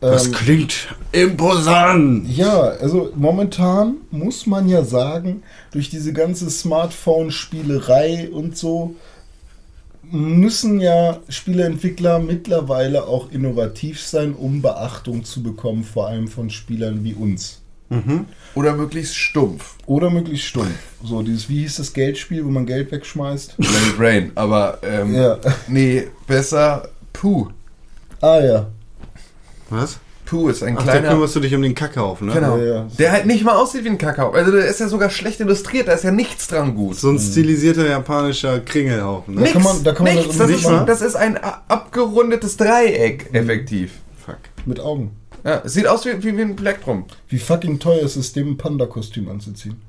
Das 0.02 0.28
Ähm, 0.28 0.32
klingt 0.32 0.88
imposant. 1.12 2.26
ja, 2.34 2.58
also 2.58 3.12
momentan 3.16 3.96
muss 4.10 4.46
man 4.46 4.66
ja 4.66 4.82
sagen, 4.82 5.42
durch 5.72 5.90
diese 5.90 6.14
ganze 6.14 6.48
Smartphone-Spielerei 6.48 8.30
und 8.32 8.56
so 8.56 8.94
müssen 10.10 10.80
ja 10.80 11.18
Spieleentwickler 11.28 12.18
mittlerweile 12.18 13.04
auch 13.04 13.30
innovativ 13.30 14.00
sein, 14.00 14.34
um 14.34 14.62
Beachtung 14.62 15.24
zu 15.24 15.42
bekommen, 15.42 15.84
vor 15.84 16.08
allem 16.08 16.28
von 16.28 16.50
Spielern 16.50 17.04
wie 17.04 17.14
uns. 17.14 17.60
Oder 18.54 18.74
möglichst 18.76 19.16
stumpf. 19.16 19.74
Oder 19.86 20.10
möglichst 20.10 20.46
stumpf. 20.46 20.70
So, 21.02 21.22
dieses, 21.22 21.48
wie 21.48 21.60
hieß 21.62 21.78
das 21.78 21.92
Geldspiel, 21.92 22.44
wo 22.44 22.48
man 22.48 22.64
Geld 22.64 22.92
wegschmeißt? 22.92 23.54
Let 23.58 23.68
it 23.68 23.98
rain. 23.98 24.32
Aber, 24.36 24.78
ähm, 24.84 25.12
Ja. 25.14 25.38
nee, 25.66 26.04
besser 26.26 26.88
Puh. 27.12 27.48
Ah 28.20 28.40
ja. 28.40 28.66
Was? 29.68 29.98
Puh 30.30 30.48
ist 30.48 30.62
ein 30.62 30.76
Ach, 30.78 30.84
da 30.86 30.92
kleiner... 30.92 31.08
kümmerst 31.10 31.34
du 31.34 31.40
dich 31.40 31.52
um 31.56 31.60
den 31.62 31.74
Kackhaufen, 31.74 32.28
ne? 32.28 32.34
Genau. 32.34 32.56
Ja, 32.56 32.64
ja. 32.64 32.86
Der 33.00 33.10
halt 33.10 33.26
nicht 33.26 33.42
mal 33.44 33.56
aussieht 33.56 33.82
wie 33.82 33.88
ein 33.88 33.98
Kakao. 33.98 34.30
Also 34.30 34.52
der 34.52 34.64
ist 34.66 34.78
ja 34.78 34.86
sogar 34.86 35.10
schlecht 35.10 35.40
illustriert, 35.40 35.88
da 35.88 35.92
ist 35.92 36.04
ja 36.04 36.12
nichts 36.12 36.46
dran 36.46 36.76
gut. 36.76 36.94
So 36.94 37.10
ein 37.10 37.18
stilisierter 37.18 37.88
japanischer 37.88 38.60
Kringelhaufen. 38.60 39.34
Ne? 39.34 39.40
Da 39.42 39.50
kann 39.50 39.62
man- 39.64 39.82
da 39.82 39.92
kann 39.92 40.06
man 40.06 40.14
nichts. 40.14 40.38
das 40.38 40.46
Das, 40.46 40.48
nicht 40.50 40.64
ist, 40.70 40.86
das 40.86 41.02
ist 41.02 41.16
ein 41.16 41.36
abgerundetes 41.36 42.56
Dreieck, 42.56 43.28
effektiv. 43.32 43.94
Fuck. 44.24 44.36
Mit 44.66 44.78
Augen. 44.78 45.10
Ja, 45.44 45.62
sieht 45.68 45.88
aus 45.88 46.04
wie, 46.06 46.22
wie, 46.22 46.36
wie 46.36 46.42
ein 46.42 46.54
Plektrum. 46.54 47.06
Wie 47.28 47.38
fucking 47.40 47.80
teuer 47.80 48.02
ist 48.02 48.14
es, 48.14 48.32
dem 48.32 48.50
ein 48.52 48.56
Panda-Kostüm 48.56 49.28
anzuziehen? 49.28 49.80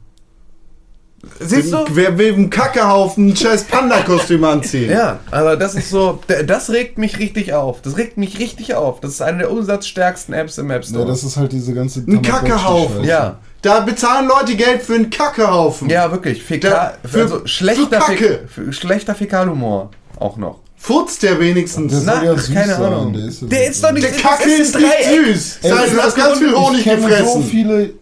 Siehst 1.40 1.72
du? 1.72 1.78
Wer 1.92 2.18
will 2.18 2.30
im 2.34 2.50
Kackehaufen 2.50 3.28
ein 3.30 3.36
scheiß 3.36 3.66
Panda-Kostüm 3.66 4.44
anziehen? 4.44 4.90
Ja, 4.92 5.20
aber 5.30 5.56
das 5.56 5.76
ist 5.76 5.90
so, 5.90 6.20
das 6.48 6.70
regt 6.72 6.98
mich 6.98 7.20
richtig 7.20 7.54
auf. 7.54 7.82
Das 7.82 7.98
regt 7.98 8.18
mich 8.18 8.40
richtig 8.40 8.74
auf. 8.76 9.00
Das 9.02 9.12
ist 9.12 9.22
eine 9.22 9.40
der 9.40 9.52
umsatzstärksten 9.52 10.34
Apps 10.34 10.58
im 10.58 10.72
App 10.72 10.84
Ja, 10.84 10.90
Store. 10.90 11.06
das 11.06 11.24
ist 11.24 11.38
halt 11.38 11.52
diese 11.52 11.74
ganze 11.74 12.00
Ein 12.08 12.22
Kackehaufen. 12.22 13.04
Ja, 13.04 13.38
Da 13.62 13.82
bezahlen 13.82 14.28
Leute 14.28 14.56
Geld 14.56 14.82
für 14.82 14.96
einen 14.96 15.10
Kackehaufen. 15.12 15.90
ja, 15.90 16.12
wirklich. 16.12 16.42
Fäkal, 16.44 16.94
Der- 17.04 17.10
für- 17.10 17.22
also 17.22 17.42
schlechter, 17.46 18.02
für 18.02 18.14
Kacke. 18.16 18.40
Für 18.48 18.74
schlechter 18.74 19.14
Fäkalhumor 19.14 19.92
auch 20.20 20.38
noch. 20.38 20.60
Furzt 20.78 21.22
der 21.22 21.40
wenigstens? 21.40 21.94
Das 21.94 22.04
Na, 22.06 22.24
ja 22.24 22.36
süß 22.36 22.52
keine 22.56 22.74
sein, 22.74 22.82
Ahnung. 22.84 23.14
der 23.14 23.26
ist 23.28 23.42
ja 23.44 23.48
Der 23.48 23.60
so- 23.66 23.70
ist 23.72 23.84
doch 23.84 23.92
nicht 23.92 24.04
der 24.08 24.12
Kacke 24.14 24.50
ist 24.50 24.76
ein 24.76 24.82
nicht 24.82 25.28
süß. 25.36 25.60
Ey, 25.62 25.70
das 25.70 25.80
du 25.80 25.86
ist 25.98 26.04
hast 26.04 26.16
ganz 26.16 26.38
viel 26.40 26.56
Honig 26.56 26.80
ich 26.80 26.84
kenne 26.86 27.02
so 27.04 27.08
gefressen. 27.08 27.44
viele. 27.44 27.94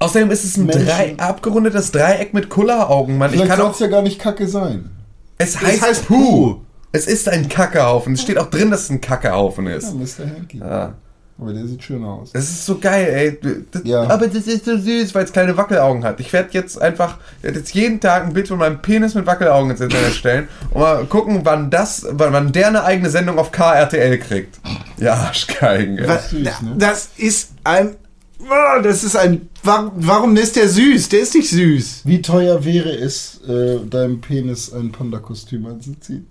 Außerdem 0.00 0.30
ist 0.30 0.44
es 0.44 0.56
ein. 0.56 0.66
Drei, 0.66 1.14
abgerundetes 1.18 1.92
Dreieck 1.92 2.34
mit 2.34 2.48
Kulleraugen, 2.48 3.16
Mann. 3.18 3.30
Ich 3.30 3.36
Vielleicht 3.36 3.50
kann 3.50 3.58
soll 3.60 3.68
auch. 3.68 3.74
es 3.74 3.78
ja 3.80 3.86
gar 3.86 4.02
nicht 4.02 4.18
Kacke 4.18 4.48
sein. 4.48 4.90
Es 5.38 5.52
das 5.52 5.62
heißt, 5.62 5.82
heißt 5.82 6.06
Puh. 6.08 6.56
Es 6.92 7.06
ist 7.06 7.28
ein 7.28 7.48
Kackehaufen. 7.48 8.14
Es 8.14 8.22
steht 8.22 8.36
auch 8.38 8.50
drin, 8.50 8.70
dass 8.70 8.84
es 8.84 8.90
ein 8.90 9.00
Kackehaufen 9.00 9.66
Ja, 9.68 9.76
ist. 9.76 9.94
Mr. 9.94 10.26
Hanky. 10.26 10.58
Ja. 10.58 10.94
Aber 11.38 11.52
der 11.54 11.66
sieht 11.66 11.82
schön 11.82 12.04
aus. 12.04 12.32
Das 12.32 12.44
ist 12.44 12.66
so 12.66 12.78
geil, 12.78 13.06
ey. 13.42 13.64
Das, 13.70 13.82
Ja. 13.84 14.02
Aber 14.10 14.26
das 14.26 14.46
ist 14.46 14.64
so 14.66 14.76
süß, 14.76 15.14
weil 15.14 15.24
es 15.24 15.32
kleine 15.32 15.56
Wackelaugen 15.56 16.04
hat. 16.04 16.18
Ich 16.20 16.32
werde 16.32 16.48
jetzt 16.52 16.80
einfach 16.82 17.16
ich 17.38 17.44
werd 17.44 17.56
jetzt 17.56 17.72
jeden 17.74 18.00
Tag 18.00 18.24
ein 18.26 18.32
Bild 18.34 18.48
von 18.48 18.58
meinem 18.58 18.82
Penis 18.82 19.14
mit 19.14 19.24
Wackelaugen 19.24 19.70
ins 19.70 19.80
Internet 19.80 20.12
stellen 20.14 20.48
und 20.72 20.80
mal 20.82 21.04
gucken, 21.06 21.40
wann 21.44 21.70
das, 21.70 22.06
wann, 22.10 22.32
wann 22.34 22.52
der 22.52 22.66
eine 22.68 22.84
eigene 22.84 23.08
Sendung 23.08 23.38
auf 23.38 23.52
KRTL 23.52 24.18
kriegt. 24.18 24.58
Ja, 24.98 25.14
Arschgeigen, 25.14 25.96
ey. 25.98 26.08
Was, 26.08 26.28
süß, 26.30 26.44
da- 26.44 26.64
ne? 26.66 26.74
Das 26.76 27.08
ist 27.16 27.50
ein. 27.64 27.96
Ah, 28.48 28.80
Das 28.80 29.04
ist 29.04 29.16
ein. 29.16 29.48
Warum, 29.62 29.92
warum 29.96 30.36
ist 30.36 30.56
der 30.56 30.68
süß? 30.68 31.08
Der 31.10 31.20
ist 31.20 31.34
nicht 31.34 31.50
süß. 31.50 32.02
Wie 32.04 32.22
teuer 32.22 32.64
wäre 32.64 32.90
es, 32.90 33.40
äh, 33.46 33.78
deinem 33.88 34.20
Penis 34.20 34.72
ein 34.72 34.90
Panda-Kostüm 34.92 35.66
anzuziehen? 35.66 36.26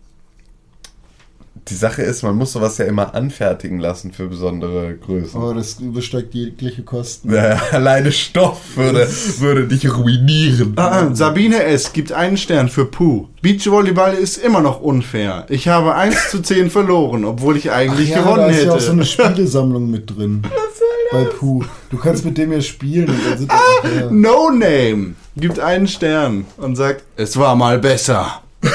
Die 1.68 1.76
Sache 1.76 2.02
ist, 2.02 2.24
man 2.24 2.36
muss 2.36 2.54
sowas 2.54 2.80
ja 2.80 2.86
immer 2.86 3.14
anfertigen 3.14 3.80
lassen 3.80 4.12
für 4.12 4.28
besondere 4.28 4.96
Größen. 4.96 5.40
Aber 5.40 5.54
das 5.54 5.80
übersteigt 5.80 6.34
jegliche 6.34 6.82
Kosten. 6.82 7.32
Ja, 7.32 7.62
alleine 7.72 8.12
Stoff 8.12 8.76
würde, 8.76 9.08
würde 9.38 9.68
dich 9.68 9.96
ruinieren. 9.96 10.74
Ah, 10.78 11.02
ah, 11.10 11.16
Sabine 11.16 11.62
S. 11.64 11.94
gibt 11.94 12.12
einen 12.12 12.38
Stern 12.38 12.70
für 12.70 12.86
Puh. 12.86 13.28
Beachvolleyball 13.44 14.16
ist 14.16 14.38
immer 14.38 14.62
noch 14.62 14.82
unfair. 14.82 15.46
Ich 15.50 15.68
habe 15.68 15.94
1 15.94 16.32
zu 16.32 16.42
10 16.42 16.72
verloren, 16.72 17.24
obwohl 17.26 17.56
ich 17.58 17.70
eigentlich 17.70 18.10
ja, 18.10 18.22
gewonnen 18.22 18.38
da 18.38 18.48
ist 18.48 18.56
hätte. 18.58 18.68
ja 18.68 18.74
auch 18.74 18.80
so 18.80 18.92
eine 18.94 19.06
Spielesammlung 19.06 19.92
mit 19.92 20.10
drin. 20.18 20.42
Bei 21.12 21.26
Puh. 21.26 21.64
Du 21.90 21.98
kannst 21.98 22.24
mit 22.24 22.38
dem 22.38 22.62
spielen 22.62 23.08
dann 23.08 23.38
sind 23.38 23.52
das, 23.52 23.60
ja. 23.96 24.12
no 24.12 24.52
Name 24.52 25.16
gibt 25.36 25.60
einen 25.60 25.88
Stern 25.88 26.46
und 26.58 26.76
sagt, 26.76 27.04
es 27.16 27.38
war 27.38 27.56
mal 27.56 27.80
besser. 27.80 28.42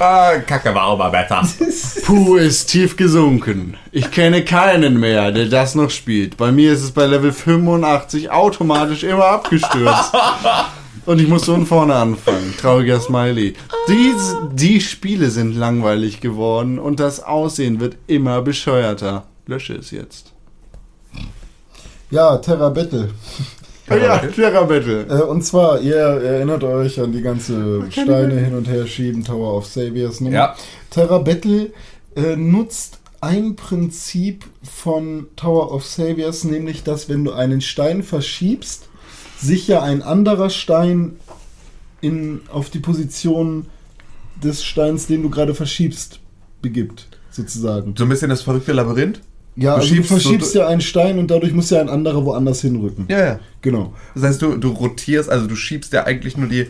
Ah, 0.00 0.38
Kacke 0.44 0.74
war 0.74 0.86
auch 0.86 0.98
mal 0.98 1.10
besser. 1.10 1.42
Puh 2.04 2.34
ist 2.34 2.66
tief 2.66 2.96
gesunken. 2.96 3.76
Ich 3.92 4.10
kenne 4.10 4.44
keinen 4.44 4.98
mehr, 4.98 5.30
der 5.30 5.46
das 5.46 5.76
noch 5.76 5.88
spielt. 5.88 6.36
Bei 6.36 6.50
mir 6.50 6.72
ist 6.72 6.82
es 6.82 6.90
bei 6.90 7.06
Level 7.06 7.32
85 7.32 8.30
automatisch 8.30 9.04
immer 9.04 9.26
abgestürzt. 9.26 10.12
Und 11.06 11.20
ich 11.20 11.28
muss 11.28 11.44
von 11.44 11.64
vorne 11.64 11.94
anfangen. 11.94 12.54
Trauriger 12.60 12.98
Smiley. 12.98 13.54
Die, 13.88 14.12
die 14.52 14.80
Spiele 14.80 15.30
sind 15.30 15.54
langweilig 15.54 16.20
geworden 16.20 16.80
und 16.80 16.98
das 16.98 17.22
Aussehen 17.22 17.78
wird 17.78 17.96
immer 18.08 18.42
bescheuerter. 18.42 19.22
Lösche 19.46 19.74
es 19.74 19.92
jetzt. 19.92 20.35
Ja, 22.10 22.36
Terra 22.38 22.70
Battle. 22.70 23.10
Ja, 23.88 24.18
Terra 24.18 24.64
Battle. 24.64 25.06
Äh, 25.08 25.22
und 25.22 25.42
zwar, 25.42 25.80
ihr 25.80 25.94
erinnert 25.94 26.64
euch 26.64 27.00
an 27.00 27.12
die 27.12 27.22
ganze 27.22 27.84
Steine 27.88 28.34
hin 28.34 28.56
und 28.56 28.66
her 28.66 28.84
schieben, 28.84 29.22
Tower 29.22 29.56
of 29.56 29.66
Saviors 29.66 30.20
Nummer. 30.20 30.34
Ja. 30.34 30.56
Terra 30.90 31.18
Battle 31.18 31.70
äh, 32.16 32.34
nutzt 32.34 32.98
ein 33.20 33.54
Prinzip 33.54 34.44
von 34.62 35.28
Tower 35.36 35.72
of 35.72 35.86
Saviors, 35.86 36.42
nämlich, 36.42 36.82
dass 36.82 37.08
wenn 37.08 37.24
du 37.24 37.32
einen 37.32 37.60
Stein 37.60 38.02
verschiebst, 38.02 38.88
sich 39.38 39.68
ja 39.68 39.82
ein 39.82 40.02
anderer 40.02 40.50
Stein 40.50 41.16
in, 42.00 42.40
auf 42.52 42.70
die 42.70 42.80
Position 42.80 43.66
des 44.42 44.64
Steins, 44.64 45.06
den 45.06 45.22
du 45.22 45.30
gerade 45.30 45.54
verschiebst, 45.54 46.20
begibt, 46.60 47.06
sozusagen. 47.30 47.94
So 47.96 48.04
ein 48.04 48.08
bisschen 48.08 48.30
das 48.30 48.42
verrückte 48.42 48.72
Labyrinth? 48.72 49.20
Ja, 49.56 49.76
Du 49.76 49.80
also 49.80 49.88
du 49.88 49.94
schiebst 49.94 50.08
so- 50.10 50.14
verschiebst 50.18 50.54
ja 50.54 50.66
einen 50.66 50.80
Stein 50.82 51.18
und 51.18 51.30
dadurch 51.30 51.52
muss 51.54 51.70
ja 51.70 51.80
ein 51.80 51.88
anderer 51.88 52.24
woanders 52.24 52.60
hinrücken. 52.60 53.06
Ja, 53.08 53.18
ja. 53.18 53.40
Genau. 53.62 53.94
Das 54.14 54.22
heißt, 54.24 54.42
du, 54.42 54.56
du 54.56 54.68
rotierst, 54.68 55.30
also 55.30 55.46
du 55.46 55.56
schiebst 55.56 55.92
ja 55.92 56.04
eigentlich 56.04 56.36
nur 56.36 56.48
die, 56.48 56.66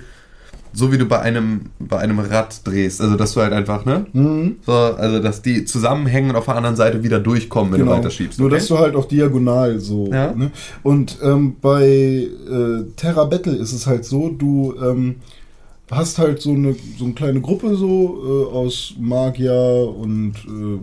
so 0.73 0.93
wie 0.93 0.99
du 0.99 1.05
bei 1.07 1.19
einem, 1.21 1.63
bei 1.79 1.99
einem 1.99 2.19
Rad 2.21 2.61
drehst. 2.65 3.01
Also, 3.01 3.17
dass 3.17 3.33
du 3.35 3.41
halt 3.41 3.53
einfach, 3.53 3.85
ne? 3.87 4.07
Mhm. 4.13 4.57
So, 4.65 4.73
also, 4.73 5.21
dass 5.21 5.43
die 5.43 5.65
zusammenhängen 5.65 6.31
und 6.31 6.37
auf 6.37 6.45
der 6.45 6.55
anderen 6.57 6.77
Seite 6.77 7.03
wieder 7.03 7.19
durchkommen, 7.19 7.73
wenn 7.73 7.81
du 7.81 7.87
weiter 7.91 8.11
schiebst. 8.11 8.39
Nur, 8.39 8.49
okay? 8.49 8.57
dass 8.59 8.67
du 8.69 8.79
halt 8.79 8.95
auch 8.95 9.07
diagonal 9.07 9.81
so. 9.81 10.09
Ja. 10.13 10.33
Ne? 10.33 10.51
Und 10.83 11.19
ähm, 11.23 11.57
bei 11.61 11.87
äh, 11.89 12.85
Terra 12.95 13.25
Battle 13.25 13.55
ist 13.57 13.73
es 13.73 13.87
halt 13.87 14.05
so, 14.05 14.29
du 14.29 14.75
ähm, 14.81 15.17
hast 15.91 16.19
halt 16.19 16.41
so 16.43 16.53
eine, 16.53 16.77
so 16.99 17.05
eine 17.07 17.15
kleine 17.15 17.41
Gruppe 17.41 17.75
so 17.77 18.49
äh, 18.53 18.55
aus 18.55 18.95
Magier 18.99 19.93
und 19.97 20.35
äh, 20.47 20.79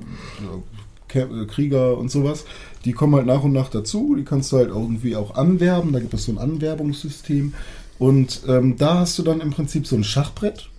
Krieger 1.47 1.97
und 1.97 2.11
sowas. 2.11 2.45
Die 2.86 2.91
kommen 2.91 3.16
halt 3.16 3.26
nach 3.26 3.43
und 3.43 3.53
nach 3.53 3.70
dazu. 3.70 4.16
Die 4.16 4.26
kannst 4.26 4.51
du 4.51 4.57
halt 4.57 4.70
irgendwie 4.70 5.16
auch 5.16 5.36
anwerben. 5.36 5.93
Da 5.93 5.99
gibt 5.99 6.14
es 6.14 6.26
so 6.26 6.32
ein 6.32 6.38
Anwerbungssystem. 6.38 7.53
Und 7.99 8.41
ähm, 8.47 8.78
da 8.78 8.99
hast 8.99 9.18
du 9.20 9.24
dann 9.24 9.41
im 9.41 9.51
Prinzip 9.51 9.88
so 9.88 9.95
ein 9.95 10.03
Schachbrett. 10.03 10.70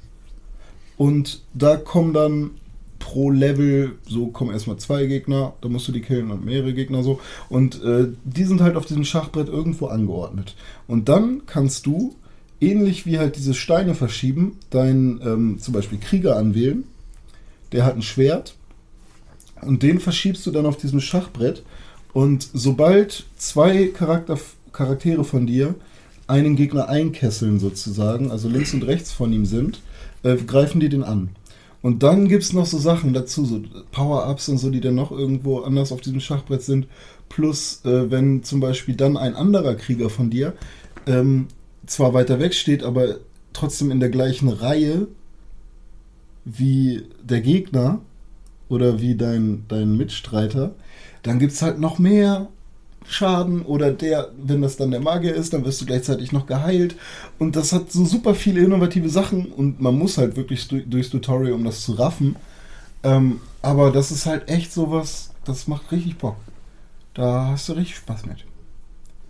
Und 0.97 1.43
da 1.55 1.77
kommen 1.77 2.13
dann 2.13 2.51
pro 2.99 3.31
Level, 3.31 3.97
so 4.09 4.29
kommen 4.29 4.53
erstmal 4.53 4.79
zwei 4.79 5.05
Gegner, 5.05 5.53
da 5.61 5.69
musst 5.69 5.87
du 5.87 5.93
die 5.93 6.01
killen 6.01 6.31
und 6.31 6.45
mehrere 6.45 6.73
Gegner 6.73 7.03
so. 7.03 7.21
Und 7.51 7.83
äh, 7.85 8.09
die 8.25 8.45
sind 8.45 8.63
halt 8.63 8.77
auf 8.77 8.87
diesem 8.87 9.05
Schachbrett 9.05 9.49
irgendwo 9.49 9.87
angeordnet. 9.87 10.55
Und 10.87 11.09
dann 11.09 11.43
kannst 11.45 11.85
du, 11.85 12.15
ähnlich 12.63 13.05
wie 13.05 13.19
halt 13.19 13.37
diese 13.37 13.53
Steine 13.53 13.95
verschieben, 13.95 14.59
deinen 14.71 15.21
ähm, 15.23 15.59
zum 15.61 15.75
Beispiel 15.75 15.99
Krieger 15.99 16.37
anwählen. 16.37 16.85
Der 17.73 17.85
hat 17.85 17.95
ein 17.95 18.03
Schwert. 18.03 18.55
Und 19.65 19.83
den 19.83 20.01
verschiebst 20.01 20.47
du 20.47 20.51
dann 20.51 20.67
auf 20.67 20.77
diesem 20.77 21.01
Schachbrett. 21.01 21.63
Und 22.13 22.49
sobald 22.53 23.27
zwei 23.37 23.87
Charakter, 23.89 24.39
Charaktere 24.73 25.25
von 25.25 25.47
dir 25.47 25.75
einen 26.27 26.57
Gegner 26.57 26.89
einkesseln 26.89 27.59
sozusagen, 27.59 28.31
also 28.31 28.49
links 28.49 28.73
und 28.75 28.85
rechts 28.85 29.13
von 29.13 29.33
ihm 29.33 29.47
sind, 29.47 29.81
äh, 30.23 30.37
greifen 30.37 30.81
die 30.81 30.89
den 30.89 31.03
an. 31.03 31.31
Und 31.83 32.03
dann 32.03 32.29
gibt 32.29 32.43
es 32.43 32.55
noch 32.55 32.65
so 32.65 32.79
Sachen 32.79 33.13
dazu, 33.13 33.45
so 33.45 33.61
Power-Ups 33.93 34.49
und 34.49 34.57
so, 34.57 34.71
die 34.71 34.81
dann 34.81 34.95
noch 34.95 35.13
irgendwo 35.13 35.61
anders 35.61 35.93
auf 35.93 36.01
diesem 36.01 36.21
Schachbrett 36.21 36.63
sind. 36.63 36.87
Plus, 37.29 37.85
äh, 37.85 38.11
wenn 38.11 38.43
zum 38.43 38.61
Beispiel 38.61 38.95
dann 38.95 39.19
ein 39.19 39.35
anderer 39.35 39.75
Krieger 39.75 40.09
von 40.09 40.31
dir 40.31 40.55
ähm, 41.07 41.49
zwar 41.87 42.15
weiter 42.15 42.41
weg 42.41 42.55
steht, 42.55 42.83
aber 42.83 43.19
trotzdem 43.53 43.91
in 43.91 44.01
der 44.01 44.09
gleichen 44.09 44.49
Reihe 44.49 45.09
wie 46.47 47.03
der 47.23 47.41
Gegner 47.41 48.01
oder 48.75 49.01
wie 49.01 49.15
dein, 49.15 49.65
dein 49.69 49.97
Mitstreiter, 49.97 50.73
dann 51.23 51.39
gibt 51.39 51.53
es 51.53 51.63
halt 51.63 51.79
noch 51.81 51.99
mehr 51.99 52.49
Schaden 53.07 53.63
oder 53.63 53.91
der, 53.93 54.31
wenn 54.43 54.63
das 54.63 54.77
dann 54.77 54.91
der 54.91 55.01
Magier 55.01 55.35
ist, 55.35 55.53
dann 55.53 55.65
wirst 55.65 55.81
du 55.81 55.87
gleichzeitig 55.87 56.33
noch 56.33 56.47
geheilt. 56.47 56.97
Und 57.39 57.55
das 57.55 57.73
hat 57.73 57.93
so 57.93 58.05
super 58.07 58.35
viele 58.35 58.61
innovative 58.63 59.09
Sachen 59.11 59.47
und 59.47 59.81
man 59.81 59.97
muss 59.99 60.17
halt 60.19 60.37
wirklich 60.37 60.67
du- 60.69 60.81
durchs 60.87 61.11
Tutorial, 61.11 61.53
um 61.53 61.65
das 61.65 61.83
zu 61.83 61.93
raffen. 61.93 62.37
Ähm, 63.03 63.41
aber 63.61 63.91
das 63.91 64.11
ist 64.11 64.25
halt 64.25 64.49
echt 64.49 64.73
sowas, 64.73 65.31
das 65.45 65.69
macht 65.69 65.93
richtig 65.93 66.17
Bock. 66.17 66.37
Da 67.13 67.49
hast 67.53 67.69
du 67.69 67.75
richtig 67.75 67.97
Spaß 67.97 68.25
mit. 68.27 68.39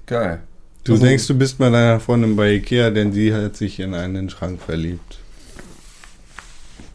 Geil. 0.06 0.42
Du 0.84 0.92
Also- 0.92 1.04
denkst, 1.04 1.26
du 1.26 1.34
bist 1.36 1.58
bei 1.58 1.68
deiner 1.70 1.98
Freundin 1.98 2.36
bei 2.36 2.52
Ikea, 2.54 2.90
denn 2.90 3.12
sie 3.12 3.34
hat 3.34 3.56
sich 3.56 3.80
in 3.80 3.94
einen 3.94 4.30
Schrank 4.30 4.60
verliebt. 4.60 5.18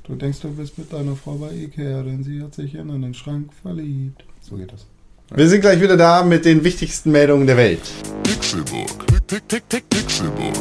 Du 0.09 0.15
denkst, 0.15 0.39
du 0.39 0.49
bist 0.49 0.75
mit 0.79 0.91
deiner 0.91 1.15
Frau 1.15 1.35
bei 1.35 1.53
Ikea, 1.53 2.01
denn 2.01 2.23
sie 2.23 2.41
hat 2.41 2.55
sich 2.55 2.73
in 2.73 2.89
einen 2.89 3.13
Schrank 3.13 3.51
verliebt. 3.61 4.23
So 4.41 4.55
geht 4.55 4.73
das. 4.73 4.87
Wir 5.35 5.47
sind 5.47 5.61
gleich 5.61 5.79
wieder 5.79 5.97
da 5.97 6.23
mit 6.23 6.45
den 6.45 6.63
wichtigsten 6.63 7.11
Meldungen 7.11 7.45
der 7.45 7.57
Welt. 7.57 7.81
Pixelbook. 8.23 9.05
Pick, 9.27 9.27
pick, 9.27 9.47
pick, 9.47 9.69
pick, 9.69 9.87
Pixelbook. 9.87 10.55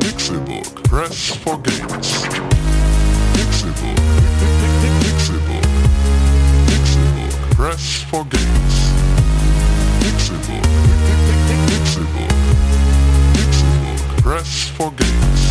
Pixelbook. 0.00 0.82
Press 0.82 1.30
for 1.42 1.62
games. 1.62 2.24
Pick, 2.28 3.48
Pixelbook. 3.48 3.96
Pixelbook. 6.68 7.56
Press 7.56 8.04
for 8.10 8.26
games. 8.26 8.74
Pick, 10.00 10.12
Pixelbook. 10.12 10.66
Pixelbook. 13.32 14.22
Press 14.22 14.68
for 14.76 14.90
games. 14.90 15.41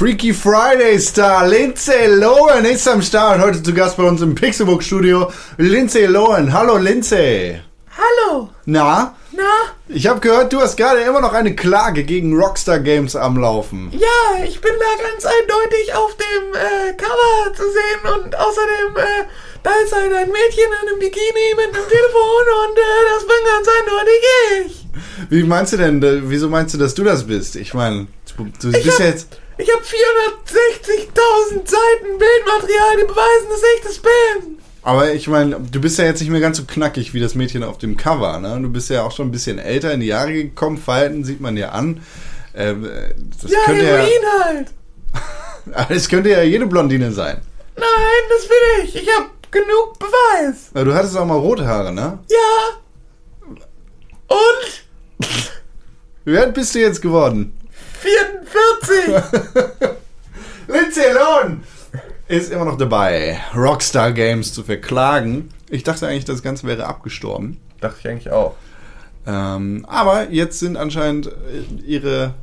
Freaky 0.00 0.32
Friday 0.32 0.98
Star 0.98 1.46
Lindsay 1.46 2.06
Lohan 2.06 2.64
ist 2.64 2.88
am 2.88 3.02
Start. 3.02 3.38
Heute 3.38 3.62
zu 3.62 3.74
Gast 3.74 3.98
bei 3.98 4.04
uns 4.04 4.22
im 4.22 4.34
Pixelbook 4.34 4.82
Studio. 4.82 5.30
Lindsay 5.58 6.06
Lohan. 6.06 6.50
Hallo 6.54 6.78
Lindsay. 6.78 7.60
Hallo. 7.98 8.48
Na? 8.64 9.14
Na? 9.32 9.42
Ich 9.88 10.06
habe 10.06 10.20
gehört, 10.20 10.54
du 10.54 10.60
hast 10.62 10.78
gerade 10.78 11.00
immer 11.00 11.20
noch 11.20 11.34
eine 11.34 11.54
Klage 11.54 12.04
gegen 12.04 12.34
Rockstar 12.34 12.78
Games 12.78 13.14
am 13.14 13.36
Laufen. 13.36 13.90
Ja, 13.92 14.42
ich 14.42 14.58
bin 14.62 14.72
da 14.80 15.06
ganz 15.06 15.26
eindeutig 15.26 15.94
auf 15.94 16.16
dem 16.16 16.54
äh, 16.54 16.94
Cover 16.94 17.54
zu 17.54 17.64
sehen 17.64 18.24
und 18.24 18.34
außerdem, 18.34 18.96
äh, 18.96 19.26
da 19.62 19.70
ist 19.84 19.94
halt 19.94 20.14
ein 20.14 20.30
Mädchen 20.32 20.64
in 20.82 20.88
einem 20.88 20.98
Bikini 20.98 21.54
mit 21.56 21.76
einem 21.76 21.88
Telefon 21.90 22.44
und 22.64 22.78
äh, 22.78 23.04
das 23.12 23.26
bin 23.26 23.36
ganz 23.54 23.68
eindeutig 23.78 24.22
ich. 24.64 24.86
Wie 25.28 25.42
meinst 25.42 25.74
du 25.74 25.76
denn, 25.76 26.30
wieso 26.30 26.48
meinst 26.48 26.72
du, 26.72 26.78
dass 26.78 26.94
du 26.94 27.04
das 27.04 27.26
bist? 27.26 27.54
Ich 27.56 27.74
meine, 27.74 28.06
du, 28.38 28.46
du 28.62 28.72
bist 28.72 28.98
hab- 28.98 29.06
jetzt... 29.06 29.28
Ich 29.60 29.70
habe 29.70 29.82
460.000 29.82 31.68
Seiten 31.68 32.18
Bildmaterial, 32.18 32.96
die 32.98 33.04
beweisen, 33.06 33.48
dass 33.50 33.60
ich 33.76 33.82
das 33.84 33.98
bin. 33.98 34.58
Aber 34.82 35.12
ich 35.12 35.28
meine, 35.28 35.60
du 35.60 35.80
bist 35.80 35.98
ja 35.98 36.06
jetzt 36.06 36.20
nicht 36.20 36.30
mehr 36.30 36.40
ganz 36.40 36.56
so 36.56 36.64
knackig 36.64 37.12
wie 37.12 37.20
das 37.20 37.34
Mädchen 37.34 37.62
auf 37.62 37.76
dem 37.76 37.98
Cover, 37.98 38.38
ne? 38.38 38.58
Du 38.62 38.70
bist 38.70 38.88
ja 38.88 39.02
auch 39.02 39.12
schon 39.12 39.28
ein 39.28 39.30
bisschen 39.30 39.58
älter 39.58 39.92
in 39.92 40.00
die 40.00 40.06
Jahre 40.06 40.32
gekommen, 40.32 40.78
Verhalten 40.78 41.24
sieht 41.24 41.40
man 41.40 41.56
dir 41.56 41.74
an. 41.74 42.00
Ähm, 42.54 42.86
äh, 42.86 43.14
das 43.42 43.50
Ja, 43.50 43.58
könnte 43.66 43.84
ja, 43.84 43.90
Heroin 43.98 44.44
halt. 44.44 44.68
aber 45.74 45.94
das 45.94 46.08
könnte 46.08 46.30
ja 46.30 46.42
jede 46.42 46.66
Blondine 46.66 47.12
sein. 47.12 47.42
Nein, 47.76 48.22
das 48.30 48.48
will 48.48 48.84
ich. 48.84 48.96
Ich 48.96 49.14
habe 49.14 49.26
genug 49.50 49.98
Beweis. 49.98 50.70
Weil 50.72 50.86
Du 50.86 50.94
hattest 50.94 51.16
auch 51.18 51.26
mal 51.26 51.38
rote 51.38 51.66
Haare, 51.66 51.92
ne? 51.92 52.18
Ja. 52.30 52.78
Und 54.28 55.28
Wie 56.24 56.38
alt 56.38 56.54
bist 56.54 56.74
du 56.74 56.78
jetzt 56.78 57.02
geworden? 57.02 57.52
44. 58.00 59.88
Lindsay 60.68 61.12
Lohan 61.12 61.62
ist 62.28 62.50
immer 62.52 62.64
noch 62.64 62.78
dabei, 62.78 63.40
Rockstar 63.54 64.12
Games 64.12 64.54
zu 64.54 64.62
verklagen. 64.62 65.50
Ich 65.68 65.82
dachte 65.82 66.06
eigentlich, 66.06 66.24
das 66.24 66.42
Ganze 66.42 66.66
wäre 66.66 66.86
abgestorben. 66.86 67.58
Dachte 67.80 67.96
ich 68.00 68.08
eigentlich 68.08 68.30
auch. 68.30 68.54
Ähm, 69.26 69.84
aber 69.86 70.30
jetzt 70.30 70.60
sind 70.60 70.76
anscheinend 70.76 71.26
äh, 71.26 71.82
ihre, 71.86 72.34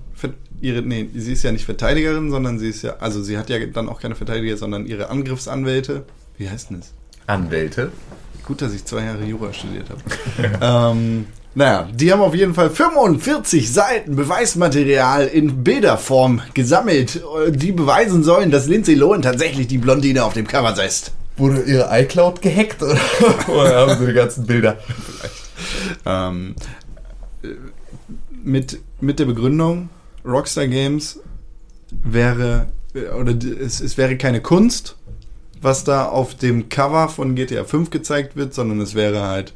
ihre, 0.61 0.81
nee, 0.81 1.09
sie 1.15 1.34
ist 1.34 1.43
ja 1.43 1.51
nicht 1.51 1.65
Verteidigerin, 1.65 2.29
sondern 2.29 2.59
sie 2.59 2.69
ist 2.69 2.84
ja, 2.84 2.97
also 2.99 3.23
sie 3.23 3.38
hat 3.38 3.49
ja 3.49 3.65
dann 3.65 3.89
auch 3.89 3.99
keine 3.99 4.15
Verteidiger, 4.15 4.57
sondern 4.57 4.85
ihre 4.85 5.09
Angriffsanwälte. 5.09 6.03
Wie 6.38 6.49
heißt 6.49 6.69
denn 6.69 6.81
das? 6.81 6.93
Anwälte. 7.25 7.91
Gut, 8.45 8.61
dass 8.61 8.73
ich 8.73 8.85
zwei 8.85 9.05
Jahre 9.05 9.23
Jura 9.23 9.51
studiert 9.53 9.88
habe. 9.89 10.93
ähm, 10.95 11.25
naja, 11.57 11.89
die 11.91 12.11
haben 12.11 12.21
auf 12.21 12.35
jeden 12.35 12.53
Fall 12.53 12.69
45 12.69 13.73
Seiten 13.73 14.15
Beweismaterial 14.15 15.25
in 15.25 15.63
Bilderform 15.63 16.41
gesammelt, 16.53 17.15
äh, 17.47 17.51
die 17.51 17.71
beweisen 17.71 18.23
sollen, 18.23 18.51
dass 18.51 18.67
Lindsay 18.67 18.93
Lohan 18.93 19.23
tatsächlich 19.23 19.65
die 19.65 19.79
Blondine 19.79 20.23
auf 20.23 20.34
dem 20.34 20.45
Cover 20.45 20.75
ist. 20.85 21.13
Wurde 21.35 21.63
ihre 21.63 21.88
iCloud 21.99 22.43
gehackt 22.43 22.84
oder, 22.84 22.99
oder 23.47 23.75
haben 23.75 23.99
sie 23.99 24.05
die 24.05 24.13
ganzen 24.13 24.45
Bilder? 24.45 24.77
Ähm, 26.05 26.53
äh, 27.41 27.47
mit, 28.43 28.79
mit 29.01 29.17
der 29.17 29.25
Begründung, 29.25 29.89
Rockstar 30.23 30.67
Games 30.67 31.19
wäre 31.91 32.67
oder 33.19 33.34
d- 33.34 33.49
es, 33.51 33.81
es 33.81 33.97
wäre 33.97 34.15
keine 34.17 34.41
Kunst, 34.41 34.95
was 35.61 35.84
da 35.84 36.05
auf 36.05 36.35
dem 36.35 36.69
Cover 36.69 37.09
von 37.09 37.34
GTA 37.35 37.63
5 37.63 37.89
gezeigt 37.89 38.35
wird, 38.35 38.53
sondern 38.53 38.79
es 38.79 38.93
wäre 38.93 39.23
halt 39.23 39.53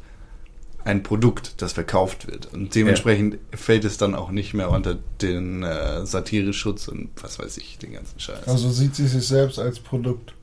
ein 0.84 1.02
Produkt, 1.02 1.60
das 1.62 1.72
verkauft 1.72 2.26
wird. 2.26 2.52
Und 2.52 2.74
dementsprechend 2.74 3.38
fällt 3.52 3.84
es 3.84 3.98
dann 3.98 4.14
auch 4.14 4.30
nicht 4.30 4.54
mehr 4.54 4.70
unter 4.70 4.98
den 5.20 5.62
äh, 5.62 6.04
Satireschutz 6.04 6.88
und 6.88 7.10
was 7.20 7.38
weiß 7.38 7.58
ich, 7.58 7.78
den 7.78 7.92
ganzen 7.92 8.18
Scheiß. 8.18 8.48
Also 8.48 8.70
sieht 8.70 8.94
sie 8.94 9.06
sich 9.06 9.26
selbst 9.26 9.58
als 9.58 9.78
Produkt. 9.78 10.34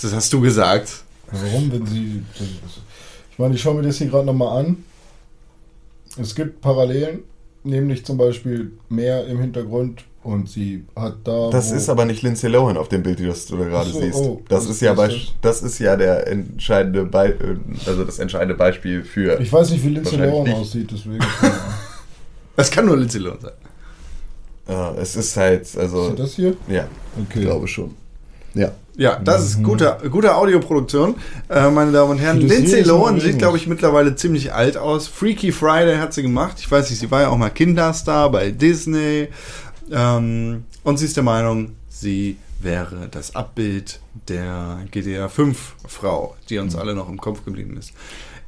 das 0.00 0.12
hast 0.12 0.32
du 0.32 0.40
gesagt. 0.40 1.02
Warum, 1.30 1.72
wenn 1.72 1.86
sie. 1.86 2.22
Ich 3.30 3.38
meine, 3.38 3.54
ich 3.54 3.60
schaue 3.60 3.74
mir 3.74 3.82
das 3.82 3.98
hier 3.98 4.08
gerade 4.08 4.26
nochmal 4.26 4.64
an. 4.64 4.84
Es 6.16 6.34
gibt 6.34 6.60
Parallelen, 6.60 7.20
nämlich 7.62 8.04
zum 8.04 8.16
Beispiel 8.16 8.72
Meer 8.88 9.26
im 9.26 9.40
Hintergrund 9.40 10.04
und 10.22 10.48
sie 10.48 10.84
hat 10.94 11.16
da. 11.24 11.50
Das 11.50 11.70
ist 11.72 11.88
aber 11.88 12.04
nicht 12.04 12.22
Lindsay 12.22 12.50
Lohan 12.50 12.76
auf 12.76 12.88
dem 12.88 13.02
Bild, 13.02 13.20
das 13.26 13.46
du 13.46 13.56
da 13.56 13.64
gerade 13.64 13.90
so, 13.90 14.00
siehst. 14.00 14.18
oh, 14.18 14.42
das 14.48 14.66
ist 14.66 14.80
ja 14.82 14.92
ist 14.92 14.96
bei, 14.96 15.08
das? 15.08 15.16
das 15.40 15.62
ist 15.62 15.78
ja 15.78 15.96
der 15.96 16.26
entscheidende 16.26 17.04
Be 17.04 17.36
also 17.86 18.04
das 18.04 18.18
entscheidende 18.18 18.54
Beispiel 18.54 19.02
für. 19.04 19.40
Ich 19.40 19.52
weiß 19.52 19.70
nicht, 19.70 19.84
wie 19.84 19.88
Lindsay 19.90 20.16
Lohan 20.16 20.44
nicht. 20.44 20.56
aussieht, 20.56 20.90
deswegen. 20.92 21.18
Das 22.56 22.70
kann 22.70 22.84
nur 22.84 22.96
Lindsay 22.96 23.18
Lohan 23.20 23.40
sein. 23.40 23.52
Ja, 24.68 24.92
es 25.00 25.16
ist 25.16 25.36
halt 25.36 25.62
Ist 25.62 25.78
also 25.78 26.10
das 26.10 26.34
hier? 26.34 26.54
ja, 26.68 26.86
Okay. 27.18 27.38
ich 27.38 27.40
glaube 27.46 27.66
schon. 27.66 27.94
Ja. 28.54 28.72
Ja, 28.96 29.18
das 29.18 29.46
ist 29.46 29.62
gute, 29.62 29.96
gute 30.10 30.34
Audioproduktion, 30.34 31.14
äh, 31.48 31.70
meine 31.70 31.90
Damen 31.90 32.10
und 32.10 32.18
Herren. 32.18 32.38
Lindsay 32.38 32.80
ist 32.80 32.86
Lohan 32.88 33.18
sieht, 33.18 33.38
glaube 33.38 33.56
ich, 33.56 33.66
mittlerweile 33.66 34.14
ziemlich 34.14 34.52
alt 34.52 34.76
aus. 34.76 35.06
Freaky 35.08 35.52
Friday 35.52 35.96
hat 35.96 36.12
sie 36.12 36.20
gemacht. 36.22 36.56
Ich 36.58 36.70
weiß 36.70 36.90
nicht, 36.90 36.98
sie 36.98 37.10
war 37.10 37.22
ja 37.22 37.28
auch 37.28 37.36
mal 37.38 37.48
Kinderstar 37.48 38.30
bei 38.30 38.50
Disney. 38.50 39.28
Ähm, 39.90 40.64
und 40.84 40.98
sie 40.98 41.04
ist 41.06 41.16
der 41.16 41.24
Meinung, 41.24 41.72
sie 41.88 42.36
wäre 42.60 43.08
das 43.10 43.34
Abbild 43.34 44.00
der 44.28 44.80
GTA 44.90 45.28
5 45.28 45.74
Frau, 45.86 46.36
die 46.48 46.58
uns 46.58 46.76
alle 46.76 46.94
noch 46.94 47.08
im 47.08 47.20
Kopf 47.20 47.44
geblieben 47.44 47.76
ist. 47.78 47.92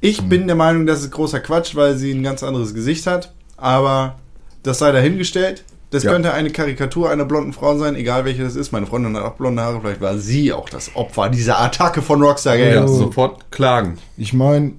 Ich 0.00 0.22
bin 0.22 0.46
der 0.46 0.56
Meinung, 0.56 0.86
das 0.86 1.00
ist 1.00 1.10
großer 1.12 1.40
Quatsch, 1.40 1.74
weil 1.76 1.96
sie 1.96 2.12
ein 2.12 2.22
ganz 2.22 2.42
anderes 2.42 2.74
Gesicht 2.74 3.06
hat. 3.06 3.32
Aber 3.56 4.18
das 4.62 4.78
sei 4.80 4.92
dahingestellt. 4.92 5.64
Das 5.90 6.04
Ja. 6.04 6.10
könnte 6.12 6.32
eine 6.32 6.50
Karikatur 6.50 7.10
einer 7.10 7.26
blonden 7.26 7.52
Frau 7.52 7.76
sein, 7.76 7.94
egal 7.96 8.24
welche 8.24 8.42
das 8.42 8.56
ist. 8.56 8.72
Meine 8.72 8.86
Freundin 8.86 9.14
hat 9.16 9.24
auch 9.24 9.34
blonde 9.34 9.62
Haare. 9.62 9.80
Vielleicht 9.80 10.00
war 10.00 10.16
sie 10.18 10.52
auch 10.52 10.68
das 10.70 10.96
Opfer 10.96 11.28
dieser 11.28 11.60
Attacke 11.60 12.00
von 12.02 12.22
Rockstar 12.22 12.56
Ja, 12.56 12.74
Games. 12.74 12.90
Oh. 12.92 12.94
sofort 12.96 13.50
klagen. 13.50 13.98
Ich 14.16 14.32
meine, 14.32 14.72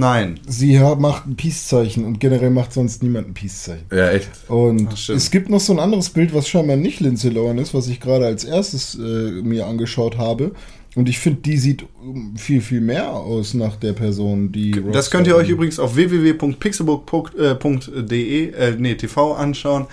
Nein. 0.00 0.40
sie 0.48 0.78
macht 0.98 1.26
ein 1.26 1.36
Peace-Zeichen 1.36 2.04
und 2.04 2.18
generell 2.20 2.50
macht 2.50 2.72
sonst 2.72 3.02
niemand 3.02 3.28
ein 3.28 3.34
Peace-Zeichen. 3.34 3.84
Ja, 3.92 4.10
echt. 4.10 4.28
Und 4.48 4.92
Das 4.92 5.00
stimmt. 5.02 5.18
es 5.18 5.30
gibt 5.30 5.50
noch 5.50 5.60
so 5.60 5.72
ein 5.72 5.78
anderes 5.78 6.10
Bild, 6.10 6.34
was 6.34 6.48
scheinbar 6.48 6.76
nicht 6.76 7.00
Lindsay 7.00 7.30
Lohan 7.30 7.58
ist, 7.58 7.74
was 7.74 7.88
ich 7.88 8.00
gerade 8.00 8.26
als 8.26 8.44
erstes 8.44 8.96
äh, 8.96 9.00
mir 9.42 9.66
angeschaut 9.66 10.18
habe. 10.18 10.52
Und 10.96 11.08
ich 11.08 11.20
finde, 11.20 11.42
die 11.42 11.56
sieht 11.56 11.84
um, 12.02 12.36
viel, 12.36 12.60
viel 12.60 12.80
mehr 12.80 13.10
aus 13.12 13.54
nach 13.54 13.76
der 13.76 13.92
Person, 13.92 14.50
die. 14.50 14.72
Das 14.72 14.82
Rockstar 14.84 15.10
könnt 15.10 15.28
ihr 15.28 15.36
euch 15.36 15.48
übrigens 15.48 15.78
auf 15.78 15.94
www.pixelbook.de, 15.94 18.50
äh, 18.50 18.74
nee, 18.78 18.94
TV 18.96 19.34
anschauen. 19.34 19.86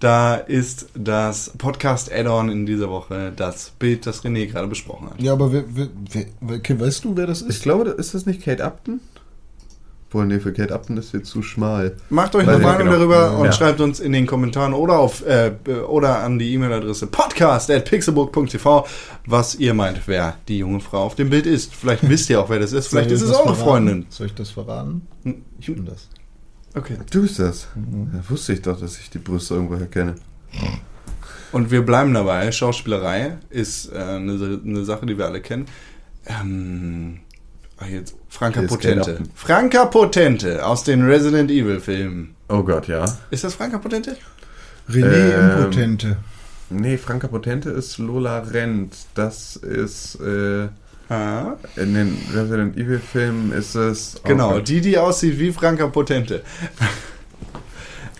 Da 0.00 0.34
ist 0.36 0.88
das 0.94 1.52
Podcast-Add-on 1.56 2.50
in 2.50 2.66
dieser 2.66 2.90
Woche 2.90 3.32
das 3.34 3.72
Bild, 3.78 4.06
das 4.06 4.22
René 4.22 4.46
gerade 4.46 4.68
besprochen 4.68 5.08
hat. 5.10 5.22
Ja, 5.22 5.32
aber 5.32 5.50
wer, 5.52 5.64
wer, 5.72 5.88
wer, 6.40 6.80
weißt 6.80 7.04
du, 7.04 7.16
wer 7.16 7.26
das 7.26 7.42
Ich 7.42 7.48
ist? 7.48 7.62
glaube, 7.62 7.88
ist 7.90 8.12
das 8.14 8.26
nicht 8.26 8.42
Kate 8.42 8.62
Upton? 8.64 9.00
Wohl, 10.14 10.26
nee, 10.26 10.38
für 10.38 10.52
Kate 10.52 10.72
Upton 10.72 10.96
ist 10.96 11.12
jetzt 11.12 11.28
zu 11.28 11.42
schmal. 11.42 11.96
Macht 12.08 12.34
euch 12.36 12.46
eine 12.48 12.58
Meinung 12.58 12.86
genau. 12.86 12.92
darüber 12.92 13.36
und 13.38 13.46
Ja. 13.46 13.52
schreibt 13.52 13.80
uns 13.80 14.00
in 14.00 14.12
den 14.12 14.26
Kommentaren 14.26 14.72
oder 14.72 14.98
auf 14.98 15.26
äh, 15.26 15.52
oder 15.88 16.20
an 16.20 16.38
die 16.38 16.54
E-Mail-Adresse 16.54 17.08
podcast@pixelbook.tv, 17.08 18.86
was 19.26 19.54
ihr 19.56 19.74
meint, 19.74 20.02
wer 20.06 20.36
die 20.48 20.58
junge 20.58 20.80
Frau 20.80 21.02
auf 21.04 21.14
dem 21.14 21.30
Bild 21.30 21.46
ist. 21.46 21.74
Vielleicht 21.74 22.08
wisst 22.08 22.30
ihr 22.30 22.40
auch, 22.40 22.48
wer 22.50 22.58
das 22.60 22.72
ist. 22.72 22.88
Vielleicht 22.88 23.10
ist 23.10 23.22
es 23.22 23.30
eure 23.30 23.42
verraten? 23.54 23.60
Freundin. 23.62 24.06
Soll 24.08 24.26
ich 24.28 24.34
das 24.34 24.50
verraten? 24.50 25.06
Hm, 25.24 25.42
Ich 25.58 25.66
bin 25.66 25.84
das. 25.84 26.08
Okay. 26.76 26.96
Du 27.10 27.22
bist 27.22 27.38
das. 27.38 27.68
Ja, 27.76 28.20
wusste 28.30 28.52
ich 28.52 28.62
doch, 28.62 28.78
dass 28.80 28.98
ich 28.98 29.10
die 29.10 29.18
Brüste 29.18 29.54
irgendwoher 29.54 29.86
kenne. 29.86 30.14
Und 31.52 31.70
wir 31.70 31.84
bleiben 31.86 32.12
dabei. 32.14 32.50
Schauspielerei 32.50 33.38
ist 33.50 33.92
äh, 33.92 33.96
eine, 33.98 34.60
eine 34.64 34.84
Sache, 34.84 35.06
die 35.06 35.16
wir 35.16 35.26
alle 35.26 35.40
kennen. 35.40 35.66
Ähm, 36.26 37.20
ach 37.78 37.86
jetzt, 37.86 38.14
Franka 38.28 38.60
Hier 38.60 38.68
Potente. 38.68 39.18
Franka 39.34 39.84
Potente 39.86 40.64
aus 40.66 40.84
den 40.84 41.04
Resident 41.06 41.50
Evil 41.50 41.80
Filmen. 41.80 42.34
Oh 42.48 42.62
Gott, 42.62 42.88
ja. 42.88 43.04
Ist 43.30 43.44
das 43.44 43.54
Franka 43.54 43.78
Potente? 43.78 44.16
René 44.88 45.32
Ähm, 45.34 45.50
Impotente. 45.58 46.16
Nee, 46.70 46.98
Franka 46.98 47.28
Potente 47.28 47.70
ist 47.70 47.98
Lola 47.98 48.40
Rent. 48.40 48.94
Das 49.14 49.56
ist 49.56 50.16
äh, 50.20 50.68
Ah, 51.10 51.56
in 51.76 51.92
den 51.94 52.16
Resident 52.34 52.76
Evil 52.78 52.98
Filmen 52.98 53.52
ist 53.52 53.74
es. 53.74 54.16
genau, 54.24 54.58
die, 54.60 54.80
die 54.80 54.96
aussieht 54.96 55.38
wie 55.38 55.52
Franka 55.52 55.86
Potente. 55.88 56.42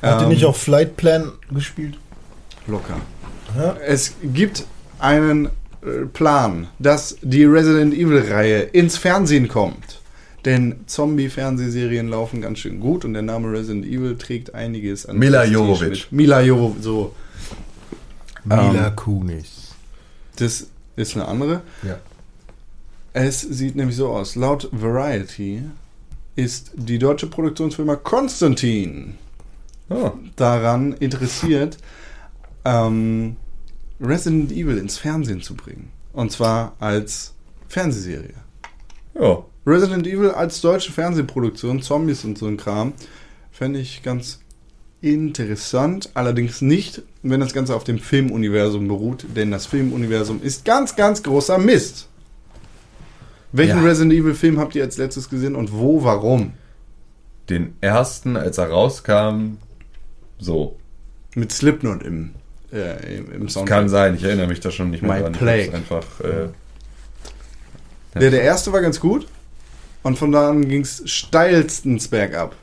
Hat 0.03 0.21
die 0.21 0.25
Ähm, 0.25 0.29
nicht 0.29 0.45
auch 0.45 0.55
Flight 0.57 0.97
Plan 0.97 1.33
gespielt? 1.51 1.97
Locker. 2.67 2.97
Ja. 3.57 3.77
Es 3.87 4.15
gibt 4.23 4.65
einen 4.99 5.49
Plan, 6.13 6.69
dass 6.79 7.17
die 7.23 7.45
Resident 7.45 7.95
Evil-Reihe 7.95 8.61
ins 8.63 8.97
Fernsehen 8.97 9.49
kommt. 9.49 10.01
Denn 10.45 10.81
Zombie-Fernsehserien 10.87 12.09
laufen 12.09 12.43
ganz 12.43 12.59
schön 12.59 12.79
gut 12.81 13.05
und 13.05 13.15
der 13.15 13.23
Name 13.23 13.51
Resident 13.53 13.87
Evil 13.87 14.17
trägt 14.19 14.55
einiges 14.55 15.07
an. 15.07 15.19
Mila 15.19 15.45
Jovovich. 15.45 16.09
Mila 16.11 16.43
Jovovich, 16.43 16.83
so. 16.83 17.15
Mila 18.45 18.89
Ähm, 18.89 18.97
Kunis. 18.97 19.75
Das 20.37 20.67
ist 20.97 21.15
eine 21.17 21.27
andere. 21.27 21.63
Ja. 21.83 21.99
Es 23.15 23.41
sieht 23.41 23.77
nämlich 23.77 23.97
so 23.97 24.09
aus. 24.09 24.35
Laut 24.37 24.69
Variety 24.73 25.63
ist 26.37 26.73
die 26.75 26.99
deutsche 26.99 27.27
Produktionsfirma 27.29 27.97
Konstantin 27.97 29.15
Oh. 29.89 30.13
daran 30.37 30.93
interessiert, 30.95 31.79
ähm, 32.65 33.37
Resident 34.05 34.53
Evil 34.53 34.79
ins 34.79 34.99
Fernsehen 34.99 35.43
zu 35.43 35.55
bringen. 35.55 35.91
Und 36.13 36.31
zwar 36.31 36.77
als 36.79 37.35
Fernsehserie. 37.69 38.35
Ja. 39.19 39.45
Resident 39.67 40.07
Evil 40.07 40.31
als 40.31 40.61
deutsche 40.61 40.93
Fernsehproduktion, 40.93 41.83
Zombies 41.83 42.25
und 42.25 42.37
so 42.37 42.47
ein 42.47 42.57
Kram, 42.57 42.93
fände 43.51 43.79
ich 43.79 44.03
ganz 44.03 44.41
interessant. 45.01 46.11
Allerdings 46.15 46.61
nicht, 46.61 47.03
wenn 47.23 47.41
das 47.41 47.55
Ganze 47.55 47.75
auf 47.75 47.85
dem 47.85 47.99
Filmuniversum 47.99 48.89
beruht, 48.89 49.27
denn 49.35 49.51
das 49.51 49.67
Filmuniversum 49.67 50.43
ist 50.43 50.65
ganz, 50.65 50.97
ganz 50.97 51.23
großer 51.23 51.59
Mist. 51.59 52.09
Welchen 53.53 53.79
Ja. 53.79 53.85
Resident 53.85 54.13
Evil 54.13 54.35
Film 54.35 54.59
habt 54.59 54.75
ihr 54.75 54.83
als 54.83 54.97
letztes 54.97 55.31
gesehen 55.31 55.55
und 55.55 55.73
wo, 55.73 56.03
warum? 56.03 56.55
Den 57.49 57.75
ersten, 57.81 58.37
als 58.37 58.59
er 58.59 58.71
rauskam, 58.71 59.59
so. 60.39 60.77
Mit 61.35 61.53
Slipknot 61.53 62.03
im, 62.03 62.31
äh, 62.75 63.17
im, 63.19 63.33
im 63.33 63.49
Soundtrack. 63.49 63.79
kann 63.79 63.89
sein, 63.89 64.15
ich 64.17 64.25
erinnere 64.25 64.49
mich 64.49 64.61
da 64.61 64.71
schon 64.71 64.91
nicht 64.91 65.03
mehr 65.03 65.15
My 65.15 65.21
dran. 65.23 65.33
Plague. 65.33 65.73
einfach. 65.75 66.21
Äh, 66.21 66.49
Der, 68.21 68.31
der 68.31 68.43
erste 68.43 68.73
war 68.73 68.81
ganz 68.81 69.01
gut 69.01 69.27
und 70.03 70.19
von 70.19 70.31
da 70.33 70.51
an 70.51 70.69
ging 70.69 70.83
es 70.83 71.03
steilstens 71.11 72.09
bergab. 72.09 72.55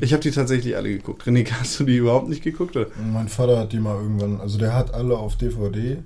Ich 0.00 0.12
habe 0.14 0.22
die 0.22 0.30
tatsächlich 0.30 0.74
alle 0.74 0.88
geguckt. 0.88 1.24
René, 1.24 1.46
hast 1.60 1.78
du 1.78 1.84
die 1.84 1.96
überhaupt 1.96 2.28
nicht 2.28 2.42
geguckt? 2.42 2.76
Oder? 2.76 2.86
Mein 3.12 3.28
Vater 3.28 3.58
hat 3.58 3.72
die 3.72 3.78
mal 3.78 4.00
irgendwann, 4.00 4.40
also 4.40 4.56
der 4.58 4.72
hat 4.74 4.94
alle 4.94 5.18
auf 5.18 5.36
DVD 5.36 5.98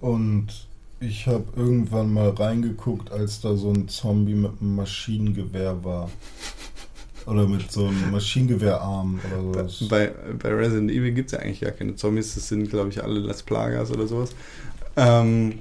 und 0.00 0.46
ich 1.00 1.26
habe 1.26 1.44
irgendwann 1.56 2.12
mal 2.12 2.30
reingeguckt, 2.30 3.10
als 3.12 3.40
da 3.40 3.56
so 3.56 3.70
ein 3.72 3.88
Zombie 3.88 4.34
mit 4.34 4.52
einem 4.60 4.76
Maschinengewehr 4.76 5.82
war. 5.84 6.08
Oder 7.28 7.46
mit 7.46 7.70
so 7.70 7.86
einem 7.86 8.10
Maschinengewehrarm 8.10 9.20
oder 9.50 9.68
so. 9.68 9.86
Bei, 9.88 10.12
bei 10.42 10.48
Resident 10.48 10.90
Evil 10.90 11.12
gibt 11.12 11.26
es 11.26 11.32
ja 11.32 11.40
eigentlich 11.40 11.60
gar 11.60 11.72
keine 11.72 11.94
Zombies. 11.94 12.34
Das 12.34 12.48
sind, 12.48 12.70
glaube 12.70 12.88
ich, 12.88 13.02
alle 13.02 13.20
Las 13.20 13.42
Plagas 13.42 13.90
oder 13.90 14.06
sowas. 14.06 14.30
Ähm, 14.96 15.58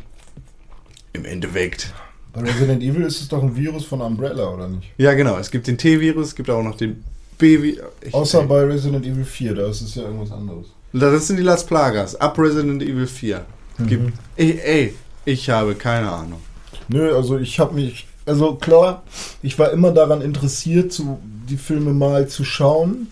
Im 1.11 1.25
Endeffekt. 1.25 1.93
Bei 2.31 2.41
Resident 2.41 2.81
Evil 2.81 3.01
ist 3.01 3.21
es 3.21 3.27
doch 3.27 3.43
ein 3.43 3.55
Virus 3.55 3.83
von 3.83 3.99
Umbrella, 4.01 4.47
oder 4.53 4.67
nicht? 4.69 4.91
Ja, 4.97 5.13
genau. 5.13 5.37
Es 5.37 5.51
gibt 5.51 5.67
den 5.67 5.77
T-Virus, 5.77 6.27
es 6.27 6.35
gibt 6.35 6.49
auch 6.49 6.63
noch 6.63 6.77
den 6.77 7.03
B-Virus. 7.37 8.13
Außer 8.13 8.43
bei 8.43 8.63
Resident 8.63 9.05
Evil 9.05 9.25
4, 9.25 9.55
da 9.55 9.67
ist 9.67 9.81
es 9.81 9.95
ja 9.95 10.03
irgendwas 10.03 10.31
anderes. 10.31 10.67
Das 10.93 11.27
sind 11.27 11.37
die 11.37 11.43
Las 11.43 11.65
Plagas. 11.65 12.15
Ab 12.15 12.39
Resident 12.39 12.81
Evil 12.81 13.07
4. 13.07 13.45
Gibt, 13.85 14.13
ey, 14.37 14.59
ey, 14.63 14.95
ich 15.25 15.49
habe 15.49 15.75
keine 15.75 16.09
Ahnung. 16.09 16.39
Nö, 16.87 17.13
also 17.15 17.37
ich 17.37 17.59
habe 17.59 17.75
mich, 17.75 18.06
also 18.27 18.55
klar, 18.55 19.03
ich 19.41 19.57
war 19.57 19.71
immer 19.71 19.91
daran 19.91 20.21
interessiert, 20.21 20.91
zu, 20.91 21.19
die 21.49 21.57
Filme 21.57 21.93
mal 21.93 22.27
zu 22.27 22.43
schauen, 22.43 23.07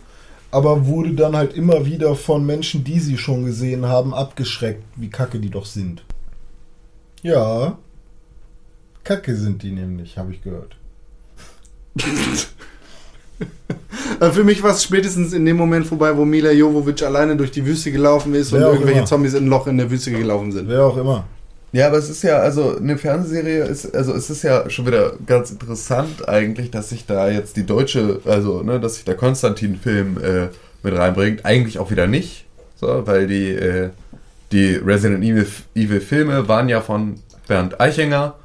aber 0.52 0.86
wurde 0.86 1.14
dann 1.14 1.36
halt 1.36 1.54
immer 1.54 1.86
wieder 1.86 2.16
von 2.16 2.46
Menschen, 2.46 2.84
die 2.84 3.00
sie 3.00 3.18
schon 3.18 3.46
gesehen 3.46 3.86
haben, 3.86 4.14
abgeschreckt, 4.14 4.84
wie 4.96 5.10
kacke 5.10 5.40
die 5.40 5.50
doch 5.50 5.66
sind. 5.66 6.04
Ja, 7.24 7.78
kacke 9.04 9.36
sind 9.36 9.64
die 9.64 9.72
nämlich, 9.72 10.18
habe 10.18 10.34
ich 10.34 10.42
gehört. 10.44 10.76
Äh, 14.20 14.32
Für 14.32 14.44
mich 14.44 14.64
war 14.64 14.72
es 14.72 14.84
spätestens 14.84 15.34
in 15.34 15.46
dem 15.46 15.58
Moment 15.58 15.88
vorbei, 15.88 16.16
wo 16.16 16.24
Mila 16.24 16.52
Jovovic 16.52 17.04
alleine 17.04 17.36
durch 17.36 17.52
die 17.52 17.66
Wüste 17.66 17.92
gelaufen 17.92 18.34
ist 18.34 18.54
und 18.54 18.60
Wer 18.60 18.68
auch 18.68 18.74
irgendwelche 18.74 19.00
immer. 19.00 19.08
Zombies 19.08 19.34
in 19.34 19.46
ein 19.46 19.48
Loch 19.48 19.68
in 19.68 19.78
der 19.78 19.90
Wüste 19.92 20.12
gelaufen 20.12 20.52
sind. 20.52 20.70
Wer 20.70 20.86
auch 20.86 20.96
immer. 20.96 21.26
Ja, 21.76 21.88
aber 21.88 21.98
es 21.98 22.10
ist 22.10 22.24
ja, 22.24 22.38
also 22.38 22.78
eine 22.78 22.98
Fernsehserie 22.98 23.66
ist, 23.66 23.94
also 23.94 24.14
es 24.14 24.30
ist 24.30 24.44
ja 24.44 24.70
schon 24.70 24.86
wieder 24.86 25.12
ganz 25.26 25.52
interessant 25.52 26.26
eigentlich, 26.26 26.72
dass 26.72 26.88
sich 26.88 27.06
da 27.06 27.28
jetzt 27.28 27.58
die 27.58 27.66
deutsche, 27.66 28.22
also 28.24 28.64
ne, 28.64 28.80
dass 28.80 28.96
sich 28.96 29.04
der 29.04 29.16
Konstantin-Film 29.16 30.18
äh, 30.24 30.48
mit 30.84 30.98
reinbringt. 30.98 31.44
Eigentlich 31.44 31.78
auch 31.78 31.92
wieder 31.92 32.08
nicht, 32.08 32.46
so, 32.78 33.06
weil 33.06 33.28
die, 33.28 33.50
äh, 33.50 33.90
die 34.54 34.76
Resident 34.76 35.22
Evil, 35.22 35.46
Evil 35.76 36.00
Filme 36.00 36.48
waren 36.48 36.70
ja 36.70 36.80
von 36.80 37.16
Bernd 37.46 37.78
Eichinger 37.82 38.36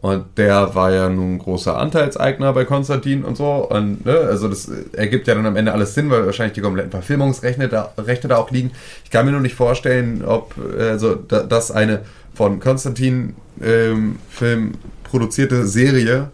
und 0.00 0.24
der 0.36 0.76
war 0.76 0.92
ja 0.92 1.08
nun 1.08 1.40
großer 1.40 1.76
Anteilseigner 1.76 2.52
bei 2.52 2.64
Konstantin 2.64 3.24
und 3.24 3.36
so 3.36 3.68
und 3.68 4.06
ne, 4.06 4.16
also 4.16 4.46
das 4.46 4.70
ergibt 4.92 5.26
ja 5.26 5.34
dann 5.34 5.46
am 5.46 5.56
Ende 5.56 5.72
alles 5.72 5.94
Sinn, 5.94 6.08
weil 6.08 6.24
wahrscheinlich 6.24 6.54
die 6.54 6.60
kompletten 6.60 6.92
Verfilmungsrechte 6.92 7.66
da, 7.66 7.92
Rechte 7.98 8.28
da 8.28 8.36
auch 8.36 8.52
liegen. 8.52 8.70
Ich 9.02 9.10
kann 9.10 9.26
mir 9.26 9.32
nur 9.32 9.40
nicht 9.40 9.56
vorstellen, 9.56 10.24
ob 10.24 10.54
also 10.78 11.16
da, 11.16 11.42
dass 11.42 11.72
eine 11.72 12.02
von 12.36 12.60
Konstantin 12.60 13.34
ähm, 13.62 14.18
Film 14.28 14.74
produzierte 15.04 15.66
Serie 15.66 16.30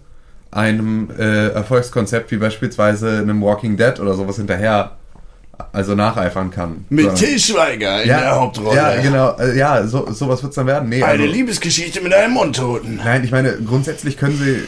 einem 0.50 1.08
äh, 1.16 1.48
Erfolgskonzept 1.48 2.30
wie 2.32 2.36
beispielsweise 2.36 3.18
einem 3.18 3.40
Walking 3.40 3.76
Dead 3.76 3.98
oder 4.00 4.14
sowas 4.14 4.36
hinterher 4.36 4.96
also 5.72 5.94
nacheifern 5.94 6.50
kann. 6.50 6.84
Mit 6.88 7.04
Sondern- 7.04 7.24
Til 7.24 7.38
Schweiger 7.38 8.02
in 8.02 8.08
ja, 8.08 8.20
der 8.20 8.36
Hauptrolle. 8.36 8.76
Ja, 8.76 9.00
genau. 9.00 9.36
äh, 9.38 9.56
Ja, 9.56 9.86
so, 9.86 10.10
sowas 10.10 10.42
wird's 10.42 10.56
dann 10.56 10.66
werden. 10.66 10.88
Nee, 10.88 11.02
Eine 11.02 11.22
also- 11.22 11.32
Liebesgeschichte 11.34 12.00
mit 12.00 12.12
einem 12.12 12.36
Untoten. 12.36 12.96
Nein, 12.96 13.22
ich 13.24 13.30
meine, 13.30 13.52
grundsätzlich 13.64 14.16
können 14.16 14.36
sie, 14.36 14.60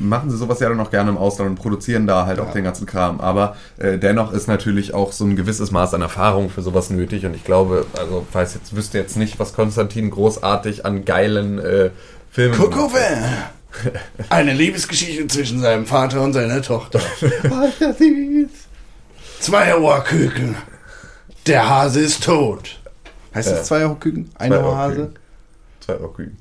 machen 0.00 0.30
sie 0.30 0.36
sowas 0.36 0.60
ja 0.60 0.68
dann 0.68 0.80
auch 0.80 0.90
gerne 0.90 1.10
im 1.10 1.16
Ausland 1.16 1.50
und 1.50 1.56
produzieren 1.56 2.06
da 2.06 2.26
halt 2.26 2.40
auch 2.40 2.52
den 2.52 2.64
ganzen 2.64 2.86
Kram. 2.86 3.20
Aber 3.20 3.56
äh, 3.78 3.98
dennoch 3.98 4.32
ist 4.32 4.48
natürlich 4.48 4.92
auch 4.94 5.12
so 5.12 5.24
ein 5.24 5.36
gewisses 5.36 5.70
Maß 5.70 5.94
an 5.94 6.02
Erfahrung 6.02 6.50
für 6.50 6.62
sowas 6.62 6.90
nötig. 6.90 7.24
Und 7.24 7.34
ich 7.34 7.44
glaube, 7.44 7.86
also, 7.98 8.26
weiß 8.32 8.54
jetzt, 8.54 8.76
wüsste 8.76 8.98
jetzt 8.98 9.16
nicht, 9.16 9.38
was 9.38 9.52
Konstantin 9.54 10.10
großartig 10.10 10.84
an 10.84 11.04
geilen 11.04 11.58
äh, 11.58 11.90
Filmen. 12.30 12.58
Vin. 12.58 13.92
Eine 14.30 14.52
Liebesgeschichte 14.54 15.26
zwischen 15.28 15.60
seinem 15.60 15.86
Vater 15.86 16.22
und 16.22 16.32
seiner 16.32 16.60
Tochter. 16.62 17.00
Zweierrohrküken. 19.40 20.56
Der 21.46 21.68
Hase 21.68 22.00
ist 22.00 22.24
tot. 22.24 22.78
Heißt 23.34 23.50
das 23.50 23.60
Äh, 23.60 23.64
Zweierrohrküken? 23.64 24.30
Eine 24.38 24.62
Hase? 24.62 24.94
Zweierrohrküken. 24.94 25.18
Zwei 25.80 25.94
Rohrküken. 25.94 26.36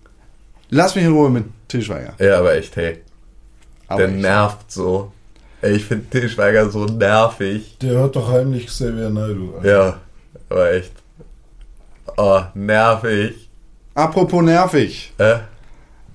Lass 0.70 0.96
mich 0.96 1.06
in 1.06 1.14
Ruhe 1.14 1.30
mit 1.30 1.46
Til 1.70 1.82
Schweiger. 1.82 2.14
Ja, 2.20 2.40
aber 2.40 2.56
echt, 2.56 2.76
hey, 2.76 3.02
Aber 3.88 4.02
der 4.02 4.10
ich- 4.16 4.22
nervt 4.22 4.72
so. 4.72 5.12
Ey, 5.62 5.74
ich 5.78 5.86
finde 5.86 6.10
Til 6.10 6.30
Schweiger 6.30 6.70
so 6.70 6.86
nervig. 6.86 7.78
Der 7.80 7.92
hört 7.92 8.16
doch 8.16 8.30
heimlich 8.32 8.68
Xavier 8.68 9.10
Naidoo. 9.10 9.58
an. 9.58 9.66
Ja, 9.66 10.00
aber 10.50 10.72
echt. 10.74 10.92
Oh, 12.18 12.42
nervig. 12.54 13.50
Apropos 13.96 14.44
nervig. 14.44 15.14
Äh? 15.18 15.38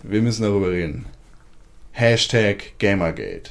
Wir 0.03 0.21
müssen 0.23 0.43
darüber 0.43 0.69
reden. 0.71 1.07
Hashtag 1.93 2.79
Gamergate. 2.79 3.51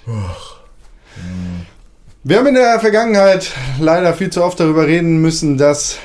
Wir 2.24 2.38
haben 2.38 2.46
in 2.46 2.54
der 2.54 2.80
Vergangenheit 2.80 3.52
leider 3.80 4.14
viel 4.14 4.30
zu 4.30 4.44
oft 4.44 4.60
darüber 4.60 4.86
reden 4.86 5.24
müssen, 5.24 5.58
dass 5.58 5.98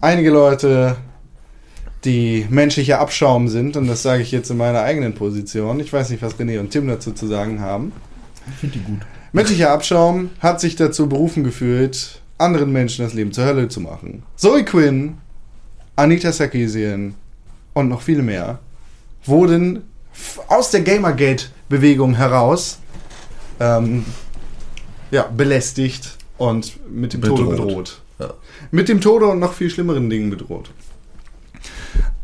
einige 0.00 0.30
Leute 0.30 0.96
die 2.06 2.46
menschliche 2.48 2.98
Abschaum 2.98 3.48
sind. 3.48 3.76
Und 3.76 3.86
das 3.86 4.02
sage 4.02 4.22
ich 4.22 4.32
jetzt 4.32 4.50
in 4.50 4.56
meiner 4.56 4.80
eigenen 4.80 5.14
Position. 5.14 5.78
Ich 5.80 5.92
weiß 5.92 6.08
nicht, 6.08 6.22
was 6.22 6.36
René 6.36 6.58
und 6.58 6.70
Tim 6.70 6.88
dazu 6.88 7.12
zu 7.12 7.26
sagen 7.26 7.60
haben. 7.60 7.92
Ich 8.50 8.60
finde 8.60 8.78
die 8.78 8.84
gut. 8.84 9.00
Menschlicher 9.32 9.70
Abschaum 9.72 10.30
hat 10.40 10.58
sich 10.58 10.74
dazu 10.76 11.06
berufen 11.06 11.44
gefühlt, 11.44 12.22
anderen 12.38 12.72
Menschen 12.72 13.04
das 13.04 13.12
Leben 13.12 13.32
zur 13.32 13.44
Hölle 13.44 13.68
zu 13.68 13.80
machen. 13.80 14.22
Zoe 14.36 14.64
Quinn, 14.64 15.18
Anita 15.96 16.32
Sarkeesian 16.32 17.14
und 17.74 17.88
noch 17.90 18.00
viele 18.00 18.22
mehr 18.22 18.58
wurden 19.26 19.84
aus 20.48 20.70
der 20.70 20.80
Gamergate-Bewegung 20.80 22.14
heraus 22.14 22.78
ähm, 23.60 24.06
ja, 25.12 25.28
belästigt 25.28 26.16
und 26.38 26.80
mit 26.90 27.12
dem 27.12 27.22
Tode 27.22 27.44
Bedroht. 27.44 27.66
bedroht. 27.66 28.00
Ja. 28.18 28.34
Mit 28.72 28.88
dem 28.88 29.00
Tode 29.00 29.26
und 29.26 29.38
noch 29.38 29.52
viel 29.52 29.70
schlimmeren 29.70 30.10
Dingen 30.10 30.30
bedroht. 30.30 30.70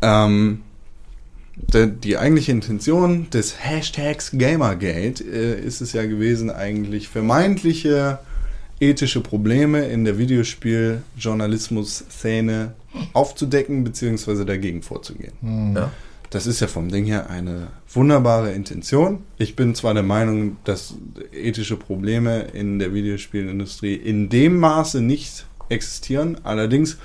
Ähm, 0.01 0.63
der, 1.55 1.87
die 1.87 2.17
eigentliche 2.17 2.51
Intention 2.51 3.29
des 3.29 3.63
Hashtags 3.63 4.31
Gamergate 4.37 5.23
äh, 5.23 5.61
ist 5.61 5.79
es 5.81 5.93
ja 5.93 6.05
gewesen, 6.05 6.49
eigentlich 6.49 7.07
vermeintliche 7.09 8.19
ethische 8.79 9.21
Probleme 9.21 9.85
in 9.85 10.05
der 10.05 10.17
Videospieljournalismus-Szene 10.17 12.73
aufzudecken 13.13 13.83
bzw. 13.83 14.45
dagegen 14.45 14.81
vorzugehen. 14.81 15.33
Ja. 15.75 15.91
Das 16.29 16.45
ist 16.45 16.59
ja 16.59 16.67
vom 16.67 16.89
Ding 16.89 17.05
her 17.05 17.29
eine 17.29 17.67
wunderbare 17.91 18.51
Intention. 18.51 19.23
Ich 19.37 19.55
bin 19.55 19.73
zwar 19.73 19.95
der 19.95 20.03
Meinung, 20.03 20.57
dass 20.63 20.93
ethische 21.31 21.75
Probleme 21.75 22.41
in 22.53 22.77
der 22.77 22.93
Videospielindustrie 22.93 23.95
in 23.95 24.29
dem 24.29 24.57
Maße 24.57 25.01
nicht 25.01 25.47
existieren. 25.69 26.37
Allerdings 26.43 26.97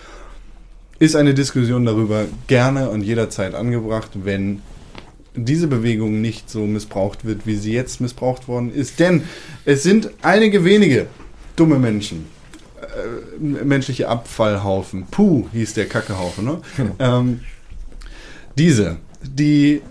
ist 0.98 1.16
eine 1.16 1.32
Diskussion 1.32 1.86
darüber 1.86 2.26
gerne 2.48 2.90
und 2.90 3.02
jederzeit 3.02 3.54
angebracht, 3.54 4.10
wenn 4.24 4.60
diese 5.34 5.66
Bewegung 5.68 6.20
nicht 6.20 6.48
so 6.50 6.60
missbraucht 6.66 7.24
wird, 7.24 7.46
wie 7.46 7.56
sie 7.56 7.72
jetzt 7.72 8.00
missbraucht 8.00 8.46
worden 8.46 8.72
ist. 8.72 9.00
Denn 9.00 9.24
es 9.64 9.82
sind 9.82 10.10
einige 10.22 10.64
wenige 10.64 11.06
dumme 11.56 11.78
Menschen, 11.78 12.26
äh, 12.80 13.64
menschliche 13.64 14.08
Abfallhaufen. 14.08 15.06
Puh 15.10 15.48
hieß 15.52 15.74
der 15.74 15.86
Kackehaufen, 15.86 16.44
ne? 16.44 16.60
Ähm, 16.98 17.40
diese, 18.56 18.98
die 19.28 19.82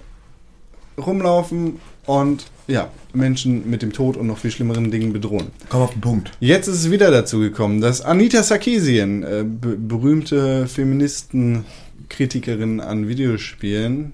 rumlaufen 0.98 1.80
und 2.06 2.46
ja, 2.68 2.90
Menschen 3.14 3.70
mit 3.70 3.82
dem 3.82 3.94
Tod 3.94 4.18
und 4.18 4.28
noch 4.28 4.38
viel 4.38 4.52
schlimmeren 4.52 4.92
Dingen 4.92 5.14
bedrohen. 5.14 5.48
Komm 5.70 5.82
auf 5.82 5.92
den 5.92 6.02
Punkt. 6.02 6.32
Jetzt 6.40 6.68
ist 6.68 6.76
es 6.76 6.92
wieder 6.92 7.10
dazu 7.12 7.40
gekommen, 7.40 7.82
dass 7.82 8.02
Anita 8.02 8.44
Sarkeesian, 8.44 9.24
äh, 9.24 9.44
be 9.44 9.76
berühmte 9.78 10.68
Feministenkritikerin 10.68 12.80
an 12.80 13.08
Videospielen, 13.08 14.14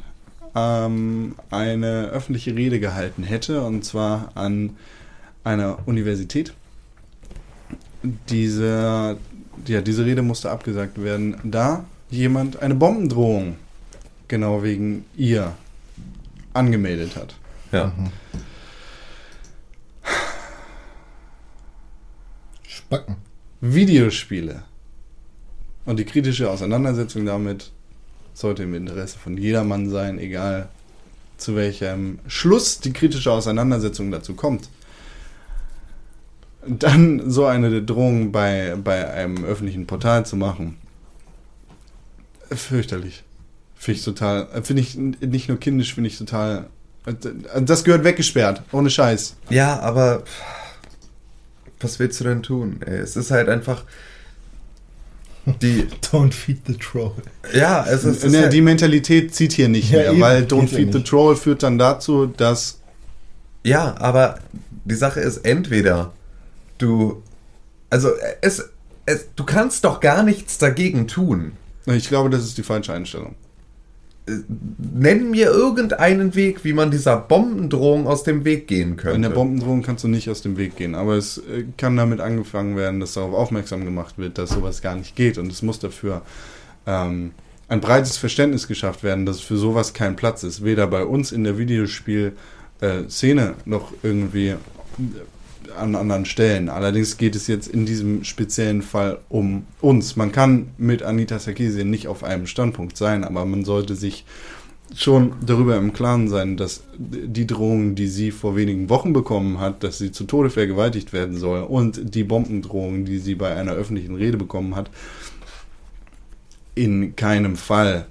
ähm, 0.56 1.36
eine 1.52 2.06
öffentliche 2.08 2.56
Rede 2.56 2.80
gehalten 2.80 3.24
hätte, 3.24 3.62
und 3.62 3.84
zwar 3.86 4.32
an 4.36 4.72
einer 5.44 5.80
Universität. 5.86 6.54
Diese, 8.30 9.18
ja, 9.68 9.82
diese 9.82 10.06
Rede 10.06 10.22
musste 10.22 10.50
abgesagt 10.50 11.04
werden, 11.04 11.36
da 11.44 11.84
jemand 12.10 12.62
eine 12.62 12.76
Bombendrohung 12.76 13.58
genau 14.30 14.64
wegen 14.64 15.04
ihr 15.18 15.54
angemeldet 16.54 17.18
hat. 17.18 17.36
Ja. 17.74 17.92
Spacken. 22.66 23.18
Videospiele 23.62 24.64
und 25.86 26.00
die 26.00 26.06
kritische 26.06 26.50
Auseinandersetzung 26.50 27.26
damit 27.26 27.72
sollte 28.34 28.64
im 28.64 28.74
Interesse 28.74 29.20
von 29.20 29.38
jedermann 29.38 29.90
sein, 29.90 30.18
egal 30.18 30.70
zu 31.38 31.56
welchem 31.56 32.20
Schluss 32.28 32.80
die 32.80 32.94
kritische 32.94 33.32
Auseinandersetzung 33.32 34.12
dazu 34.12 34.34
kommt. 34.34 34.70
Dann 36.66 37.30
so 37.30 37.46
eine 37.46 37.82
Drohung 37.82 38.32
bei, 38.32 38.76
bei 38.82 39.12
einem 39.12 39.44
öffentlichen 39.44 39.88
Portal 39.88 40.26
zu 40.26 40.36
machen, 40.36 40.78
fürchterlich. 42.52 43.24
Finde 43.82 43.98
ich 43.98 44.04
total, 44.06 44.48
finde 44.64 44.82
ich 44.82 44.96
nicht 44.98 45.48
nur 45.48 45.58
kindisch, 45.58 45.94
finde 45.96 46.10
ich 46.10 46.18
total, 46.18 46.68
das 47.62 47.86
gehört 47.86 48.04
weggesperrt, 48.04 48.62
ohne 48.74 48.90
Scheiß. 48.90 49.38
Ja, 49.50 49.80
aber 49.80 50.24
was 51.80 51.98
willst 51.98 52.20
du 52.20 52.26
denn 52.26 52.44
tun? 52.44 52.82
Ey, 52.86 52.98
es 52.98 53.16
ist 53.16 53.32
halt 53.32 53.48
einfach 53.48 53.86
die. 55.62 55.88
Don't 56.12 56.34
feed 56.34 56.60
the 56.68 56.74
troll. 56.76 57.14
Ja, 57.54 57.86
es 57.88 58.04
ist. 58.04 58.18
es 58.18 58.24
ist 58.26 58.32
Ne, 58.34 58.42
halt, 58.42 58.54
die 58.54 58.62
Mentalität 58.62 59.34
zieht 59.34 59.54
hier 59.54 59.70
nicht 59.70 59.90
Ja, 59.92 60.00
mehr, 60.00 60.12
eben, 60.12 60.20
weil 60.22 60.44
Don't 60.44 60.68
Feed 60.68 60.92
the. 60.92 61.02
Troll 61.02 61.38
führt 61.38 61.64
dann 61.64 61.78
dazu, 61.78 62.26
dass 62.28 62.80
ja, 63.64 63.96
aber 63.98 64.40
die 64.84 64.96
Sache 64.96 65.22
ist 65.22 65.38
entweder 65.46 66.12
du. 66.80 67.24
Also 67.90 68.10
es, 68.42 68.70
es. 69.06 69.28
Du 69.38 69.46
kannst 69.46 69.86
doch 69.86 70.02
gar 70.02 70.24
nichts 70.24 70.58
dagegen 70.58 71.08
tun. 71.08 71.54
ich 71.86 72.10
glaube, 72.10 72.30
das 72.30 72.44
ist 72.44 72.58
die 72.58 72.64
falsche 72.64 72.92
Einstellung. 72.92 73.36
Nenn 74.94 75.32
mir 75.32 75.48
irgendeinen 75.48 76.36
Weg, 76.36 76.64
wie 76.64 76.74
man 76.74 76.92
dieser 76.92 77.18
Bombendrohung 77.18 78.08
aus 78.08 78.24
dem 78.24 78.46
Weg 78.46 78.68
gehen 78.68 78.96
könnte. 78.98 79.16
In 79.16 79.22
der 79.22 79.30
Bombendrohung 79.30 79.82
kannst 79.82 80.04
du 80.04 80.08
nicht 80.08 80.30
aus 80.30 80.42
dem 80.42 80.58
Weg 80.58 80.76
gehen, 80.76 80.96
aber 80.96 81.16
es 81.16 81.38
äh, 81.38 81.66
kann 81.78 81.96
damit 81.98 82.20
angefangen 82.20 82.76
werden, 82.76 83.00
dass 83.00 83.14
darauf 83.14 83.34
aufmerksam 83.34 83.86
gemacht 83.86 84.18
wird, 84.18 84.38
dass 84.38 84.50
sowas 84.50 84.82
gar 84.82 84.96
nicht 84.96 85.16
geht 85.16 85.38
und 85.38 85.52
es 85.52 85.62
muss 85.62 85.80
dafür 85.80 86.22
ähm, 86.86 87.32
ein 87.68 87.82
breites 87.82 88.18
Verständnis 88.18 88.68
geschafft 88.68 89.04
werden, 89.04 89.26
dass 89.26 89.40
für 89.40 89.58
sowas 89.58 89.94
kein 89.94 90.16
Platz 90.16 90.44
ist, 90.44 90.64
weder 90.64 90.88
bei 90.88 91.04
uns 91.06 91.32
in 91.32 91.44
der 91.44 91.58
Videospiel-Szene 91.58 93.54
noch 93.66 93.94
irgendwie 94.02 94.56
an 95.78 95.96
anderen 95.96 96.26
Stellen. 96.26 96.70
Allerdings 96.70 97.18
geht 97.18 97.36
es 97.36 97.48
jetzt 97.48 97.68
in 97.68 97.86
diesem 97.86 98.24
speziellen 98.24 98.82
Fall 98.82 99.20
um 99.30 99.66
uns. 99.82 100.16
Man 100.16 100.32
kann 100.32 100.70
mit 100.78 101.04
Anita 101.04 101.40
Sarkeesian 101.40 101.90
nicht 101.90 102.08
auf 102.08 102.24
einem 102.24 102.48
Standpunkt 102.48 102.98
sein, 102.98 103.24
aber 103.24 103.46
man 103.46 103.66
sollte 103.66 103.96
sich 103.96 104.26
schon 104.96 105.34
darüber 105.46 105.78
im 105.78 105.94
Klaren 105.94 106.30
sein, 106.30 106.58
dass 106.58 106.84
die 106.98 107.46
Drohung, 107.46 107.96
die 107.96 108.08
sie 108.08 108.32
vor 108.32 108.56
wenigen 108.56 108.90
Wochen 108.90 109.14
bekommen 109.14 109.60
hat, 109.60 109.84
dass 109.84 109.98
sie 109.98 110.12
zu 110.12 110.24
Tode 110.24 110.50
vergewaltigt 110.50 111.14
werden 111.14 111.38
soll 111.38 111.62
und 111.62 112.16
die 112.16 112.24
Bombendrohung, 112.24 113.06
die 113.06 113.20
sie 113.20 113.36
bei 113.36 113.56
einer 113.56 113.74
öffentlichen 113.74 114.16
Rede 114.16 114.38
bekommen 114.38 114.76
hat, 114.76 114.90
in 116.76 117.16
keinem 117.16 117.56
Fall 117.56 118.08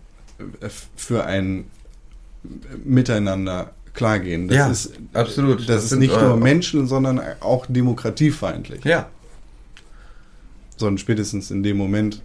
für 0.94 1.24
ein 1.24 1.64
Miteinander 2.84 3.72
klargehen. 3.98 4.48
Das 4.48 4.56
Ja, 4.56 4.70
ist 4.70 4.92
absolut. 5.12 5.60
Das, 5.60 5.66
Das 5.66 5.84
ist 5.92 5.98
nicht 5.98 6.18
nur 6.18 6.36
Menschen, 6.36 6.86
sondern 6.86 7.20
auch 7.40 7.66
demokratiefeindlich. 7.66 8.84
Ja, 8.84 9.08
Sondern 10.76 10.98
spätestens 10.98 11.50
in 11.50 11.62
dem 11.62 11.76
Moment 11.76 12.22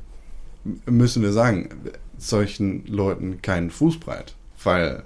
müssen 0.85 1.23
wir 1.23 1.33
sagen, 1.33 1.69
solchen 2.17 2.85
Leuten 2.85 3.41
keinen 3.41 3.71
Fußbreit. 3.71 4.35
Weil 4.63 5.03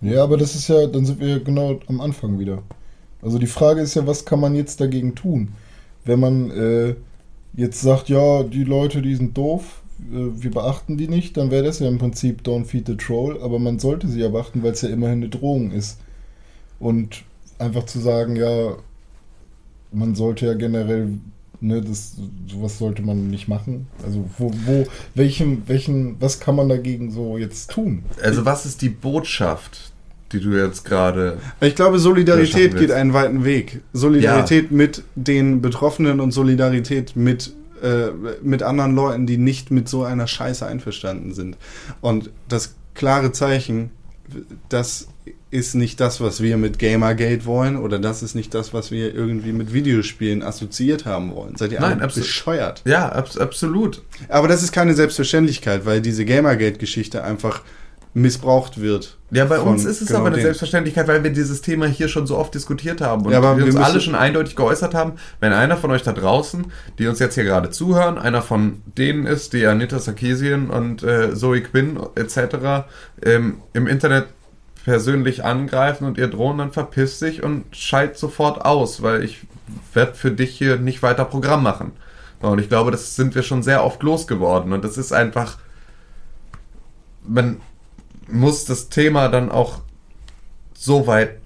Ja, 0.00 0.22
aber 0.22 0.36
das 0.36 0.54
ist 0.54 0.68
ja, 0.68 0.86
dann 0.86 1.04
sind 1.04 1.20
wir 1.20 1.40
genau 1.40 1.80
am 1.88 2.00
Anfang 2.00 2.38
wieder. 2.38 2.62
Also 3.20 3.38
die 3.38 3.48
Frage 3.48 3.80
ist 3.80 3.94
ja, 3.96 4.06
was 4.06 4.24
kann 4.24 4.40
man 4.40 4.54
jetzt 4.54 4.80
dagegen 4.80 5.14
tun? 5.16 5.48
Wenn 6.04 6.20
man 6.20 6.50
äh, 6.52 6.94
jetzt 7.54 7.80
sagt, 7.82 8.08
ja, 8.08 8.44
die 8.44 8.64
Leute, 8.64 9.02
die 9.02 9.16
sind 9.16 9.36
doof, 9.36 9.82
wir 9.98 10.50
beachten 10.50 10.96
die 10.96 11.08
nicht, 11.08 11.36
dann 11.36 11.50
wäre 11.50 11.64
das 11.64 11.80
ja 11.80 11.88
im 11.88 11.98
Prinzip 11.98 12.42
Don't 12.42 12.64
Feed 12.64 12.86
the 12.86 12.96
Troll, 12.96 13.40
aber 13.42 13.58
man 13.58 13.78
sollte 13.78 14.08
sie 14.08 14.20
ja 14.20 14.28
beachten, 14.28 14.62
weil 14.62 14.72
es 14.72 14.82
ja 14.82 14.88
immerhin 14.88 15.18
eine 15.18 15.28
Drohung 15.28 15.70
ist. 15.72 15.98
Und 16.78 17.24
einfach 17.58 17.84
zu 17.86 17.98
sagen, 17.98 18.36
ja, 18.36 18.76
man 19.92 20.14
sollte 20.14 20.46
ja 20.46 20.54
generell, 20.54 21.08
ne, 21.60 21.82
das, 21.82 22.16
sowas 22.46 22.78
sollte 22.78 23.02
man 23.02 23.28
nicht 23.28 23.48
machen. 23.48 23.88
Also 24.04 24.24
wo, 24.38 24.52
wo, 24.64 24.86
welchen, 25.14 25.62
welchen, 25.66 26.20
was 26.20 26.40
kann 26.40 26.54
man 26.54 26.68
dagegen 26.68 27.10
so 27.10 27.36
jetzt 27.36 27.70
tun? 27.70 28.04
also 28.22 28.44
was 28.44 28.66
ist 28.66 28.82
die 28.82 28.90
Botschaft, 28.90 29.92
die 30.32 30.40
du 30.40 30.50
jetzt 30.50 30.84
gerade... 30.84 31.38
ich 31.60 31.74
glaube, 31.74 31.98
Solidarität 31.98 32.76
geht 32.76 32.92
einen 32.92 33.14
weiten 33.14 33.44
Weg. 33.44 33.80
Solidarität 33.92 34.70
mit 34.70 35.02
den 35.16 35.60
Betroffenen 35.60 36.20
und 36.20 36.32
Solidarität 36.32 37.16
mit, 37.16 37.52
äh, 37.82 38.10
mit 38.42 38.62
anderen 38.62 38.94
Leuten, 38.94 39.26
die 39.26 39.38
nicht 39.38 39.70
mit 39.70 39.88
so 39.88 40.04
einer 40.04 40.26
Scheiße 40.26 40.66
einverstanden 40.66 41.34
sind. 41.34 41.56
Und 42.00 42.30
das 42.48 42.74
klare 42.94 43.32
Zeichen, 43.32 43.90
das 44.68 45.08
ist 45.50 45.74
nicht 45.74 46.00
das, 46.00 46.20
was 46.20 46.42
wir 46.42 46.58
mit 46.58 46.78
Gamergate 46.78 47.46
wollen 47.46 47.76
oder 47.76 47.98
das 47.98 48.22
ist 48.22 48.34
nicht 48.34 48.52
das, 48.52 48.74
was 48.74 48.90
wir 48.90 49.14
irgendwie 49.14 49.52
mit 49.52 49.72
Videospielen 49.72 50.42
assoziiert 50.42 51.06
haben 51.06 51.34
wollen. 51.34 51.56
Seid 51.56 51.72
ihr 51.72 51.80
Nein, 51.80 52.00
alle 52.00 52.12
bescheuert? 52.12 52.82
Ja, 52.84 53.10
abs 53.10 53.38
absolut. 53.38 54.02
Aber 54.28 54.48
das 54.48 54.62
ist 54.62 54.72
keine 54.72 54.94
Selbstverständlichkeit, 54.94 55.86
weil 55.86 56.02
diese 56.02 56.26
Gamergate-Geschichte 56.26 57.24
einfach 57.24 57.62
missbraucht 58.20 58.80
wird. 58.80 59.16
Ja, 59.30 59.44
bei 59.44 59.58
uns 59.60 59.84
ist 59.84 60.00
es 60.00 60.08
genau 60.08 60.20
aber 60.20 60.28
eine. 60.28 60.40
Selbstverständlichkeit, 60.40 61.06
weil 61.08 61.22
wir 61.22 61.30
dieses 61.30 61.60
Thema 61.60 61.86
hier 61.86 62.08
schon 62.08 62.26
so 62.26 62.36
oft 62.38 62.54
diskutiert 62.54 63.00
haben 63.00 63.24
und 63.26 63.32
Ja, 63.32 63.38
aber 63.38 63.56
wir 63.56 63.64
uns 63.64 63.74
wir 63.74 63.80
müssen- 63.80 63.92
alle 63.92 64.00
schon 64.00 64.14
eindeutig 64.14 64.56
geäußert 64.56 64.94
haben, 64.94 65.12
wenn 65.40 65.52
einer 65.52 65.76
von 65.76 65.90
euch 65.90 66.02
da 66.02 66.12
draußen, 66.12 66.72
die 66.98 67.06
uns 67.06 67.18
jetzt 67.18 67.34
hier 67.34 67.44
gerade 67.44 67.70
zuhören, 67.70 68.18
einer 68.18 68.42
von 68.42 68.82
denen 68.96 69.26
ist, 69.26 69.52
die 69.52 69.66
Anita 69.66 69.98
Sarkeesian 69.98 70.70
und 70.70 71.02
äh, 71.02 71.34
Zoe 71.34 71.60
Quinn 71.62 71.98
etc. 72.14 72.86
Ähm, 73.22 73.58
im 73.74 73.86
Internet 73.86 74.26
persönlich 74.84 75.44
angreifen 75.44 76.06
und 76.06 76.16
ihr 76.16 76.28
drohen, 76.28 76.58
dann 76.58 76.72
verpiss 76.72 77.18
dich 77.18 77.42
und 77.42 77.64
schalt 77.72 78.16
sofort 78.16 78.64
aus, 78.64 79.02
weil 79.02 79.22
ich 79.22 79.40
werde 79.92 80.14
für 80.14 80.30
dich 80.30 80.56
hier 80.56 80.76
nicht 80.78 81.02
weiter 81.02 81.26
Programm 81.26 81.62
machen. 81.62 81.92
Und 82.40 82.58
ich 82.60 82.68
glaube, 82.70 82.90
das 82.90 83.14
sind 83.16 83.34
wir 83.34 83.42
schon 83.42 83.62
sehr 83.62 83.84
oft 83.84 84.02
losgeworden 84.02 84.72
und 84.72 84.82
das 84.84 84.96
ist 84.96 85.12
einfach, 85.12 85.58
man 87.26 87.58
muss 88.30 88.64
das 88.64 88.88
Thema 88.88 89.28
dann 89.28 89.50
auch 89.50 89.80
so 90.74 91.06
weit 91.06 91.36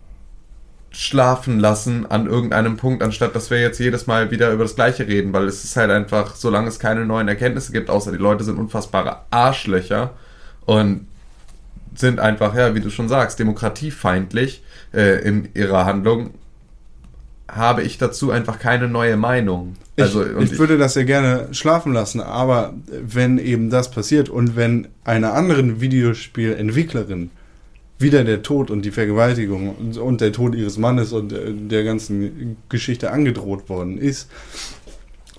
schlafen 0.90 1.59
lassen 1.59 2.04
an 2.10 2.26
irgendeinem 2.26 2.76
Punkt, 2.76 3.02
anstatt 3.02 3.34
dass 3.34 3.50
wir 3.50 3.60
jetzt 3.60 3.80
jedes 3.80 4.06
Mal 4.06 4.30
wieder 4.30 4.52
über 4.52 4.64
das 4.64 4.74
Gleiche 4.74 5.06
reden, 5.06 5.32
weil 5.32 5.46
es 5.46 5.64
ist 5.64 5.76
halt 5.76 5.90
einfach, 5.90 6.36
solange 6.36 6.68
es 6.68 6.78
keine 6.78 7.06
neuen 7.06 7.28
Erkenntnisse 7.28 7.72
gibt, 7.72 7.88
außer 7.88 8.12
die 8.12 8.18
Leute 8.18 8.44
sind 8.44 8.59
unfassbare 8.59 9.20
Arschlöcher 9.30 10.10
und 10.66 11.06
sind 11.94 12.20
einfach, 12.20 12.54
ja, 12.54 12.74
wie 12.74 12.80
du 12.80 12.90
schon 12.90 13.09
sagst, 13.09 13.38
demokratiefeindlich 13.38 14.62
äh, 14.92 15.20
in 15.26 15.48
ihrer 15.54 15.86
Handlung, 15.86 16.34
habe 17.52 17.82
ich 17.82 17.98
dazu 17.98 18.30
einfach 18.30 18.58
keine 18.58 18.88
neue 18.88 19.16
Meinung. 19.16 19.76
Also, 19.98 20.24
ich, 20.24 20.52
ich 20.52 20.58
würde 20.58 20.78
das 20.78 20.94
ja 20.94 21.02
gerne 21.04 21.48
schlafen 21.52 21.92
lassen, 21.92 22.20
aber 22.20 22.74
wenn 22.88 23.38
eben 23.38 23.68
das 23.68 23.90
passiert 23.90 24.30
und 24.30 24.56
wenn 24.56 24.88
einer 25.04 25.34
anderen 25.34 25.80
Videospielentwicklerin 25.80 27.30
wieder 27.98 28.24
der 28.24 28.42
Tod 28.42 28.70
und 28.70 28.84
die 28.84 28.90
Vergewaltigung 28.90 29.76
und, 29.76 29.98
und 29.98 30.20
der 30.20 30.32
Tod 30.32 30.54
ihres 30.54 30.78
Mannes 30.78 31.12
und 31.12 31.32
äh, 31.32 31.52
der 31.52 31.84
ganzen 31.84 32.56
Geschichte 32.68 33.10
angedroht 33.10 33.68
worden 33.68 33.98
ist, 33.98 34.30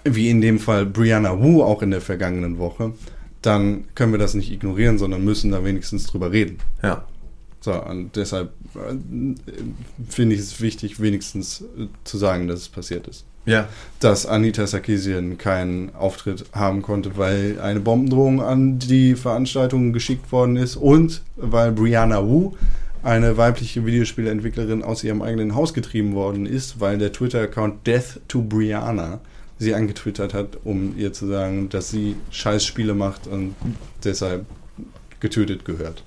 wie 0.03 0.29
in 0.29 0.39
dem 0.39 0.59
Fall 0.59 0.85
Brianna 0.85 1.41
Wu 1.41 1.63
auch 1.63 1.81
in 1.81 1.91
der 1.91 2.01
vergangenen 2.01 2.59
Woche, 2.59 2.93
dann 3.41 3.85
können 3.95 4.13
wir 4.13 4.19
das 4.19 4.35
nicht 4.35 4.51
ignorieren, 4.51 4.97
sondern 4.97 5.25
müssen 5.25 5.51
da 5.51 5.65
wenigstens 5.65 6.05
drüber 6.05 6.31
reden. 6.31 6.57
ja. 6.83 7.05
So, 7.63 7.81
und 7.81 8.17
deshalb 8.17 8.51
äh, 8.75 8.93
finde 10.09 10.35
ich 10.35 10.41
es 10.41 10.59
wichtig, 10.59 10.99
wenigstens 10.99 11.61
äh, 11.61 11.87
zu 12.03 12.17
sagen, 12.17 12.49
dass 12.49 12.59
es 12.59 12.67
passiert 12.67 13.07
ist 13.07 13.23
Ja, 13.45 13.69
dass 14.01 14.25
Anita 14.25 14.67
Sarkeesian 14.67 15.37
keinen 15.37 15.95
Auftritt 15.95 16.43
haben 16.51 16.81
konnte, 16.81 17.15
weil 17.15 17.61
eine 17.61 17.79
Bombendrohung 17.79 18.41
an 18.41 18.79
die 18.79 19.15
Veranstaltung 19.15 19.93
geschickt 19.93 20.29
worden 20.33 20.57
ist 20.57 20.75
und 20.75 21.21
weil 21.37 21.71
Brianna 21.71 22.27
Wu, 22.27 22.51
eine 23.01 23.37
weibliche 23.37 23.85
Videospielentwicklerin, 23.85 24.83
aus 24.83 25.05
ihrem 25.05 25.21
eigenen 25.21 25.55
Haus 25.55 25.73
getrieben 25.73 26.15
worden 26.15 26.45
ist, 26.45 26.81
weil 26.81 26.97
der 26.97 27.13
Twitter-Account 27.13 27.87
Death 27.87 28.19
to 28.27 28.41
Brianna 28.41 29.21
sie 29.57 29.73
angetwittert 29.73 30.33
hat, 30.33 30.57
um 30.65 30.97
ihr 30.97 31.13
zu 31.13 31.27
sagen, 31.27 31.69
dass 31.69 31.89
sie 31.89 32.17
scheiß 32.29 32.65
Spiele 32.65 32.93
macht 32.93 33.25
und 33.25 33.55
deshalb 34.03 34.45
getötet 35.21 35.63
gehört. 35.63 36.03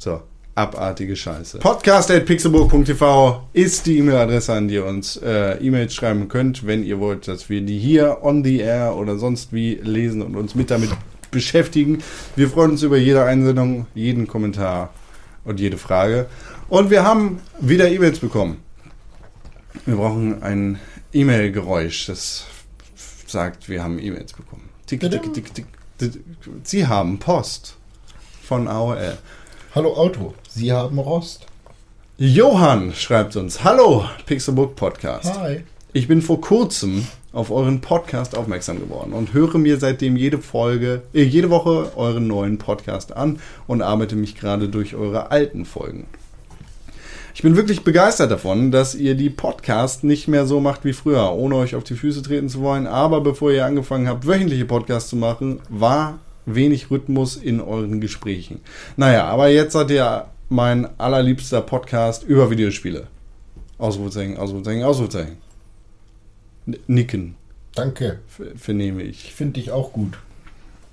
So, 0.00 0.22
abartige 0.54 1.16
Scheiße. 1.16 1.58
Podcast.pixelburg.tv 1.58 3.48
ist 3.52 3.84
die 3.86 3.98
E-Mail-Adresse, 3.98 4.52
an 4.52 4.68
die 4.68 4.74
ihr 4.74 4.84
uns 4.86 5.16
äh, 5.16 5.54
E-Mails 5.54 5.92
schreiben 5.92 6.28
könnt, 6.28 6.64
wenn 6.64 6.84
ihr 6.84 7.00
wollt, 7.00 7.26
dass 7.26 7.50
wir 7.50 7.62
die 7.62 7.80
hier 7.80 8.18
on 8.22 8.44
the 8.44 8.60
air 8.60 8.94
oder 8.94 9.18
sonst 9.18 9.52
wie 9.52 9.74
lesen 9.74 10.22
und 10.22 10.36
uns 10.36 10.54
mit 10.54 10.70
damit 10.70 10.90
beschäftigen. 11.32 11.98
Wir 12.36 12.48
freuen 12.48 12.70
uns 12.70 12.84
über 12.84 12.96
jede 12.96 13.24
Einsendung, 13.24 13.88
jeden 13.96 14.28
Kommentar 14.28 14.94
und 15.44 15.58
jede 15.58 15.78
Frage. 15.78 16.26
Und 16.68 16.90
wir 16.90 17.02
haben 17.02 17.40
wieder 17.58 17.90
E-Mails 17.90 18.20
bekommen. 18.20 18.62
Wir 19.84 19.96
brauchen 19.96 20.44
ein 20.44 20.78
E-Mail-Geräusch, 21.12 22.06
das 22.06 22.46
sagt, 23.26 23.68
wir 23.68 23.82
haben 23.82 23.98
E-Mails 23.98 24.32
bekommen. 24.32 24.68
Tick, 24.86 25.00
tick, 25.00 25.10
tick, 25.10 25.34
tick, 25.34 25.54
tick. 25.98 26.20
Sie 26.62 26.86
haben 26.86 27.18
Post 27.18 27.74
von 28.44 28.68
AOL. 28.68 29.18
Hallo 29.78 29.94
Auto, 29.94 30.34
Sie 30.48 30.72
haben 30.72 30.98
Rost. 30.98 31.46
Johann 32.16 32.92
schreibt 32.94 33.36
uns: 33.36 33.62
Hallo, 33.62 34.06
Pixelbook 34.26 34.74
Podcast. 34.74 35.38
Hi. 35.38 35.62
Ich 35.92 36.08
bin 36.08 36.20
vor 36.20 36.40
kurzem 36.40 37.06
auf 37.32 37.52
euren 37.52 37.80
Podcast 37.80 38.36
aufmerksam 38.36 38.80
geworden 38.80 39.12
und 39.12 39.34
höre 39.34 39.56
mir 39.56 39.78
seitdem 39.78 40.16
jede 40.16 40.38
Folge, 40.38 41.02
äh, 41.14 41.22
jede 41.22 41.48
Woche 41.50 41.92
euren 41.94 42.26
neuen 42.26 42.58
Podcast 42.58 43.16
an 43.16 43.38
und 43.68 43.80
arbeite 43.80 44.16
mich 44.16 44.34
gerade 44.34 44.68
durch 44.68 44.96
eure 44.96 45.30
alten 45.30 45.64
Folgen. 45.64 46.08
Ich 47.32 47.42
bin 47.42 47.54
wirklich 47.54 47.84
begeistert 47.84 48.32
davon, 48.32 48.72
dass 48.72 48.96
ihr 48.96 49.14
die 49.14 49.30
Podcast 49.30 50.02
nicht 50.02 50.26
mehr 50.26 50.44
so 50.44 50.58
macht 50.58 50.84
wie 50.84 50.92
früher, 50.92 51.32
ohne 51.34 51.54
euch 51.54 51.76
auf 51.76 51.84
die 51.84 51.94
Füße 51.94 52.22
treten 52.22 52.48
zu 52.48 52.62
wollen. 52.62 52.88
Aber 52.88 53.20
bevor 53.20 53.52
ihr 53.52 53.64
angefangen 53.64 54.08
habt, 54.08 54.26
wöchentliche 54.26 54.64
Podcasts 54.64 55.08
zu 55.08 55.14
machen, 55.14 55.60
war 55.68 56.18
wenig 56.54 56.90
Rhythmus 56.90 57.36
in 57.36 57.60
euren 57.60 58.00
Gesprächen. 58.00 58.60
Naja, 58.96 59.24
aber 59.26 59.48
jetzt 59.48 59.72
seid 59.72 59.90
ihr 59.90 60.26
mein 60.48 60.88
allerliebster 60.98 61.60
Podcast 61.60 62.24
über 62.24 62.50
Videospiele. 62.50 63.06
Ausrufezeichen, 63.78 64.36
Ausrufezeichen, 64.36 64.82
Ausrufezeichen. 64.82 65.36
Nicken, 66.86 67.34
Danke. 67.74 68.18
vernehme 68.56 69.02
Ich 69.02 69.24
ich. 69.26 69.34
finde 69.34 69.54
dich 69.60 69.70
auch 69.70 69.92
gut. 69.92 70.18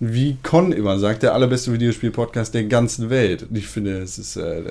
Wie 0.02 0.38
Con 0.44 0.74
immer 0.74 1.00
sagt, 1.00 1.24
der 1.24 1.34
allerbeste 1.34 1.72
Videospiel-Podcast 1.72 2.54
der 2.54 2.66
ganzen 2.66 3.10
Welt. 3.10 3.44
Und 3.50 3.58
ich 3.58 3.68
finde, 3.68 4.00
es 4.00 4.18
ist 4.20 4.36
äh, 4.36 4.62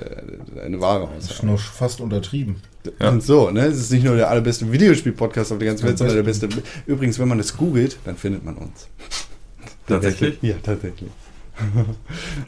eine 0.63 0.79
wahre 0.79 1.09
Das 1.15 1.25
ist 1.25 1.31
Aussage. 1.31 1.47
noch 1.47 1.59
fast 1.59 1.99
untertrieben. 1.99 2.57
Ja. 2.99 3.09
Und 3.09 3.23
so, 3.23 3.49
ne? 3.49 3.61
Es 3.65 3.77
ist 3.77 3.91
nicht 3.91 4.03
nur 4.05 4.15
der 4.15 4.29
allerbeste 4.29 4.71
Videospiel-Podcast 4.71 5.51
auf 5.51 5.57
der 5.57 5.67
ganzen 5.69 5.85
Welt, 5.87 5.97
sondern 5.97 6.15
der 6.15 6.23
beste. 6.23 6.47
Übrigens, 6.85 7.17
wenn 7.17 7.27
man 7.27 7.39
das 7.39 7.57
googelt, 7.57 7.97
dann 8.05 8.15
findet 8.17 8.45
man 8.45 8.55
uns. 8.55 8.87
Tatsächlich? 9.87 10.37
Ja, 10.41 10.55
tatsächlich. 10.63 11.09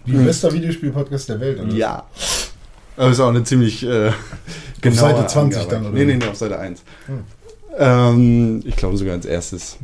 Die 0.05 0.11
bester 0.11 0.51
Videospiel-Podcast 0.51 1.29
der 1.29 1.39
Welt. 1.39 1.59
oder? 1.59 1.73
Ja. 1.73 2.05
Aber 2.97 3.09
ist 3.11 3.19
auch 3.19 3.29
eine 3.29 3.43
ziemlich 3.43 3.83
äh, 3.83 4.11
genaue 4.81 4.97
Seite 4.97 5.27
20 5.27 5.61
Angabe. 5.61 5.75
dann, 5.75 5.85
oder? 5.85 5.93
Nee, 5.97 6.05
nee, 6.05 6.15
nee, 6.17 6.25
auf 6.25 6.35
Seite 6.35 6.59
1. 6.59 6.81
Ähm, 7.77 8.61
ich 8.65 8.75
glaube 8.75 8.97
sogar 8.97 9.13
als 9.13 9.25
erstes. 9.25 9.77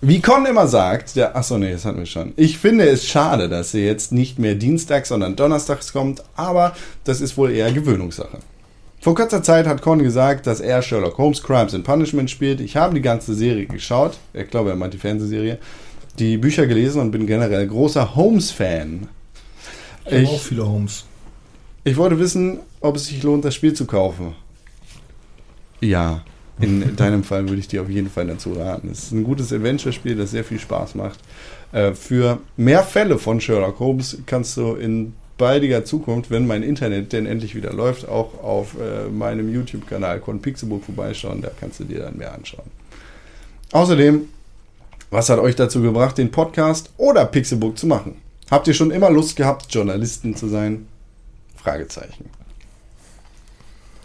Wie 0.00 0.20
Con 0.20 0.46
immer 0.46 0.66
sagt, 0.66 1.16
der, 1.16 1.36
achso, 1.36 1.58
nee, 1.58 1.72
das 1.72 1.84
hatten 1.84 1.98
wir 1.98 2.06
schon. 2.06 2.32
Ich 2.36 2.58
finde 2.58 2.88
es 2.88 3.06
schade, 3.06 3.48
dass 3.48 3.72
er 3.74 3.84
jetzt 3.84 4.12
nicht 4.12 4.38
mehr 4.38 4.56
dienstags, 4.56 5.08
sondern 5.08 5.36
donnerstags 5.36 5.92
kommt, 5.92 6.22
aber 6.34 6.74
das 7.04 7.20
ist 7.20 7.36
wohl 7.36 7.50
eher 7.52 7.72
Gewöhnungssache. 7.72 8.38
Vor 9.00 9.14
kurzer 9.14 9.42
Zeit 9.44 9.66
hat 9.66 9.80
Con 9.80 10.00
gesagt, 10.00 10.46
dass 10.48 10.58
er 10.60 10.82
Sherlock 10.82 11.18
Holmes 11.18 11.42
Crimes 11.42 11.72
and 11.72 11.84
Punishment 11.84 12.30
spielt. 12.30 12.60
Ich 12.60 12.76
habe 12.76 12.94
die 12.94 13.00
ganze 13.00 13.32
Serie 13.34 13.66
geschaut. 13.66 14.18
Ich 14.34 14.50
glaube, 14.50 14.70
er 14.70 14.76
meint 14.76 14.92
die 14.92 14.98
Fernsehserie. 14.98 15.58
Die 16.18 16.36
Bücher 16.36 16.66
gelesen 16.66 17.00
und 17.00 17.10
bin 17.10 17.26
generell 17.26 17.66
großer 17.66 18.16
Holmes-Fan. 18.16 19.08
Ich 20.04 20.14
habe 20.14 20.26
auch 20.28 20.32
Ich, 20.34 20.42
viele 20.42 20.66
Homes. 20.66 21.04
ich 21.84 21.96
wollte 21.96 22.18
wissen, 22.18 22.60
ob 22.80 22.96
es 22.96 23.06
sich 23.06 23.22
lohnt, 23.22 23.44
das 23.44 23.54
Spiel 23.54 23.72
zu 23.74 23.86
kaufen. 23.86 24.34
Ja, 25.80 26.24
in 26.60 26.96
deinem 26.96 27.22
Fall 27.24 27.48
würde 27.48 27.60
ich 27.60 27.68
dir 27.68 27.82
auf 27.82 27.90
jeden 27.90 28.10
Fall 28.10 28.26
dazu 28.26 28.52
raten. 28.54 28.88
Es 28.90 29.04
ist 29.04 29.12
ein 29.12 29.24
gutes 29.24 29.52
Adventure-Spiel, 29.52 30.16
das 30.16 30.30
sehr 30.32 30.44
viel 30.44 30.58
Spaß 30.58 30.94
macht. 30.96 31.20
Äh, 31.72 31.92
für 31.94 32.40
mehr 32.56 32.82
Fälle 32.82 33.18
von 33.18 33.40
Sherlock 33.40 33.78
Holmes 33.78 34.18
kannst 34.26 34.56
du 34.56 34.74
in 34.74 35.14
baldiger 35.36 35.84
Zukunft, 35.84 36.30
wenn 36.32 36.48
mein 36.48 36.64
Internet 36.64 37.12
denn 37.12 37.26
endlich 37.26 37.54
wieder 37.54 37.72
läuft, 37.72 38.08
auch 38.08 38.42
auf 38.42 38.74
äh, 38.80 39.08
meinem 39.08 39.52
YouTube-Kanal 39.54 40.18
Con 40.18 40.42
Pixelbook 40.42 40.84
vorbeischauen. 40.84 41.42
Da 41.42 41.50
kannst 41.60 41.78
du 41.78 41.84
dir 41.84 42.00
dann 42.00 42.16
mehr 42.16 42.34
anschauen. 42.34 42.66
Außerdem, 43.70 44.22
was 45.10 45.28
hat 45.28 45.38
euch 45.38 45.56
dazu 45.56 45.80
gebracht, 45.82 46.18
den 46.18 46.30
Podcast 46.30 46.90
oder 46.96 47.24
Pixelbook 47.24 47.78
zu 47.78 47.86
machen? 47.86 48.16
Habt 48.50 48.66
ihr 48.68 48.74
schon 48.74 48.90
immer 48.90 49.10
Lust 49.10 49.36
gehabt, 49.36 49.72
Journalisten 49.74 50.34
zu 50.36 50.48
sein? 50.48 50.86
Fragezeichen. 51.56 52.26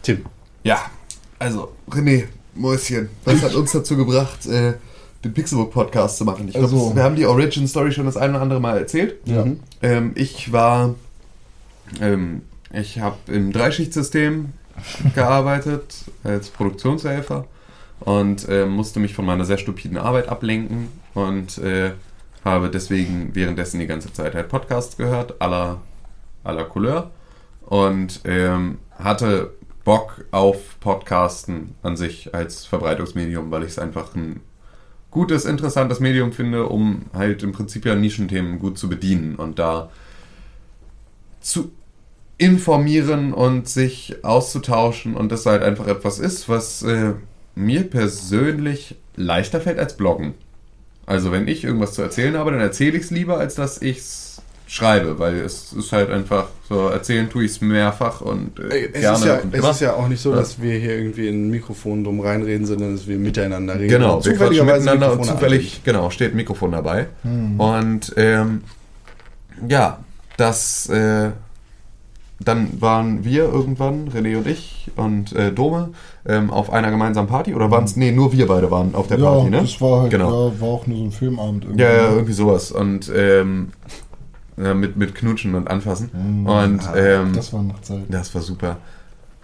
Tim. 0.01 0.25
Ja, 0.63 0.79
also 1.39 1.71
René, 1.89 2.25
Mäuschen, 2.55 3.09
was 3.25 3.41
hat 3.41 3.53
uns 3.55 3.71
dazu 3.71 3.95
gebracht, 3.97 4.45
äh, 4.45 4.73
den 5.23 5.33
Pixelbook-Podcast 5.33 6.17
zu 6.17 6.25
machen? 6.25 6.47
Ich 6.47 6.53
glaube, 6.53 6.67
Also- 6.73 6.95
wir 6.95 7.03
haben 7.03 7.15
die 7.15 7.25
Origin 7.25 7.67
Story 7.67 7.91
schon 7.91 8.05
das 8.05 8.17
eine 8.17 8.33
oder 8.33 8.41
andere 8.41 8.59
Mal 8.59 8.77
erzählt. 8.77 9.15
Ja. 9.25 9.45
Mhm. 9.45 9.59
Ähm, 9.81 10.11
ich 10.15 10.51
war, 10.51 10.95
ähm, 12.01 12.41
ich 12.73 12.99
habe 12.99 13.17
im 13.27 13.51
Dreischichtsystem 13.53 14.49
gearbeitet 15.15 15.95
als 16.23 16.49
Produktionshelfer 16.49 17.45
und 18.05 18.47
äh, 18.49 18.65
musste 18.65 18.99
mich 18.99 19.13
von 19.13 19.25
meiner 19.25 19.45
sehr 19.45 19.57
stupiden 19.57 19.97
Arbeit 19.97 20.29
ablenken 20.29 20.89
und 21.13 21.57
äh, 21.57 21.91
habe 22.43 22.69
deswegen 22.69 23.33
währenddessen 23.33 23.79
die 23.79 23.87
ganze 23.87 24.11
Zeit 24.11 24.35
halt 24.35 24.49
Podcasts 24.49 24.97
gehört, 24.97 25.41
aller 25.41 25.81
aller 26.43 26.65
Couleur 26.65 27.11
und 27.65 28.21
ähm, 28.25 28.79
hatte 28.97 29.53
Bock 29.83 30.25
auf 30.31 30.79
Podcasten 30.79 31.75
an 31.81 31.97
sich 31.97 32.33
als 32.33 32.65
Verbreitungsmedium, 32.65 33.51
weil 33.51 33.63
ich 33.63 33.69
es 33.69 33.79
einfach 33.79 34.15
ein 34.15 34.41
gutes, 35.11 35.45
interessantes 35.45 35.99
Medium 35.99 36.31
finde, 36.31 36.67
um 36.67 37.05
halt 37.13 37.43
im 37.43 37.51
Prinzip 37.51 37.85
ja 37.85 37.95
Nischenthemen 37.95 38.59
gut 38.59 38.77
zu 38.77 38.89
bedienen 38.89 39.35
und 39.35 39.59
da 39.59 39.89
zu 41.39 41.71
informieren 42.37 43.33
und 43.33 43.67
sich 43.69 44.23
auszutauschen 44.23 45.15
und 45.15 45.31
das 45.31 45.45
halt 45.45 45.61
einfach 45.61 45.87
etwas 45.87 46.19
ist, 46.19 46.49
was 46.49 46.81
äh, 46.83 47.13
mir 47.55 47.83
persönlich 47.83 48.95
leichter 49.15 49.61
fällt 49.61 49.79
als 49.79 49.95
Bloggen. 49.97 50.33
Also 51.05 51.31
wenn 51.31 51.47
ich 51.47 51.63
irgendwas 51.63 51.93
zu 51.93 52.01
erzählen 52.01 52.37
habe, 52.37 52.51
dann 52.51 52.61
erzähle 52.61 52.97
ich 52.97 53.03
es 53.03 53.11
lieber, 53.11 53.37
als 53.37 53.55
dass 53.55 53.81
ich 53.81 53.97
es 53.97 54.41
schreibe, 54.65 55.19
weil 55.19 55.35
es 55.41 55.73
ist 55.73 55.91
halt 55.91 56.09
einfach 56.09 56.47
so, 56.69 56.87
erzählen 56.87 57.29
tue 57.29 57.43
ich 57.43 57.51
es 57.51 57.61
mehrfach 57.61 58.21
und 58.21 58.57
äh, 58.59 58.85
Es, 58.93 59.01
gerne 59.01 59.17
ist 59.17 59.25
ja, 59.25 59.35
und 59.39 59.53
es 59.53 59.59
immer. 59.59 59.69
ist 59.71 59.81
ja 59.81 59.93
auch 59.93 60.07
nicht 60.07 60.21
so, 60.21 60.31
Ja. 60.31 60.37
dass 60.37 60.61
wir 60.61 60.79
hier 60.79 60.95
irgendwie 60.97 61.27
in 61.27 61.47
ein 61.47 61.49
Mikrofon 61.51 62.03
drum 62.03 62.21
reinreden, 62.21 62.65
sondern 62.65 62.95
dass 62.95 63.05
wir 63.05 63.17
miteinander 63.19 63.75
reden. 63.77 63.89
Genau, 63.89 64.15
Und 64.15 64.25
wir 64.25 64.33
quatschen 64.35 64.65
miteinander 64.65 65.11
und 65.13 65.25
zufällig, 65.25 65.81
genau, 65.83 66.09
steht 66.09 66.31
ein 66.33 66.37
Mikrofon 66.37 66.71
dabei. 66.71 67.07
Und 67.57 68.13
ähm, 68.15 68.63
ja, 69.67 69.99
das, 70.37 70.89
äh, 70.89 71.31
dann 72.39 72.81
waren 72.81 73.23
wir 73.23 73.43
irgendwann, 73.45 74.09
René 74.09 74.37
und 74.37 74.47
ich 74.47 74.91
und 74.95 75.33
äh, 75.33 75.51
Dome, 75.51 75.91
ähm, 76.25 76.49
auf 76.51 76.71
einer 76.71 76.91
gemeinsamen 76.91 77.27
Party. 77.27 77.53
Oder 77.55 77.71
waren 77.71 77.85
es, 77.85 77.95
nee, 77.95 78.11
nur 78.11 78.33
wir 78.33 78.47
beide 78.47 78.69
waren 78.71 78.95
auf 78.95 79.07
der 79.07 79.19
ja, 79.19 79.25
Party, 79.25 79.49
ne? 79.49 79.61
das 79.61 79.79
war 79.79 80.01
halt, 80.01 80.11
Genau. 80.11 80.49
ja, 80.49 80.61
war 80.61 80.67
auch 80.69 80.87
nur 80.87 80.97
so 80.97 81.03
ein 81.05 81.11
Filmabend 81.11 81.63
irgendwie. 81.65 81.83
Ja, 81.83 81.93
ja, 81.93 82.11
irgendwie 82.11 82.33
sowas. 82.33 82.71
Und 82.71 83.11
ähm, 83.15 83.71
ja, 84.57 84.73
mit, 84.73 84.97
mit 84.97 85.15
Knutschen 85.15 85.55
und 85.55 85.69
Anfassen. 85.69 86.09
Mhm. 86.13 86.45
Und 86.45 86.81
ähm, 86.95 87.33
Das 87.33 87.53
war 87.53 87.63
noch 87.63 87.81
Zeit. 87.81 88.03
das 88.09 88.33
war 88.35 88.41
super. 88.41 88.77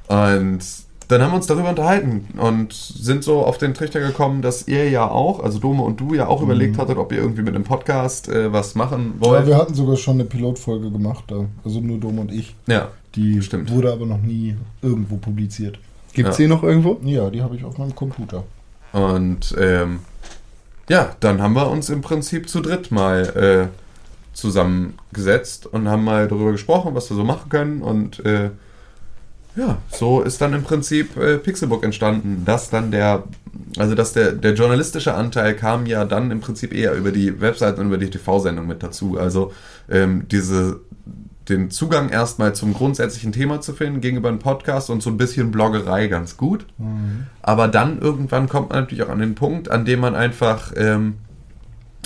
Und 0.08 0.60
dann 1.10 1.22
haben 1.22 1.32
wir 1.32 1.36
uns 1.38 1.48
darüber 1.48 1.70
unterhalten 1.70 2.28
und 2.40 2.72
sind 2.72 3.24
so 3.24 3.44
auf 3.44 3.58
den 3.58 3.74
Trichter 3.74 4.00
gekommen, 4.00 4.42
dass 4.42 4.68
ihr 4.68 4.90
ja 4.90 5.10
auch, 5.10 5.42
also 5.44 5.60
Dome 5.60 5.82
und 5.84 6.00
du 6.00 6.14
ja 6.14 6.28
auch 6.28 6.42
überlegt 6.42 6.78
hattet, 6.78 6.98
ob 6.98 7.12
ihr 7.12 7.18
irgendwie 7.18 7.42
mit 7.42 7.54
einem 7.56 7.64
Podcast 7.66 8.30
äh, 8.30 8.54
was 8.54 8.76
machen 8.76 9.16
Ja, 9.20 9.28
wollt. 9.28 9.48
wir 9.48 9.58
hatten 9.58 9.74
sogar 9.74 9.98
schon 9.98 10.14
eine 10.16 10.26
Pilotfolge 10.26 10.90
gemacht 10.92 11.26
da. 11.28 11.46
Also 11.66 11.82
nur 11.82 11.98
Dom 11.98 12.20
und 12.20 12.32
ich. 12.32 12.56
Ja, 12.68 12.90
Die 13.16 13.42
Stimmt. 13.42 13.72
wurde 13.72 13.92
aber 13.92 14.06
noch 14.06 14.22
nie 14.22 14.56
irgendwo 14.82 15.18
publiziert. 15.18 15.80
Gibt 16.14 16.30
es 16.30 16.38
Ja. 16.38 16.44
die 16.46 16.50
noch 16.50 16.64
irgendwo? 16.64 16.98
Ja, 17.04 17.30
die 17.30 17.42
habe 17.42 17.56
ich 17.56 17.64
auf 17.66 17.78
meinem 17.78 17.96
Computer. 17.96 18.44
Und 18.94 19.56
ähm, 19.60 20.00
ja, 20.90 21.16
dann 21.20 21.42
haben 21.42 21.54
wir 21.54 21.70
uns 21.70 21.90
im 21.90 22.02
Prinzip 22.02 22.50
zu 22.50 22.62
dritt 22.62 22.92
mal 22.92 23.70
äh, 23.72 23.78
zusammengesetzt 24.36 25.66
und 25.68 25.88
haben 25.88 26.04
mal 26.04 26.28
darüber 26.28 26.52
gesprochen, 26.52 26.96
was 26.96 27.10
wir 27.10 27.18
so 27.18 27.24
machen 27.24 27.50
können. 27.50 27.82
Und 27.82 28.24
äh, 28.26 28.50
ja, 29.56 29.78
so 29.90 30.22
ist 30.22 30.42
dann 30.42 30.54
im 30.54 30.64
Prinzip 30.64 31.18
äh, 31.18 31.38
Pixelbook 31.38 31.84
entstanden. 31.84 32.44
Das 32.46 32.70
dann 32.70 32.92
der, 32.92 33.24
also 33.78 33.96
dass 33.96 34.14
der, 34.14 34.32
der 34.32 34.54
journalistische 34.54 35.14
Anteil 35.14 35.56
kam 35.56 35.86
ja 35.86 36.06
dann 36.06 36.32
im 36.32 36.40
Prinzip 36.40 36.74
eher 36.74 36.94
über 36.94 37.12
die 37.12 37.42
Website 37.42 37.80
und 37.80 37.88
über 37.88 37.98
die 37.98 38.10
TV-Sendung 38.10 38.68
mit 38.68 38.84
dazu. 38.84 39.18
Also 39.18 39.52
ähm, 39.90 40.28
diese 40.30 40.80
den 41.50 41.72
Zugang 41.72 42.10
erstmal 42.10 42.54
zum 42.54 42.74
grundsätzlichen 42.74 43.32
Thema 43.32 43.60
zu 43.60 43.74
finden 43.74 44.02
gegenüber 44.02 44.30
einem 44.30 44.40
Podcast 44.40 44.90
und 44.90 45.02
so 45.02 45.10
ein 45.10 45.18
bisschen 45.18 45.52
Bloggerei 45.52 46.08
ganz 46.08 46.38
gut. 46.38 46.66
Aber 47.42 47.68
dann 47.68 48.00
irgendwann 48.00 48.48
kommt 48.48 48.70
man 48.70 48.82
natürlich 48.82 49.04
auch 49.04 49.10
an 49.10 49.20
den 49.20 49.36
Punkt, 49.36 49.72
an 49.72 49.84
dem 49.84 50.00
man 50.00 50.16
einfach 50.16 50.72
ähm, 50.76 51.16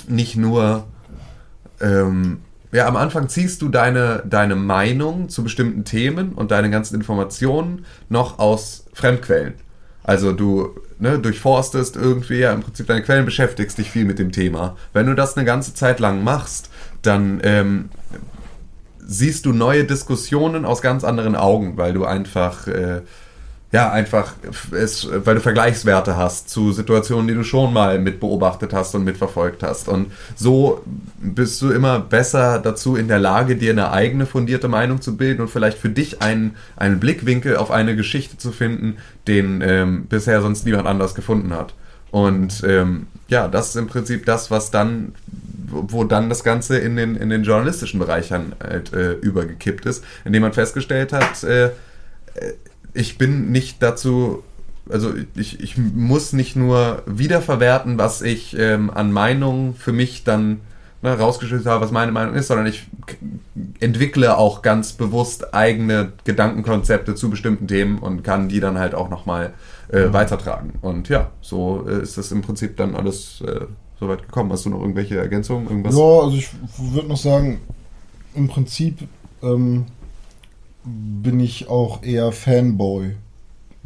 nicht 0.08 0.36
nur 0.36 0.84
ähm, 1.80 2.38
ja, 2.74 2.88
am 2.88 2.96
Anfang 2.96 3.28
ziehst 3.28 3.62
du 3.62 3.68
deine, 3.68 4.24
deine 4.28 4.56
Meinung 4.56 5.28
zu 5.28 5.44
bestimmten 5.44 5.84
Themen 5.84 6.32
und 6.32 6.50
deine 6.50 6.70
ganzen 6.70 6.96
Informationen 6.96 7.84
noch 8.08 8.40
aus 8.40 8.86
Fremdquellen. 8.92 9.54
Also 10.02 10.32
du 10.32 10.74
ne, 10.98 11.20
durchforstest 11.20 11.94
irgendwie 11.94 12.38
ja 12.38 12.52
im 12.52 12.62
Prinzip 12.62 12.88
deine 12.88 13.02
Quellen, 13.02 13.26
beschäftigst 13.26 13.78
dich 13.78 13.92
viel 13.92 14.04
mit 14.04 14.18
dem 14.18 14.32
Thema. 14.32 14.76
Wenn 14.92 15.06
du 15.06 15.14
das 15.14 15.36
eine 15.36 15.46
ganze 15.46 15.72
Zeit 15.72 16.00
lang 16.00 16.24
machst, 16.24 16.68
dann 17.02 17.40
ähm, 17.44 17.90
siehst 18.98 19.46
du 19.46 19.52
neue 19.52 19.84
Diskussionen 19.84 20.64
aus 20.64 20.82
ganz 20.82 21.04
anderen 21.04 21.36
Augen, 21.36 21.76
weil 21.76 21.92
du 21.92 22.04
einfach 22.04 22.66
äh, 22.66 23.02
ja, 23.74 23.90
einfach, 23.90 24.34
es, 24.70 25.08
weil 25.24 25.34
du 25.34 25.40
Vergleichswerte 25.40 26.16
hast 26.16 26.48
zu 26.48 26.70
Situationen, 26.70 27.26
die 27.26 27.34
du 27.34 27.42
schon 27.42 27.72
mal 27.72 27.98
mit 27.98 28.20
beobachtet 28.20 28.72
hast 28.72 28.94
und 28.94 29.02
mitverfolgt 29.02 29.64
hast. 29.64 29.88
Und 29.88 30.12
so 30.36 30.84
bist 31.18 31.60
du 31.60 31.72
immer 31.72 31.98
besser 31.98 32.60
dazu 32.60 32.94
in 32.94 33.08
der 33.08 33.18
Lage, 33.18 33.56
dir 33.56 33.72
eine 33.72 33.90
eigene 33.90 34.26
fundierte 34.26 34.68
Meinung 34.68 35.00
zu 35.00 35.16
bilden 35.16 35.40
und 35.40 35.48
vielleicht 35.48 35.76
für 35.76 35.88
dich 35.88 36.22
einen, 36.22 36.54
einen 36.76 37.00
Blickwinkel 37.00 37.56
auf 37.56 37.72
eine 37.72 37.96
Geschichte 37.96 38.38
zu 38.38 38.52
finden, 38.52 38.98
den 39.26 39.60
ähm, 39.60 40.06
bisher 40.06 40.40
sonst 40.40 40.64
niemand 40.64 40.86
anders 40.86 41.16
gefunden 41.16 41.52
hat. 41.52 41.74
Und 42.12 42.62
ähm, 42.64 43.08
ja, 43.26 43.48
das 43.48 43.70
ist 43.70 43.76
im 43.76 43.88
Prinzip 43.88 44.24
das, 44.24 44.52
was 44.52 44.70
dann, 44.70 45.16
wo 45.66 46.04
dann 46.04 46.28
das 46.28 46.44
Ganze 46.44 46.78
in 46.78 46.94
den, 46.94 47.16
in 47.16 47.28
den 47.28 47.42
journalistischen 47.42 47.98
Bereich 47.98 48.30
halt, 48.30 48.92
äh, 48.92 49.14
übergekippt 49.14 49.84
ist, 49.84 50.04
indem 50.24 50.42
man 50.42 50.52
festgestellt 50.52 51.12
hat, 51.12 51.42
äh, 51.42 51.70
ich 52.94 53.18
bin 53.18 53.50
nicht 53.50 53.82
dazu, 53.82 54.42
also 54.88 55.12
ich, 55.36 55.60
ich 55.60 55.76
muss 55.76 56.32
nicht 56.32 56.56
nur 56.56 57.02
wiederverwerten, 57.06 57.98
was 57.98 58.22
ich 58.22 58.56
ähm, 58.58 58.90
an 58.90 59.12
Meinungen 59.12 59.74
für 59.74 59.92
mich 59.92 60.24
dann 60.24 60.60
ne, 61.02 61.18
rausgestellt 61.18 61.66
habe, 61.66 61.84
was 61.84 61.90
meine 61.90 62.12
Meinung 62.12 62.34
ist, 62.34 62.48
sondern 62.48 62.66
ich 62.66 62.86
entwickle 63.80 64.38
auch 64.38 64.62
ganz 64.62 64.92
bewusst 64.92 65.54
eigene 65.54 66.12
Gedankenkonzepte 66.24 67.14
zu 67.14 67.30
bestimmten 67.30 67.66
Themen 67.66 67.98
und 67.98 68.22
kann 68.22 68.48
die 68.48 68.60
dann 68.60 68.78
halt 68.78 68.94
auch 68.94 69.10
nochmal 69.10 69.52
äh, 69.88 70.12
weitertragen. 70.12 70.74
Und 70.80 71.08
ja, 71.08 71.30
so 71.40 71.86
äh, 71.88 72.02
ist 72.02 72.16
das 72.16 72.32
im 72.32 72.42
Prinzip 72.42 72.76
dann 72.76 72.94
alles 72.94 73.42
äh, 73.42 73.66
soweit 74.00 74.22
gekommen. 74.22 74.52
Hast 74.52 74.64
du 74.64 74.70
noch 74.70 74.80
irgendwelche 74.80 75.18
Ergänzungen? 75.18 75.68
Irgendwas? 75.68 75.94
Ja, 75.94 76.20
also 76.20 76.36
ich 76.36 76.48
würde 76.78 77.08
noch 77.08 77.16
sagen, 77.16 77.60
im 78.34 78.48
Prinzip 78.48 78.98
ähm, 79.42 79.86
bin 80.84 81.40
ich 81.40 81.68
auch 81.68 82.02
eher 82.02 82.32
Fanboy 82.32 83.12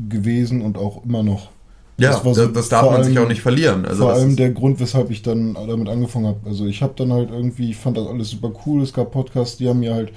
gewesen 0.08 0.62
und 0.62 0.76
auch 0.78 1.04
immer 1.04 1.22
noch. 1.22 1.50
ja 1.98 2.10
das 2.20 2.36
so 2.36 2.46
das 2.46 2.68
darf 2.68 2.90
man 2.90 3.02
sich 3.04 3.16
allem- 3.16 3.24
auch 3.24 3.28
nicht 3.28 3.42
verlieren. 3.42 3.84
Also 3.84 4.04
Vor 4.04 4.12
allem 4.12 4.36
der 4.36 4.50
Grund, 4.50 4.80
weshalb 4.80 5.10
ich 5.10 5.22
dann 5.22 5.54
damit 5.54 5.88
angefangen 5.88 6.26
habe. 6.26 6.40
Also 6.46 6.66
ich 6.66 6.82
habe 6.82 6.94
dann 6.96 7.12
halt 7.12 7.30
irgendwie, 7.30 7.70
ich 7.70 7.76
fand 7.76 7.96
das 7.96 8.06
alles 8.06 8.30
super 8.30 8.52
cool. 8.66 8.82
Es 8.82 8.92
gab 8.92 9.10
Podcasts, 9.12 9.56
die 9.56 9.68
haben 9.68 9.80
mir 9.80 9.94
halt 9.94 10.12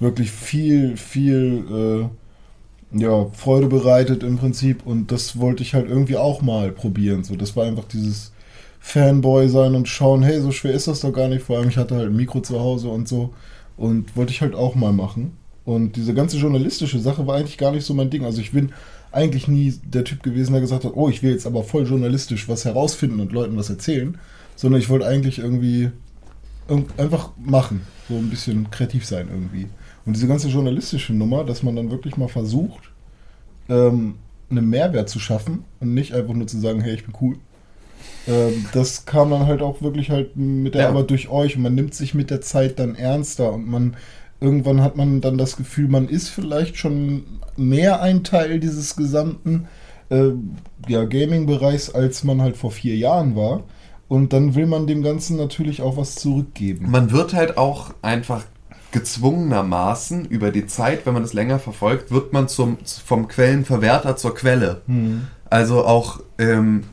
wirklich 0.00 0.30
viel, 0.30 0.96
viel 0.96 2.08
äh, 2.92 2.98
ja, 2.98 3.26
Freude 3.32 3.66
bereitet 3.66 4.22
im 4.22 4.38
Prinzip 4.38 4.86
und 4.86 5.10
das 5.12 5.38
wollte 5.38 5.62
ich 5.62 5.74
halt 5.74 5.88
irgendwie 5.88 6.16
auch 6.16 6.42
mal 6.42 6.70
probieren. 6.70 7.24
So, 7.24 7.36
das 7.36 7.56
war 7.56 7.64
einfach 7.66 7.84
dieses 7.84 8.32
Fanboy 8.80 9.48
sein 9.48 9.74
und 9.74 9.88
schauen, 9.88 10.22
hey, 10.22 10.40
so 10.40 10.52
schwer 10.52 10.72
ist 10.72 10.86
das 10.86 11.00
doch 11.00 11.12
gar 11.12 11.28
nicht. 11.28 11.42
Vor 11.42 11.58
allem, 11.58 11.68
ich 11.68 11.76
hatte 11.76 11.96
halt 11.96 12.08
ein 12.10 12.16
Mikro 12.16 12.40
zu 12.40 12.60
Hause 12.60 12.88
und 12.88 13.08
so 13.08 13.32
und 13.76 14.16
wollte 14.16 14.32
ich 14.32 14.40
halt 14.42 14.54
auch 14.54 14.74
mal 14.74 14.92
machen. 14.92 15.36
Und 15.66 15.96
diese 15.96 16.14
ganze 16.14 16.38
journalistische 16.38 16.98
Sache 17.00 17.26
war 17.26 17.36
eigentlich 17.36 17.58
gar 17.58 17.72
nicht 17.72 17.84
so 17.84 17.92
mein 17.92 18.08
Ding. 18.08 18.24
Also 18.24 18.40
ich 18.40 18.52
bin 18.52 18.72
eigentlich 19.12 19.48
nie 19.48 19.74
der 19.84 20.04
Typ 20.04 20.22
gewesen, 20.22 20.52
der 20.52 20.60
gesagt 20.62 20.84
hat, 20.84 20.92
oh, 20.94 21.08
ich 21.08 21.22
will 21.22 21.32
jetzt 21.32 21.46
aber 21.46 21.64
voll 21.64 21.86
journalistisch 21.86 22.48
was 22.48 22.64
herausfinden 22.64 23.20
und 23.20 23.32
Leuten 23.32 23.56
was 23.56 23.68
erzählen, 23.68 24.16
sondern 24.54 24.80
ich 24.80 24.88
wollte 24.88 25.06
eigentlich 25.06 25.38
irgendwie 25.38 25.90
irg- 26.68 26.98
einfach 26.98 27.30
machen, 27.36 27.80
so 28.08 28.14
ein 28.14 28.30
bisschen 28.30 28.70
kreativ 28.70 29.04
sein 29.04 29.28
irgendwie. 29.28 29.66
Und 30.04 30.14
diese 30.14 30.28
ganze 30.28 30.48
journalistische 30.48 31.12
Nummer, 31.12 31.44
dass 31.44 31.64
man 31.64 31.74
dann 31.74 31.90
wirklich 31.90 32.16
mal 32.16 32.28
versucht, 32.28 32.92
ähm, 33.68 34.14
einen 34.48 34.70
Mehrwert 34.70 35.08
zu 35.08 35.18
schaffen 35.18 35.64
und 35.80 35.94
nicht 35.94 36.14
einfach 36.14 36.34
nur 36.34 36.46
zu 36.46 36.60
sagen, 36.60 36.80
hey, 36.80 36.94
ich 36.94 37.04
bin 37.04 37.14
cool. 37.20 37.36
Ähm, 38.28 38.66
das 38.72 39.04
kam 39.04 39.30
dann 39.30 39.46
halt 39.46 39.62
auch 39.62 39.82
wirklich 39.82 40.10
halt 40.10 40.36
mit 40.36 40.74
der 40.74 40.82
Ja. 40.82 40.88
Arbeit 40.90 41.10
durch 41.10 41.28
euch 41.28 41.56
und 41.56 41.62
man 41.62 41.74
nimmt 41.74 41.94
sich 41.94 42.14
mit 42.14 42.30
der 42.30 42.40
Zeit 42.40 42.78
dann 42.78 42.94
ernster 42.94 43.52
und 43.52 43.66
man 43.66 43.96
irgendwann 44.40 44.82
hat 44.82 44.96
man 44.96 45.20
dann 45.20 45.38
das 45.38 45.56
Gefühl, 45.56 45.88
man 45.88 46.08
ist 46.08 46.28
vielleicht 46.28 46.76
schon 46.76 47.24
mehr 47.56 48.02
ein 48.02 48.24
Teil 48.24 48.60
dieses 48.60 48.96
gesamten 48.96 49.66
äh, 50.10 50.30
ja, 50.88 51.04
Gaming-Bereichs, 51.04 51.90
als 51.90 52.24
man 52.24 52.42
halt 52.42 52.56
vor 52.56 52.70
vier 52.70 52.96
Jahren 52.96 53.36
war. 53.36 53.64
Und 54.08 54.32
dann 54.32 54.54
will 54.54 54.66
man 54.66 54.86
dem 54.86 55.02
Ganzen 55.02 55.36
natürlich 55.36 55.82
auch 55.82 55.96
was 55.96 56.14
zurückgeben. 56.14 56.90
Man 56.90 57.10
wird 57.10 57.34
halt 57.34 57.58
auch 57.58 57.92
einfach 58.02 58.44
gezwungenermaßen 58.92 60.26
über 60.26 60.52
die 60.52 60.66
Zeit, 60.66 61.06
wenn 61.06 61.14
man 61.14 61.24
es 61.24 61.32
länger 61.32 61.58
verfolgt, 61.58 62.12
wird 62.12 62.32
man 62.32 62.48
zum, 62.48 62.78
vom 63.04 63.26
Quellenverwerter 63.26 64.16
zur 64.16 64.34
Quelle. 64.34 64.82
Also 65.50 65.84
auch, 65.84 66.20
ähm, 66.38 66.84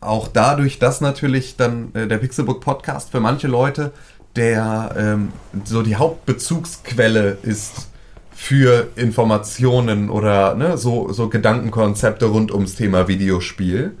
auch 0.00 0.28
dadurch, 0.28 0.78
dass 0.78 1.00
natürlich 1.00 1.56
dann 1.56 1.94
äh, 1.94 2.06
der 2.06 2.18
Pixelbook 2.18 2.60
Podcast 2.60 3.10
für 3.10 3.20
manche 3.20 3.48
Leute 3.48 3.92
der 4.36 4.94
ähm, 4.96 5.32
so 5.64 5.82
die 5.82 5.96
Hauptbezugsquelle 5.96 7.38
ist 7.42 7.88
für 8.34 8.88
Informationen 8.96 10.10
oder 10.10 10.54
ne, 10.54 10.76
so, 10.76 11.12
so 11.12 11.28
Gedankenkonzepte 11.28 12.26
rund 12.26 12.52
ums 12.52 12.74
Thema 12.74 13.08
Videospiel, 13.08 13.96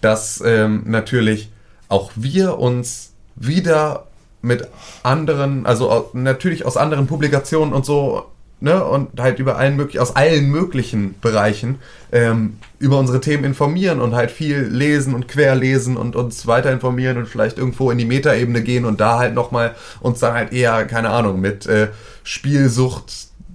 dass 0.00 0.42
ähm, 0.44 0.82
natürlich 0.86 1.50
auch 1.88 2.10
wir 2.14 2.58
uns 2.58 3.14
wieder 3.34 4.06
mit 4.42 4.68
anderen, 5.02 5.66
also 5.66 6.10
natürlich 6.12 6.64
aus 6.66 6.76
anderen 6.76 7.06
Publikationen 7.06 7.72
und 7.72 7.84
so, 7.84 8.26
ne, 8.60 8.84
und 8.84 9.20
halt 9.20 9.38
über 9.38 9.56
allen 9.56 9.76
möglichen, 9.76 10.00
aus 10.00 10.16
allen 10.16 10.50
möglichen 10.50 11.14
Bereichen 11.20 11.78
ähm, 12.12 12.58
über 12.78 12.98
unsere 12.98 13.20
Themen 13.20 13.44
informieren 13.44 14.00
und 14.00 14.14
halt 14.14 14.30
viel 14.30 14.60
lesen 14.60 15.14
und 15.14 15.28
querlesen 15.28 15.96
und 15.96 16.16
uns 16.16 16.46
weiter 16.46 16.72
informieren 16.72 17.18
und 17.18 17.26
vielleicht 17.26 17.58
irgendwo 17.58 17.90
in 17.90 17.98
die 17.98 18.04
Metaebene 18.04 18.62
gehen 18.62 18.84
und 18.84 19.00
da 19.00 19.18
halt 19.18 19.34
nochmal 19.34 19.74
uns 20.00 20.20
dann 20.20 20.34
halt 20.34 20.52
eher, 20.52 20.84
keine 20.86 21.10
Ahnung, 21.10 21.40
mit 21.40 21.66
äh, 21.66 21.88
Spielsucht, 22.22 23.12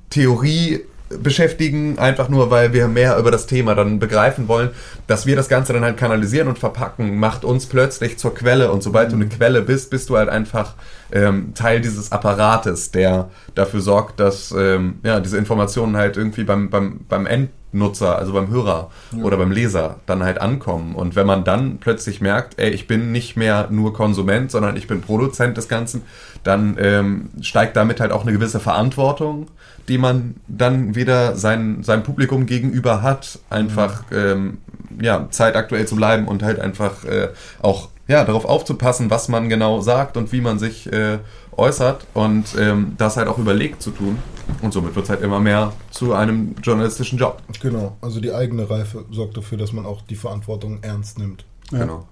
Theorie 0.10 0.82
beschäftigen, 1.22 2.00
einfach 2.00 2.30
nur, 2.30 2.50
weil 2.52 2.74
wir 2.74 2.88
mehr 2.88 3.18
über 3.18 3.32
das 3.32 3.48
Thema 3.48 3.76
dann 3.76 4.00
begreifen 4.00 4.48
wollen, 4.48 4.70
dass 5.08 5.26
wir 5.26 5.36
das 5.36 5.50
Ganze 5.50 5.74
dann 5.74 5.84
halt 5.84 5.98
kanalisieren 5.98 6.48
und 6.48 6.60
verpacken, 6.60 7.18
macht 7.18 7.46
uns 7.46 7.66
plötzlich 7.66 8.18
zur 8.18 8.34
Quelle. 8.34 8.72
Und 8.72 8.84
sobald 8.84 9.12
du 9.12 9.16
eine 9.16 9.28
Quelle 9.28 9.62
bist, 9.62 9.90
bist 9.90 10.10
du 10.10 10.18
halt 10.18 10.30
einfach 10.30 10.76
ähm, 11.12 11.54
Teil 11.54 11.82
dieses 11.82 12.12
Apparates, 12.12 12.92
der 12.92 13.30
dafür 13.56 13.82
sorgt, 13.82 14.20
dass 14.20 14.52
ähm, 14.58 14.96
ja, 15.04 15.20
diese 15.20 15.38
Informationen 15.38 15.96
halt 15.96 16.18
irgendwie 16.18 16.44
beim, 16.44 16.70
beim, 16.70 17.02
beim 17.08 17.28
Endnutzer, 17.28 18.18
also 18.18 18.34
beim 18.34 18.50
Hörer 18.50 18.90
oder 19.22 19.38
beim 19.38 19.52
Leser 19.52 20.00
dann 20.06 20.24
halt 20.24 20.42
ankommen. 20.42 20.96
Und 20.96 21.16
wenn 21.16 21.28
man 21.28 21.44
dann 21.44 21.78
plötzlich 21.78 22.20
merkt, 22.20 22.60
ey, 22.60 22.72
ich 22.72 22.88
bin 22.88 23.12
nicht 23.12 23.38
mehr 23.38 23.68
nur 23.70 23.94
Konsument, 23.94 24.50
sondern 24.50 24.76
ich 24.76 24.88
bin 24.88 25.02
Produzent 25.02 25.56
des 25.58 25.68
Ganzen, 25.68 26.02
dann 26.44 26.78
ähm, 26.80 27.30
steigt 27.42 27.76
damit 27.76 28.00
halt 28.00 28.12
auch 28.12 28.24
eine 28.24 28.34
gewisse 28.34 28.60
Verantwortung, 28.60 29.48
die 29.88 29.98
man 29.98 30.36
dann 30.48 30.96
wieder 30.96 31.36
sein, 31.36 31.84
seinem 31.84 32.04
Publikum 32.04 32.46
gegenüber 32.46 33.02
hat, 33.02 33.40
einfach 33.50 34.04
ähm, 34.12 34.60
ja, 35.02 35.28
zeitaktuell 35.30 35.88
zu 35.88 35.96
bleiben 35.96 36.28
und 36.28 36.44
halt 36.44 36.60
einfach 36.60 37.04
äh, 37.06 37.30
auch 37.62 37.90
ja, 38.08 38.26
darauf 38.26 38.46
aufzupassen, 38.46 39.10
was 39.10 39.30
man 39.30 39.48
genau 39.48 39.80
sagt 39.80 40.18
und 40.18 40.32
wie 40.32 40.42
man 40.42 40.60
sich 40.60 40.92
äh, 40.92 41.20
äußert 41.56 42.06
und 42.14 42.56
ähm, 42.58 42.96
das 42.98 43.16
halt 43.18 43.28
auch 43.28 43.38
überlegt 43.38 43.82
zu 43.82 43.92
tun. 43.92 44.20
Und 44.62 44.74
somit 44.74 44.96
wird 44.96 45.06
es 45.06 45.10
halt 45.10 45.22
immer 45.22 45.40
mehr 45.40 45.72
zu 45.92 46.14
einem 46.14 46.56
journalistischen 46.62 47.18
Job. 47.18 47.42
Genau, 47.62 47.96
also 48.02 48.20
die 48.20 48.34
eigene 48.34 48.70
Reife 48.70 49.06
sorgt 49.12 49.38
dafür, 49.38 49.58
dass 49.58 49.72
man 49.72 49.86
auch 49.86 50.02
die 50.02 50.16
Verantwortung 50.16 50.80
ernst 50.82 51.18
nimmt. 51.18 51.46
Genau. 51.72 52.06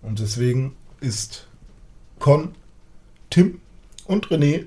Und 0.00 0.18
deswegen 0.18 0.76
ist 1.00 1.46
Con, 2.18 2.54
Tim 3.30 3.60
und 4.06 4.28
René 4.28 4.64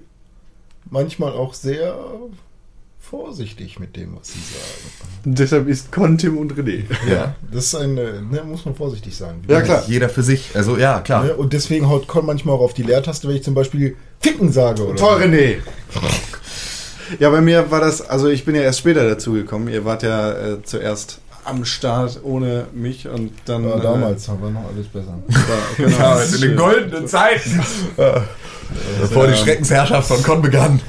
manchmal 0.89 1.31
auch 1.31 1.53
sehr 1.53 1.95
vorsichtig 2.99 3.79
mit 3.79 3.95
dem, 3.95 4.15
was 4.17 4.29
sie 4.29 4.39
sagen. 4.39 5.35
Deshalb 5.35 5.67
ist 5.67 5.91
Contim 5.91 6.37
und 6.37 6.53
René. 6.53 6.83
Ja. 7.09 7.35
Das 7.51 7.65
ist 7.65 7.75
eine, 7.75 8.21
ne, 8.21 8.43
muss 8.45 8.65
man 8.65 8.75
vorsichtig 8.75 9.15
sein. 9.15 9.43
Ja, 9.47 9.61
klar. 9.61 9.83
Jeder 9.87 10.07
für 10.07 10.23
sich. 10.23 10.51
Also 10.53 10.77
ja, 10.77 11.01
klar. 11.01 11.25
Ne? 11.25 11.35
Und 11.35 11.53
deswegen 11.53 11.89
haut 11.89 12.07
Con 12.07 12.25
manchmal 12.25 12.55
auch 12.55 12.61
auf 12.61 12.73
die 12.73 12.83
Leertaste, 12.83 13.27
wenn 13.27 13.35
ich 13.35 13.43
zum 13.43 13.53
Beispiel 13.53 13.97
Ficken 14.19 14.51
sage. 14.51 14.85
Oder 14.85 14.95
Toll, 14.95 15.21
René. 15.21 15.55
Ja, 17.19 17.29
bei 17.29 17.41
mir 17.41 17.69
war 17.71 17.81
das, 17.81 18.01
also 18.01 18.29
ich 18.29 18.45
bin 18.45 18.55
ja 18.55 18.61
erst 18.61 18.79
später 18.79 19.07
dazu 19.07 19.33
gekommen. 19.33 19.67
Ihr 19.67 19.83
wart 19.83 20.03
ja 20.03 20.31
äh, 20.31 20.63
zuerst 20.63 21.19
am 21.45 21.65
Start 21.65 22.19
ohne 22.23 22.67
mich 22.73 23.07
und 23.07 23.31
dann. 23.45 23.67
Ja, 23.67 23.77
äh, 23.77 23.81
damals 23.81 24.27
war 24.27 24.49
noch 24.49 24.65
alles 24.73 24.87
besser. 24.87 25.17
da, 25.27 25.83
genau, 25.83 25.97
Ja, 25.97 26.21
in 26.21 26.41
den 26.41 26.55
goldenen 26.55 27.07
Zeiten. 27.07 27.59
Bevor 29.01 29.27
die 29.27 29.35
Schreckensherrschaft 29.35 30.07
von 30.07 30.23
Con 30.23 30.41
begann. 30.41 30.79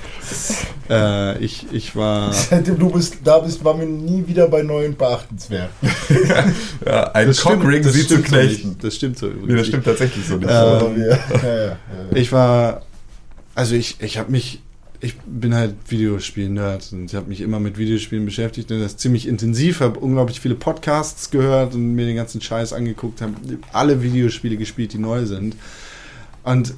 äh, 0.89 1.39
ich, 1.39 1.67
ich 1.73 1.97
war. 1.97 2.33
Seitdem 2.33 2.79
du 2.79 2.91
bist, 2.91 3.17
da 3.25 3.39
bist, 3.41 3.65
war 3.65 3.75
mir 3.75 3.87
nie 3.87 4.27
wieder 4.27 4.47
bei 4.49 4.63
neuen 4.63 4.97
beachtenswert. 4.97 5.71
Ja, 6.85 7.13
ein 7.13 7.33
Cockring 7.35 7.83
das 7.83 7.93
sie 7.95 8.01
zu 8.01 8.15
stimmt 8.15 8.27
so 8.29 8.37
knechten. 8.37 8.69
nicht. 8.71 8.85
Das 8.85 8.95
stimmt 8.97 9.19
so 9.19 9.27
übrigens. 9.29 9.49
Nee, 9.49 9.57
das 9.57 9.67
stimmt 9.69 9.85
tatsächlich 9.85 10.27
so 10.27 10.37
nicht. 10.37 10.49
Äh, 10.49 10.97
wir, 10.97 11.09
ja, 11.09 11.19
ja, 11.43 11.65
ja. 11.67 11.77
Ich 12.13 12.33
war, 12.33 12.83
also 13.55 13.75
ich, 13.75 14.01
ich 14.01 14.19
habe 14.19 14.31
mich, 14.31 14.61
ich 15.03 15.19
bin 15.27 15.53
halt 15.53 15.75
Videospiel-Nerd 15.89 16.93
und 16.93 17.07
ich 17.07 17.17
habe 17.17 17.29
mich 17.29 17.41
immer 17.41 17.59
mit 17.59 17.77
Videospielen 17.77 18.25
beschäftigt 18.25 18.71
und 18.71 18.81
das 18.81 18.97
ziemlich 18.97 19.27
intensiv, 19.27 19.81
habe 19.81 19.99
unglaublich 19.99 20.41
viele 20.41 20.55
Podcasts 20.55 21.31
gehört 21.31 21.75
und 21.75 21.97
mir 21.97 22.07
den 22.07 22.15
ganzen 22.15 22.41
Scheiß 22.41 22.73
angeguckt, 22.73 23.21
habe 23.21 23.35
alle 23.73 24.01
Videospiele 24.03 24.57
gespielt, 24.57 24.93
die 24.93 24.99
neu 24.99 25.27
sind. 25.27 25.57
Und 26.45 26.75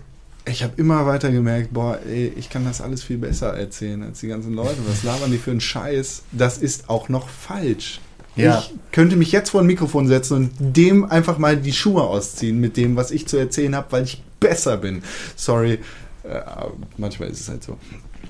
ich 0.47 0.63
habe 0.63 0.73
immer 0.79 1.05
weiter 1.05 1.31
gemerkt, 1.31 1.75
boah, 1.75 1.99
ey, 2.07 2.33
ich 2.37 2.49
kann 2.49 2.65
das 2.65 2.81
alles 2.81 3.03
viel 3.03 3.19
besser 3.19 3.53
erzählen 3.53 4.03
als 4.03 4.21
die 4.21 4.29
ganzen 4.29 4.55
Leute. 4.55 4.79
Was 4.89 5.03
labern 5.03 5.31
die 5.31 5.39
für 5.39 5.51
einen 5.51 5.61
Scheiß? 5.61 6.23
Das 6.33 6.57
ist 6.57 6.89
auch 6.89 7.11
noch 7.11 7.29
falsch. 7.29 8.01
Ja. 8.37 8.61
Ich 8.61 8.75
könnte 8.91 9.17
mich 9.17 9.33
jetzt 9.33 9.51
vor 9.51 9.61
ein 9.61 9.67
Mikrofon 9.67 10.09
setzen 10.09 10.37
und 10.37 10.51
dem 10.59 11.05
einfach 11.05 11.37
mal 11.37 11.59
die 11.59 11.75
Schuhe 11.75 12.03
ausziehen 12.03 12.59
mit 12.59 12.79
dem, 12.79 12.97
was 12.97 13.11
ich 13.11 13.29
zu 13.29 13.37
erzählen 13.37 13.77
habe, 13.77 13.93
weil 13.93 14.05
ich 14.05 14.23
besser 14.41 14.79
bin. 14.79 15.03
Sorry, 15.37 15.79
äh, 16.25 16.41
manchmal 16.97 17.29
ist 17.29 17.41
es 17.41 17.49
halt 17.51 17.63
so. 17.63 17.79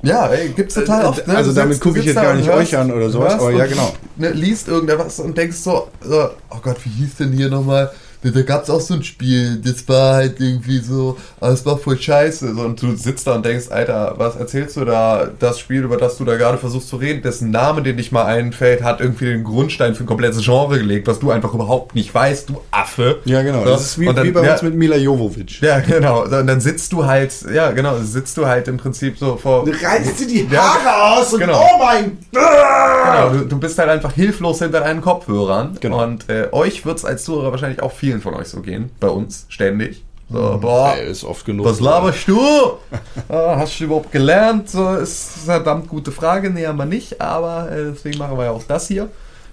Ja, 0.04 0.26
ey, 0.28 0.50
gibt's 0.50 0.74
total 0.74 1.02
Äh, 1.02 1.06
oft. 1.06 1.26
Ne? 1.26 1.36
also 1.36 1.52
damit 1.52 1.80
gucke 1.80 1.98
ich 1.98 2.04
jetzt 2.06 2.14
gar 2.16 2.34
nicht 2.34 2.46
hörst- 2.48 2.72
euch 2.74 2.76
an 2.78 2.92
oder 2.92 3.08
sowas, 3.10 3.34
aber 3.34 3.50
ja, 3.52 3.66
genau. 3.66 3.92
Ne, 4.16 4.30
liest 4.30 4.68
irgendetwas 4.68 5.18
und 5.20 5.36
denkst 5.36 5.56
so, 5.56 5.88
so, 6.02 6.30
oh 6.50 6.58
Gott, 6.62 6.76
wie 6.84 6.90
hieß 6.90 7.16
denn 7.16 7.32
hier 7.32 7.48
nochmal? 7.48 7.90
Da, 8.24 8.30
da 8.30 8.42
gab's 8.42 8.70
auch 8.70 8.80
so 8.80 8.94
ein 8.94 9.04
Spiel, 9.04 9.60
das 9.62 9.86
war 9.88 10.14
halt 10.14 10.40
irgendwie 10.40 10.78
so, 10.78 11.16
aber 11.40 11.52
es 11.52 11.64
war 11.66 11.76
voll 11.78 11.98
scheiße. 11.98 12.54
So, 12.54 12.60
und 12.62 12.80
du 12.82 12.96
sitzt 12.96 13.26
da 13.26 13.34
und 13.34 13.44
denkst, 13.44 13.66
Alter, 13.70 14.14
was 14.16 14.36
erzählst 14.36 14.76
du 14.76 14.84
da? 14.84 15.28
Das 15.38 15.58
Spiel, 15.60 15.82
über 15.84 15.96
das 15.98 16.16
du 16.16 16.24
da 16.24 16.36
gerade 16.36 16.58
versuchst 16.58 16.88
zu 16.88 16.96
reden, 16.96 17.22
dessen 17.22 17.50
Name, 17.50 17.82
den 17.82 17.96
dich 17.96 18.10
mal 18.12 18.24
einfällt, 18.24 18.82
hat 18.82 19.00
irgendwie 19.00 19.26
den 19.26 19.44
Grundstein 19.44 19.94
für 19.94 20.04
ein 20.04 20.06
komplettes 20.06 20.42
Genre 20.44 20.78
gelegt, 20.78 21.06
was 21.06 21.18
du 21.20 21.30
einfach 21.30 21.52
überhaupt 21.54 21.94
nicht 21.94 22.14
weißt, 22.14 22.48
du 22.48 22.60
Affe. 22.70 23.20
Ja, 23.26 23.42
genau. 23.42 23.60
So, 23.64 23.70
Das 23.70 23.82
ist 23.82 23.98
wie, 24.00 24.06
dann- 24.06 24.24
wie 24.26 24.30
bei 24.30 24.42
ja, 24.44 24.52
uns 24.52 24.62
mit 24.62 24.74
Mila 24.74 24.96
Jovovic. 24.96 25.60
Ja, 25.60 25.80
genau. 25.80 26.26
So, 26.26 26.36
Und 26.36 26.46
dann 26.46 26.60
sitzt 26.60 26.92
du 26.92 27.04
halt, 27.04 27.32
ja, 27.54 27.70
genau, 27.72 27.98
sitzt 27.98 28.36
du 28.38 28.46
halt 28.46 28.68
im 28.68 28.78
Prinzip 28.78 29.18
so 29.18 29.36
vor. 29.36 29.66
Reißt 29.66 30.20
dir 30.20 30.26
die 30.26 30.48
Ja, 30.50 30.62
Haare 30.82 31.18
aus 31.20 31.32
und 31.34 31.40
genau. 31.40 31.60
oh 31.60 31.78
mein 31.78 32.16
Genau, 32.32 33.28
du, 33.30 33.46
du 33.46 33.58
bist 33.58 33.78
halt 33.78 33.88
einfach 33.90 34.12
hilflos 34.12 34.58
hinter 34.60 34.80
deinen 34.80 35.00
Kopfhörern. 35.00 35.76
Genau. 35.80 36.02
Und 36.02 36.28
äh, 36.30 36.48
euch 36.52 36.84
wird 36.86 36.98
es 36.98 37.04
als 37.04 37.24
Zuhörer 37.24 37.50
wahrscheinlich 37.50 37.82
auch 37.82 37.92
vielen 38.20 38.22
von 38.22 38.34
euch 38.34 38.48
so 38.48 38.60
gehen. 38.60 38.90
Bei 39.00 39.08
uns 39.08 39.46
ständig. 39.48 40.04
So, 40.30 40.58
boah, 40.60 40.94
Ey, 40.96 41.10
ist 41.10 41.22
oft 41.22 41.44
genug. 41.44 41.66
was 41.66 41.80
laberst 41.80 42.26
du? 42.28 42.40
Ah, 43.28 43.56
hast 43.58 43.78
du 43.78 43.84
überhaupt 43.84 44.10
gelernt? 44.10 44.68
So 44.70 44.94
ist 44.94 45.36
eine 45.36 45.44
verdammt 45.62 45.88
gute 45.88 46.10
Frage. 46.12 46.48
Haben 46.66 46.76
wir 46.78 46.84
nicht. 46.86 47.20
Aber 47.20 47.70
äh, 47.70 47.92
deswegen 47.92 48.18
machen 48.18 48.36
wir 48.38 48.44
ja 48.44 48.50
auch 48.50 48.64
das 48.64 48.88
hier. 48.88 49.08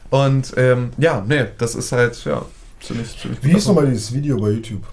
Und 0.10 0.54
ähm, 0.58 0.92
ja, 0.98 1.24
nee, 1.28 1.46
das 1.58 1.76
ist 1.76 1.92
halt, 1.92 2.24
ja, 2.26 2.44
ziemlich, 2.82 3.18
ziemlich 3.20 3.44
Wie 3.44 3.52
hieß 3.54 3.68
nochmal 3.68 3.88
dieses 3.88 4.14
Video 4.14 4.38
bei 4.40 4.50
YouTube? 4.52 4.84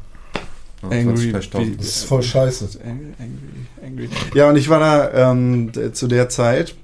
Angry 0.82 1.32
20.000. 1.32 1.58
Bee- 1.58 1.76
Das 1.76 1.86
ist 1.86 2.04
voll 2.04 2.22
scheiße. 2.22 2.68
Angry, 2.84 3.12
angry, 3.18 3.84
angry. 3.84 4.08
Ja, 4.34 4.48
und 4.48 4.56
ich 4.56 4.68
war 4.68 4.78
da 4.80 5.30
ähm, 5.32 5.72
zu 5.92 6.06
der 6.06 6.28
Zeit, 6.28 6.74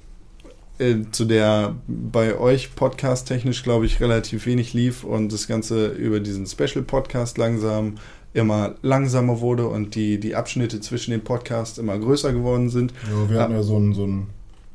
äh, 0.79 0.97
zu 1.13 1.25
der 1.25 1.75
bei 1.87 2.37
euch 2.39 2.75
podcast-technisch, 2.75 3.63
glaube 3.63 3.87
ich, 3.87 4.01
relativ 4.01 4.47
wenig 4.47 4.73
lief 4.75 5.05
und 5.05 5.33
das 5.33 5.47
Ganze 5.47 5.89
über 5.89 6.21
diesen 6.21 6.47
Special-Podcast 6.47 7.39
langsam 7.39 7.97
immer 8.33 8.75
langsamer 8.83 9.41
wurde 9.41 9.69
und 9.69 9.95
die, 9.95 10.19
die 10.19 10.35
Abschnitte 10.35 10.81
zwischen 10.81 11.13
den 11.13 11.23
Podcasts 11.23 11.79
immer 11.79 11.97
größer 11.99 12.33
geworden 12.33 12.69
sind. 12.69 12.93
Ja, 13.09 13.31
wir 13.31 13.41
hatten 13.41 13.53
ja 13.53 13.63
so 13.63 13.77
einen, 13.77 13.95
so 13.95 14.03
einen. 14.05 14.27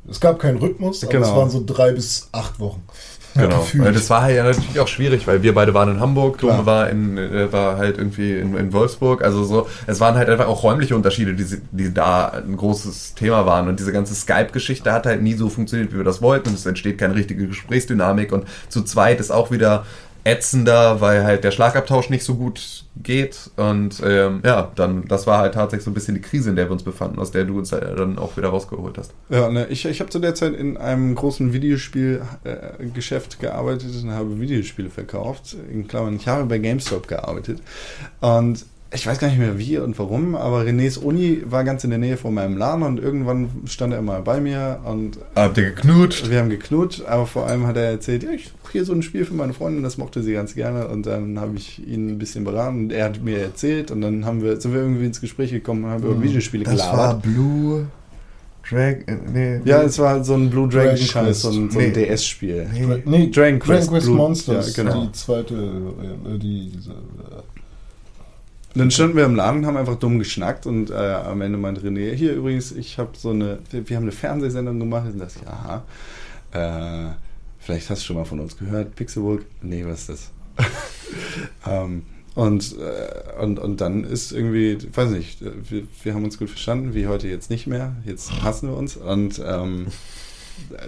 Es 0.08 0.18
gab 0.18 0.38
keinen 0.38 0.56
Rhythmus, 0.56 1.00
Genau. 1.02 1.26
es 1.26 1.32
waren 1.34 1.50
so 1.50 1.62
drei 1.64 1.92
bis 1.92 2.28
acht 2.32 2.58
Wochen. 2.58 2.82
Genau. 3.34 3.60
Gefühlt. 3.60 3.94
Das 3.94 4.10
war 4.10 4.30
ja 4.30 4.44
natürlich 4.44 4.80
auch 4.80 4.88
schwierig, 4.88 5.26
weil 5.26 5.42
wir 5.42 5.54
beide 5.54 5.72
waren 5.74 5.90
in 5.90 6.00
Hamburg. 6.00 6.38
Dome 6.38 6.66
war 6.66 6.90
in 6.90 7.16
äh, 7.16 7.52
war 7.52 7.76
halt 7.76 7.98
irgendwie 7.98 8.36
in, 8.36 8.56
in 8.56 8.72
Wolfsburg. 8.72 9.22
Also 9.22 9.44
so, 9.44 9.68
es 9.86 10.00
waren 10.00 10.16
halt 10.16 10.28
einfach 10.28 10.48
auch 10.48 10.62
räumliche 10.62 10.96
Unterschiede, 10.96 11.34
die, 11.34 11.60
die 11.70 11.94
da 11.94 12.28
ein 12.28 12.56
großes 12.56 13.14
Thema 13.14 13.46
waren. 13.46 13.68
Und 13.68 13.78
diese 13.78 13.92
ganze 13.92 14.14
Skype-Geschichte 14.14 14.92
hat 14.92 15.06
halt 15.06 15.22
nie 15.22 15.34
so 15.34 15.48
funktioniert, 15.48 15.92
wie 15.92 15.98
wir 15.98 16.04
das 16.04 16.22
wollten. 16.22 16.48
Und 16.48 16.54
es 16.56 16.66
entsteht 16.66 16.98
keine 16.98 17.14
richtige 17.14 17.46
Gesprächsdynamik. 17.46 18.32
Und 18.32 18.46
zu 18.68 18.82
zweit 18.82 19.20
ist 19.20 19.30
auch 19.30 19.50
wieder 19.50 19.84
ätzender, 20.24 21.00
weil 21.00 21.24
halt 21.24 21.44
der 21.44 21.50
Schlagabtausch 21.50 22.10
nicht 22.10 22.24
so 22.24 22.34
gut 22.34 22.84
geht. 22.96 23.50
Und 23.56 24.02
ähm, 24.04 24.42
ja, 24.44 24.70
dann, 24.74 25.06
das 25.08 25.26
war 25.26 25.38
halt 25.38 25.54
tatsächlich 25.54 25.84
so 25.84 25.90
ein 25.90 25.94
bisschen 25.94 26.14
die 26.14 26.20
Krise, 26.20 26.50
in 26.50 26.56
der 26.56 26.66
wir 26.66 26.72
uns 26.72 26.82
befanden, 26.82 27.18
aus 27.18 27.30
der 27.30 27.44
du 27.44 27.58
uns 27.58 27.70
dann 27.70 28.18
auch 28.18 28.36
wieder 28.36 28.48
rausgeholt 28.48 28.98
hast. 28.98 29.12
Ja, 29.28 29.48
ne, 29.50 29.66
ich, 29.68 29.84
ich 29.84 30.00
habe 30.00 30.10
zu 30.10 30.18
der 30.18 30.34
Zeit 30.34 30.54
in 30.54 30.76
einem 30.76 31.14
großen 31.14 31.52
Videospielgeschäft 31.52 33.34
äh, 33.34 33.40
gearbeitet 33.40 33.90
und 34.02 34.10
habe 34.10 34.40
Videospiele 34.40 34.90
verkauft. 34.90 35.56
In 35.70 35.88
Klammern, 35.88 36.16
ich 36.16 36.26
habe 36.28 36.44
bei 36.44 36.58
GameStop 36.58 37.08
gearbeitet. 37.08 37.60
Und 38.20 38.64
ich 38.92 39.06
weiß 39.06 39.18
gar 39.20 39.28
nicht 39.28 39.38
mehr 39.38 39.56
wie 39.58 39.78
und 39.78 39.98
warum, 40.00 40.34
aber 40.34 40.62
Renés 40.62 40.98
Uni 40.98 41.42
war 41.44 41.62
ganz 41.62 41.84
in 41.84 41.90
der 41.90 41.98
Nähe 42.00 42.16
von 42.16 42.34
meinem 42.34 42.56
Laden 42.56 42.82
und 42.82 42.98
irgendwann 42.98 43.48
stand 43.66 43.92
er 43.92 44.00
immer 44.00 44.20
bei 44.20 44.40
mir 44.40 44.80
und 44.84 45.18
Habt 45.36 45.58
ihr 45.58 45.70
geknutscht? 45.70 46.28
wir 46.28 46.40
haben 46.40 46.50
geknutscht, 46.50 47.02
aber 47.06 47.26
vor 47.26 47.46
allem 47.46 47.66
hat 47.68 47.76
er 47.76 47.84
erzählt, 47.84 48.24
ja, 48.24 48.30
ich 48.30 48.46
suche 48.48 48.72
hier 48.72 48.84
so 48.84 48.92
ein 48.92 49.02
Spiel 49.02 49.24
für 49.24 49.34
meine 49.34 49.52
Freundin, 49.52 49.82
das 49.84 49.96
mochte 49.96 50.22
sie 50.22 50.32
ganz 50.32 50.54
gerne 50.54 50.88
und 50.88 51.06
dann 51.06 51.38
habe 51.38 51.56
ich 51.56 51.86
ihn 51.86 52.08
ein 52.10 52.18
bisschen 52.18 52.42
beraten 52.44 52.78
und 52.84 52.92
er 52.92 53.04
hat 53.04 53.22
mir 53.22 53.38
erzählt 53.38 53.90
und 53.92 54.00
dann 54.00 54.24
haben 54.24 54.42
wir, 54.42 54.60
sind 54.60 54.72
wir 54.74 54.80
irgendwie 54.80 55.06
ins 55.06 55.20
Gespräch 55.20 55.50
gekommen 55.52 55.84
und 55.84 55.90
haben 55.90 56.02
über 56.02 56.20
Videospiele 56.20 56.64
Das 56.64 56.78
war 56.80 56.90
gelabert. 56.90 57.22
Blue 57.22 57.86
Drag. 58.68 58.96
äh, 59.06 59.16
Nee, 59.32 59.60
Ja, 59.64 59.82
es 59.82 59.98
war 60.00 60.10
halt 60.10 60.24
so 60.26 60.34
ein 60.34 60.50
Blue 60.50 60.68
Dragon 60.68 60.90
Dragon 60.96 60.98
Scheiß, 61.06 61.42
so 61.42 61.48
ein, 61.50 61.70
so 61.70 61.78
ein 61.78 61.86
Nee. 61.86 61.92
DS-Spiel. 61.92 62.66
nee. 62.72 63.02
Nee, 63.04 63.30
Dragon 63.30 63.58
Quest 63.60 63.86
Dragon 63.88 63.88
Quest 63.94 64.06
Blut. 64.06 64.16
Monsters. 64.16 64.76
Ja, 64.76 64.82
genau. 64.82 65.04
Die 65.06 65.12
zweite, 65.12 65.54
äh, 65.54 66.38
die, 66.38 66.72
diese, 66.76 66.90
äh, 66.90 66.94
Dann 68.74 68.90
standen 68.90 69.16
wir 69.16 69.24
im 69.24 69.34
Laden, 69.34 69.66
haben 69.66 69.76
einfach 69.76 69.96
dumm 69.96 70.18
geschnackt 70.18 70.64
und 70.64 70.90
äh, 70.90 70.94
am 70.94 71.40
Ende 71.40 71.58
meinte 71.58 71.80
René, 71.80 72.12
hier 72.14 72.34
übrigens, 72.34 72.70
ich 72.70 72.98
habe 72.98 73.10
so 73.16 73.30
eine, 73.30 73.58
wir, 73.70 73.88
wir 73.88 73.96
haben 73.96 74.04
eine 74.04 74.12
Fernsehsendung 74.12 74.78
gemacht 74.78 75.06
und 75.12 75.18
das, 75.18 75.34
ja, 75.44 75.82
aha, 76.52 77.08
äh, 77.08 77.14
vielleicht 77.58 77.90
hast 77.90 78.02
du 78.02 78.06
schon 78.06 78.16
mal 78.16 78.24
von 78.24 78.38
uns 78.38 78.56
gehört, 78.56 78.94
Pixelburg, 78.94 79.44
nee, 79.60 79.84
was 79.84 80.08
ist 80.08 80.08
das? 80.08 80.30
ähm, 81.66 82.02
und, 82.36 82.76
äh, 82.78 83.42
und, 83.42 83.58
und 83.58 83.80
dann 83.80 84.04
ist 84.04 84.30
irgendwie, 84.30 84.72
ich 84.72 84.96
weiß 84.96 85.10
nicht, 85.10 85.42
äh, 85.42 85.50
wir, 85.68 85.82
wir 86.04 86.14
haben 86.14 86.24
uns 86.24 86.38
gut 86.38 86.50
verstanden, 86.50 86.94
wie 86.94 87.08
heute 87.08 87.26
jetzt 87.26 87.50
nicht 87.50 87.66
mehr, 87.66 87.96
jetzt 88.04 88.42
hassen 88.42 88.68
wir 88.68 88.76
uns 88.76 88.96
und 88.96 89.42
ähm, 89.44 89.88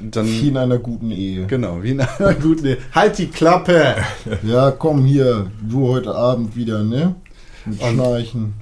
dann, 0.03 0.27
wie 0.27 0.49
in 0.49 0.57
einer 0.57 0.79
guten 0.79 1.11
Ehe. 1.11 1.47
genau, 1.47 1.83
wie 1.83 1.91
in 1.91 2.01
einer 2.01 2.35
guten, 2.35 2.67
Ehe. 2.67 2.79
halt 2.93 3.19
die 3.19 3.29
Klappe! 3.29 3.97
Ja, 4.45 4.71
komm 4.71 5.05
hier, 5.05 5.51
du 5.69 5.89
heute 5.89 6.15
Abend 6.15 6.55
wieder, 6.55 6.83
ne? 6.85 7.17
Mit 7.65 7.81
Und- 7.83 7.95
Schnarchen. 7.95 8.55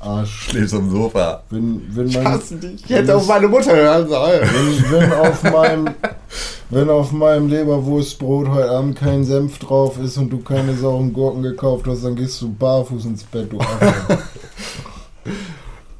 Arsch. 0.00 0.48
Schläfst 0.50 0.74
am 0.74 0.90
Sofa. 0.90 1.42
Wenn, 1.48 1.80
wenn 1.96 2.12
mein, 2.12 2.28
hasse 2.28 2.56
dich, 2.56 2.84
ich 2.84 2.90
hätte 2.90 3.16
auf 3.16 3.26
meine 3.26 3.48
Mutter 3.48 3.74
hören 3.74 4.06
sollen. 4.06 4.42
wenn, 4.42 5.00
wenn 5.00 5.12
auf 5.12 5.42
meinem 5.44 5.88
wenn 6.70 6.90
auf 6.90 7.12
meinem 7.12 7.48
Leberwurstbrot 7.48 8.48
heute 8.48 8.70
Abend 8.70 8.98
kein 8.98 9.24
Senf 9.24 9.58
drauf 9.60 9.98
ist 10.02 10.18
und 10.18 10.28
du 10.30 10.40
keine 10.40 10.74
sauren 10.76 11.12
Gurken 11.12 11.42
gekauft 11.42 11.86
hast, 11.86 12.04
dann 12.04 12.16
gehst 12.16 12.40
du 12.42 12.52
barfuß 12.52 13.04
ins 13.06 13.24
Bett, 13.24 13.50
du 13.52 13.60
Affe. 13.60 14.18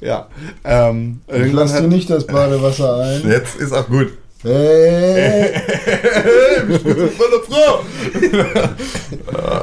Ja, 0.00 0.26
ähm, 0.64 1.20
Ich 1.28 1.50
lass 1.52 1.72
dir 1.72 1.84
hat, 1.84 1.88
nicht 1.88 2.10
das 2.10 2.26
Badewasser 2.26 2.96
ein. 2.98 3.22
Jetzt 3.26 3.56
ist 3.56 3.72
auch 3.72 3.86
gut. 3.88 4.08
Hey, 4.42 5.54
Volle 6.68 7.40
Frau! 7.48 7.80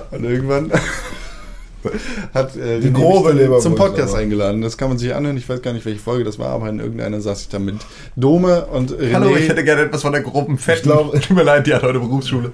und 0.16 0.24
irgendwann 0.24 0.72
hat 2.34 2.56
äh, 2.56 2.80
Die 2.80 2.91
grobe 2.94 3.32
Leberwurst 3.34 3.64
zum 3.64 3.76
Podcast 3.76 4.14
aber. 4.14 4.22
eingeladen. 4.24 4.62
Das 4.62 4.78
kann 4.78 4.90
man 4.90 4.98
sich 4.98 5.14
anhören. 5.14 5.38
Ich 5.38 5.48
weiß 5.49 5.62
gar 5.62 5.74
nicht, 5.74 5.86
welche 5.86 5.99
Folge 5.99 6.24
das 6.24 6.38
war, 6.40 6.49
aber 6.49 6.70
in 6.70 6.80
irgendeiner 6.80 7.22
saß 7.22 7.41
ich 7.41 7.49
da 7.49 7.60
mit 7.60 7.76
Dome 8.16 8.66
und 8.68 8.91
René. 8.91 9.14
Hallo, 9.14 9.36
ich 9.36 9.48
hätte 9.49 9.64
gerne 9.64 9.84
etwas 9.84 10.02
von 10.02 10.12
der 10.12 10.22
groben. 10.22 10.58
Ich 10.66 10.82
glaube- 10.82 11.20
Tut 11.20 11.36
mir 11.36 11.44
leid, 11.44 11.68
die 11.68 11.74
hat 11.74 11.84
heute 11.84 11.99
Berufsschule. 11.99 12.52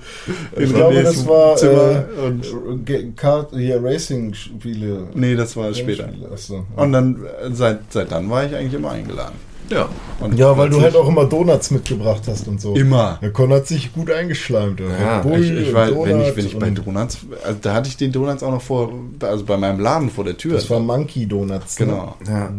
ich 0.56 0.64
in 0.70 0.74
glaube, 0.74 1.02
das 1.04 1.28
war 1.28 1.56
Zimmer 1.56 2.06
äh, 2.18 2.28
und 2.70 3.16
Kart, 3.16 3.52
hier 3.54 3.84
Racing-Spiele. 3.84 5.08
nee, 5.14 5.36
das 5.36 5.56
war 5.56 5.74
später. 5.74 6.04
Rennspiele, 6.06 6.32
achso. 6.32 6.66
Und 6.76 6.92
dann 6.94 7.16
äh, 7.26 7.50
seit, 7.54 7.80
seit 7.92 8.12
dann 8.12 8.30
war 8.30 8.46
ich 8.46 8.56
eigentlich 8.56 8.74
immer 8.74 8.92
eingeladen. 8.92 9.36
Ja. 9.70 9.90
Und 10.20 10.38
Ja, 10.38 10.58
weil 10.58 10.70
du 10.70 10.82
halt 10.82 10.96
auch 10.96 11.08
immer 11.08 11.26
Donuts 11.26 11.72
mitgebracht 11.72 12.22
hast 12.28 12.48
und 12.48 12.62
so. 12.62 12.76
immer. 12.76 13.20
Der 13.22 13.32
Con 13.32 13.52
hat 13.52 13.68
sich 13.68 13.94
gut 13.94 14.10
eingeschleimt. 14.10 14.80
oder? 14.82 15.00
Ja, 15.00 15.26
Ich, 15.38 15.52
ich 15.52 15.74
war, 15.74 15.90
wenn 16.06 16.22
ich, 16.22 16.36
wenn 16.36 16.46
ich 16.46 16.58
bei 16.58 16.70
Donuts, 16.70 17.20
also 17.44 17.60
da 17.62 17.74
hatte 17.74 17.90
ich 17.90 17.98
den 17.98 18.12
Donuts 18.12 18.44
auch 18.44 18.52
noch 18.52 18.62
vor, 18.62 18.92
also 19.22 19.44
bei 19.46 19.58
meinem 19.58 19.80
Laden 19.80 20.10
vor 20.10 20.24
der 20.24 20.38
Tür. 20.38 20.54
Das 20.54 20.70
war 20.70 20.80
Monkey 20.80 21.28
Donuts. 21.28 21.80
ne? 21.80 21.86
genau. 21.86 22.16
ja. 22.28 22.50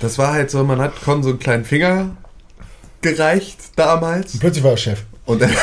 Das 0.00 0.18
war 0.18 0.32
halt 0.32 0.50
so, 0.50 0.62
man 0.64 0.80
hat 0.80 1.00
Con 1.02 1.22
so 1.22 1.30
einen 1.30 1.38
kleinen 1.38 1.64
Finger 1.64 2.10
gereicht 3.00 3.58
damals. 3.76 4.34
Und 4.34 4.40
plötzlich 4.40 4.64
war 4.64 4.72
er 4.72 4.76
Chef. 4.76 5.02
Und 5.26 5.42
dann. 5.42 5.50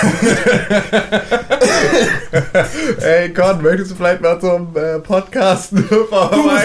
Ey, 3.02 3.34
Con, 3.34 3.62
möchtest 3.62 3.92
du 3.92 3.96
vielleicht 3.96 4.22
mal 4.22 4.40
zum 4.40 4.68
äh, 4.76 5.00
Podcast 5.00 5.72
du 5.72 5.78
bist 5.82 6.12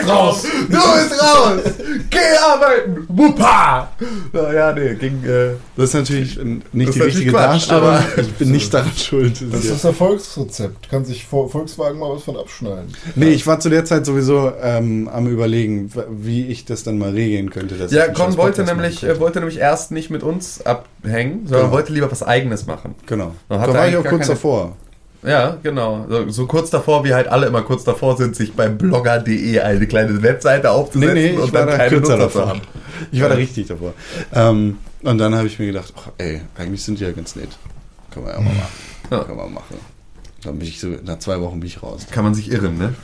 raus. 0.08 0.42
Du 0.68 0.76
bist 0.76 1.22
raus! 1.22 1.60
Geh 2.10 2.18
arbeiten! 2.44 3.04
Wuppa! 3.08 3.88
Na, 4.32 4.52
ja, 4.52 4.72
nee, 4.72 4.94
ging. 4.94 5.22
Äh, 5.24 5.52
Das 5.76 5.86
ist 5.90 5.94
natürlich 5.94 6.38
nicht 6.72 6.94
die 6.94 7.00
richtige 7.00 7.30
Quatsch, 7.30 7.70
Darstellung. 7.70 7.84
aber- 7.88 8.04
ich 8.16 8.32
bin 8.34 8.50
nicht 8.50 8.72
daran 8.74 8.92
schuld. 8.96 9.40
Das 9.52 9.64
ist 9.64 9.70
das 9.72 9.84
Erfolgsrezept. 9.84 10.88
Kann 10.90 11.04
sich 11.04 11.24
Vol- 11.30 11.48
Volkswagen 11.48 11.98
mal 11.98 12.14
was 12.14 12.24
von 12.24 12.36
abschneiden. 12.36 12.92
Nee, 13.14 13.28
ich 13.30 13.46
war 13.46 13.60
zu 13.60 13.68
der 13.70 13.84
Zeit 13.84 14.06
sowieso 14.06 14.52
ähm, 14.62 15.08
am 15.12 15.26
überlegen, 15.28 15.90
wie 16.10 16.46
ich 16.46 16.64
das 16.64 16.82
dann 16.82 16.98
mal 16.98 17.10
regeln 17.10 17.50
könnte. 17.50 17.76
dass 17.76 17.92
ja, 17.92 18.08
Con 18.08 18.36
wollte 18.36 18.64
nämlich, 18.64 19.02
wollte 19.20 19.38
nämlich 19.38 19.58
erst 19.58 19.90
nicht 19.92 20.10
mit 20.10 20.22
uns 20.22 20.64
abhängen, 20.66 21.42
sondern 21.46 21.60
Genau. 21.66 21.72
wollte 21.72 21.92
lieber 21.92 22.10
was 22.10 22.22
Eigenes 22.22 22.66
machen. 22.66 22.94
Genau. 23.06 23.34
Da 23.48 23.72
war 23.72 23.88
ich 23.88 23.96
auch 23.96 24.04
kurz 24.04 24.22
keine- 24.22 24.34
davor. 24.34 24.76
Ja, 25.22 25.58
genau. 25.62 26.06
So, 26.08 26.28
so 26.30 26.46
kurz 26.46 26.70
davor, 26.70 27.04
wie 27.04 27.12
halt 27.12 27.28
alle 27.28 27.46
immer 27.46 27.62
kurz 27.62 27.84
davor 27.84 28.16
sind, 28.16 28.34
sich 28.34 28.54
beim 28.54 28.78
blogger.de 28.78 29.60
eine 29.60 29.86
kleine 29.86 30.22
Webseite 30.22 30.68
Nee, 30.68 30.72
aufzusetzen 30.72 31.14
nee, 31.14 31.30
ich 31.30 31.38
und 31.38 31.54
dann 31.54 31.66
da 31.66 31.76
keine 31.76 31.96
Nutzer 32.00 32.16
davor. 32.16 32.48
haben. 32.48 32.60
Ich 33.12 33.20
war 33.20 33.28
da 33.28 33.34
richtig 33.34 33.66
davor. 33.66 33.92
Ähm, 34.32 34.78
und 35.02 35.18
dann 35.18 35.34
habe 35.34 35.46
ich 35.46 35.58
mir 35.58 35.66
gedacht, 35.66 35.92
ach, 35.96 36.10
ey, 36.18 36.40
eigentlich 36.56 36.82
sind 36.82 37.00
die 37.00 37.04
ja 37.04 37.12
ganz 37.12 37.36
nett. 37.36 37.50
Können 38.10 38.26
wir 38.26 38.32
ja 38.32 38.40
mal 38.40 38.54
machen. 38.54 38.68
Ja. 39.10 39.24
Können 39.24 39.38
wir 39.38 39.48
machen. 39.48 39.76
Dann 40.42 40.58
bin 40.58 40.68
ich 40.68 40.80
so, 40.80 40.88
nach 41.04 41.18
zwei 41.18 41.40
Wochen 41.40 41.60
bin 41.60 41.66
ich 41.66 41.82
raus. 41.82 42.06
Kann 42.10 42.24
man 42.24 42.34
sich 42.34 42.50
irren, 42.50 42.78
ne? 42.78 42.94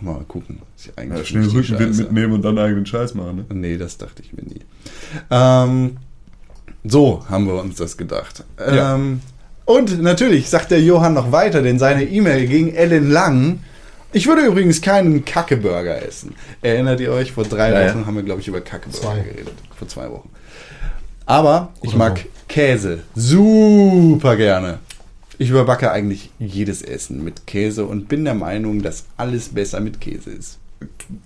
Mal 0.00 0.22
gucken. 0.28 0.60
Ist 0.76 0.86
ja 0.96 1.24
schnell 1.24 1.48
Rückenwind 1.48 1.96
mitnehmen 1.96 2.32
und 2.34 2.42
dann 2.42 2.58
eigenen 2.58 2.86
Scheiß 2.86 3.14
machen, 3.14 3.36
ne? 3.36 3.44
Nee, 3.54 3.76
das 3.78 3.96
dachte 3.96 4.22
ich 4.22 4.32
mir 4.32 4.42
nie. 4.42 4.60
Ähm, 5.30 5.96
so 6.84 7.24
haben 7.28 7.46
wir 7.46 7.54
uns 7.54 7.76
das 7.76 7.96
gedacht. 7.96 8.44
Ja. 8.58 8.94
Ähm, 8.94 9.20
und 9.66 10.00
natürlich 10.02 10.48
sagt 10.48 10.70
der 10.70 10.80
Johann 10.80 11.12
noch 11.14 11.30
weiter, 11.32 11.60
denn 11.60 11.78
seine 11.78 12.04
E-Mail 12.04 12.46
ging 12.46 12.74
Ellen 12.74 13.10
Lang. 13.10 13.60
Ich 14.12 14.26
würde 14.26 14.42
übrigens 14.46 14.80
keinen 14.80 15.24
Kackeburger 15.26 16.02
essen. 16.06 16.34
Erinnert 16.62 17.00
ihr 17.00 17.12
euch? 17.12 17.32
Vor 17.32 17.44
drei 17.44 17.70
Ja, 17.70 17.90
Wochen 17.90 18.00
ja. 18.00 18.06
haben 18.06 18.16
wir, 18.16 18.22
glaube 18.22 18.40
ich, 18.40 18.48
über 18.48 18.62
Kackeburger 18.62 19.02
Zwei. 19.06 19.18
geredet. 19.20 19.52
Vor 19.76 19.88
zwei 19.88 20.10
Wochen. 20.10 20.30
Aber 21.26 21.72
ich 21.82 21.90
Oder 21.90 21.98
mag 21.98 22.24
Käse 22.48 23.00
super 23.14 24.36
gerne. 24.36 24.78
Ich 25.38 25.50
überbacke 25.50 25.90
eigentlich 25.90 26.30
jedes 26.38 26.80
Essen 26.80 27.22
mit 27.22 27.46
Käse 27.46 27.84
und 27.84 28.08
bin 28.08 28.24
der 28.24 28.34
Meinung, 28.34 28.80
dass 28.80 29.04
alles 29.18 29.50
besser 29.50 29.80
mit 29.80 30.00
Käse 30.00 30.30
ist. 30.30 30.58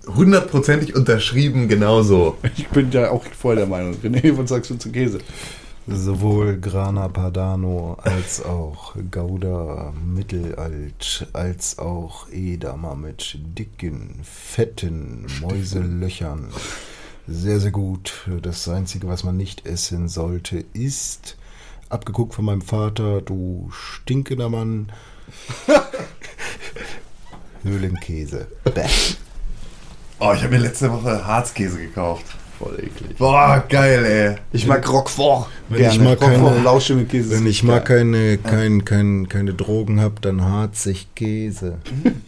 Hundertprozentig 0.07 0.95
unterschrieben 0.95 1.67
genauso. 1.69 2.37
Ich 2.57 2.67
bin 2.69 2.91
ja 2.91 3.11
auch 3.11 3.23
voll 3.37 3.55
der 3.55 3.67
Meinung. 3.67 3.95
René, 4.03 4.35
was 4.37 4.49
sagst 4.49 4.69
du 4.71 4.75
zu 4.75 4.91
Käse? 4.91 5.19
Sowohl 5.93 6.59
Grana 6.59 7.09
Padano 7.09 7.97
als 8.01 8.43
auch 8.43 8.95
Gouda 9.11 9.93
Mittelalt 10.03 11.27
als 11.33 11.79
auch 11.79 12.29
Edamer 12.29 12.95
mit 12.95 13.37
dicken, 13.57 14.19
fetten 14.23 15.25
Mäuselöchern. 15.41 16.47
Sehr, 17.27 17.59
sehr 17.59 17.71
gut. 17.71 18.27
Das 18.41 18.67
Einzige, 18.67 19.07
was 19.07 19.23
man 19.23 19.37
nicht 19.37 19.65
essen 19.65 20.07
sollte, 20.07 20.63
ist, 20.73 21.37
abgeguckt 21.89 22.33
von 22.35 22.45
meinem 22.45 22.61
Vater, 22.61 23.21
du 23.21 23.69
stinkender 23.71 24.49
Mann, 24.49 24.91
Höhlenkäse. 27.63 28.47
Bäh. 28.63 28.87
Oh, 30.19 30.33
ich 30.33 30.43
habe 30.43 30.49
mir 30.49 30.59
letzte 30.59 30.91
Woche 30.91 31.25
Harzkäse 31.25 31.79
gekauft. 31.79 32.25
Voll 32.61 32.75
eklig. 32.79 33.17
Boah, 33.17 33.63
geil, 33.67 34.05
ey. 34.05 34.35
Ich 34.51 34.67
mag 34.67 34.87
Roquefort. 34.91 35.47
Wenn 35.69 35.79
gerne. 35.79 35.93
ich 35.95 35.99
mal 36.01 36.15
keine- 36.17 36.59
Lausche 36.63 36.95
mit 36.95 37.09
Käse. 37.09 37.35
Wenn 37.35 37.47
ich 37.47 37.63
mal 37.63 37.79
keine, 37.81 38.37
kein, 38.37 38.85
kein, 38.85 39.27
keine 39.29 39.53
Drogen 39.53 39.99
habe, 40.01 40.15
dann 40.21 40.43
harz 40.43 40.85
ich 40.85 41.13
Käse. 41.15 41.77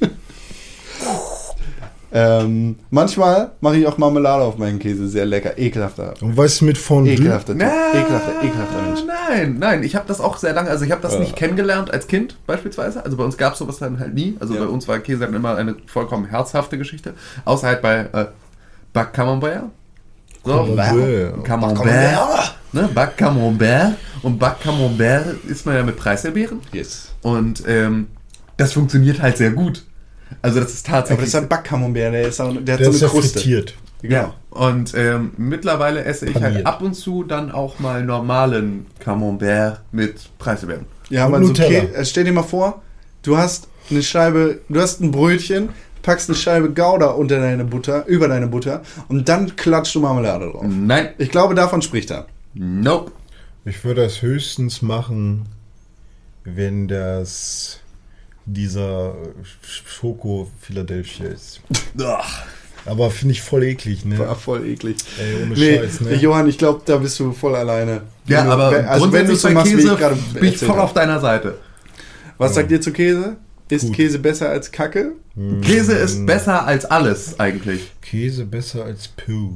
Ähm, 2.16 2.76
manchmal 2.92 3.54
mache 3.60 3.78
ich 3.78 3.88
auch 3.88 3.98
Marmelade 3.98 4.44
auf 4.44 4.60
meinen 4.60 4.78
Käse. 4.78 5.08
Sehr 5.08 5.26
lecker. 5.26 5.58
Ekelhafter. 5.58 6.14
Und 6.22 6.38
was 6.38 6.62
mit 6.62 6.78
Fondue? 6.78 7.14
Ekelhafter. 7.14 7.54
Typ. 7.58 7.64
Ekelhafter, 7.64 8.44
ekelhafter 8.44 8.82
Mensch. 8.84 9.00
Nein, 9.08 9.56
nein, 9.58 9.82
ich 9.82 9.96
habe 9.96 10.06
das 10.08 10.22
auch 10.22 10.38
sehr 10.38 10.54
lange, 10.54 10.70
also 10.70 10.86
ich 10.86 10.92
habe 10.92 11.02
das 11.02 11.18
nicht 11.18 11.36
kennengelernt 11.36 11.92
als 11.92 12.06
Kind 12.06 12.38
beispielsweise. 12.46 13.04
Also 13.04 13.18
bei 13.18 13.24
uns 13.24 13.36
gab 13.36 13.54
es 13.54 13.60
sowas 13.60 13.80
dann 13.80 13.98
halt 14.00 14.14
nie. 14.14 14.38
Also 14.40 14.54
Ja. 14.54 14.60
bei 14.60 14.68
uns 14.68 14.88
war 14.88 15.00
Käse 15.00 15.22
dann 15.22 15.34
immer 15.34 15.56
eine 15.56 15.76
vollkommen 15.88 16.26
herzhafte 16.26 16.78
Geschichte. 16.78 17.16
Außer 17.46 17.66
halt 17.66 17.82
bei 17.82 18.02
äh, 18.14 18.26
Bac 18.94 19.14
Camembert. 20.44 21.44
Camembert. 21.44 21.78
Camembert. 21.78 22.56
Ne, 22.74 22.90
Bac 22.94 23.18
Camembert. 23.18 23.94
Und 24.22 24.40
Bac 24.40 24.62
Camembert 24.62 25.44
isst 25.48 25.66
man 25.66 25.76
ja 25.76 25.84
mit 25.84 25.96
Preiselbeeren. 25.98 26.60
Yes. 26.72 27.10
Und 27.22 27.64
ähm, 27.68 28.08
das 28.58 28.74
funktioniert 28.74 29.22
halt 29.22 29.38
sehr 29.38 29.52
gut. 29.52 29.84
Also 30.42 30.60
das 30.60 30.74
ist 30.74 30.88
Aber 30.90 30.98
tatsächlich... 31.00 31.26
das 31.32 31.34
ist 31.36 31.42
ein 31.44 31.48
Backcamembert, 31.50 32.14
der, 32.14 32.28
ist 32.28 32.42
auch, 32.42 32.52
der 32.54 32.74
hat 32.74 32.80
Der 32.80 32.86
so 32.86 32.92
ist 32.92 33.04
eine 33.04 33.08
ja 33.08 33.08
Kruste. 33.10 33.40
frittiert. 33.40 33.74
Genau. 34.02 34.34
Und 34.50 34.94
ähm, 34.96 35.32
mittlerweile 35.38 36.04
esse 36.04 36.26
ich 36.26 36.34
halt 36.36 36.44
Paniert. 36.44 36.66
ab 36.68 36.82
und 36.82 36.94
zu 36.94 37.24
dann 37.24 37.52
auch 37.52 37.80
mal 37.80 38.04
normalen 38.04 38.88
Camembert 39.00 39.82
mit 39.92 40.30
Preiselbeeren. 40.40 40.86
Ja, 41.10 41.26
aber 41.26 41.44
so. 41.44 41.54
Kä- 41.54 41.94
äh, 41.94 42.04
stell 42.06 42.24
dir 42.26 42.34
mal 42.34 42.44
vor, 42.44 42.82
du 43.22 43.38
hast 43.38 43.68
eine 43.90 44.02
Scheibe, 44.04 44.60
du 44.70 44.82
hast 44.82 45.00
ein 45.02 45.12
Brötchen, 45.12 45.70
packst 46.04 46.30
eine 46.30 46.38
Scheibe 46.38 46.70
Gouda 46.72 47.08
unter 47.08 47.40
deine 47.40 47.66
Butter, 47.66 48.06
über 48.06 48.28
deine 48.28 48.46
Butter 48.48 48.84
und 49.08 49.28
dann 49.28 49.56
klatscht 49.56 49.96
du 49.96 50.02
Marmelade 50.02 50.52
drauf. 50.52 50.64
Nein, 50.68 51.10
Ich 51.18 51.32
glaube, 51.32 51.56
davon 51.56 51.82
spricht 51.82 52.12
er. 52.12 52.28
nope. 52.54 53.12
Ich 53.66 53.84
würde 53.86 54.04
das 54.04 54.22
höchstens 54.22 54.82
machen, 54.82 55.48
wenn 56.44 56.88
das 56.90 57.80
dieser 58.46 59.16
Schoko 59.88 60.52
Philadelphia 60.60 61.28
ist. 61.28 61.62
Ach, 62.04 62.44
Aber 62.86 63.10
finde 63.10 63.32
ich 63.32 63.42
voll 63.42 63.64
eklig, 63.64 64.04
ne? 64.04 64.20
War 64.20 64.36
voll 64.36 64.68
eklig. 64.68 64.98
Ey, 65.18 65.44
ohne 65.44 65.54
Nee, 65.54 65.78
Scheiß, 65.78 66.02
ne? 66.02 66.16
Johann, 66.16 66.50
ich 66.50 66.58
glaube, 66.58 66.82
da 66.84 66.98
bist 66.98 67.18
du 67.22 67.32
voll 67.32 67.56
alleine. 67.56 68.02
Ja, 68.28 68.40
Wenn 68.40 68.46
du- 68.48 68.52
aber 68.52 68.72
wenn- 68.72 68.86
also 68.86 69.14
wenn 69.14 69.28
du 69.28 69.36
so 69.38 69.50
machst, 69.52 69.72
wie 69.72 69.76
Käse 69.78 69.94
ich 69.94 69.98
gerade 70.00 70.16
bin 70.34 70.44
ich 70.44 70.58
voll 70.58 70.80
auf 70.80 70.92
deiner 70.94 71.22
Seite. 71.22 71.58
Was 72.38 72.56
sagt 72.56 72.70
ihr 72.72 72.82
zu 72.82 72.92
Käse? 72.92 73.38
Ist 73.70 73.88
Gut. 73.88 73.96
Käse 73.96 74.20
besser 74.20 74.50
als 74.50 74.72
Kacke? 74.72 75.14
Käse 75.62 75.94
ist 75.94 76.26
besser 76.26 76.66
als 76.66 76.86
alles 76.86 77.40
eigentlich. 77.40 77.92
Käse 78.02 78.46
besser 78.46 78.86
als 78.86 79.08
Puh. 79.08 79.52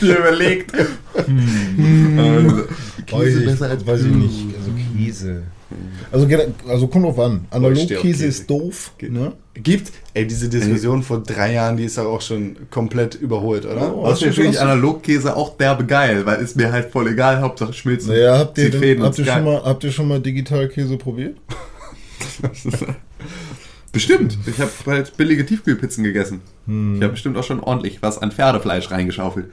Mir 0.00 0.18
überlegt. 0.18 0.72
Also, 0.74 0.88
Weiß 3.10 3.36
ich, 3.36 3.44
besser 3.46 3.68
als 3.70 3.86
weiß 3.86 4.00
ich 4.02 4.12
Puh. 4.12 4.18
nicht. 4.18 4.46
Also 4.58 4.70
Käse. 4.96 5.42
Also, 6.10 6.26
also 6.68 6.86
kommt 6.88 7.04
drauf 7.04 7.18
an. 7.18 7.46
Oh, 7.50 7.56
Analogkäse 7.56 7.96
Käse. 7.96 8.26
ist 8.26 8.48
doof. 8.50 8.92
Ne? 9.00 9.32
Gibt, 9.54 9.92
ey, 10.14 10.26
diese 10.26 10.48
Diskussion 10.48 11.02
vor 11.02 11.22
drei 11.22 11.52
Jahren, 11.54 11.76
die 11.76 11.84
ist 11.84 11.98
doch 11.98 12.06
auch 12.06 12.20
schon 12.20 12.56
komplett 12.70 13.14
überholt, 13.14 13.66
oder? 13.66 13.94
Oh. 13.94 14.04
Außerdem 14.06 14.32
finde 14.34 14.50
ich 14.50 14.60
Analogkäse 14.60 15.36
auch 15.36 15.56
derbe 15.56 15.84
geil, 15.84 16.24
weil 16.26 16.40
ist 16.40 16.56
mir 16.56 16.72
halt 16.72 16.90
voll 16.90 17.08
egal, 17.08 17.40
Hauptsache 17.40 17.72
schmilzt. 17.72 18.08
und 18.08 18.14
Naja, 18.14 18.38
habt 18.38 18.58
ihr, 18.58 18.70
denn, 18.70 19.02
habt, 19.02 19.18
und 19.18 19.26
ihr 19.26 19.32
schon 19.32 19.44
mal, 19.44 19.62
habt 19.64 19.84
ihr 19.84 19.92
schon 19.92 20.08
mal 20.08 20.20
Digitalkäse 20.20 20.96
probiert? 20.96 21.36
Bestimmt. 23.92 24.38
Ich 24.46 24.58
habe 24.58 24.70
halt 24.86 25.16
billige 25.18 25.44
Tiefkühlpizzen 25.44 26.02
gegessen. 26.02 26.40
Hm. 26.66 26.96
Ich 26.96 27.02
habe 27.02 27.12
bestimmt 27.12 27.36
auch 27.36 27.44
schon 27.44 27.60
ordentlich 27.60 28.00
was 28.00 28.18
an 28.18 28.32
Pferdefleisch 28.32 28.90
reingeschaufelt. 28.90 29.50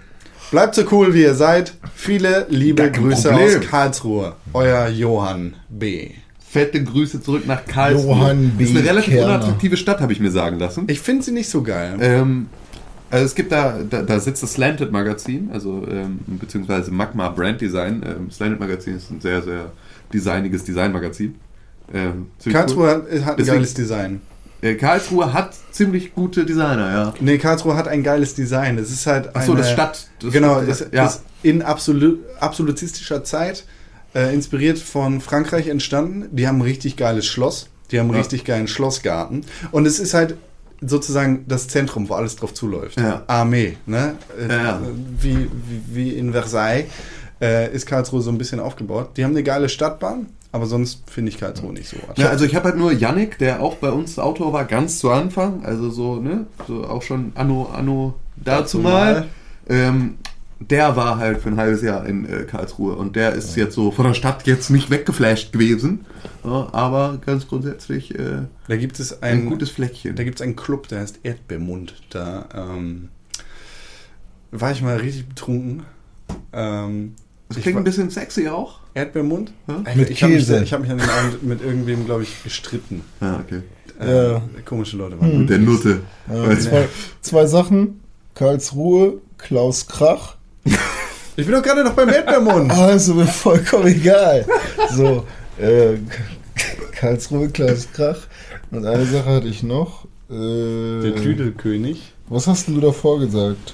Bleibt 0.51 0.75
so 0.75 0.83
cool, 0.91 1.13
wie 1.13 1.21
ihr 1.21 1.35
seid. 1.35 1.73
Viele 1.93 2.47
liebe 2.49 2.89
Grüße 2.91 3.29
Problem. 3.29 3.59
aus 3.59 3.67
Karlsruhe. 3.67 4.35
Euer 4.53 4.87
Johann 4.87 5.53
B. 5.69 6.11
Fette 6.39 6.83
Grüße 6.83 7.21
zurück 7.21 7.45
nach 7.45 7.65
Karlsruhe. 7.65 8.15
Johann 8.15 8.51
B. 8.57 8.63
Ist 8.63 8.75
eine 8.75 8.83
relativ 8.83 9.13
Kerner. 9.13 9.35
unattraktive 9.35 9.77
Stadt, 9.77 10.01
habe 10.01 10.11
ich 10.11 10.19
mir 10.19 10.31
sagen 10.31 10.57
lassen. 10.57 10.85
Ich 10.87 10.99
finde 11.01 11.23
sie 11.23 11.31
nicht 11.31 11.49
so 11.49 11.61
geil. 11.61 11.97
Ähm, 12.01 12.47
also 13.11 13.25
es 13.25 13.35
gibt 13.35 13.51
da, 13.51 13.77
da, 13.87 14.01
da 14.01 14.19
sitzt 14.19 14.41
das 14.41 14.53
Slanted 14.53 14.91
Magazin, 14.91 15.49
also 15.53 15.85
ähm, 15.89 16.19
beziehungsweise 16.27 16.89
Magma 16.91 17.29
Brand 17.29 17.61
Design. 17.61 18.01
Ähm, 18.03 18.31
Slanted 18.31 18.59
Magazin 18.59 18.95
ist 18.97 19.11
ein 19.11 19.21
sehr, 19.21 19.43
sehr 19.43 19.71
designiges 20.11 20.63
Designmagazin. 20.63 21.35
Ähm, 21.93 22.27
Karlsruhe 22.51 22.87
hat, 22.89 22.95
hat 23.03 23.11
ein 23.11 23.37
Deswegen- 23.37 23.45
geiles 23.57 23.73
Design. 23.75 24.21
Äh, 24.61 24.75
Karlsruhe 24.75 25.33
hat 25.33 25.55
ziemlich 25.71 26.13
gute 26.13 26.45
Designer, 26.45 26.91
ja. 26.91 27.13
Nee, 27.19 27.37
Karlsruhe 27.37 27.75
hat 27.75 27.87
ein 27.87 28.03
geiles 28.03 28.35
Design. 28.35 28.77
Es 28.77 28.91
ist 28.91 29.05
halt 29.07 29.35
Achso, 29.35 29.55
das 29.55 29.71
Stadt. 29.71 30.07
Das 30.21 30.33
genau, 30.33 30.61
das, 30.61 30.85
ja. 30.91 31.05
ist 31.05 31.21
in 31.43 31.61
absolu 31.61 32.17
absolutistischer 32.39 33.23
Zeit 33.23 33.65
äh, 34.13 34.33
inspiriert 34.33 34.77
von 34.79 35.21
Frankreich 35.21 35.67
entstanden. 35.67 36.27
Die 36.35 36.47
haben 36.47 36.57
ein 36.57 36.63
richtig 36.63 36.97
geiles 36.97 37.25
Schloss. 37.25 37.69
Die 37.91 37.99
haben 37.99 38.07
einen 38.07 38.15
Ja. 38.15 38.21
richtig 38.21 38.43
geilen 38.45 38.67
Schlossgarten. 38.67 39.45
Und 39.71 39.85
es 39.85 39.99
ist 39.99 40.13
halt 40.13 40.35
sozusagen 40.81 41.45
das 41.47 41.67
Zentrum, 41.67 42.09
wo 42.09 42.13
alles 42.13 42.35
drauf 42.35 42.53
zuläuft. 42.53 42.99
Ja. 42.99 43.23
Armee, 43.27 43.77
ne? 43.85 44.15
Äh, 44.37 44.51
ja. 44.51 44.81
Wie, 45.19 45.49
wie, 45.67 45.81
wie 45.87 46.09
in 46.11 46.31
Versailles 46.31 46.85
äh, 47.41 47.73
ist 47.73 47.85
Karlsruhe 47.85 48.21
so 48.21 48.29
ein 48.31 48.37
bisschen 48.37 48.59
aufgebaut. 48.59 49.11
Die 49.17 49.23
haben 49.23 49.31
eine 49.31 49.43
geile 49.43 49.69
Stadtbahn, 49.69 50.27
aber 50.51 50.65
sonst 50.65 51.09
finde 51.09 51.29
ich 51.29 51.37
Karlsruhe 51.37 51.73
nicht 51.73 51.89
so. 51.89 51.97
Ja, 52.15 52.29
also 52.29 52.45
ich 52.45 52.55
habe 52.55 52.65
halt 52.65 52.77
nur 52.77 52.91
Yannick, 52.91 53.37
der 53.37 53.61
auch 53.61 53.75
bei 53.75 53.91
uns 53.91 54.17
Autor 54.17 54.51
war, 54.53 54.65
ganz 54.65 54.99
zu 54.99 55.11
Anfang, 55.11 55.63
also 55.63 55.89
so, 55.89 56.15
ne, 56.15 56.47
so 56.67 56.85
auch 56.85 57.03
schon 57.03 57.31
anno, 57.35 57.69
anno 57.71 58.15
dazu 58.35 58.79
mal. 58.79 59.27
Ähm, 59.67 60.17
der 60.59 60.95
war 60.95 61.17
halt 61.17 61.41
für 61.41 61.49
ein 61.49 61.57
halbes 61.57 61.81
Jahr 61.81 62.05
in 62.05 62.25
äh, 62.25 62.43
Karlsruhe 62.43 62.95
und 62.95 63.15
der 63.15 63.33
ist 63.33 63.55
jetzt 63.55 63.75
so 63.75 63.91
von 63.91 64.05
der 64.05 64.13
Stadt 64.13 64.45
jetzt 64.45 64.69
nicht 64.69 64.89
weggeflasht 64.89 65.53
gewesen, 65.53 66.05
ja, 66.43 66.67
aber 66.73 67.19
ganz 67.25 67.47
grundsätzlich 67.47 68.13
äh, 68.15 68.43
Da 68.67 68.75
gibt 68.75 68.99
es 68.99 69.21
ein, 69.21 69.41
ein, 69.41 69.45
gutes 69.45 69.69
Fleckchen. 69.69 70.15
Da 70.15 70.23
gibt 70.23 70.39
es 70.39 70.41
einen 70.41 70.55
Club, 70.55 70.87
der 70.89 70.99
heißt 70.99 71.19
Erdbeermund. 71.23 71.95
Da 72.09 72.49
ähm, 72.53 73.09
war 74.51 74.71
ich 74.71 74.81
mal 74.81 74.97
richtig 74.97 75.29
betrunken. 75.29 75.83
Ähm, 76.51 77.15
Das 77.49 77.57
ich 77.57 77.63
klingt 77.63 77.77
ein 77.79 77.83
bisschen 77.83 78.09
sexy 78.09 78.47
auch. 78.47 78.79
Erdbeermund? 78.93 79.51
Ja? 79.67 79.83
Ich- 79.89 79.95
Mit 79.95 80.09
ich 80.11 80.23
habe 80.23 80.33
mich, 80.33 80.45
Käse. 80.47 80.63
ich 80.63 80.71
hab 80.73 80.81
mich 80.81 80.89
an 80.91 80.97
dem 80.99 81.09
Abend 81.09 81.43
mit 81.43 81.61
irgendwem, 81.61 82.05
glaube 82.05 82.23
ich, 82.23 82.43
gestritten. 82.43 83.01
Ja, 83.21 83.39
okay. 83.43 83.61
Äh, 83.99 84.31
Ja. 84.33 84.41
Komische 84.65 84.97
Leute 84.97 85.19
waren. 85.19 85.39
Mit 85.39 85.49
der 85.49 85.57
Nutte. 85.57 86.01
Äh, 86.29 86.55
zwei, 86.57 86.87
zwei 87.21 87.45
Sachen. 87.47 87.99
Karlsruhe, 88.35 89.15
Klaus 89.37 89.87
Krach. 89.87 90.35
Ich 91.35 91.45
bin 91.45 91.51
doch 91.55 91.61
gerade 91.63 91.83
noch 91.83 91.93
beim 91.93 92.09
Erdbeermund. 92.09 92.71
Also 92.71 93.13
mir 93.15 93.25
vollkommen 93.27 93.87
egal. 93.87 94.45
So, 94.95 95.25
äh, 95.59 95.97
Karlsruhe, 96.91 97.49
Klaus 97.49 97.87
Krach. 97.91 98.19
Und 98.71 98.85
eine 98.85 99.05
Sache 99.05 99.25
hatte 99.25 99.47
ich 99.47 99.63
noch. 99.63 100.05
Äh, 100.29 101.01
Der 101.01 101.15
Tüdelkönig. 101.15 102.13
Was 102.29 102.45
hast 102.47 102.67
denn 102.67 102.75
du 102.75 102.81
davor 102.81 103.19
gesagt? 103.19 103.73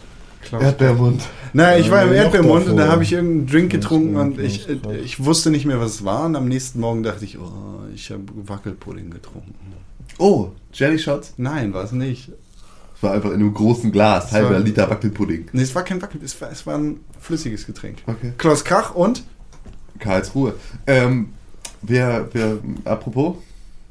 Erdbeermund. 0.51 1.23
Nein, 1.55 1.79
ich 1.79 1.89
war 1.89 2.03
im 2.03 2.11
Erdbeermund 2.11 2.67
und 2.67 2.75
da 2.75 2.89
habe 2.89 3.03
ich 3.03 3.13
irgendeinen 3.13 3.47
Drink 3.47 3.71
getrunken 3.71 4.17
und 4.17 4.39
ich, 4.41 4.67
ich 5.05 5.23
wusste 5.23 5.51
nicht 5.51 5.65
mehr, 5.65 5.79
was 5.79 5.95
es 5.95 6.05
war. 6.05 6.25
Und 6.25 6.35
am 6.35 6.49
nächsten 6.49 6.81
Morgen 6.81 7.01
dachte 7.01 7.23
ich, 7.23 7.39
oh, 7.39 7.85
ich 7.93 8.11
habe 8.11 8.23
Wackelpudding 8.35 9.09
getrunken. 9.09 9.55
Oh, 10.17 10.49
Jelly 10.73 10.99
Shots. 10.99 11.33
Nein, 11.37 11.73
war 11.73 11.85
es 11.85 11.93
nicht. 11.93 12.29
Es 12.97 13.03
war 13.03 13.13
einfach 13.13 13.29
in 13.29 13.35
einem 13.35 13.53
großen 13.53 13.89
Glas, 13.93 14.33
halber 14.33 14.59
Liter 14.59 14.89
Wackelpudding. 14.89 15.45
Nee, 15.53 15.61
es 15.61 15.73
war 15.73 15.83
kein 15.83 16.01
Wackel, 16.01 16.19
es 16.21 16.39
war, 16.41 16.51
es 16.51 16.67
war 16.67 16.77
ein 16.77 16.99
flüssiges 17.21 17.65
Getränk. 17.65 17.99
Okay. 18.05 18.33
Klaus 18.37 18.65
Krach 18.65 18.93
und? 18.93 19.23
Karlsruhe. 19.99 20.55
Ähm, 20.85 21.29
wir, 21.81 22.27
wir, 22.33 22.59
apropos, 22.83 23.37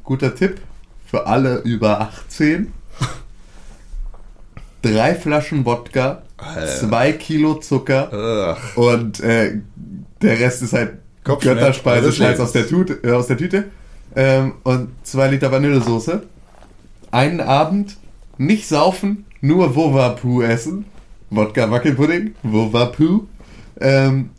guter 0.03 0.35
Tipp 0.35 0.61
für 1.07 1.27
alle 1.27 1.61
über 1.61 1.99
18. 2.03 2.75
Drei 4.85 5.15
Flaschen 5.15 5.65
Wodka, 5.65 6.23
zwei 6.79 7.13
Kilo 7.13 7.55
Zucker 7.55 8.57
Ugh. 8.77 8.91
und 8.91 9.21
äh, 9.21 9.61
der 10.21 10.41
Rest 10.41 10.63
ist 10.63 10.75
halt 10.75 10.99
Götterspeise, 11.25 12.13
Scheiß 12.13 12.39
aus 12.39 12.53
der, 12.53 12.67
Tüte, 12.67 13.01
äh, 13.03 13.13
aus 13.13 13.27
der 13.29 13.39
Tüte. 13.39 13.65
Ähm, 14.15 14.55
und 14.63 14.91
zwei 15.03 15.29
Liter 15.29 15.51
Vanillesoße. 15.51 16.23
Einen 17.11 17.41
Abend 17.41 17.97
nicht 18.37 18.69
saufen, 18.69 19.25
nur 19.41 19.75
Wovapu 19.75 20.43
essen. 20.43 20.85
Wodka 21.31 21.71
Wackelpudding, 21.71 22.35
Wovapu. 22.43 23.27
Ähm, 23.81 24.31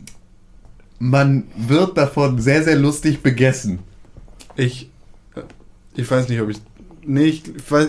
man 0.98 1.44
wird 1.56 1.98
davon 1.98 2.40
sehr, 2.40 2.62
sehr 2.62 2.76
lustig 2.76 3.22
begessen. 3.22 3.80
Ich, 4.54 4.90
äh, 5.34 5.42
ich 5.94 6.10
weiß 6.10 6.28
nicht, 6.28 6.40
ob 6.40 6.50
ich. 6.50 6.58
Nee, 7.06 7.24
ich, 7.26 7.42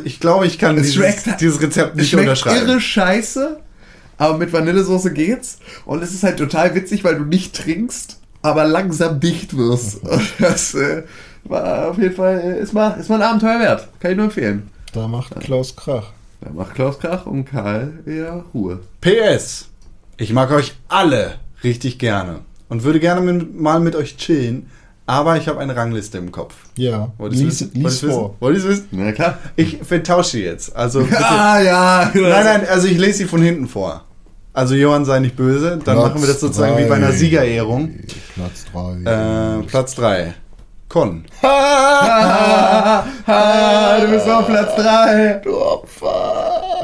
ich 0.03 0.19
glaube, 0.19 0.45
ich 0.47 0.59
kann 0.59 0.75
Es 0.77 0.83
dieses, 0.91 0.95
schmeckt- 0.95 1.41
dieses 1.41 1.61
Rezept 1.61 1.91
Es 1.91 1.97
nicht 1.97 2.09
schmeckt 2.09 2.27
unterschreiben. 2.29 2.67
irre 2.67 2.81
scheiße, 2.81 3.59
aber 4.17 4.37
mit 4.37 4.53
Vanillesoße 4.53 5.11
geht's. 5.13 5.59
Und 5.85 6.03
es 6.03 6.13
ist 6.13 6.23
halt 6.23 6.37
total 6.37 6.75
witzig, 6.75 7.03
weil 7.03 7.15
du 7.17 7.23
nicht 7.25 7.55
trinkst, 7.55 8.19
aber 8.41 8.65
langsam 8.65 9.19
dicht 9.19 9.57
wirst. 9.57 10.03
Und 10.03 10.21
das 10.39 10.73
äh, 10.75 11.03
war 11.45 11.89
auf 11.89 11.97
jeden 11.97 12.15
Fall, 12.15 12.39
äh, 12.39 12.61
ist, 12.61 12.73
mal, 12.73 12.91
ist 12.99 13.09
mal 13.09 13.15
ein 13.21 13.21
Abenteuer 13.29 13.59
wert. 13.59 13.87
Kann 13.99 14.11
ich 14.11 14.17
nur 14.17 14.25
empfehlen. 14.25 14.69
Da 14.93 15.07
macht 15.07 15.39
Klaus 15.39 15.75
Krach. 15.75 16.11
Da 16.41 16.51
macht 16.51 16.75
Klaus 16.75 16.99
Krach 16.99 17.25
und 17.25 17.45
Karl 17.45 17.99
eher 18.05 18.43
Ruhe. 18.53 18.79
PS. 19.01 19.67
Ich 20.17 20.33
mag 20.33 20.51
euch 20.51 20.75
alle 20.87 21.35
richtig 21.63 21.97
gerne 21.99 22.39
und 22.69 22.83
würde 22.83 22.99
gerne 22.99 23.21
mit, 23.21 23.59
mal 23.59 23.79
mit 23.79 23.95
euch 23.95 24.17
chillen, 24.17 24.69
aber 25.07 25.37
ich 25.37 25.47
habe 25.47 25.59
eine 25.59 25.75
Rangliste 25.75 26.19
im 26.19 26.31
Kopf. 26.31 26.53
Ja, 26.75 27.11
Wollt 27.17 27.33
ihr's 27.33 27.41
lies, 27.41 27.61
wissen? 27.61 27.71
lies 27.73 27.83
Wollt 27.83 27.93
ihr's 28.03 28.13
vor. 28.13 28.23
wissen? 28.29 28.35
Wollt 28.39 28.55
ihr's 28.57 28.67
wissen? 28.67 28.87
Na 28.91 29.11
klar. 29.13 29.37
Ich 29.55 29.77
vertausche 29.81 30.29
sie 30.31 30.43
jetzt. 30.43 30.75
Also 30.75 30.99
bitte. 31.03 31.17
Ah, 31.25 31.59
ja. 31.61 32.11
Nein, 32.13 32.43
nein, 32.43 32.67
also 32.69 32.87
ich 32.87 32.97
lese 32.99 33.17
sie 33.19 33.25
von 33.25 33.41
hinten 33.41 33.67
vor. 33.67 34.03
Also 34.53 34.73
Johann 34.75 35.05
sei 35.05 35.19
nicht 35.19 35.35
böse, 35.35 35.71
dann 35.83 35.95
Platz 35.97 35.97
machen 36.09 36.21
wir 36.21 36.27
das 36.27 36.39
sozusagen 36.39 36.77
wie 36.77 36.85
bei 36.85 36.95
einer 36.95 37.07
drei. 37.09 37.15
Siegerehrung. 37.15 37.93
Platz 38.35 38.65
3. 38.73 39.59
Äh, 39.59 39.63
Platz 39.63 39.95
3. 39.95 40.33
Con. 40.89 41.25
Ah, 43.29 43.99
du 44.01 44.07
bist 44.11 44.27
auf 44.29 44.47
Platz 44.47 44.75
3. 44.75 45.41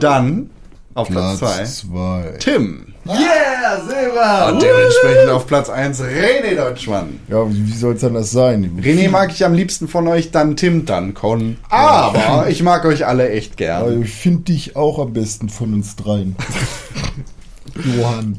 Dann 0.01 0.49
auf 0.93 1.07
Platz 1.09 1.39
2. 1.39 1.45
Platz 1.45 1.77
2. 1.79 2.33
Tim. 2.39 2.92
Yeah, 3.05 3.81
Silber. 3.85 4.47
Und 4.53 4.61
dementsprechend 4.61 5.29
auf 5.29 5.45
Platz 5.45 5.69
1 5.69 6.01
René 6.01 6.55
Deutschmann. 6.55 7.19
Ja, 7.27 7.49
wie, 7.49 7.67
wie 7.67 7.73
soll 7.73 7.95
es 7.95 8.01
denn 8.01 8.13
das 8.13 8.31
sein? 8.31 8.79
René 8.81 9.09
mag 9.09 9.31
ich 9.31 9.43
am 9.43 9.53
liebsten 9.53 9.87
von 9.89 10.07
euch, 10.07 10.31
dann 10.31 10.55
Tim, 10.55 10.85
dann 10.85 11.13
Con. 11.13 11.57
Aber 11.69 12.47
ich 12.49 12.63
mag 12.63 12.85
euch 12.85 13.05
alle 13.05 13.29
echt 13.29 13.57
gern. 13.57 14.01
ich 14.03 14.13
finde 14.13 14.43
dich 14.43 14.75
auch 14.77 14.99
am 14.99 15.11
besten 15.13 15.49
von 15.49 15.73
uns 15.73 15.95
dreien. 15.97 16.35
Johann. 17.97 18.37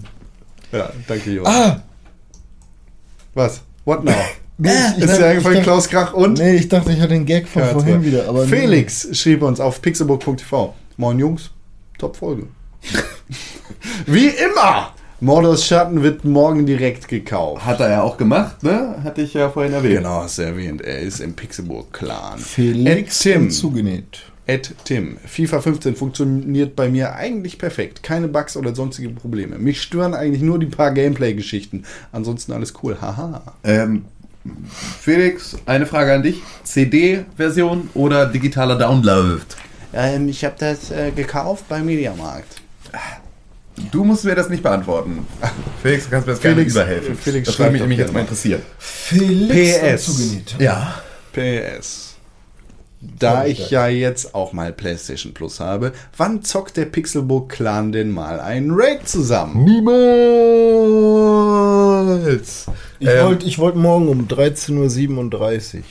Ja, 0.72 0.90
danke 1.08 1.30
Johann. 1.30 1.52
Ah! 1.54 1.82
Was? 3.34 3.60
What 3.84 4.04
now? 4.04 4.12
Nee, 4.56 4.70
ich, 4.70 4.98
Ist 5.02 5.08
dachte- 5.08 5.18
dir 5.20 5.26
eingefallen, 5.26 5.58
ich 5.58 5.64
dachte- 5.64 5.70
Klaus 5.80 5.88
Krach 5.88 6.12
und? 6.14 6.38
Nee, 6.38 6.54
ich 6.54 6.68
dachte, 6.68 6.92
ich 6.92 7.00
hatte 7.00 7.08
den 7.14 7.26
Gag 7.26 7.48
von 7.48 7.62
Ja, 7.62 7.68
vorhin 7.70 8.04
wieder. 8.04 8.28
Aber 8.28 8.44
Felix 8.46 9.08
schrieb 9.18 9.42
uns 9.42 9.58
auf 9.58 9.82
pixelbook.tv. 9.82 10.76
Moin 10.96 11.18
Jungs, 11.18 11.50
top 11.98 12.16
Folge. 12.16 12.46
Wie 14.06 14.28
immer! 14.28 14.94
Mordors 15.20 15.66
Schatten 15.66 16.02
wird 16.02 16.24
morgen 16.24 16.66
direkt 16.66 17.08
gekauft. 17.08 17.64
Hat 17.64 17.80
er 17.80 17.90
ja 17.90 18.02
auch 18.02 18.18
gemacht, 18.18 18.62
ne? 18.62 18.96
Hatte 19.04 19.22
ich 19.22 19.32
ja 19.32 19.48
vorhin 19.48 19.72
erwähnt. 19.72 19.98
Genau, 19.98 20.22
hast 20.22 20.38
du 20.38 20.42
erwähnt. 20.42 20.82
Er 20.82 20.98
ist 20.98 21.20
im 21.20 21.34
Pixelburg-Clan. 21.34 22.38
Felix 22.38 23.24
Ed 23.24 23.32
Tim. 23.32 23.50
zugenäht. 23.50 24.20
Ed 24.46 24.74
Tim. 24.84 25.16
FIFA 25.24 25.60
15 25.62 25.96
funktioniert 25.96 26.76
bei 26.76 26.90
mir 26.90 27.14
eigentlich 27.14 27.58
perfekt. 27.58 28.02
Keine 28.02 28.28
Bugs 28.28 28.56
oder 28.56 28.74
sonstige 28.74 29.08
Probleme. 29.10 29.58
Mich 29.58 29.80
stören 29.80 30.12
eigentlich 30.12 30.42
nur 30.42 30.58
die 30.58 30.66
paar 30.66 30.90
Gameplay-Geschichten. 30.92 31.84
Ansonsten 32.12 32.52
alles 32.52 32.74
cool. 32.82 32.98
Haha. 33.00 33.54
Ähm, 33.62 34.04
Felix, 35.00 35.56
eine 35.64 35.86
Frage 35.86 36.12
an 36.12 36.22
dich. 36.22 36.42
CD-Version 36.64 37.88
oder 37.94 38.26
digitaler 38.26 38.76
Download? 38.76 39.40
Ähm, 39.94 40.28
ich 40.28 40.44
habe 40.44 40.56
das 40.58 40.90
äh, 40.90 41.12
gekauft 41.12 41.64
beim 41.68 41.86
Mediamarkt. 41.86 42.60
Du 43.90 44.04
musst 44.04 44.24
mir 44.24 44.34
das 44.36 44.48
nicht 44.48 44.62
beantworten. 44.62 45.26
Felix, 45.82 46.04
du 46.04 46.10
kannst 46.10 46.26
mir 46.28 46.34
das 46.34 46.40
gerne 46.42 46.56
Felix- 46.56 46.72
überhelfen. 46.74 47.16
Felix 47.16 47.46
das 47.48 47.58
würde 47.58 47.72
mich 47.72 47.80
nämlich 47.80 47.98
jetzt 47.98 48.08
mal 48.12 48.20
gerne. 48.20 48.28
interessieren. 48.28 48.62
Felix 48.78 50.04
PS. 50.06 50.36
Ja. 50.60 50.94
PS. 51.32 52.10
Da 53.00 53.44
ich 53.44 53.70
ja 53.70 53.86
jetzt 53.88 54.34
auch 54.34 54.52
mal 54.54 54.72
PlayStation 54.72 55.34
Plus 55.34 55.60
habe, 55.60 55.92
wann 56.16 56.42
zockt 56.42 56.76
der 56.78 56.86
Pixelbook 56.86 57.50
Clan 57.50 57.92
denn 57.92 58.10
mal 58.10 58.40
einen 58.40 58.70
Raid 58.72 59.06
zusammen? 59.08 59.64
Niemals. 61.64 62.66
Ich 63.00 63.08
Ähm, 63.08 63.26
wollte 63.26 63.46
ich 63.46 63.58
wollt 63.58 63.76
morgen 63.76 64.08
um 64.08 64.26
13.37 64.26 65.78
Uhr. 65.78 65.82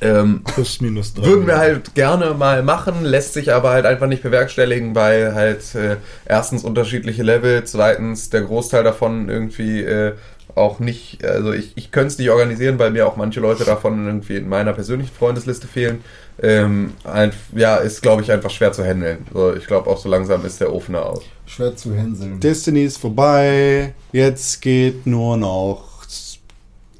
Ähm, 0.00 0.42
Plus 0.44 0.80
minus 0.80 1.14
3. 1.14 1.26
Würden 1.26 1.46
wir 1.46 1.58
halt 1.58 1.94
gerne 1.94 2.34
mal 2.34 2.62
machen, 2.62 3.04
lässt 3.04 3.32
sich 3.32 3.52
aber 3.52 3.70
halt 3.70 3.84
einfach 3.84 4.06
nicht 4.06 4.22
bewerkstelligen, 4.22 4.94
weil 4.94 5.34
halt 5.34 5.74
äh, 5.74 5.96
erstens 6.24 6.64
unterschiedliche 6.64 7.22
Level, 7.22 7.64
zweitens 7.64 8.30
der 8.30 8.42
Großteil 8.42 8.84
davon 8.84 9.28
irgendwie 9.28 9.82
äh, 9.82 10.12
auch 10.54 10.80
nicht, 10.80 11.24
also 11.24 11.52
ich, 11.52 11.72
ich 11.76 11.90
könnte 11.90 12.08
es 12.08 12.18
nicht 12.18 12.30
organisieren, 12.30 12.78
weil 12.78 12.90
mir 12.90 13.06
auch 13.06 13.16
manche 13.16 13.40
Leute 13.40 13.64
davon 13.64 14.06
irgendwie 14.06 14.36
in 14.36 14.48
meiner 14.48 14.72
persönlichen 14.72 15.14
Freundesliste 15.14 15.66
fehlen. 15.66 16.02
Ähm, 16.40 16.92
ein, 17.04 17.32
ja, 17.54 17.76
ist 17.76 18.02
glaube 18.02 18.22
ich 18.22 18.30
einfach 18.30 18.50
schwer 18.50 18.72
zu 18.72 18.84
handeln. 18.84 19.26
So, 19.32 19.54
ich 19.54 19.66
glaube 19.66 19.90
auch 19.90 19.98
so 19.98 20.08
langsam 20.08 20.44
ist 20.44 20.60
der 20.60 20.72
Ofen 20.72 20.94
aus. 20.94 21.22
Schwer 21.46 21.74
zu 21.76 21.94
hänseln. 21.94 22.40
Destiny 22.40 22.84
ist 22.84 22.98
vorbei. 22.98 23.94
Jetzt 24.12 24.60
geht 24.60 25.06
nur 25.06 25.36
noch 25.36 25.87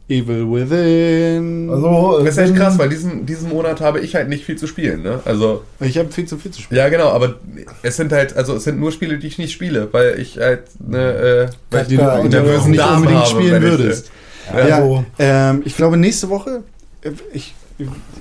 Evil 0.09 0.51
Within. 0.51 1.69
Also, 1.71 2.21
Das 2.25 2.37
ist 2.37 2.39
echt 2.39 2.57
krass, 2.57 2.79
weil 2.79 2.89
diesen, 2.89 3.27
diesen 3.27 3.51
Monat 3.51 3.81
habe 3.81 4.01
ich 4.01 4.15
halt 4.15 4.29
nicht 4.29 4.45
viel 4.45 4.57
zu 4.57 4.67
spielen, 4.67 5.03
ne? 5.03 5.21
Also, 5.27 5.63
ich 5.81 5.99
habe 5.99 6.11
viel 6.11 6.25
zu 6.25 6.39
viel 6.39 6.51
zu 6.51 6.63
spielen. 6.63 6.79
ja 6.79 6.89
genau, 6.89 7.09
aber 7.11 7.35
es 7.83 7.97
sind 7.97 8.13
halt, 8.13 8.35
also 8.37 8.55
es 8.57 8.65
sind 8.65 8.81
nur 8.81 8.91
Spiele, 8.91 9.19
die 9.19 9.27
ich 9.27 9.39
nicht 9.39 9.53
spiele, 9.53 9.89
weil 9.93 10.19
ich 10.19 10.39
halt 10.39 10.63
ne, 10.87 11.49
äh, 11.49 11.49
weil 11.71 11.83
ich 11.83 11.89
Die 11.89 11.97
du 11.99 12.03
in 12.03 12.31
der 12.31 12.43
nicht 12.43 12.79
Darm 12.81 12.97
unbedingt 13.03 13.21
habe, 13.21 13.27
spielen 13.31 13.53
wenn 13.53 13.63
ich, 13.63 13.69
würdest. 13.79 14.11
Ja, 14.53 14.67
Ja, 14.69 14.77
also- 14.77 15.05
ähm, 15.19 15.63
ich 15.67 15.77
glaube 15.77 15.97
nächste 15.99 16.31
Woche, 16.31 16.63
äh, 17.03 17.11
ich, 17.35 17.55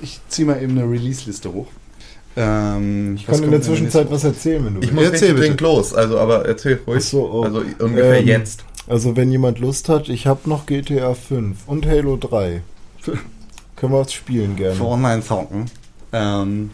ich 0.02 0.20
ziehe 0.28 0.46
mal 0.46 0.62
eben 0.62 0.78
eine 0.78 0.90
Release-Liste 0.90 1.52
hoch. 1.52 1.68
Ähm, 2.36 3.16
Ich 3.16 3.26
kann 3.26 3.42
in 3.42 3.50
der 3.50 3.62
Zwischenzeit 3.62 4.08
was 4.10 4.22
erzählen, 4.24 4.64
wenn 4.64 4.74
du 4.74 4.80
Ich 4.80 4.88
willst. 4.94 4.94
muss 4.94 5.04
Erzähl 5.22 5.32
nicht 5.34 5.50
bitte. 5.52 5.64
los, 5.64 5.92
also 5.94 6.18
aber 6.18 6.44
erzähl 6.46 6.78
ruhig. 6.86 6.98
Ach 7.02 7.08
so, 7.08 7.30
oh. 7.32 7.42
Also 7.44 7.62
ungefähr 7.80 8.18
Ähm, 8.20 8.26
jetzt. 8.28 8.62
Also, 8.88 9.16
wenn 9.16 9.30
jemand 9.30 9.58
Lust 9.58 9.90
hat, 9.90 10.08
ich 10.08 10.26
habe 10.26 10.48
noch 10.48 10.64
GTA 10.64 11.14
5 11.14 11.58
und 11.66 11.86
Halo 11.86 12.16
3. 12.16 12.62
Können 13.76 13.92
wir 13.92 14.00
was 14.00 14.12
spielen 14.12 14.56
gerne. 14.56 14.74
für 14.74 14.86
Online-Zocken. 14.86 15.66
Ähm, 16.12 16.70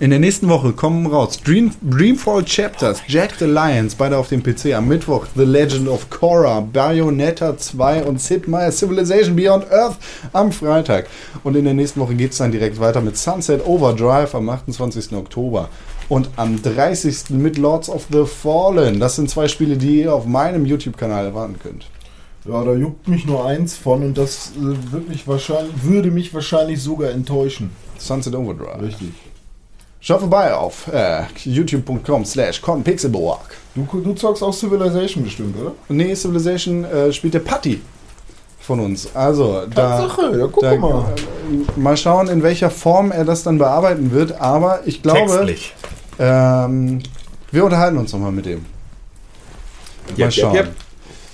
in 0.00 0.10
der 0.10 0.18
nächsten 0.18 0.48
Woche 0.48 0.72
kommen 0.72 1.06
raus 1.06 1.40
Dream, 1.42 1.70
Dreamfall 1.82 2.44
Chapters, 2.44 3.00
Jack 3.06 3.34
the 3.38 3.44
Lions, 3.44 3.94
beide 3.94 4.18
auf 4.18 4.28
dem 4.28 4.42
PC. 4.42 4.74
Am 4.74 4.88
Mittwoch 4.88 5.26
The 5.34 5.44
Legend 5.44 5.88
of 5.88 6.10
Korra, 6.10 6.60
Bayonetta 6.60 7.56
2 7.56 8.04
und 8.04 8.20
Sid 8.20 8.48
Meier's 8.48 8.78
Civilization 8.78 9.36
Beyond 9.36 9.70
Earth 9.70 9.96
am 10.32 10.52
Freitag. 10.52 11.06
Und 11.44 11.56
in 11.56 11.64
der 11.64 11.74
nächsten 11.74 12.00
Woche 12.00 12.14
geht 12.14 12.32
es 12.32 12.38
dann 12.38 12.52
direkt 12.52 12.80
weiter 12.80 13.00
mit 13.00 13.16
Sunset 13.16 13.64
Overdrive 13.64 14.34
am 14.34 14.48
28. 14.48 15.12
Oktober. 15.12 15.68
Und 16.08 16.30
am 16.36 16.62
30. 16.62 17.30
mit 17.30 17.58
Lords 17.58 17.88
of 17.88 18.06
the 18.12 18.24
Fallen. 18.24 19.00
Das 19.00 19.16
sind 19.16 19.28
zwei 19.28 19.48
Spiele, 19.48 19.76
die 19.76 20.02
ihr 20.02 20.14
auf 20.14 20.24
meinem 20.26 20.64
YouTube-Kanal 20.64 21.26
erwarten 21.26 21.58
könnt. 21.60 21.86
Ja, 22.44 22.62
da 22.62 22.74
juckt 22.74 23.08
mich 23.08 23.26
nur 23.26 23.44
eins 23.44 23.76
von 23.76 24.04
und 24.04 24.16
das 24.16 24.52
äh, 24.56 24.92
wirklich 24.92 25.26
wahrscheinlich, 25.26 25.74
würde 25.82 26.12
mich 26.12 26.32
wahrscheinlich 26.32 26.80
sogar 26.80 27.10
enttäuschen. 27.10 27.70
Sunset 27.98 28.36
Overdrive. 28.36 28.80
Richtig. 28.82 29.08
Schaut 29.98 30.20
vorbei 30.20 30.54
auf 30.54 30.86
äh, 30.92 31.24
youtube.com 31.44 32.24
slash 32.24 32.60
conpixelboak. 32.60 33.40
Du, 33.74 33.84
du 34.00 34.12
zockst 34.14 34.44
auch 34.44 34.52
Civilization 34.52 35.24
bestimmt, 35.24 35.56
oder? 35.60 35.72
Nee, 35.88 36.14
Civilization 36.14 36.84
äh, 36.84 37.12
spielt 37.12 37.34
der 37.34 37.40
Patti 37.40 37.80
von 38.60 38.78
uns. 38.78 39.08
Also, 39.14 39.64
da, 39.74 39.98
Tatsache, 39.98 40.38
ja, 40.38 40.46
guck 40.46 40.62
da 40.62 40.76
mal. 40.76 41.14
äh, 41.16 41.80
mal 41.80 41.96
schauen, 41.96 42.28
in 42.28 42.44
welcher 42.44 42.70
Form 42.70 43.10
er 43.10 43.24
das 43.24 43.42
dann 43.42 43.58
bearbeiten 43.58 44.12
wird. 44.12 44.40
Aber 44.40 44.80
ich 44.84 45.02
glaube, 45.02 45.48
ähm, 46.18 47.00
wir 47.50 47.64
unterhalten 47.64 47.96
uns 47.98 48.12
nochmal 48.12 48.32
mit 48.32 48.46
dem. 48.46 48.64
Mal 50.08 50.16
jep, 50.16 50.32
schauen. 50.32 50.54
jep. 50.54 50.68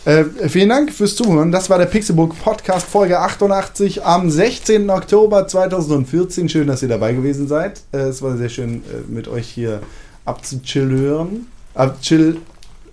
Äh, 0.04 0.48
vielen 0.48 0.68
Dank 0.68 0.92
fürs 0.92 1.14
Zuhören. 1.14 1.52
Das 1.52 1.70
war 1.70 1.78
der 1.78 1.86
Pixelbook 1.86 2.36
Podcast 2.40 2.88
Folge 2.88 3.20
88 3.20 4.04
am 4.04 4.30
16. 4.30 4.90
Oktober 4.90 5.46
2014. 5.46 6.48
Schön, 6.48 6.66
dass 6.66 6.82
ihr 6.82 6.88
dabei 6.88 7.12
gewesen 7.12 7.46
seid. 7.46 7.82
Äh, 7.92 7.98
es 7.98 8.20
war 8.20 8.36
sehr 8.36 8.48
schön, 8.48 8.78
äh, 8.78 9.08
mit 9.08 9.28
euch 9.28 9.48
hier 9.48 9.80
abzuchillören. 10.24 11.46
Abchill 11.74 12.38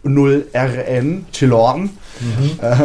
0 0.03 0.48
RN. 0.53 1.26
Chillorn. 1.32 1.90
Äh, 2.61 2.76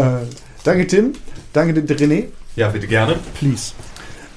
danke, 0.64 0.86
Tim. 0.86 1.12
Danke, 1.52 1.80
René. 1.80 2.24
Ja, 2.56 2.68
bitte 2.68 2.86
gerne. 2.86 3.16
Please. 3.38 3.72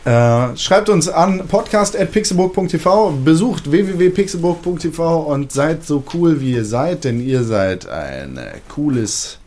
Äh, 0.08 0.56
schreibt 0.56 0.88
uns 0.88 1.10
an 1.10 1.50
podcast.pixelburg.tv, 1.50 3.12
besucht 3.26 3.70
www.pixelburg.tv 3.70 5.20
und 5.20 5.52
seid 5.52 5.84
so 5.84 6.02
cool, 6.14 6.40
wie 6.40 6.54
ihr 6.54 6.64
seid, 6.64 7.04
denn 7.04 7.20
ihr 7.20 7.44
seid 7.44 7.90
ein 7.90 8.40
cooles 8.70 9.38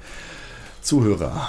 Zuhörer. 0.83 1.49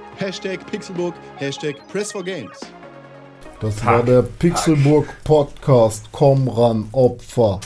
Hashtag 0.21 0.59
Pixelburg, 0.69 1.15
Hashtag 1.37 1.77
Press4Games. 1.91 2.55
Das 3.59 3.83
war 3.83 4.03
der 4.03 4.21
Pixelburg 4.21 5.07
Podcast. 5.23 6.05
Komm 6.11 6.47
ran, 6.47 6.87
Opfer. 6.91 7.59